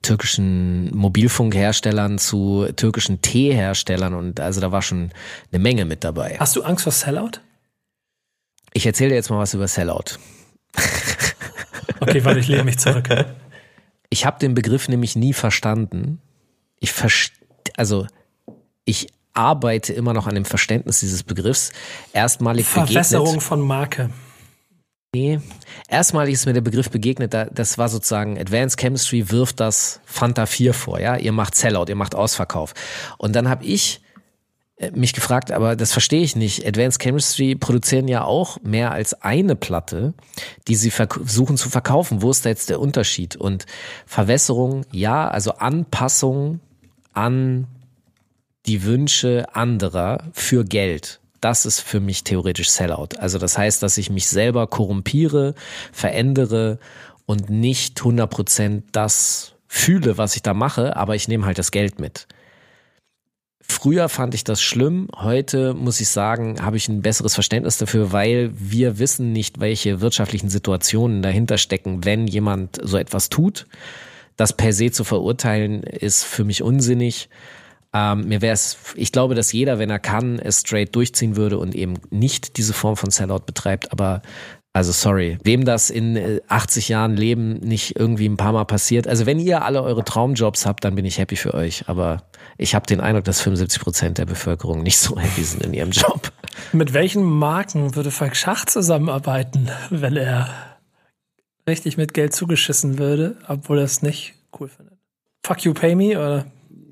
türkischen 0.00 0.96
Mobilfunkherstellern 0.96 2.18
zu 2.18 2.66
türkischen 2.76 3.20
Teeherstellern 3.20 4.14
und 4.14 4.38
also 4.38 4.60
da 4.60 4.70
war 4.70 4.80
schon 4.80 5.10
eine 5.50 5.58
Menge 5.58 5.84
mit 5.86 6.04
dabei. 6.04 6.36
Hast 6.38 6.54
du 6.54 6.62
Angst 6.62 6.84
vor 6.84 6.92
Sellout? 6.92 7.40
Ich 8.74 8.84
erzähle 8.86 9.10
dir 9.10 9.14
jetzt 9.16 9.30
mal 9.30 9.38
was 9.38 9.54
über 9.54 9.66
Sellout. 9.68 10.18
Okay, 12.00 12.24
warte, 12.24 12.40
ich 12.40 12.48
lehne 12.48 12.64
mich 12.64 12.78
zurück. 12.78 13.08
Ich 14.10 14.26
habe 14.26 14.38
den 14.38 14.54
Begriff 14.54 14.88
nämlich 14.88 15.16
nie 15.16 15.32
verstanden. 15.32 16.20
Ich 16.80 16.92
verst 16.92 17.32
also 17.76 18.06
ich 18.84 19.06
arbeite 19.32 19.92
immer 19.92 20.12
noch 20.12 20.26
an 20.26 20.34
dem 20.34 20.44
Verständnis 20.44 21.00
dieses 21.00 21.22
Begriffs. 21.22 21.72
Erstmalig 22.12 22.66
Verwässerung 22.66 23.26
begegnet. 23.26 23.42
von 23.42 23.60
Marke. 23.62 24.10
Nee. 25.14 25.40
Erstmalig 25.88 26.34
ist 26.34 26.46
mir 26.46 26.52
der 26.52 26.60
Begriff 26.60 26.90
begegnet, 26.90 27.32
da- 27.34 27.44
das 27.46 27.78
war 27.78 27.88
sozusagen 27.88 28.36
Advanced 28.38 28.78
Chemistry 28.80 29.30
wirft 29.30 29.60
das 29.60 30.00
Fanta 30.04 30.46
4 30.46 30.74
vor, 30.74 30.98
ja, 31.00 31.16
ihr 31.16 31.30
macht 31.32 31.54
Sellout, 31.54 31.86
ihr 31.88 31.94
macht 31.94 32.14
Ausverkauf. 32.16 32.74
Und 33.18 33.34
dann 33.36 33.48
habe 33.48 33.64
ich 33.64 34.00
mich 34.92 35.12
gefragt, 35.12 35.52
aber 35.52 35.76
das 35.76 35.92
verstehe 35.92 36.22
ich 36.22 36.34
nicht. 36.34 36.66
Advanced 36.66 37.00
Chemistry 37.00 37.54
produzieren 37.54 38.08
ja 38.08 38.24
auch 38.24 38.60
mehr 38.62 38.90
als 38.90 39.22
eine 39.22 39.54
Platte, 39.54 40.14
die 40.66 40.74
sie 40.74 40.90
versuchen 40.90 41.56
zu 41.56 41.70
verkaufen. 41.70 42.22
Wo 42.22 42.30
ist 42.30 42.44
da 42.44 42.48
jetzt 42.48 42.70
der 42.70 42.80
Unterschied? 42.80 43.36
Und 43.36 43.66
Verwässerung, 44.04 44.84
ja, 44.90 45.28
also 45.28 45.52
Anpassung 45.52 46.60
an 47.12 47.68
die 48.66 48.82
Wünsche 48.82 49.46
anderer 49.54 50.24
für 50.32 50.64
Geld. 50.64 51.20
Das 51.40 51.66
ist 51.66 51.80
für 51.80 52.00
mich 52.00 52.24
theoretisch 52.24 52.70
Sellout. 52.70 53.10
Also 53.18 53.38
das 53.38 53.56
heißt, 53.56 53.82
dass 53.82 53.98
ich 53.98 54.10
mich 54.10 54.26
selber 54.26 54.66
korrumpiere, 54.66 55.54
verändere 55.92 56.78
und 57.26 57.50
nicht 57.50 58.00
100% 58.00 58.82
das 58.92 59.52
fühle, 59.68 60.18
was 60.18 60.36
ich 60.36 60.42
da 60.42 60.54
mache, 60.54 60.96
aber 60.96 61.14
ich 61.14 61.28
nehme 61.28 61.46
halt 61.46 61.58
das 61.58 61.70
Geld 61.70 62.00
mit. 62.00 62.26
Früher 63.66 64.08
fand 64.08 64.34
ich 64.34 64.44
das 64.44 64.62
schlimm, 64.62 65.08
heute 65.16 65.74
muss 65.74 66.00
ich 66.00 66.08
sagen, 66.08 66.62
habe 66.62 66.76
ich 66.76 66.88
ein 66.88 67.02
besseres 67.02 67.34
Verständnis 67.34 67.78
dafür, 67.78 68.12
weil 68.12 68.50
wir 68.54 68.98
wissen 68.98 69.32
nicht, 69.32 69.58
welche 69.58 70.00
wirtschaftlichen 70.00 70.50
Situationen 70.50 71.22
dahinter 71.22 71.56
stecken, 71.56 72.04
wenn 72.04 72.26
jemand 72.26 72.78
so 72.82 72.98
etwas 72.98 73.30
tut. 73.30 73.66
Das 74.36 74.52
per 74.52 74.72
se 74.72 74.90
zu 74.90 75.04
verurteilen 75.04 75.82
ist 75.82 76.24
für 76.24 76.44
mich 76.44 76.62
unsinnig. 76.62 77.28
Ähm, 77.94 78.26
mir 78.28 78.42
wäre 78.42 78.52
es, 78.52 78.76
ich 78.96 79.12
glaube, 79.12 79.34
dass 79.34 79.52
jeder, 79.52 79.78
wenn 79.78 79.90
er 79.90 80.00
kann, 80.00 80.38
es 80.38 80.60
straight 80.60 80.94
durchziehen 80.94 81.36
würde 81.36 81.58
und 81.58 81.74
eben 81.74 81.94
nicht 82.10 82.58
diese 82.58 82.72
Form 82.72 82.96
von 82.96 83.10
Sellout 83.10 83.44
betreibt. 83.46 83.92
Aber 83.92 84.20
also 84.74 84.90
sorry, 84.90 85.38
wem 85.44 85.64
das 85.64 85.88
in 85.88 86.16
äh, 86.16 86.40
80 86.48 86.88
Jahren 86.88 87.16
Leben 87.16 87.60
nicht 87.60 87.96
irgendwie 87.96 88.28
ein 88.28 88.36
paar 88.36 88.52
Mal 88.52 88.64
passiert. 88.64 89.06
Also 89.06 89.24
wenn 89.24 89.38
ihr 89.38 89.64
alle 89.64 89.84
eure 89.84 90.04
Traumjobs 90.04 90.66
habt, 90.66 90.84
dann 90.84 90.96
bin 90.96 91.04
ich 91.04 91.18
happy 91.18 91.36
für 91.36 91.54
euch. 91.54 91.88
Aber 91.88 92.24
ich 92.58 92.74
habe 92.74 92.84
den 92.84 93.00
Eindruck, 93.00 93.22
dass 93.22 93.40
75 93.40 93.80
Prozent 93.80 94.18
der 94.18 94.26
Bevölkerung 94.26 94.82
nicht 94.82 94.98
so 94.98 95.16
happy 95.16 95.44
sind 95.44 95.62
in 95.62 95.74
ihrem 95.74 95.92
Job. 95.92 96.32
Mit 96.72 96.92
welchen 96.92 97.22
Marken 97.22 97.94
würde 97.94 98.10
Falk 98.10 98.34
Schach 98.34 98.66
zusammenarbeiten, 98.66 99.70
wenn 99.90 100.16
er 100.16 100.48
richtig 101.68 101.96
mit 101.96 102.12
Geld 102.12 102.34
zugeschissen 102.34 102.98
würde, 102.98 103.36
obwohl 103.46 103.78
er 103.78 103.84
es 103.84 104.02
nicht 104.02 104.34
cool 104.58 104.68
findet? 104.68 104.98
Fuck 105.46 105.64
you, 105.64 105.72
pay 105.72 105.94
me 105.94 106.18
oder? 106.18 106.46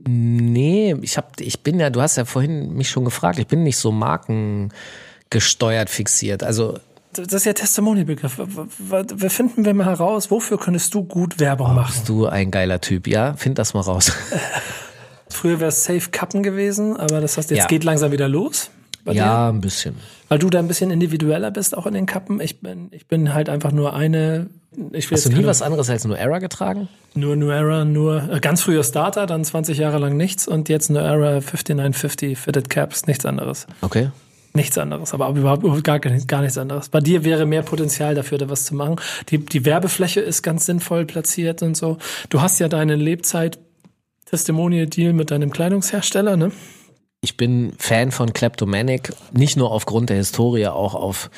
Nee, 0.07 0.95
ich 1.03 1.17
hab, 1.17 1.41
ich 1.41 1.65
bin 1.65 1.81
ja, 1.81 1.91
du 1.91 2.01
hast 2.01 2.17
ja 2.17 2.27
vorhin 2.27 2.75
mich 2.75 2.91
schon 2.91 3.05
gefragt, 3.05 3.41
ich 3.41 3.49
bin 3.49 3.65
nicht 3.65 3.77
so 3.77 3.91
markengesteuert 3.91 5.91
fixiert. 5.91 6.45
Also 6.45 6.79
Das 7.15 7.33
ist 7.33 7.45
ja 7.45 7.53
Testimonial-Begriff. 7.53 8.39
Wir 8.39 9.31
finden 9.31 9.65
wir 9.65 9.75
mal 9.75 9.87
heraus, 9.87 10.31
wofür 10.31 10.59
könntest 10.59 10.95
du 10.95 11.05
gut 11.05 11.39
Werbung 11.39 11.75
machen? 11.75 11.93
bist 11.95 12.09
du 12.09 12.27
ein 12.27 12.51
geiler 12.51 12.81
Typ, 12.81 13.07
ja? 13.07 13.35
Find 13.35 13.59
das 13.59 13.75
mal 13.75 13.81
raus. 13.81 14.13
Früher 15.29 15.61
wäre 15.61 15.69
es 15.69 15.85
Safe 15.85 16.11
Kappen 16.11 16.43
gewesen, 16.43 16.97
aber 16.97 17.21
das 17.21 17.37
heißt, 17.37 17.51
jetzt 17.51 17.59
Ja. 17.61 17.67
geht 17.67 17.85
langsam 17.85 18.13
wieder 18.13 18.29
los. 18.29 18.71
Bei 19.05 19.13
dir? 19.13 19.19
Ja, 19.19 19.49
ein 19.49 19.61
bisschen. 19.61 19.97
Weil 20.29 20.39
du 20.39 20.49
da 20.49 20.59
ein 20.61 20.69
bisschen 20.69 20.91
individueller 20.91 21.51
bist, 21.51 21.77
auch 21.77 21.87
in 21.87 21.95
den 21.95 22.07
Kappen. 22.07 22.41
Ich 22.41 22.61
bin, 22.61 22.89
ich 22.93 23.07
bin 23.09 23.35
halt 23.35 23.49
einfach 23.49 23.73
nur 23.73 23.95
eine. 23.95 24.47
Ich 24.93 25.11
will 25.11 25.17
Hast 25.19 25.27
du 25.27 25.31
nie 25.33 25.45
was 25.45 25.61
anderes 25.61 25.91
als 25.91 26.05
nur 26.05 26.17
Era 26.17 26.39
getragen? 26.39 26.89
Nur 27.15 27.37
New 27.37 27.51
Era, 27.51 27.85
nur 27.85 28.31
äh, 28.33 28.41
ganz 28.41 28.63
früher 28.63 28.85
Starter, 28.85 29.27
dann 29.27 29.45
20 29.45 29.77
Jahre 29.77 29.99
lang 29.99 30.17
nichts 30.17 30.47
und 30.49 30.69
jetzt 30.71 30.89
New 30.89 30.99
Era 31.01 31.41
5950 31.43 32.39
Fitted 32.39 32.71
Caps, 32.71 33.07
nichts 33.07 33.27
anderes. 33.27 33.67
Okay. 33.83 34.11
Nichts 34.55 34.77
anderes, 34.77 35.15
aber 35.15 35.31
überhaupt 35.31 35.63
gar, 35.83 35.99
gar 35.99 36.43
nichts 36.43 36.59
anderes. 36.59 36.91
Bei 36.91 37.01
dir 37.01 37.25
wäre 37.25 37.47
mehr 37.47 37.63
Potenzial 37.63 38.15
dafür, 38.15 38.37
da 38.37 38.51
was 38.51 38.67
zu 38.67 38.75
machen. 38.75 38.97
Die, 39.31 39.39
die 39.39 39.65
Werbefläche 39.65 40.21
ist 40.21 40.43
ganz 40.43 40.67
sinnvoll 40.67 41.07
platziert 41.07 41.63
und 41.63 41.75
so. 41.75 41.97
Du 42.29 42.43
hast 42.43 42.59
ja 42.59 42.69
deinen 42.69 43.01
Lebzeit 43.01 43.59
Testimonial 44.27 44.87
Deal 44.87 45.13
mit 45.13 45.31
deinem 45.31 45.51
Kleidungshersteller, 45.51 46.37
ne? 46.37 46.53
Ich 47.25 47.37
bin 47.37 47.73
Fan 47.79 48.11
von 48.11 48.33
Kleptomanic, 48.33 49.13
nicht 49.33 49.57
nur 49.57 49.71
aufgrund 49.71 50.11
der 50.11 50.17
Historie, 50.17 50.67
auch 50.67 50.95
auf 50.95 51.31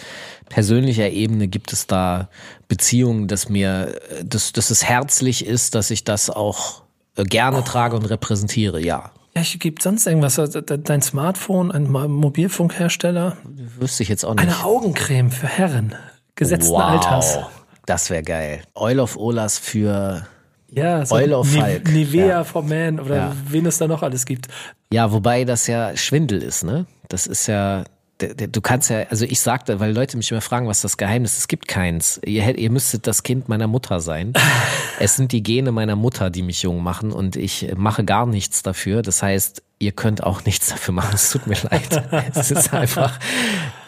persönlicher 0.48 1.10
Ebene 1.10 1.46
gibt 1.46 1.72
es 1.72 1.86
da 1.86 2.30
Beziehungen, 2.68 3.28
dass 3.28 3.48
mir, 3.48 4.00
dass, 4.24 4.52
dass 4.52 4.70
es 4.70 4.82
herzlich 4.82 5.44
ist, 5.44 5.74
dass 5.74 5.90
ich 5.90 6.04
das 6.04 6.30
auch 6.30 6.84
äh, 7.16 7.24
gerne 7.24 7.62
trage 7.64 7.96
und 7.96 8.06
repräsentiere, 8.06 8.80
ja. 8.80 9.12
Ja, 9.36 9.42
ich 9.42 9.58
gibt 9.58 9.82
sonst 9.82 10.06
irgendwas. 10.06 10.38
Also, 10.38 10.60
de- 10.60 10.78
Dein 10.78 11.02
Smartphone, 11.02 11.72
ein 11.72 11.90
Mo- 11.90 12.06
Mobilfunkhersteller, 12.08 13.36
Wüsste 13.78 14.02
ich 14.04 14.08
jetzt 14.08 14.24
auch 14.24 14.34
nicht. 14.34 14.42
eine 14.44 14.64
Augencreme 14.64 15.30
für 15.30 15.46
Herren 15.48 15.94
gesetzten 16.36 16.72
Wow. 16.72 16.82
Alters. 16.82 17.38
Das 17.86 18.10
wäre 18.10 18.22
geil. 18.22 18.62
Oil 18.74 19.00
of 19.00 19.16
Olas 19.16 19.58
für 19.58 20.26
Ja, 20.70 21.04
so 21.04 21.14
Oil 21.16 21.32
of 21.34 21.48
Falk. 21.52 21.88
Nivea 21.92 22.26
Ja. 22.26 22.44
for 22.44 22.62
Man 22.62 22.98
oder 23.00 23.16
Ja. 23.16 23.32
wen 23.48 23.66
es 23.66 23.78
da 23.78 23.86
noch 23.86 24.02
alles 24.02 24.24
gibt. 24.24 24.48
Ja, 24.92 25.10
wobei 25.12 25.44
das 25.44 25.66
ja 25.66 25.96
Schwindel 25.96 26.42
ist, 26.42 26.64
ne? 26.64 26.86
Das 27.08 27.26
ist 27.26 27.46
ja, 27.46 27.84
du 28.18 28.60
kannst 28.60 28.90
ja, 28.90 29.04
also 29.10 29.24
ich 29.24 29.40
sagte, 29.40 29.80
weil 29.80 29.92
Leute 29.92 30.16
mich 30.16 30.30
immer 30.30 30.40
fragen, 30.40 30.68
was 30.68 30.80
das 30.80 30.96
Geheimnis 30.96 31.32
ist, 31.32 31.38
es 31.38 31.48
gibt 31.48 31.68
keins. 31.68 32.20
Ihr, 32.24 32.56
ihr 32.56 32.70
müsstet 32.70 33.06
das 33.06 33.22
Kind 33.22 33.48
meiner 33.48 33.66
Mutter 33.66 34.00
sein. 34.00 34.32
es 35.00 35.16
sind 35.16 35.32
die 35.32 35.42
Gene 35.42 35.72
meiner 35.72 35.96
Mutter, 35.96 36.30
die 36.30 36.42
mich 36.42 36.62
jung 36.62 36.82
machen 36.82 37.12
und 37.12 37.36
ich 37.36 37.72
mache 37.76 38.04
gar 38.04 38.26
nichts 38.26 38.62
dafür. 38.62 39.02
Das 39.02 39.22
heißt, 39.22 39.62
ihr 39.78 39.92
könnt 39.92 40.22
auch 40.22 40.44
nichts 40.44 40.68
dafür 40.68 40.94
machen. 40.94 41.10
Es 41.14 41.30
tut 41.30 41.46
mir 41.46 41.56
leid. 41.70 42.02
es 42.34 42.50
ist 42.50 42.72
einfach 42.72 43.18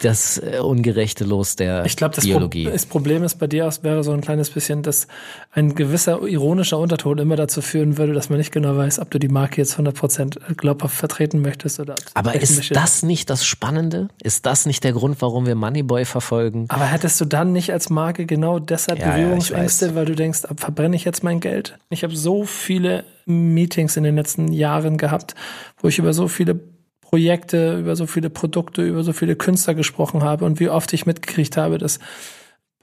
das 0.01 0.37
äh, 0.37 0.59
ungerechte 0.59 1.23
Los 1.23 1.55
der 1.55 1.85
Ich 1.85 1.95
glaube, 1.95 2.15
das, 2.15 2.27
Pro 2.27 2.39
das 2.47 2.85
Problem 2.85 3.23
ist 3.23 3.35
bei 3.35 3.47
dir 3.47 3.67
aus 3.67 3.83
wäre 3.83 4.03
so 4.03 4.11
ein 4.11 4.21
kleines 4.21 4.49
bisschen, 4.49 4.83
dass 4.83 5.07
ein 5.51 5.75
gewisser 5.75 6.21
ironischer 6.21 6.77
Unterton 6.77 7.17
immer 7.17 7.35
dazu 7.35 7.61
führen 7.61 7.97
würde, 7.97 8.13
dass 8.13 8.29
man 8.29 8.37
nicht 8.37 8.51
genau 8.51 8.75
weiß, 8.75 8.99
ob 8.99 9.09
du 9.11 9.19
die 9.19 9.29
Marke 9.29 9.61
jetzt 9.61 9.79
100% 9.79 10.55
glaubhaft 10.55 10.95
vertreten 10.95 11.41
möchtest 11.41 11.79
oder 11.79 11.95
Aber 12.13 12.35
ist 12.35 12.75
das 12.75 13.03
nicht 13.03 13.29
das 13.29 13.45
Spannende? 13.45 14.09
Ist 14.21 14.45
das 14.45 14.65
nicht 14.65 14.83
der 14.83 14.93
Grund, 14.93 15.21
warum 15.21 15.45
wir 15.45 15.55
Moneyboy 15.55 16.05
verfolgen? 16.05 16.65
Aber 16.69 16.85
hättest 16.85 17.19
du 17.21 17.25
dann 17.25 17.53
nicht 17.53 17.71
als 17.71 17.89
Marke 17.89 18.25
genau 18.25 18.59
deshalb 18.59 18.99
Ja, 18.99 19.07
ja, 19.07 19.15
Berührungsängste, 19.15 19.87
weiß. 19.89 19.95
weil 19.95 20.05
du 20.05 20.15
denkst, 20.15 20.41
verbrenne 20.57 20.95
ich 20.95 21.05
jetzt 21.05 21.23
mein 21.23 21.39
Geld? 21.39 21.77
Ich 21.89 22.03
habe 22.03 22.15
so 22.15 22.43
viele 22.43 23.03
Meetings 23.27 23.97
in 23.97 24.03
den 24.03 24.15
letzten 24.15 24.51
Jahren 24.51 24.97
gehabt, 24.97 25.35
wo 25.81 25.87
ich 25.87 25.99
über 25.99 26.13
so 26.13 26.27
viele 26.27 26.59
Projekte, 27.01 27.79
über 27.79 27.95
so 27.95 28.05
viele 28.05 28.29
Produkte, 28.29 28.81
über 28.83 29.03
so 29.03 29.13
viele 29.13 29.35
Künstler 29.35 29.75
gesprochen 29.75 30.23
habe 30.23 30.45
und 30.45 30.59
wie 30.59 30.69
oft 30.69 30.91
ich 30.93 31.05
mitgekriegt 31.05 31.55
habe, 31.57 31.77
dass 31.77 31.99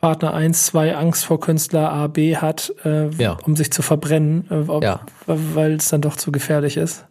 Partner 0.01 0.34
1, 0.34 0.66
2 0.66 0.97
Angst 0.97 1.24
vor 1.24 1.40
Künstler 1.40 1.90
A, 1.90 2.07
B 2.09 2.36
hat, 2.36 2.72
äh, 2.84 3.09
Ja. 3.11 3.38
um 3.47 3.57
sich 3.57 3.70
zu 3.72 3.80
verbrennen, 3.82 4.47
äh, 4.51 4.68
ob, 4.68 4.82
Ja. 4.84 5.01
weil 5.26 5.74
es 5.74 5.88
dann 5.88 6.03
doch 6.03 6.16
zu 6.16 6.30
gefährlich 6.30 6.76
ist. 6.76 7.07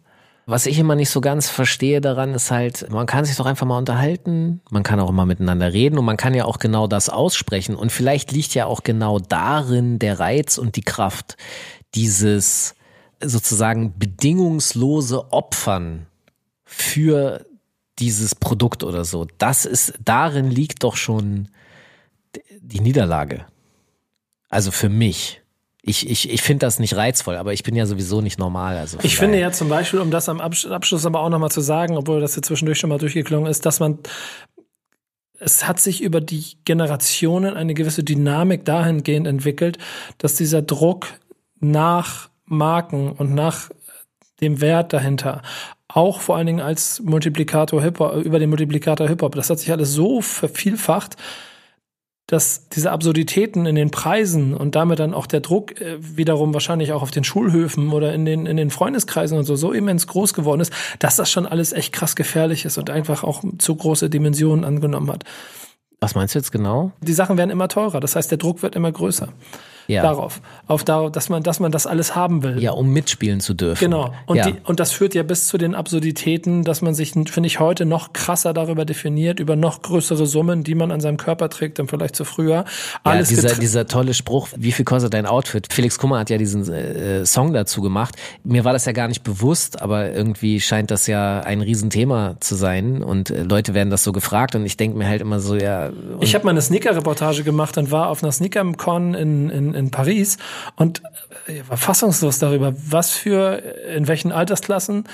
Was 0.46 0.66
ich 0.66 0.78
immer 0.78 0.94
nicht 0.94 1.08
so 1.08 1.20
ganz 1.22 1.48
verstehe 1.48 2.00
daran, 2.02 2.34
ist 2.34 2.50
halt, 2.50 2.90
man 2.90 3.06
kann 3.06 3.24
sich 3.24 3.34
doch 3.36 3.46
einfach 3.46 3.66
mal 3.66 3.78
unterhalten, 3.78 4.60
man 4.70 4.82
kann 4.82 5.00
auch 5.00 5.08
immer 5.08 5.24
miteinander 5.24 5.72
reden 5.72 5.98
und 5.98 6.04
man 6.04 6.18
kann 6.18 6.34
ja 6.34 6.44
auch 6.44 6.58
genau 6.58 6.86
das 6.86 7.08
aussprechen. 7.08 7.74
Und 7.74 7.90
vielleicht 7.92 8.30
liegt 8.30 8.54
ja 8.54 8.66
auch 8.66 8.82
genau 8.82 9.18
darin 9.18 9.98
der 9.98 10.20
Reiz 10.20 10.58
und 10.58 10.76
die 10.76 10.82
Kraft, 10.82 11.36
dieses 11.94 12.74
sozusagen 13.28 13.98
bedingungslose 13.98 15.32
Opfern 15.32 16.06
für 16.64 17.44
dieses 17.98 18.34
Produkt 18.34 18.82
oder 18.82 19.04
so. 19.04 19.26
Das 19.38 19.64
ist, 19.66 19.94
darin 20.04 20.50
liegt 20.50 20.82
doch 20.82 20.96
schon 20.96 21.48
die 22.60 22.80
Niederlage. 22.80 23.46
Also 24.48 24.70
für 24.70 24.88
mich. 24.88 25.40
Ich, 25.86 26.08
ich, 26.08 26.30
ich 26.30 26.40
finde 26.40 26.64
das 26.64 26.78
nicht 26.78 26.96
reizvoll, 26.96 27.36
aber 27.36 27.52
ich 27.52 27.62
bin 27.62 27.76
ja 27.76 27.84
sowieso 27.84 28.22
nicht 28.22 28.38
normal. 28.38 28.78
Also 28.78 28.98
Ich 29.02 29.16
finde 29.18 29.38
ja 29.38 29.52
zum 29.52 29.68
Beispiel, 29.68 30.00
um 30.00 30.10
das 30.10 30.30
am 30.30 30.40
Absch- 30.40 30.66
Abschluss 30.70 31.04
aber 31.04 31.20
auch 31.20 31.28
nochmal 31.28 31.50
zu 31.50 31.60
sagen, 31.60 31.98
obwohl 31.98 32.20
das 32.20 32.36
jetzt 32.36 32.46
zwischendurch 32.46 32.78
schon 32.78 32.88
mal 32.88 32.98
durchgeklungen 32.98 33.50
ist, 33.50 33.66
dass 33.66 33.80
man, 33.80 33.98
es 35.38 35.68
hat 35.68 35.80
sich 35.80 36.00
über 36.00 36.22
die 36.22 36.56
Generationen 36.64 37.54
eine 37.54 37.74
gewisse 37.74 38.02
Dynamik 38.02 38.64
dahingehend 38.64 39.26
entwickelt, 39.26 39.76
dass 40.16 40.34
dieser 40.34 40.62
Druck 40.62 41.08
nach 41.60 42.30
Marken 42.46 43.12
und 43.12 43.34
nach 43.34 43.70
dem 44.40 44.60
Wert 44.60 44.92
dahinter, 44.92 45.42
auch 45.88 46.20
vor 46.20 46.36
allen 46.36 46.46
Dingen 46.46 46.60
als 46.60 47.00
Multiplikator 47.00 47.80
Hip-Hop, 47.82 48.24
über 48.24 48.38
den 48.38 48.50
Multiplikator 48.50 49.08
Hip-Hop, 49.08 49.34
das 49.34 49.50
hat 49.50 49.60
sich 49.60 49.70
alles 49.70 49.92
so 49.92 50.20
vervielfacht, 50.20 51.16
dass 52.26 52.68
diese 52.70 52.90
Absurditäten 52.90 53.66
in 53.66 53.74
den 53.74 53.90
Preisen 53.90 54.54
und 54.54 54.74
damit 54.74 54.98
dann 54.98 55.12
auch 55.12 55.26
der 55.26 55.40
Druck 55.40 55.78
äh, 55.80 55.98
wiederum 56.00 56.54
wahrscheinlich 56.54 56.92
auch 56.92 57.02
auf 57.02 57.10
den 57.10 57.22
Schulhöfen 57.22 57.92
oder 57.92 58.14
in 58.14 58.24
den, 58.24 58.46
in 58.46 58.56
den 58.56 58.70
Freundeskreisen 58.70 59.36
und 59.36 59.44
so 59.44 59.56
so 59.56 59.72
immens 59.72 60.06
groß 60.06 60.32
geworden 60.32 60.62
ist, 60.62 60.72
dass 60.98 61.16
das 61.16 61.30
schon 61.30 61.46
alles 61.46 61.72
echt 61.72 61.92
krass 61.92 62.16
gefährlich 62.16 62.64
ist 62.64 62.78
und 62.78 62.88
einfach 62.88 63.24
auch 63.24 63.44
zu 63.58 63.76
große 63.76 64.08
Dimensionen 64.08 64.64
angenommen 64.64 65.12
hat. 65.12 65.24
Was 66.00 66.14
meinst 66.14 66.34
du 66.34 66.38
jetzt 66.38 66.50
genau? 66.50 66.92
Die 67.02 67.12
Sachen 67.12 67.36
werden 67.36 67.50
immer 67.50 67.68
teurer, 67.68 68.00
das 68.00 68.16
heißt, 68.16 68.30
der 68.30 68.38
Druck 68.38 68.62
wird 68.62 68.74
immer 68.74 68.90
größer. 68.90 69.28
Ja. 69.86 70.02
Darauf. 70.02 70.40
Auf 70.66 70.84
darauf, 70.84 71.12
dass 71.12 71.28
man, 71.28 71.42
dass 71.42 71.60
man 71.60 71.70
das 71.72 71.86
alles 71.86 72.14
haben 72.16 72.42
will. 72.42 72.60
Ja, 72.62 72.72
um 72.72 72.90
mitspielen 72.92 73.40
zu 73.40 73.54
dürfen. 73.54 73.84
Genau. 73.84 74.12
Und, 74.26 74.36
ja. 74.36 74.46
die, 74.50 74.54
und 74.64 74.80
das 74.80 74.92
führt 74.92 75.14
ja 75.14 75.22
bis 75.22 75.46
zu 75.48 75.58
den 75.58 75.74
Absurditäten, 75.74 76.64
dass 76.64 76.80
man 76.82 76.94
sich, 76.94 77.12
finde 77.12 77.46
ich, 77.46 77.60
heute 77.60 77.84
noch 77.84 78.12
krasser 78.12 78.52
darüber 78.54 78.84
definiert, 78.84 79.40
über 79.40 79.56
noch 79.56 79.82
größere 79.82 80.26
Summen, 80.26 80.64
die 80.64 80.74
man 80.74 80.90
an 80.90 81.00
seinem 81.00 81.16
Körper 81.16 81.48
trägt, 81.50 81.78
dann 81.78 81.88
vielleicht 81.88 82.16
zu 82.16 82.24
früher. 82.24 82.54
ja, 82.54 82.64
Alles 83.02 83.28
dieser, 83.28 83.48
getr- 83.48 83.60
dieser 83.60 83.86
tolle 83.86 84.14
Spruch, 84.14 84.48
wie 84.56 84.72
viel 84.72 84.84
kostet 84.84 85.12
dein 85.14 85.26
Outfit? 85.26 85.66
Felix 85.72 85.98
Kummer 85.98 86.18
hat 86.18 86.30
ja 86.30 86.38
diesen 86.38 86.66
äh, 86.72 87.26
Song 87.26 87.52
dazu 87.52 87.82
gemacht. 87.82 88.16
Mir 88.42 88.64
war 88.64 88.72
das 88.72 88.84
ja 88.86 88.92
gar 88.92 89.08
nicht 89.08 89.22
bewusst, 89.22 89.82
aber 89.82 90.12
irgendwie 90.12 90.60
scheint 90.60 90.90
das 90.90 91.06
ja 91.06 91.40
ein 91.40 91.60
Riesenthema 91.60 92.36
zu 92.40 92.54
sein 92.54 93.02
und 93.02 93.30
äh, 93.30 93.42
Leute 93.42 93.74
werden 93.74 93.90
das 93.90 94.02
so 94.04 94.12
gefragt 94.12 94.54
und 94.54 94.64
ich 94.64 94.76
denke 94.76 94.96
mir 94.96 95.06
halt 95.08 95.20
immer 95.20 95.40
so, 95.40 95.54
ja, 95.56 95.90
Ich 96.20 96.34
habe 96.34 96.44
mal 96.44 96.50
eine 96.52 96.62
Sneaker-Reportage 96.62 97.42
gemacht 97.44 97.76
und 97.78 97.90
war 97.90 98.08
auf 98.08 98.22
einer 98.22 98.32
Sneaker-Con 98.32 99.14
in, 99.14 99.50
in, 99.50 99.73
in 99.74 99.90
Paris 99.90 100.36
und 100.76 101.02
äh, 101.46 101.62
war 101.68 101.76
fassungslos 101.76 102.38
darüber, 102.38 102.74
was 102.76 103.10
für, 103.10 103.58
in 103.94 104.08
welchen 104.08 104.32
Altersklassen 104.32 105.04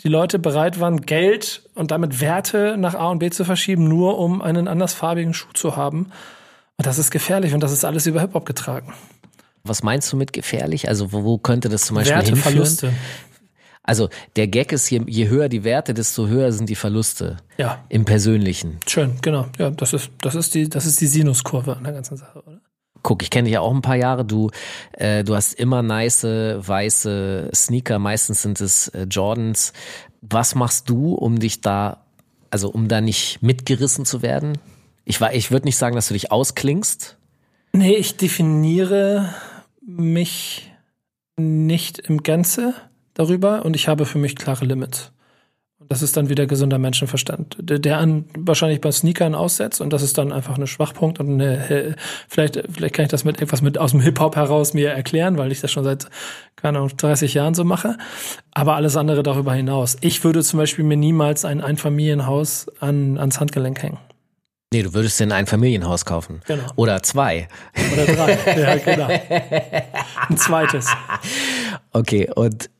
die 0.00 0.08
Leute 0.08 0.38
bereit 0.38 0.80
waren, 0.80 1.02
Geld 1.02 1.62
und 1.74 1.90
damit 1.90 2.20
Werte 2.20 2.76
nach 2.78 2.94
A 2.94 3.10
und 3.10 3.18
B 3.18 3.30
zu 3.30 3.44
verschieben, 3.44 3.86
nur 3.88 4.18
um 4.18 4.40
einen 4.42 4.66
andersfarbigen 4.68 5.34
Schuh 5.34 5.52
zu 5.52 5.76
haben. 5.76 6.10
Und 6.78 6.86
das 6.86 6.98
ist 6.98 7.10
gefährlich 7.10 7.52
und 7.52 7.60
das 7.62 7.72
ist 7.72 7.84
alles 7.84 8.06
über 8.06 8.20
Hip-Hop 8.22 8.46
getragen. 8.46 8.94
was 9.64 9.82
meinst 9.82 10.10
du 10.10 10.16
mit 10.16 10.32
gefährlich? 10.32 10.88
Also 10.88 11.12
wo, 11.12 11.24
wo 11.24 11.36
könnte 11.38 11.68
das 11.68 11.82
zum 11.84 11.96
Beispiel 11.96 12.16
hinführen? 12.16 12.36
Werteverluste. 12.44 12.92
Also 13.82 14.08
der 14.36 14.46
Gag 14.46 14.72
ist, 14.72 14.88
je, 14.90 15.02
je 15.06 15.28
höher 15.28 15.48
die 15.48 15.64
Werte, 15.64 15.92
desto 15.94 16.26
höher 16.28 16.52
sind 16.52 16.68
die 16.70 16.76
Verluste 16.76 17.38
Ja, 17.58 17.84
im 17.88 18.04
Persönlichen. 18.04 18.78
schön, 18.86 19.18
genau. 19.20 19.46
Ja, 19.58 19.70
das 19.70 19.92
ist, 19.92 20.10
das 20.20 20.34
ist 20.34 20.54
die, 20.54 20.68
das 20.68 20.86
ist 20.86 21.00
die 21.00 21.06
Sinuskurve 21.06 21.76
an 21.76 21.84
der 21.84 21.92
ganzen 21.94 22.16
Sache, 22.16 22.42
oder? 22.46 22.60
Guck, 23.02 23.22
ich 23.22 23.30
kenne 23.30 23.44
dich 23.44 23.54
ja 23.54 23.60
auch 23.60 23.74
ein 23.74 23.82
paar 23.82 23.96
Jahre. 23.96 24.24
Du, 24.24 24.50
äh, 24.92 25.24
du 25.24 25.34
hast 25.34 25.54
immer 25.54 25.82
nice 25.82 26.24
weiße 26.24 27.50
Sneaker. 27.54 27.98
Meistens 27.98 28.42
sind 28.42 28.60
es 28.60 28.88
äh, 28.88 29.04
Jordans. 29.04 29.72
Was 30.20 30.54
machst 30.54 30.88
du, 30.90 31.14
um 31.14 31.38
dich 31.38 31.60
da, 31.60 32.04
also 32.50 32.68
um 32.68 32.88
da 32.88 33.00
nicht 33.00 33.42
mitgerissen 33.42 34.04
zu 34.04 34.22
werden? 34.22 34.58
Ich 35.04 35.20
war, 35.20 35.32
ich 35.32 35.50
würde 35.50 35.66
nicht 35.66 35.76
sagen, 35.76 35.96
dass 35.96 36.08
du 36.08 36.14
dich 36.14 36.30
ausklingst. 36.30 37.16
Nee, 37.72 37.94
ich 37.94 38.16
definiere 38.16 39.34
mich 39.80 40.70
nicht 41.36 41.98
im 41.98 42.22
Gänze 42.22 42.74
darüber 43.14 43.64
und 43.64 43.76
ich 43.76 43.88
habe 43.88 44.06
für 44.06 44.18
mich 44.18 44.36
klare 44.36 44.64
Limits. 44.64 45.12
Das 45.90 46.02
ist 46.02 46.16
dann 46.16 46.28
wieder 46.28 46.46
gesunder 46.46 46.78
Menschenverstand, 46.78 47.56
der, 47.58 47.98
an 47.98 48.26
wahrscheinlich 48.38 48.80
bei 48.80 48.92
Sneakern 48.92 49.34
aussetzt 49.34 49.80
und 49.80 49.92
das 49.92 50.02
ist 50.02 50.16
dann 50.18 50.30
einfach 50.30 50.56
ein 50.56 50.68
Schwachpunkt 50.68 51.18
und 51.18 51.28
eine, 51.32 51.68
äh, 51.68 51.94
vielleicht, 52.28 52.62
vielleicht 52.72 52.94
kann 52.94 53.06
ich 53.06 53.10
das 53.10 53.24
mit 53.24 53.42
etwas 53.42 53.60
mit 53.60 53.76
aus 53.76 53.90
dem 53.90 54.00
Hip-Hop 54.00 54.36
heraus 54.36 54.72
mir 54.72 54.90
erklären, 54.90 55.36
weil 55.36 55.50
ich 55.50 55.60
das 55.60 55.72
schon 55.72 55.82
seit, 55.82 56.08
keine 56.54 56.78
Ahnung, 56.78 56.96
30 56.96 57.34
Jahren 57.34 57.54
so 57.54 57.64
mache. 57.64 57.98
Aber 58.52 58.76
alles 58.76 58.96
andere 58.96 59.24
darüber 59.24 59.52
hinaus. 59.52 59.96
Ich 60.00 60.22
würde 60.22 60.44
zum 60.44 60.60
Beispiel 60.60 60.84
mir 60.84 60.96
niemals 60.96 61.44
ein 61.44 61.60
Einfamilienhaus 61.60 62.68
an, 62.78 63.18
ans 63.18 63.40
Handgelenk 63.40 63.82
hängen. 63.82 63.98
Nee, 64.72 64.84
du 64.84 64.94
würdest 64.94 65.18
dir 65.18 65.28
ein 65.34 65.46
Familienhaus 65.48 66.04
kaufen. 66.04 66.40
Genau. 66.46 66.70
Oder 66.76 67.02
zwei. 67.02 67.48
Oder 67.92 68.06
drei. 68.06 68.38
ja, 68.60 68.76
genau. 68.76 69.08
Ein 70.28 70.36
zweites. 70.36 70.86
Okay, 71.92 72.30
und 72.32 72.70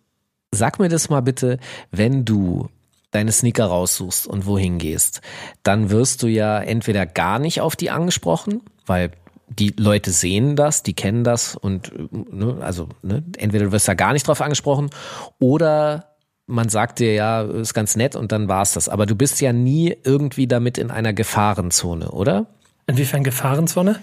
sag 0.52 0.78
mir 0.78 0.88
das 0.88 1.10
mal 1.10 1.20
bitte, 1.20 1.58
wenn 1.90 2.24
du 2.24 2.68
deine 3.10 3.32
Sneaker 3.32 3.66
raussuchst 3.66 4.26
und 4.26 4.46
wohin 4.46 4.78
gehst, 4.78 5.20
dann 5.62 5.90
wirst 5.90 6.22
du 6.22 6.26
ja 6.26 6.60
entweder 6.60 7.06
gar 7.06 7.38
nicht 7.38 7.60
auf 7.60 7.76
die 7.76 7.90
angesprochen, 7.90 8.62
weil 8.86 9.12
die 9.48 9.74
Leute 9.76 10.12
sehen 10.12 10.54
das, 10.54 10.82
die 10.82 10.94
kennen 10.94 11.24
das 11.24 11.56
und 11.56 11.92
ne, 12.12 12.58
also 12.60 12.88
ne, 13.02 13.24
entweder 13.36 13.66
du 13.66 13.72
wirst 13.72 13.88
da 13.88 13.94
gar 13.94 14.12
nicht 14.12 14.26
drauf 14.28 14.40
angesprochen 14.40 14.90
oder 15.38 16.06
man 16.46 16.68
sagt 16.68 16.98
dir 16.98 17.14
ja, 17.14 17.42
ist 17.42 17.74
ganz 17.74 17.96
nett 17.96 18.16
und 18.16 18.32
dann 18.32 18.48
war's 18.48 18.72
das. 18.72 18.88
Aber 18.88 19.06
du 19.06 19.14
bist 19.14 19.40
ja 19.40 19.52
nie 19.52 19.96
irgendwie 20.04 20.46
damit 20.46 20.78
in 20.78 20.90
einer 20.90 21.12
Gefahrenzone, 21.12 22.10
oder? 22.10 22.46
Inwiefern 22.86 23.22
Gefahrenzone? 23.22 24.00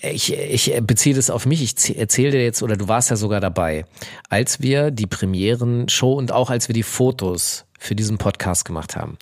Ich, 0.00 0.32
ich 0.32 0.72
beziehe 0.82 1.14
das 1.14 1.30
auf 1.30 1.46
mich. 1.46 1.62
Ich 1.62 1.98
erzähle 1.98 2.30
dir 2.30 2.44
jetzt, 2.44 2.62
oder 2.62 2.76
du 2.76 2.88
warst 2.88 3.10
ja 3.10 3.16
sogar 3.16 3.40
dabei, 3.40 3.84
als 4.28 4.60
wir 4.60 4.90
die 4.90 5.06
Premieren-Show 5.06 6.12
und 6.12 6.32
auch 6.32 6.48
als 6.48 6.68
wir 6.68 6.74
die 6.74 6.84
Fotos 6.84 7.66
für 7.80 7.96
diesen 7.96 8.18
Podcast 8.18 8.64
gemacht 8.64 8.94
haben. 8.94 9.18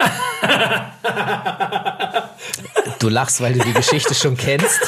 Du 2.98 3.08
lachst, 3.08 3.40
weil 3.40 3.54
du 3.54 3.60
die 3.60 3.72
Geschichte 3.72 4.14
schon 4.14 4.36
kennst. 4.36 4.80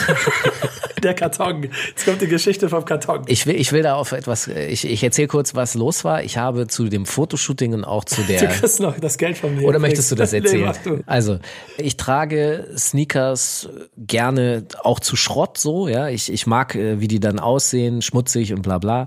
Der 1.02 1.14
Karton. 1.14 1.62
Jetzt 1.62 2.04
kommt 2.04 2.20
die 2.20 2.26
Geschichte 2.26 2.68
vom 2.68 2.84
Karton. 2.84 3.22
Ich 3.26 3.46
will, 3.46 3.54
ich 3.56 3.72
will 3.72 3.82
da 3.82 3.94
auf 3.94 4.12
etwas, 4.12 4.48
ich, 4.48 4.86
ich 4.86 5.02
erzähle 5.02 5.28
kurz, 5.28 5.54
was 5.54 5.74
los 5.74 6.04
war. 6.04 6.22
Ich 6.22 6.36
habe 6.36 6.66
zu 6.66 6.90
dem 6.90 7.06
Fotoshooting 7.06 7.72
und 7.72 7.84
auch 7.84 8.04
zu 8.04 8.20
der. 8.22 8.40
Du 8.40 8.48
kriegst 8.48 8.80
noch 8.80 8.98
das 9.00 9.16
Geld 9.16 9.38
von 9.38 9.56
mir. 9.56 9.66
Oder 9.66 9.78
möchtest 9.78 10.10
du 10.10 10.14
das 10.14 10.34
erzählen? 10.34 10.74
Nee, 10.84 10.96
du. 10.96 11.02
Also, 11.06 11.38
ich 11.78 11.96
trage 11.96 12.68
Sneakers 12.76 13.70
gerne 13.96 14.66
auch 14.82 15.00
zu 15.00 15.16
Schrott 15.16 15.56
so, 15.56 15.88
ja. 15.88 16.08
Ich, 16.08 16.30
ich 16.30 16.46
mag, 16.46 16.74
äh, 16.74 17.00
wie 17.00 17.08
die 17.08 17.20
dann 17.20 17.38
aussehen, 17.38 18.02
schmutzig 18.02 18.52
und 18.52 18.60
bla 18.60 18.76
bla. 18.76 19.06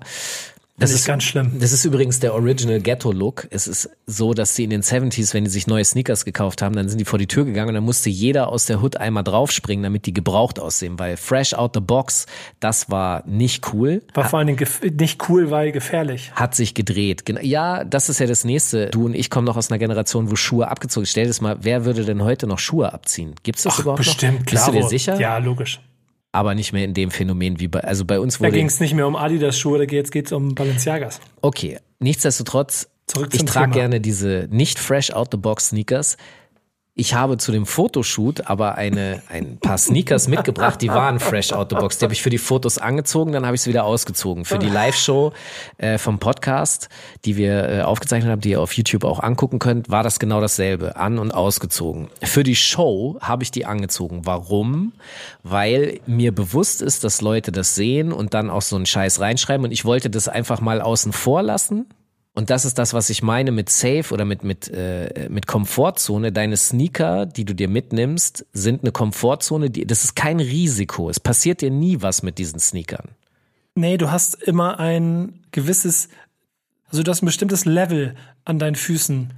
Das 0.80 0.92
ist 0.92 1.06
ganz 1.06 1.24
schlimm. 1.24 1.60
Das 1.60 1.72
ist 1.72 1.86
übrigens 1.86 2.20
der 2.20 2.34
Original 2.34 2.82
Ghetto-Look. 2.82 3.48
Es 3.52 3.68
ist 3.68 3.92
so, 4.08 4.34
dass 4.34 4.56
sie 4.56 4.64
in 4.64 4.72
den 4.72 4.82
70s, 4.82 5.34
wenn 5.34 5.44
die 5.44 5.50
sich 5.52 5.68
neue 5.68 5.86
Sneakers 5.86 6.26
gekauft 6.26 6.64
haben, 6.64 6.76
dann 6.76 6.90
sind 6.90 6.98
die 6.98 7.06
vor 7.06 7.20
die 7.20 7.28
Tür 7.28 7.46
gegangen 7.46 7.70
und 7.70 7.76
dann 7.76 7.84
musste 7.84 8.10
jeder 8.10 8.50
aus 8.50 8.66
der 8.66 8.82
Hood 8.82 8.98
einmal 8.98 9.24
draufspringen, 9.24 9.84
damit 9.84 10.08
die 10.08 10.14
gebraucht 10.14 10.60
aussehen, 10.60 10.98
weil 10.98 11.16
fresh 11.16 11.54
out 11.54 11.72
the 11.76 11.80
box, 11.80 12.26
das 12.60 12.90
war 12.90 13.24
nicht 13.28 13.72
cool. 13.74 14.02
War 14.16 14.28
vor 14.28 14.40
allen 14.40 14.48
Dingen 14.48 14.68
nicht 15.00 15.30
cool, 15.30 15.52
weil 15.52 15.72
gefährlich. 15.72 16.32
Hat 16.34 16.56
sich 16.56 16.74
gedreht. 16.74 17.24
Ja, 17.44 17.84
das 17.84 18.10
ist 18.10 18.20
ja 18.20 18.26
das 18.26 18.44
nächste. 18.44 18.88
Du 18.88 19.06
und 19.06 19.14
ich 19.14 19.30
kommen 19.30 19.46
noch 19.46 19.58
aus 19.58 19.70
einer 19.70 19.80
Generation, 19.80 20.32
wo 20.32 20.36
Schuhe 20.36 20.68
abgezogen. 20.68 21.06
Stell 21.06 21.26
dir 21.26 21.30
das 21.30 21.40
mal, 21.40 21.58
wer 21.62 21.86
würde 21.86 22.04
denn 22.04 22.24
heute 22.24 22.48
noch 22.48 22.60
Schuhe 22.60 22.92
abziehen? 22.92 23.36
Gibt's 23.44 23.64
das 23.64 23.78
überhaupt 23.78 23.98
bestimmt, 23.98 24.40
noch? 24.40 24.46
klar. 24.48 24.66
Bist 24.66 24.76
du 24.76 24.82
dir 24.82 24.90
sicher? 24.90 25.20
Ja, 25.20 25.38
logisch. 25.38 25.80
Aber 26.34 26.56
nicht 26.56 26.74
mehr 26.74 26.84
in 26.84 26.94
dem 26.96 27.12
Phänomen 27.12 27.60
wie 27.60 27.68
bei, 27.68 27.80
also 27.82 28.06
bei 28.06 28.20
uns 28.20 28.40
Da 28.40 28.46
wurde. 28.46 28.54
ging 28.54 28.66
es 28.66 28.80
nicht 28.80 28.96
mehr 28.96 29.08
um 29.08 29.16
Adidas-Schuhe, 29.16 29.78
da 29.78 29.84
jetzt 29.86 30.12
geht's 30.12 30.32
um 30.32 30.56
Balenciagas. 30.56 31.22
Okay, 31.42 31.78
nichtsdestotrotz, 32.00 32.90
Zurück 33.08 33.30
ich 33.34 33.46
trage 33.46 33.66
Thema. 33.66 33.76
gerne 33.76 34.02
diese 34.02 34.48
nicht 34.50 34.80
fresh 34.80 35.12
out 35.12 35.28
the 35.32 35.38
box 35.38 35.70
Sneakers. 35.70 36.18
Ich 36.96 37.16
habe 37.16 37.38
zu 37.38 37.52
dem 37.52 37.66
Fotoshoot 37.66 38.46
aber 38.46 38.76
eine, 38.76 39.24
ein 39.28 39.58
paar 39.58 39.80
Sneakers 39.80 40.28
mitgebracht, 40.28 40.80
die 40.80 40.90
waren 40.90 41.20
fresh 41.20 41.52
out 41.52 41.72
the 41.72 41.76
box. 41.76 41.98
Die 41.98 42.06
habe 42.06 42.14
ich 42.14 42.22
für 42.22 42.30
die 42.30 42.38
Fotos 42.38 42.78
angezogen, 42.78 43.32
dann 43.32 43.48
habe 43.48 43.56
ich 43.56 43.64
sie 43.64 43.72
wieder 43.72 43.84
ausgezogen. 43.84 44.46
Für 44.46 44.60
die 44.60 44.70
Live-Show 44.70 45.34
äh, 45.80 45.98
vom 45.98 46.20
Podcast, 46.20 46.90
die 47.26 47.36
wir 47.36 47.68
äh, 47.68 47.82
aufgezeichnet 47.82 48.32
haben, 48.32 48.42
die 48.42 48.52
ihr 48.52 48.62
auf 48.62 48.74
YouTube 48.74 49.06
auch 49.06 49.22
angucken 49.22 49.58
könnt, 49.58 49.90
war 49.90 50.04
das 50.04 50.20
genau 50.20 50.40
dasselbe. 50.40 50.96
An- 50.96 51.18
und 51.18 51.34
ausgezogen. 51.34 52.10
Für 52.22 52.44
die 52.44 52.56
Show 52.56 53.18
habe 53.22 53.42
ich 53.42 53.50
die 53.50 53.66
angezogen. 53.66 54.22
Warum? 54.26 54.94
Weil 55.42 56.00
mir 56.06 56.32
bewusst 56.32 56.84
ist, 56.84 57.04
dass 57.04 57.22
Leute 57.22 57.52
das 57.52 57.74
sehen 57.74 58.14
und 58.14 58.36
dann 58.36 58.52
auch 58.52 58.62
so 58.62 58.76
einen 58.76 58.86
Scheiß 58.86 59.20
reinschreiben 59.20 59.66
und 59.66 59.72
ich 59.72 59.84
wollte 59.84 60.12
das 60.12 60.28
einfach 60.28 60.62
mal 60.62 60.80
außen 60.80 61.12
vor 61.12 61.42
lassen. 61.42 61.88
Und 62.36 62.50
das 62.50 62.66
ist 62.66 62.80
das, 62.80 62.94
was 62.94 63.12
ich 63.12 63.22
meine 63.22 63.52
mit 63.52 63.70
Safe 63.70 64.12
oder 64.12 64.26
mit, 64.26 64.44
mit, 64.44 64.68
äh, 64.70 65.30
mit 65.30 65.46
Komfortzone. 65.46 66.32
Deine 66.32 66.58
Sneaker, 66.58 67.28
die 67.28 67.46
du 67.46 67.54
dir 67.54 67.68
mitnimmst, 67.68 68.46
sind 68.54 68.82
eine 68.82 68.92
Komfortzone, 68.92 69.70
die, 69.70 69.86
das 69.86 70.04
ist 70.04 70.16
kein 70.16 70.40
Risiko. 70.40 71.10
Es 71.10 71.20
passiert 71.20 71.62
dir 71.62 71.70
nie 71.70 72.02
was 72.02 72.24
mit 72.24 72.40
diesen 72.40 72.60
Sneakern. 72.60 73.10
Nee, 73.76 73.98
du 73.98 74.12
hast 74.12 74.42
immer 74.42 74.80
ein 74.80 75.42
gewisses, 75.52 76.10
also 76.90 77.04
du 77.04 77.12
hast 77.12 77.22
ein 77.22 77.28
bestimmtes 77.28 77.66
Level 77.66 78.16
an 78.46 78.58
deinen 78.58 78.76
Füßen, 78.76 79.32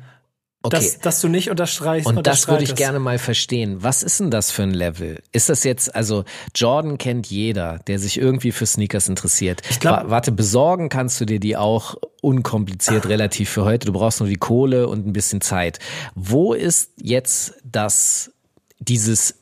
Okay. 0.66 0.78
das, 0.78 1.00
das 1.00 1.22
du 1.22 1.28
nicht 1.28 1.50
unterstreichst. 1.50 2.08
Und 2.08 2.26
das 2.26 2.48
würde 2.48 2.64
ich 2.64 2.76
gerne 2.76 3.00
mal 3.00 3.20
verstehen. 3.20 3.84
Was 3.84 4.04
ist 4.04 4.20
denn 4.20 4.32
das 4.32 4.52
für 4.52 4.64
ein 4.64 4.74
Level? 4.74 5.22
Ist 5.32 5.50
das 5.50 5.64
jetzt, 5.64 5.96
also 5.96 6.24
Jordan 6.56 6.98
kennt 6.98 7.28
jeder, 7.28 7.80
der 7.88 8.00
sich 8.00 8.18
irgendwie 8.18 8.52
für 8.52 8.66
Sneakers 8.66 9.08
interessiert. 9.08 9.62
Ich 9.70 9.80
glaub- 9.80 10.10
warte, 10.10 10.32
besorgen 10.32 10.90
kannst 10.90 11.22
du 11.22 11.26
dir 11.26 11.40
die 11.40 11.56
auch 11.56 11.96
unkompliziert 12.22 13.08
relativ 13.08 13.50
für 13.50 13.66
heute. 13.66 13.86
Du 13.86 13.94
brauchst 13.94 14.20
nur 14.20 14.30
die 14.30 14.38
Kohle 14.38 14.88
und 14.88 15.06
ein 15.06 15.14
bisschen 15.14 15.42
Zeit. 15.42 15.80
Wo 16.16 16.54
ist 16.54 16.92
jetzt 17.00 17.54
das, 17.64 18.32
dieses 18.80 19.36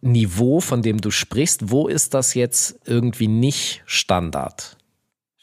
Niveau, 0.00 0.60
von 0.60 0.80
dem 0.80 1.00
du 1.00 1.10
sprichst, 1.10 1.70
wo 1.70 1.88
ist 1.88 2.14
das 2.14 2.34
jetzt 2.34 2.76
irgendwie 2.86 3.28
nicht 3.28 3.82
Standard? 3.84 4.76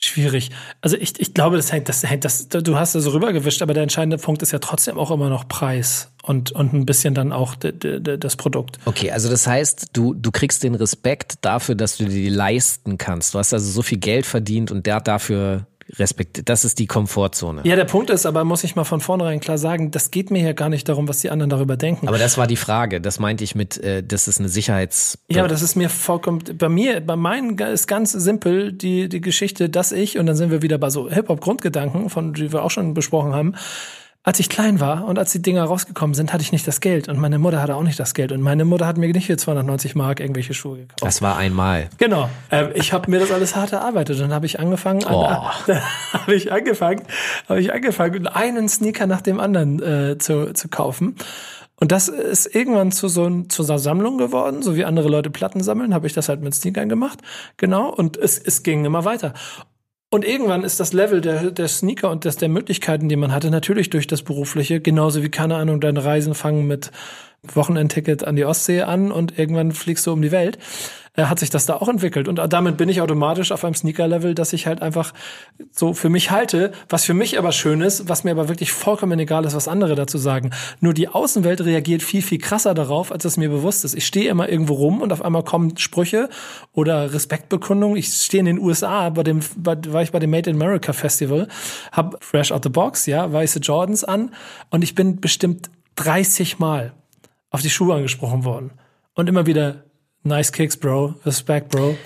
Schwierig. 0.02 0.50
Also 0.80 0.96
ich, 0.96 1.20
ich 1.20 1.34
glaube, 1.34 1.58
das 1.58 1.74
hängt, 1.74 1.90
das 1.90 2.04
hängt, 2.04 2.24
das, 2.24 2.48
du 2.48 2.78
hast 2.78 2.94
so 2.94 3.10
rübergewischt, 3.10 3.62
aber 3.62 3.74
der 3.74 3.84
entscheidende 3.84 4.18
Punkt 4.18 4.42
ist 4.42 4.52
ja 4.52 4.60
trotzdem 4.60 4.98
auch 4.98 5.12
immer 5.12 5.28
noch 5.28 5.50
Preis 5.50 6.10
und, 6.24 6.54
und 6.54 6.74
ein 6.74 6.86
bisschen 6.86 7.14
dann 7.14 7.34
auch 7.34 7.56
das 7.56 8.36
Produkt. 8.38 8.80
Okay, 8.86 9.12
also 9.12 9.30
das 9.30 9.46
heißt, 9.46 9.90
du, 9.92 10.14
du 10.14 10.32
kriegst 10.32 10.64
den 10.64 10.76
Respekt 10.76 11.40
dafür, 11.42 11.76
dass 11.76 11.98
du 11.98 12.06
dir 12.06 12.12
die 12.12 12.30
leisten 12.30 12.98
kannst. 12.98 13.34
Du 13.34 13.40
hast 13.40 13.54
also 13.54 13.70
so 13.70 13.82
viel 13.82 13.98
Geld 13.98 14.26
verdient 14.26 14.72
und 14.72 14.86
der 14.86 15.02
dafür 15.02 15.66
Respekt. 15.98 16.48
Das 16.50 16.66
ist 16.66 16.80
die 16.80 16.88
Komfortzone. 16.88 17.62
Ja, 17.64 17.76
der 17.76 17.86
Punkt 17.86 18.10
ist 18.10 18.26
aber, 18.26 18.44
muss 18.44 18.64
ich 18.64 18.76
mal 18.76 18.84
von 18.84 19.02
vornherein 19.02 19.40
klar 19.40 19.58
sagen, 19.58 19.92
das 19.92 20.12
geht 20.12 20.32
mir 20.32 20.42
ja 20.42 20.54
gar 20.54 20.70
nicht 20.70 20.88
darum, 20.88 21.08
was 21.08 21.22
die 21.22 21.30
anderen 21.30 21.50
darüber 21.50 21.78
denken. 21.78 22.08
Aber 22.08 22.18
das 22.18 22.38
war 22.38 22.48
die 22.48 22.56
Frage. 22.56 23.02
Das 23.02 23.20
meinte 23.20 23.44
ich 23.44 23.56
mit, 23.56 23.78
äh, 23.78 24.04
das 24.04 24.28
ist 24.28 24.40
eine 24.40 24.50
Sicherheits. 24.50 25.20
Ja, 25.30 25.42
aber 25.42 25.48
das 25.48 25.62
ist 25.62 25.76
mir 25.76 25.90
vollkommen, 25.90 26.44
bei 26.58 26.70
mir, 26.70 27.02
bei 27.02 27.16
meinen 27.16 27.58
ist 27.58 27.88
ganz 27.88 28.12
simpel 28.12 28.72
die, 28.72 29.10
die 29.10 29.22
Geschichte, 29.22 29.70
dass 29.70 29.92
ich, 29.92 30.18
und 30.18 30.26
dann 30.26 30.36
sind 30.36 30.52
wir 30.52 30.62
wieder 30.62 30.78
bei 30.78 30.90
so 30.90 31.10
Hip-Hop-Grundgedanken, 31.10 32.10
von 32.10 32.34
die 32.34 32.52
wir 32.52 32.64
auch 32.64 32.72
schon 32.72 32.94
besprochen 32.94 33.34
haben, 33.34 33.56
als 34.24 34.40
ich 34.40 34.50
klein 34.50 34.80
war 34.80 35.06
und 35.06 35.18
als 35.18 35.32
die 35.32 35.42
Dinger 35.42 35.64
rausgekommen 35.64 36.14
sind, 36.14 36.34
hatte 36.34 36.44
ich 36.44 36.52
nicht 36.52 36.68
das 36.68 36.82
Geld 36.82 37.08
und 37.08 37.18
meine 37.18 37.40
Mutter 37.40 37.62
hatte 37.62 37.76
auch 37.76 37.84
nicht 37.84 38.00
das 38.00 38.14
Geld 38.14 38.32
und 38.34 38.42
meine 38.42 38.66
Mutter 38.66 38.86
hat 38.86 38.98
mir 38.98 39.08
nicht 39.12 39.28
für 39.28 39.38
290 39.38 39.96
Mark 39.96 40.20
irgendwelche 40.20 40.54
Schuhe 40.54 40.80
gekauft. 40.80 41.02
das 41.02 41.22
war 41.22 41.38
einmal. 41.38 41.90
Genau. 41.98 42.30
Ähm, 42.52 42.70
ich 42.74 42.92
habe 42.92 43.10
mir 43.10 43.20
das 43.20 43.32
alles 43.32 43.56
hart 43.56 43.72
erarbeitet 43.72 44.18
und 44.18 44.24
dann 44.24 44.34
habe 44.34 44.46
ich 44.46 44.60
angefangen, 44.60 45.04
Oh. 45.10 45.26
habe 46.14 46.36
ich 46.36 46.52
angefangen, 46.52 47.04
habe 47.48 47.62
ich 47.62 47.74
angefangen, 47.74 48.28
einen 48.28 48.68
Sneaker 48.68 49.08
nach 49.08 49.22
dem 49.22 49.40
anderen 49.40 49.82
äh, 49.82 50.18
zu, 50.18 50.54
zu 50.54 50.68
kaufen. 50.68 51.16
Und 51.82 51.94
das 51.94 52.10
ist 52.10 52.54
irgendwann 52.54 52.92
zu 52.92 53.08
so 53.08 53.26
ein, 53.26 53.50
zu 53.50 53.64
einer 53.64 53.80
Sammlung 53.80 54.18
geworden, 54.18 54.62
so 54.62 54.76
wie 54.76 54.84
andere 54.84 55.08
Leute 55.08 55.30
Platten 55.30 55.64
sammeln, 55.64 55.94
habe 55.94 56.08
ich 56.08 56.14
das 56.14 56.28
halt 56.28 56.42
mit 56.42 56.54
Sneakern 56.54 56.90
gemacht. 56.90 57.20
Genau. 57.56 57.90
Und 57.90 58.18
es, 58.18 58.38
es 58.38 58.64
ging 58.64 58.84
immer 58.84 59.06
weiter. 59.06 59.34
Und 60.12 60.26
irgendwann 60.26 60.64
ist 60.64 60.80
das 60.80 60.92
Level 60.92 61.22
der, 61.22 61.52
der 61.52 61.68
Sneaker 61.68 62.10
und 62.10 62.26
des, 62.26 62.38
der 62.38 62.50
Möglichkeiten, 62.50 63.10
die 63.10 63.16
man 63.16 63.32
hatte, 63.32 63.52
natürlich 63.52 63.92
durch 63.92 64.08
das 64.08 64.24
Berufliche, 64.24 64.82
genauso 64.82 65.22
wie, 65.22 65.30
keine 65.30 65.56
Ahnung, 65.56 65.80
deine 65.82 66.04
Reisen 66.04 66.34
fangen 66.34 66.66
mit 66.66 66.92
Wochenendticket 67.44 68.24
an 68.24 68.36
die 68.36 68.46
Ostsee 68.46 68.82
an 68.82 69.12
und 69.12 69.38
irgendwann 69.38 69.72
fliegst 69.72 70.08
du 70.08 70.12
um 70.12 70.22
die 70.22 70.32
Welt, 70.32 70.58
äh, 71.20 71.26
hat 71.26 71.40
sich 71.40 71.50
das 71.50 71.66
da 71.66 71.76
auch 71.76 71.90
entwickelt. 71.90 72.28
Und 72.28 72.38
damit 72.52 72.78
bin 72.78 72.88
ich 72.88 73.02
automatisch 73.02 73.52
auf 73.52 73.66
einem 73.66 73.76
Sneaker-Level, 73.76 74.36
dass 74.36 74.54
ich 74.54 74.68
halt 74.68 74.82
einfach 74.82 75.14
so 75.72 75.94
für 75.94 76.10
mich 76.10 76.32
halte, 76.32 76.72
was 76.88 77.04
für 77.04 77.14
mich 77.14 77.38
aber 77.38 77.52
schön 77.52 77.82
ist, 77.82 78.08
was 78.08 78.24
mir 78.24 78.32
aber 78.32 78.48
wirklich 78.48 78.72
vollkommen 78.72 79.20
egal 79.20 79.46
ist, 79.46 79.56
was 79.56 79.68
andere 79.68 79.96
dazu 79.96 80.18
sagen. 80.18 80.52
Nur 80.80 80.94
die 80.94 81.10
Außenwelt 81.10 81.62
reagiert 81.62 82.04
viel, 82.04 82.22
viel 82.22 82.38
krasser 82.38 82.74
darauf, 82.74 83.12
als 83.12 83.26
es 83.26 83.38
mir 83.38 83.50
bewusst 83.50 83.84
ist. 83.84 83.96
Ich 83.96 84.06
stehe 84.06 84.30
immer 84.30 84.50
irgendwo 84.50 84.76
rum 84.76 85.02
und 85.02 85.12
auf 85.12 85.22
einmal 85.22 85.44
kommen 85.44 85.78
Sprüche 85.78 86.30
oder 86.74 87.14
Respektbekundungen. 87.14 87.98
Ich 87.98 88.08
stehe 88.08 88.40
in 88.40 88.46
den 88.46 88.60
USA, 88.60 89.10
bei 89.10 89.24
dem, 89.24 89.42
bei, 89.58 89.78
war 89.90 90.02
ich 90.02 90.12
bei 90.12 90.20
dem 90.20 90.30
Made 90.30 90.50
in 90.50 90.56
America 90.56 90.94
Festival, 90.94 91.48
hab 91.92 92.24
Fresh 92.24 92.52
Out 92.52 92.64
the 92.64 92.70
Box, 92.70 93.06
ja, 93.06 93.32
weiße 93.32 93.60
Jordans 93.60 94.04
an 94.04 94.32
und 94.70 94.84
ich 94.84 94.96
bin 94.96 95.20
bestimmt 95.20 95.70
30 95.96 96.60
Mal 96.60 96.94
auf 97.50 97.62
die 97.62 97.70
Schuhe 97.70 97.96
angesprochen 97.96 98.46
worden. 98.46 98.72
Und 99.16 99.28
immer 99.28 99.46
wieder, 99.46 99.84
nice 100.24 100.52
kicks, 100.52 100.78
Bro, 100.78 101.16
Respect, 101.26 101.70
Bro. 101.70 101.98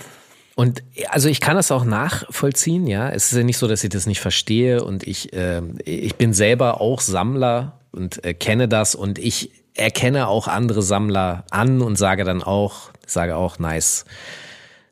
Und 0.56 0.84
also 1.10 1.30
ich 1.30 1.42
kann 1.42 1.56
das 1.56 1.72
auch 1.72 1.84
nachvollziehen, 1.84 2.86
ja. 2.86 3.10
Es 3.10 3.32
ist 3.32 3.38
ja 3.38 3.44
nicht 3.44 3.58
so, 3.58 3.68
dass 3.68 3.84
ich 3.84 3.90
das 3.90 4.06
nicht 4.06 4.20
verstehe 4.20 4.84
und 4.84 5.06
ich, 5.08 5.30
ähm, 5.34 5.78
ich 5.84 6.16
bin 6.16 6.34
selber 6.34 6.80
auch 6.80 7.02
Sammler 7.02 7.80
und 7.92 8.24
äh, 8.24 8.34
kenne 8.34 8.68
das 8.68 8.94
und 8.94 9.18
ich 9.18 9.52
erkenne 9.74 10.28
auch 10.28 10.48
andere 10.48 10.84
Sammler 10.84 11.46
an 11.50 11.82
und 11.82 11.98
sage 11.98 12.24
dann 12.24 12.44
auch, 12.44 12.92
sage 13.08 13.36
auch 13.36 13.58
nice, 13.58 14.06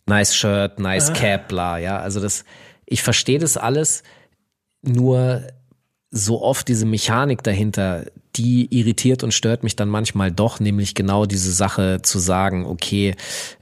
nice 0.08 0.36
Shirt, 0.36 0.80
nice 0.80 1.14
Cap, 1.14 1.48
bla, 1.48 1.78
ja. 1.78 2.00
Also 2.00 2.20
das, 2.20 2.44
ich 2.86 3.04
verstehe 3.04 3.38
das 3.38 3.58
alles, 3.58 4.02
nur 4.82 5.44
so 6.10 6.42
oft 6.42 6.68
diese 6.68 6.88
Mechanik 6.88 7.44
dahinter, 7.44 8.06
die 8.36 8.68
irritiert 8.78 9.24
und 9.24 9.34
stört 9.34 9.64
mich 9.64 9.76
dann 9.76 9.90
manchmal 9.90 10.32
doch, 10.32 10.60
nämlich 10.60 10.96
genau 10.96 11.26
diese 11.26 11.52
Sache 11.52 12.02
zu 12.02 12.20
sagen, 12.20 12.66
okay, 12.66 13.16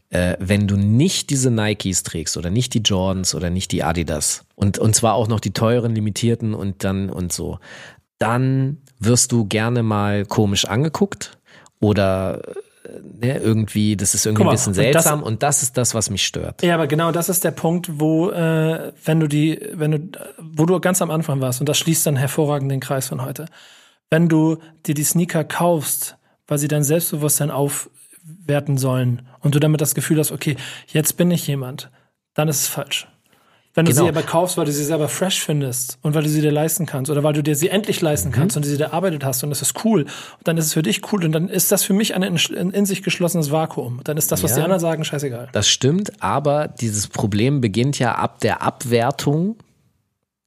äh, 0.10 0.36
wenn 0.40 0.68
du 0.68 0.76
nicht 0.76 1.30
diese 1.30 1.52
Nikes 1.52 2.04
trägst 2.04 2.36
oder 2.38 2.50
nicht 2.50 2.74
die 2.74 2.80
Jordans 2.82 3.36
oder 3.36 3.50
nicht 3.50 3.72
die 3.72 3.84
Adidas 3.84 4.44
und, 4.56 4.80
und 4.80 4.96
zwar 4.96 5.14
auch 5.14 5.28
noch 5.28 5.40
die 5.40 5.52
teuren, 5.54 5.94
limitierten 5.94 6.54
und 6.54 6.84
dann 6.84 7.10
und 7.10 7.32
so, 7.32 7.60
dann 8.18 8.78
wirst 9.00 9.32
du 9.32 9.46
gerne 9.46 9.84
mal 9.84 10.26
komisch 10.26 10.66
angeguckt 10.66 11.38
oder 11.80 12.42
äh, 12.86 13.26
ne, 13.26 13.38
irgendwie, 13.38 13.96
das 13.96 14.14
ist 14.16 14.26
irgendwie 14.26 14.44
mal, 14.46 14.50
ein 14.52 14.56
bisschen 14.56 14.72
und 14.72 14.78
das- 14.78 14.84
seltsam 14.84 15.24
und 15.24 15.44
das 15.44 15.64
ist 15.64 15.78
das, 15.78 15.94
was 15.94 16.10
mich 16.10 16.26
stört. 16.26 16.62
Ja, 16.64 16.74
aber 16.76 16.88
genau 16.88 17.12
das 17.12 17.30
ist 17.30 17.44
der 17.44 17.52
Punkt, 17.52 17.90
wo, 18.00 18.30
äh, 18.32 18.92
wenn 19.06 19.20
du 19.20 19.28
die, 19.28 19.60
wenn 19.74 19.92
du, 19.92 20.00
wo 20.40 20.66
du 20.66 20.80
ganz 20.80 21.02
am 21.02 21.12
Anfang 21.12 21.40
warst, 21.40 21.60
und 21.60 21.70
das 21.70 21.78
schließt 21.78 22.06
dann 22.08 22.16
hervorragend 22.18 22.72
den 22.72 22.80
Kreis 22.80 23.08
von 23.08 23.24
heute. 23.24 23.46
Wenn 24.10 24.28
du 24.28 24.58
dir 24.86 24.96
die 24.96 25.04
Sneaker 25.04 25.44
kaufst, 25.44 26.18
weil 26.48 26.58
sie 26.58 26.68
dein 26.68 26.84
Selbstbewusstsein 26.84 27.52
aufwerten 27.52 28.78
sollen 28.78 29.22
und 29.42 29.54
du 29.56 29.60
damit 29.60 29.82
das 29.82 29.94
Gefühl 29.94 30.18
hast, 30.20 30.32
okay, 30.32 30.56
jetzt 30.88 31.16
bin 31.18 31.30
ich 31.32 31.46
jemand, 31.48 31.92
dann 32.34 32.48
ist 32.48 32.62
es 32.62 32.68
falsch. 32.68 33.08
Wenn 33.76 33.86
du 33.86 33.92
Genau. 33.92 34.04
sie 34.06 34.10
aber 34.10 34.24
kaufst, 34.24 34.58
weil 34.58 34.66
du 34.66 34.72
sie 34.72 34.84
selber 34.84 35.08
fresh 35.08 35.42
findest 35.42 36.00
und 36.02 36.16
weil 36.16 36.24
du 36.24 36.30
sie 36.30 36.42
dir 36.42 36.52
leisten 36.52 36.88
kannst 36.88 37.12
oder 37.12 37.24
weil 37.24 37.34
du 37.34 37.44
dir 37.44 37.56
sie 37.56 37.70
endlich 37.70 38.02
Mhm. 38.02 38.06
leisten 38.06 38.32
kannst 38.32 38.58
und 38.58 38.64
sie 38.64 38.76
dir 38.78 38.86
erarbeitet 38.86 39.24
hast 39.24 39.44
und 39.44 39.52
das 39.52 39.62
ist 39.62 39.86
cool, 39.86 40.08
dann 40.44 40.58
ist 40.58 40.66
es 40.66 40.74
für 40.74 40.82
dich 40.82 41.14
cool 41.14 41.24
und 41.24 41.32
dann 41.32 41.48
ist 41.48 41.72
das 41.72 41.84
für 41.84 41.94
mich 41.94 42.16
ein 42.16 42.24
in, 42.24 42.72
in 42.72 42.86
sich 42.88 43.04
geschlossenes 43.04 43.52
Vakuum. 43.52 44.02
Dann 44.06 44.18
ist 44.18 44.32
das, 44.32 44.42
was 44.42 44.52
Ja. 44.52 44.58
die 44.58 44.64
anderen 44.64 44.80
sagen, 44.80 45.06
scheißegal. 45.06 45.50
Das 45.52 45.70
stimmt, 45.70 46.12
aber 46.22 46.68
dieses 46.68 47.08
Problem 47.08 47.62
beginnt 47.62 48.00
ja 48.00 48.16
ab 48.16 48.40
der 48.40 48.64
Abwertung 48.64 49.56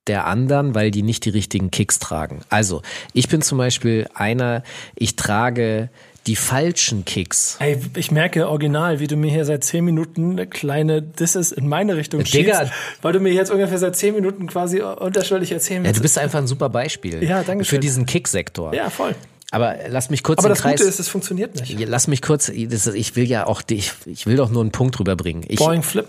der 0.08 0.26
anderen, 0.26 0.74
weil 0.74 0.90
die 0.90 1.02
nicht 1.02 1.24
die 1.24 1.30
richtigen 1.30 1.70
Kicks 1.70 1.98
tragen. 1.98 2.40
Also, 2.48 2.82
ich 3.12 3.28
bin 3.28 3.40
zum 3.42 3.58
Beispiel 3.58 4.08
einer, 4.14 4.62
ich 4.96 5.16
trage 5.16 5.90
die 6.26 6.36
falschen 6.36 7.04
Kicks. 7.04 7.56
Ey, 7.58 7.78
ich 7.96 8.10
merke 8.12 8.48
original, 8.48 9.00
wie 9.00 9.06
du 9.08 9.16
mir 9.16 9.30
hier 9.30 9.44
seit 9.44 9.64
zehn 9.64 9.84
Minuten 9.84 10.32
eine 10.32 10.46
kleine 10.46 11.02
Disses 11.02 11.50
in 11.50 11.68
meine 11.68 11.96
Richtung 11.96 12.22
Digga. 12.22 12.60
schiebst, 12.60 12.72
weil 13.02 13.12
du 13.12 13.18
mir 13.20 13.32
jetzt 13.32 13.50
ungefähr 13.50 13.78
seit 13.78 13.96
zehn 13.96 14.14
Minuten 14.14 14.46
quasi 14.46 14.80
unterschwellig 14.80 15.50
erzählen 15.50 15.82
Ja, 15.82 15.88
willst. 15.88 15.98
du 15.98 16.02
bist 16.02 16.18
einfach 16.18 16.38
ein 16.38 16.46
super 16.46 16.68
Beispiel 16.68 17.24
Ja, 17.24 17.42
danke 17.42 17.64
für 17.64 17.70
schön. 17.70 17.80
diesen 17.80 18.06
Kicksektor. 18.06 18.72
ja, 18.74 18.88
voll. 18.90 19.14
Aber 19.50 19.76
lass 19.88 20.08
mich 20.10 20.22
kurz 20.22 20.38
Aber 20.38 20.48
das 20.48 20.62
Kreis. 20.62 20.78
Gute 20.78 20.88
ist, 20.88 20.98
es 20.98 21.08
funktioniert 21.08 21.56
nicht. 21.56 21.76
Lass 21.86 22.06
mich 22.08 22.22
kurz, 22.22 22.48
ich 22.48 23.16
will 23.16 23.28
ja 23.28 23.46
auch, 23.46 23.60
ich, 23.68 23.92
ich 24.06 24.24
will 24.26 24.36
doch 24.36 24.48
nur 24.50 24.62
einen 24.62 24.70
Punkt 24.72 24.98
rüberbringen. 24.98 25.44
Ich, 25.48 25.58
Boing 25.58 25.82
Flip. 25.82 26.06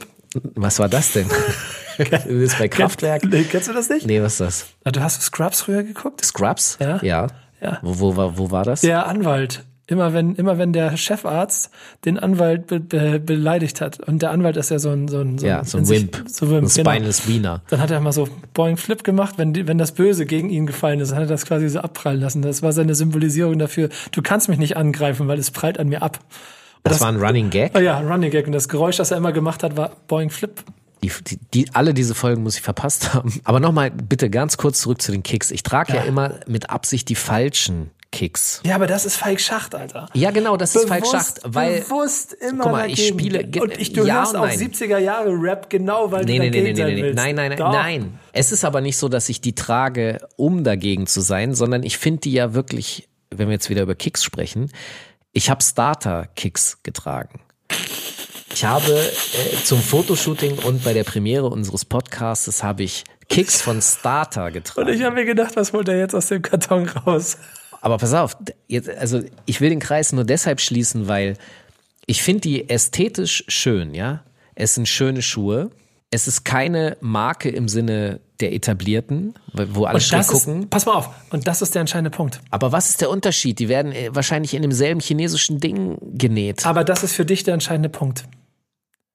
Was 0.56 0.80
war 0.80 0.90
das 0.90 1.14
denn? 1.14 1.28
du 1.98 2.06
bist 2.40 2.58
bei 2.60 2.68
Kraftwerk? 2.68 3.24
Nee, 3.26 3.44
kennst 3.44 3.68
du 3.68 3.74
das 3.74 3.90
nicht? 3.90 4.06
Nee, 4.08 4.22
was 4.22 4.34
ist 4.34 4.42
das? 4.42 4.66
Ah, 4.84 4.92
Du 4.92 5.02
hast 5.02 5.22
Scrubs 5.22 5.62
früher 5.62 5.84
geguckt? 5.84 6.24
Scrubs? 6.26 6.78
Ja. 6.80 7.00
Ja. 7.04 7.28
Ja. 7.62 7.80
Wo, 7.82 8.00
wo, 8.00 8.16
war- 8.18 8.38
wo 8.38 8.52
war 8.52 8.64
das? 8.66 8.82
Der 8.82 9.08
Anwalt. 9.08 9.64
Immer 9.86 10.14
wenn, 10.14 10.36
immer 10.36 10.58
wenn 10.58 10.72
der 10.72 10.96
Chefarzt 10.96 11.70
den 12.06 12.18
Anwalt 12.18 12.68
be 12.68 12.80
be 12.80 13.20
beleidigt 13.20 13.82
hat. 13.82 14.00
Und 14.00 14.22
der 14.22 14.32
Anwalt 14.32 14.56
ist 14.56 14.72
ja 14.72 14.80
so 14.80 14.90
ein, 14.92 15.10
so 15.10 15.20
ein, 15.20 15.38
so 15.38 15.46
ja, 15.46 15.64
so 15.66 15.78
ein 15.78 15.82
in 15.82 15.86
sich- 15.86 16.02
Wimp. 16.04 16.24
So 16.30 16.46
ein 16.46 16.52
Wimp, 16.52 16.64
ein 16.64 16.70
genau. 16.74 16.90
Spineless 16.92 17.28
Wiener. 17.28 17.62
Dann 17.70 17.82
hat 17.82 17.92
er 17.92 18.00
mal 18.00 18.14
so 18.14 18.30
Boing 18.54 18.78
Flip 18.78 19.04
gemacht, 19.04 19.34
wenn, 19.38 19.52
die, 19.54 19.68
wenn 19.68 19.78
das 19.78 19.92
Böse 19.92 20.26
gegen 20.26 20.50
ihn 20.50 20.66
gefallen 20.68 21.02
ist, 21.02 21.10
dann 21.10 21.18
hat 21.18 21.26
er 21.26 21.28
das 21.30 21.46
quasi 21.46 21.68
so 21.68 21.80
abprallen 21.80 22.22
lassen. 22.22 22.42
Das 22.42 22.62
war 22.64 22.72
seine 22.72 22.96
Symbolisierung 22.96 23.60
dafür. 23.60 23.90
Du 24.12 24.22
kannst 24.22 24.48
mich 24.48 24.58
nicht 24.58 24.78
angreifen, 24.78 25.28
weil 25.28 25.38
es 25.38 25.52
prallt 25.52 25.78
an 25.80 25.90
mir 25.90 26.02
ab. 26.02 26.20
Das, 26.84 27.02
war 27.02 27.08
ein 27.10 27.18
Running 27.22 27.50
Gag. 27.50 27.72
Oh 27.76 27.80
ja, 27.80 28.00
Running 28.00 28.30
Gag. 28.32 28.46
Und 28.48 28.54
das 28.54 28.68
Geräusch, 28.68 28.98
das 28.98 29.12
er 29.12 29.18
immer 29.18 29.32
gemacht 29.32 29.64
hat, 29.64 29.78
war 29.78 29.92
Boing 30.08 30.30
Flip. 30.30 30.62
Die, 31.04 31.12
die, 31.28 31.40
die, 31.54 31.66
alle 31.74 31.94
diese 31.94 32.16
Folgen 32.16 32.44
muss 32.44 32.56
ich 32.56 32.62
verpasst 32.62 33.14
haben. 33.14 33.34
Aber 33.44 33.60
nochmal 33.60 33.92
bitte 33.92 34.30
ganz 34.30 34.58
kurz 34.58 34.80
zurück 34.82 35.02
zu 35.02 35.12
den 35.12 35.24
Kicks. 35.24 35.52
Ich 35.52 35.64
trage 35.64 35.94
ja. 35.94 36.00
Ja. 36.00 36.04
immer 36.04 36.40
mit 36.48 36.70
Absicht 36.70 37.10
die 37.10 37.16
falschen 37.16 37.92
Kicks. 38.12 38.62
Ja, 38.64 38.76
aber 38.76 38.86
das 38.86 39.06
ist 39.06 39.16
Falk 39.16 39.40
Schacht, 39.42 39.74
Alter. 39.76 40.08
Ja, 40.14 40.30
genau, 40.32 40.56
das 40.56 40.76
ist 40.76 40.88
falsch 40.88 41.10
Schacht, 41.10 41.42
weil 41.46 41.82
bewusst 41.82 42.34
immer 42.34 42.64
Guck 42.66 42.72
mal, 42.72 42.90
ich 42.90 42.98
dagegen. 43.08 43.20
spiele- 43.20 43.44
ge- 43.44 43.62
und 43.64 43.76
ich, 43.78 43.92
du 43.92 44.06
ja 44.06 44.18
hörst 44.20 44.36
auch 44.38 44.46
nein. 44.46 44.60
70er 44.60 45.00
Jahre 45.00 45.32
Rap 45.32 45.68
genau, 45.70 46.12
weil 46.12 46.24
Nee, 46.26 46.38
du 46.38 46.44
nee, 46.44 46.50
nee, 46.52 46.58
dagegen 46.60 46.64
nee, 46.64 46.72
nee, 46.74 46.76
sein 46.84 46.96
nee. 46.96 47.02
willst. 47.02 47.16
Nein, 47.16 47.36
nein, 47.36 47.50
nein, 47.50 47.58
Doch. 47.58 47.72
nein. 47.74 48.20
Es 48.32 48.52
ist 48.52 48.64
aber 48.66 48.82
nicht 48.82 48.98
so, 48.98 49.10
dass 49.10 49.30
ich 49.30 49.42
die 49.42 49.56
trage, 49.56 50.20
um 50.36 50.64
dagegen 50.64 51.08
zu 51.08 51.22
sein, 51.22 51.56
sondern 51.56 51.82
ich 51.82 51.98
finde 51.98 52.22
die 52.22 52.34
ja 52.34 52.54
wirklich, 52.54 53.10
wenn 53.32 53.48
wir 53.48 53.54
jetzt 53.54 53.70
wieder 53.72 53.82
über 53.82 53.96
Kicks 53.96 54.24
sprechen, 54.24 54.70
ich 55.34 55.50
habe 55.50 55.62
Starter-Kicks 55.64 56.84
getragen. 56.84 57.42
Ich 58.54 58.64
habe 58.64 58.94
äh, 58.94 59.64
zum 59.64 59.82
Fotoshooting 59.82 60.60
und 60.60 60.84
bei 60.84 60.94
der 60.94 61.04
Premiere 61.04 61.48
unseres 61.48 61.86
Podcasts 61.86 62.62
habe 62.62 62.84
ich 62.84 63.04
Kicks 63.30 63.62
von 63.62 63.82
Starter 63.82 64.46
Und 64.46 64.54
getragen. 64.54 64.90
ich 64.90 65.02
habe 65.02 65.16
mir 65.16 65.26
gedacht, 65.26 65.56
was 65.56 65.74
holt 65.74 65.88
er 65.88 65.98
jetzt 65.98 66.14
aus 66.14 66.28
dem 66.28 66.44
Karton 66.44 66.88
raus? 66.88 67.38
Aber 67.82 67.98
pass 67.98 68.14
auf, 68.14 68.38
jetzt, 68.68 68.90
also 68.90 69.22
ich 69.46 69.60
will 69.60 69.70
den 69.70 69.80
Kreis 69.80 70.14
nur 70.14 70.24
deshalb 70.24 70.62
schließen, 70.62 71.08
weil 71.08 71.36
ich 72.06 72.22
finde 72.22 72.42
die 72.42 72.70
ästhetisch 72.70 73.44
schön, 73.48 73.96
ja. 73.96 74.24
Es 74.56 74.76
sind 74.76 74.88
schöne 74.88 75.24
Schuhe. 75.24 75.72
Es 76.14 76.27
ist 76.27 76.45
keine 76.45 76.95
Marke 77.02 77.49
im 77.49 77.68
Sinne 77.68 78.19
der 78.40 78.53
etablierten, 78.53 79.34
wo 79.52 79.85
alle 79.85 79.98
das 79.99 80.27
gucken. 80.27 80.61
ist, 80.61 80.69
pass 80.69 80.85
mal 80.85 80.94
auf, 80.94 81.10
und 81.31 81.48
das 81.48 81.64
ist 81.64 81.73
der 81.73 81.80
entscheidende 81.80 82.11
Punkt. 82.11 82.40
Aber 82.52 82.72
was 82.72 82.90
ist 82.90 83.02
der 83.02 83.10
Unterschied? 83.10 83.57
Die 83.57 83.68
werden 83.68 83.91
äh, 83.91 84.14
wahrscheinlich 84.14 84.53
in 84.53 84.61
demselben 84.61 84.99
chinesischen 84.99 85.60
Ding 85.60 85.98
genäht. 86.15 86.68
Aber 86.68 86.84
das 86.84 87.03
ist 87.03 87.14
für 87.15 87.26
dich 87.26 87.44
der 87.44 87.56
entscheidende 87.56 87.90
Punkt. 87.90 88.26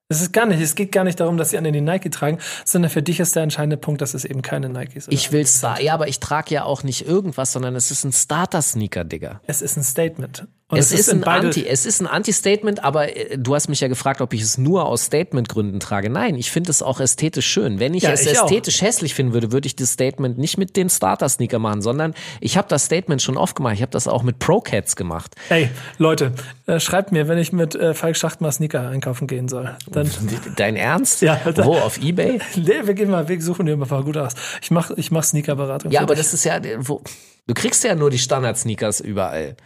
Es 0.09 0.21
ist 0.21 0.33
gar 0.33 0.47
nicht, 0.47 0.61
es 0.61 0.75
geht 0.75 0.91
gar 0.91 1.05
nicht 1.05 1.21
darum, 1.21 1.37
dass 1.37 1.51
sie 1.51 1.59
an 1.59 1.65
die 1.65 1.81
Nike 1.81 2.11
tragen, 2.11 2.39
sondern 2.65 2.91
für 2.91 3.03
dich 3.03 3.21
ist 3.21 3.37
der 3.37 3.45
entscheidende 3.45 3.77
Punkt, 3.77 4.01
dass 4.01 4.15
es 4.15 4.25
eben 4.25 4.43
keine 4.43 4.69
Nikes 4.69 5.05
sind. 5.05 5.15
Ich 5.15 5.31
will 5.31 5.47
Star, 5.47 5.81
ja, 5.81 5.95
aber 5.95 6.09
ich 6.09 6.19
trage 6.19 6.53
ja 6.53 6.65
auch 6.65 6.83
nicht 6.83 7.07
irgendwas, 7.07 7.53
sondern 7.53 7.77
es 7.77 7.93
ist 7.93 8.03
ein 8.03 8.13
Starter-Sneaker, 8.13 9.05
Digga. 9.05 9.41
es 9.47 9.63
ist 9.63 9.77
ein 9.77 9.85
Statement. 9.85 10.49
Es, 10.71 10.93
ist, 10.93 11.09
in 11.09 11.25
ein 11.25 11.47
Anti, 11.47 11.67
es 11.67 11.87
ist 11.87 12.01
ein 12.03 12.07
Anti-Statement, 12.07 12.85
aber 12.85 13.17
äh, 13.17 13.39
du 13.39 13.55
hast 13.55 13.69
mich 13.69 13.81
ja 13.81 13.89
gefragt, 13.89 14.21
ob 14.21 14.35
ich 14.35 14.43
es 14.43 14.59
nur 14.59 14.85
aus 14.85 15.05
Statement-Gründen 15.05 15.81
trage. 15.81 16.11
Nein, 16.11 16.35
ich 16.35 16.51
finde 16.51 16.71
es 16.71 16.83
auch 16.83 17.01
ästhetisch 17.01 17.47
schön. 17.47 17.81
Wenn 17.81 17.95
ich 17.95 18.03
Ja, 18.03 18.11
es 18.11 18.27
ich 18.27 18.39
auch. 18.39 18.45
ästhetisch 18.45 18.83
hässlich 18.83 19.15
finden 19.15 19.33
würde, 19.33 19.51
würde 19.51 19.67
ich 19.67 19.77
das 19.77 19.93
Statement 19.93 20.37
nicht 20.37 20.59
mit 20.59 20.77
den 20.77 20.91
Starter-Sneaker 20.91 21.59
machen, 21.59 21.81
sondern 21.81 22.13
ich 22.43 22.59
habe 22.59 22.69
das 22.69 22.85
Statement 22.85 23.23
schon 23.23 23.39
oft 23.39 23.57
gemacht. 23.57 23.75
Ich 23.77 23.81
habe 23.81 23.93
das 23.93 24.07
auch 24.09 24.23
mit 24.23 24.41
Pro-Cats 24.41 24.95
gemacht. 24.97 25.37
Ey, 25.49 25.71
Leute, 25.97 26.33
äh, 26.67 26.79
schreibt 26.81 27.13
mir, 27.13 27.29
wenn 27.29 27.39
ich 27.39 27.51
mit 27.53 27.75
äh, 27.75 27.95
Falk 27.95 28.19
Schacht 28.19 28.43
mal 28.43 28.53
Sneaker 28.53 28.89
einkaufen 28.91 29.27
gehen 29.27 29.49
soll. 29.49 29.75
Dann, 29.91 30.11
Dein 30.57 30.77
Ernst? 30.77 31.23
Ja, 31.23 31.37
da- 31.51 31.65
Wo? 31.65 31.77
Auf 31.79 31.97
Ebay? 32.03 32.41
nee, 32.57 32.73
wir 32.85 32.93
gehen 32.93 33.09
mal, 33.09 33.27
wir 33.27 33.41
suchen 33.41 33.65
dir 33.65 33.75
mal 33.79 33.87
ein 33.87 33.89
paar 33.89 34.05
gut 34.05 34.19
aus. 34.19 34.35
Ich 34.61 34.71
mach, 34.71 34.91
ich 34.91 35.11
mach 35.11 35.25
Sneakerberatung. 35.25 35.91
Ja, 35.93 36.03
aber 36.03 36.15
dich. 36.15 36.25
das 36.25 36.35
ist 36.35 36.45
ja, 36.45 36.61
wo, 36.81 37.01
du 37.47 37.55
kriegst 37.55 37.85
ja 37.85 37.95
nur 37.95 38.11
die 38.11 38.19
Standard-Sneakers 38.19 39.01
überall. 39.01 39.57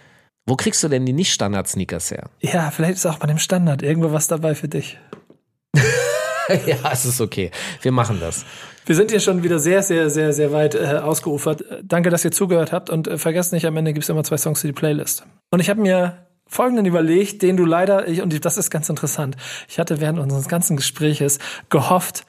Wo 0.46 0.56
kriegst 0.56 0.82
du 0.82 0.88
denn 0.88 1.06
die 1.06 1.12
Nicht-Standard-Sneakers 1.12 2.10
her? 2.10 2.28
Ja, 2.40 2.70
vielleicht 2.70 2.94
ist 2.94 3.06
auch 3.06 3.18
bei 3.18 3.28
dem 3.28 3.38
Standard 3.38 3.82
irgendwo 3.82 4.12
was 4.12 4.26
dabei 4.26 4.54
für 4.54 4.68
dich. 4.68 4.98
ja, 6.66 6.76
es 6.92 7.04
ist 7.04 7.20
okay. 7.20 7.50
Wir 7.80 7.92
machen 7.92 8.18
das. 8.20 8.44
Wir 8.84 8.96
sind 8.96 9.12
hier 9.12 9.20
schon 9.20 9.44
wieder 9.44 9.60
sehr, 9.60 9.82
sehr, 9.82 10.10
sehr, 10.10 10.32
sehr 10.32 10.50
weit 10.50 10.74
äh, 10.74 11.00
ausgeufert. 11.02 11.64
Danke, 11.84 12.10
dass 12.10 12.24
ihr 12.24 12.32
zugehört 12.32 12.72
habt 12.72 12.90
und 12.90 13.06
äh, 13.06 13.18
vergesst 13.18 13.52
nicht, 13.52 13.66
am 13.66 13.76
Ende 13.76 13.92
gibt's 13.92 14.08
immer 14.08 14.24
zwei 14.24 14.36
Songs 14.36 14.60
für 14.60 14.66
die 14.66 14.72
Playlist. 14.72 15.24
Und 15.50 15.60
ich 15.60 15.70
habe 15.70 15.80
mir 15.80 16.26
folgenden 16.48 16.86
überlegt, 16.86 17.42
den 17.42 17.56
du 17.56 17.64
leider, 17.64 18.08
ich, 18.08 18.20
und 18.20 18.44
das 18.44 18.58
ist 18.58 18.70
ganz 18.70 18.88
interessant, 18.88 19.36
ich 19.68 19.78
hatte 19.78 20.00
während 20.00 20.18
unseres 20.18 20.48
ganzen 20.48 20.76
Gespräches 20.76 21.38
gehofft, 21.70 22.24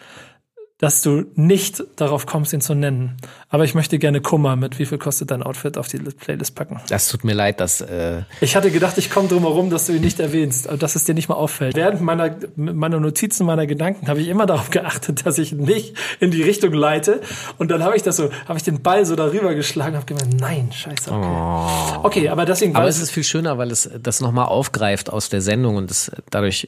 dass 0.80 1.02
du 1.02 1.26
nicht 1.36 1.84
darauf 1.96 2.26
kommst, 2.26 2.52
ihn 2.52 2.62
zu 2.62 2.74
nennen. 2.74 3.16
Aber 3.50 3.64
ich 3.64 3.76
möchte 3.76 4.00
gerne 4.00 4.22
Kummer 4.22 4.56
mit 4.56 4.80
wie 4.80 4.86
viel 4.86 4.98
kostet 4.98 5.32
dein 5.32 5.44
Outfit 5.44 5.78
auf 5.78 5.88
die 5.88 6.00
Playlist 6.00 6.56
packen. 6.56 6.82
Das 6.90 7.08
tut 7.08 7.24
mir 7.24 7.34
leid, 7.34 7.60
dass 7.60 7.82
äh, 7.82 8.24
Ich 8.42 8.56
hatte 8.56 8.72
gedacht, 8.72 8.98
ich 8.98 9.10
komme 9.10 9.28
drum 9.28 9.44
herum, 9.44 9.70
dass 9.70 9.86
du 9.86 9.94
ihn 9.94 10.02
nicht 10.02 10.20
erwähnst, 10.20 10.68
dass 10.80 10.96
es 10.96 11.06
dir 11.06 11.14
nicht 11.14 11.30
mal 11.30 11.36
auffällt. 11.36 11.76
Während 11.76 12.02
meiner, 12.02 12.36
meiner 12.56 13.00
Notizen, 13.00 13.46
meiner 13.46 13.68
Gedanken 13.68 14.08
habe 14.08 14.22
ich 14.22 14.28
immer 14.28 14.46
darauf 14.46 14.72
geachtet, 14.72 15.26
dass 15.26 15.38
ich 15.38 15.54
nicht 15.54 15.96
in 16.20 16.32
die 16.32 16.42
Richtung 16.42 16.74
leite. 16.74 17.22
Und 17.58 17.70
dann 17.70 17.84
habe 17.84 17.96
ich 17.96 18.04
das 18.04 18.18
so, 18.18 18.30
habe 18.48 18.58
ich 18.58 18.64
den 18.64 18.82
Ball 18.82 19.06
so 19.06 19.16
darüber 19.16 19.54
geschlagen, 19.54 19.96
habe 19.96 20.06
gemeint, 20.06 20.40
nein, 20.40 20.72
scheiße. 20.72 21.12
Okay, 21.12 22.00
okay 22.04 22.30
aber 22.30 22.46
deswegen 22.46 22.76
Aber 22.76 22.88
es 22.88 23.00
ist 23.00 23.12
viel 23.12 23.24
schöner, 23.24 23.58
weil 23.58 23.72
es 23.72 23.90
das 24.02 24.22
nochmal 24.22 24.48
aufgreift 24.48 25.12
aus 25.12 25.30
der 25.30 25.42
Sendung 25.42 25.76
und 25.76 25.92
es 25.92 26.12
dadurch 26.32 26.68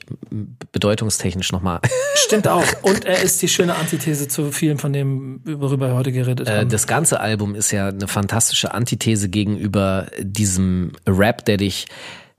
bedeutungstechnisch 0.72 1.52
nochmal. 1.52 1.80
stimmt 2.15 2.48
auch. 2.48 2.64
Und 2.82 3.06
er 3.06 3.22
ist 3.22 3.41
die 3.41 3.48
schöne 3.48 3.76
Antithese 3.95 4.27
zu 4.27 4.51
vielen 4.51 4.77
von 4.77 4.91
dem, 4.91 5.39
worüber 5.45 5.89
wir 5.89 5.95
heute 5.95 6.11
geredet 6.11 6.49
haben. 6.49 6.69
Das 6.69 6.85
ganze 6.85 7.22
Album 7.22 7.55
ist 7.55 7.72
ja 7.72 7.88
eine 7.88 8.09
fantastische 8.09 8.73
Antithese 8.73 9.30
gegenüber 9.30 10.07
diesem 10.19 10.91
Rap, 11.07 11.45
der 11.45 11.55
dich, 11.57 11.85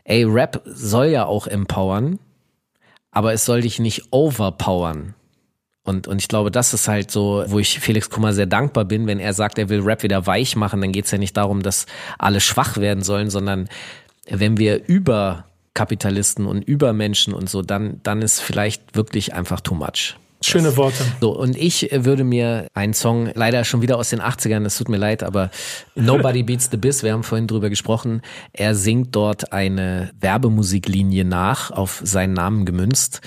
ey, 0.04 0.24
Rap 0.24 0.60
soll 0.66 1.06
ja 1.06 1.24
auch 1.24 1.46
empowern, 1.46 2.18
aber 3.10 3.32
es 3.32 3.46
soll 3.46 3.62
dich 3.62 3.78
nicht 3.78 4.08
overpowern. 4.10 5.14
Und, 5.82 6.08
und 6.08 6.20
ich 6.20 6.28
glaube, 6.28 6.50
das 6.50 6.74
ist 6.74 6.88
halt 6.88 7.10
so, 7.10 7.44
wo 7.46 7.58
ich 7.58 7.80
Felix 7.80 8.10
Kummer 8.10 8.34
sehr 8.34 8.46
dankbar 8.46 8.84
bin, 8.84 9.06
wenn 9.06 9.18
er 9.18 9.32
sagt, 9.32 9.58
er 9.58 9.70
will 9.70 9.80
Rap 9.80 10.02
wieder 10.02 10.26
weich 10.26 10.56
machen, 10.56 10.82
dann 10.82 10.92
geht's 10.92 11.10
ja 11.10 11.18
nicht 11.18 11.36
darum, 11.38 11.62
dass 11.62 11.86
alle 12.18 12.40
schwach 12.40 12.76
werden 12.76 13.02
sollen, 13.02 13.30
sondern 13.30 13.68
wenn 14.28 14.58
wir 14.58 14.86
über 14.86 15.46
Kapitalisten 15.72 16.44
und 16.44 16.62
über 16.62 16.92
Menschen 16.92 17.32
und 17.32 17.48
so, 17.48 17.62
dann, 17.62 18.00
dann 18.02 18.20
ist 18.20 18.40
vielleicht 18.40 18.94
wirklich 18.94 19.32
einfach 19.32 19.62
too 19.62 19.74
much. 19.74 20.16
Schöne 20.46 20.76
Worte. 20.76 21.04
So, 21.20 21.36
und 21.36 21.56
ich 21.56 21.88
würde 21.92 22.22
mir 22.22 22.68
einen 22.72 22.94
Song, 22.94 23.30
leider 23.34 23.64
schon 23.64 23.82
wieder 23.82 23.98
aus 23.98 24.10
den 24.10 24.20
80ern, 24.20 24.64
es 24.64 24.78
tut 24.78 24.88
mir 24.88 24.96
leid, 24.96 25.22
aber 25.24 25.50
Nobody 25.96 26.44
Beats 26.44 26.68
the 26.70 26.76
Biss, 26.76 27.02
wir 27.02 27.12
haben 27.12 27.24
vorhin 27.24 27.48
drüber 27.48 27.68
gesprochen, 27.68 28.22
er 28.52 28.76
singt 28.76 29.16
dort 29.16 29.52
eine 29.52 30.12
Werbemusiklinie 30.20 31.24
nach, 31.24 31.72
auf 31.72 32.00
seinen 32.04 32.34
Namen 32.34 32.64
gemünzt. 32.64 33.20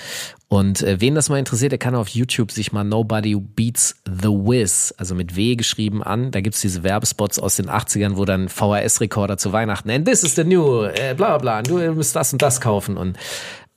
Und 0.48 0.82
äh, 0.82 1.00
wen 1.00 1.14
das 1.14 1.28
mal 1.28 1.38
interessiert, 1.38 1.72
der 1.72 1.78
kann 1.78 1.94
auf 1.94 2.08
YouTube 2.08 2.50
sich 2.50 2.72
mal 2.72 2.84
Nobody 2.84 3.36
Beats 3.36 3.96
the 4.04 4.28
Wiz, 4.28 4.94
also 4.96 5.14
mit 5.14 5.36
W 5.36 5.54
geschrieben 5.56 6.02
an. 6.02 6.30
Da 6.30 6.40
gibt's 6.40 6.60
diese 6.60 6.82
Werbespots 6.82 7.38
aus 7.38 7.56
den 7.56 7.68
80ern, 7.68 8.16
wo 8.16 8.24
dann 8.24 8.48
VHS-Rekorder 8.48 9.36
zu 9.36 9.52
Weihnachten, 9.52 9.90
and 9.90 10.06
this 10.06 10.24
is 10.24 10.34
the 10.34 10.44
new, 10.44 10.84
äh, 10.84 11.14
bla 11.14 11.36
bla, 11.38 11.62
du 11.62 11.78
musst 11.92 12.16
das 12.16 12.32
und 12.32 12.40
das 12.40 12.60
kaufen. 12.60 12.96
Und 12.96 13.16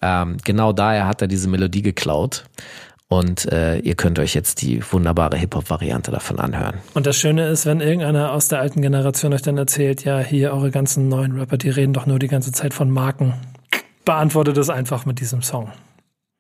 ähm, 0.02 0.38
genau 0.44 0.74
daher 0.74 1.08
hat 1.08 1.22
er 1.22 1.28
diese 1.28 1.48
Melodie 1.48 1.82
geklaut. 1.84 2.46
Und 3.14 3.52
äh, 3.52 3.78
ihr 3.78 3.94
könnt 3.94 4.18
euch 4.18 4.34
jetzt 4.34 4.64
die 4.64 4.82
wunderbare 4.92 5.38
Hip-Hop-Variante 5.38 6.10
davon 6.10 6.40
anhören. 6.40 6.80
Und 6.96 7.06
das 7.06 7.16
Schöne 7.16 7.48
ist, 7.48 7.68
wenn 7.68 7.80
irgendeiner 7.80 8.32
aus 8.32 8.48
der 8.48 8.60
alten 8.60 8.82
Generation 8.82 9.34
euch 9.34 9.44
dann 9.44 9.56
erzählt, 9.56 10.04
ja, 10.04 10.18
hier 10.18 10.52
eure 10.52 10.72
ganzen 10.72 11.10
neuen 11.10 11.38
Rapper, 11.38 11.58
die 11.58 11.70
reden 11.70 11.94
doch 11.94 12.08
nur 12.08 12.18
die 12.18 12.28
ganze 12.28 12.52
Zeit 12.52 12.74
von 12.74 12.90
Marken. 12.90 13.36
Beantwortet 14.04 14.58
es 14.58 14.72
einfach 14.72 15.06
mit 15.06 15.20
diesem 15.20 15.44
Song. 15.44 15.72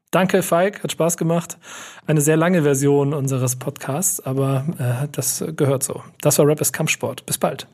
Danke, 0.09 0.41
Falk, 0.41 0.81
hat 0.81 0.91
Spaß 0.91 1.17
gemacht. 1.17 1.59
Eine 2.07 2.21
sehr 2.21 2.37
lange 2.37 2.63
Version 2.63 3.13
unseres 3.13 3.55
Podcasts, 3.55 4.19
aber 4.19 4.65
äh, 4.79 5.07
das 5.11 5.45
gehört 5.55 5.83
so. 5.83 6.01
Das 6.21 6.39
war 6.39 6.47
Rap 6.47 6.59
ist 6.59 6.73
Kampfsport. 6.73 7.23
Bis 7.27 7.37
bald. 7.37 7.67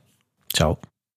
Ciao. 0.52 0.78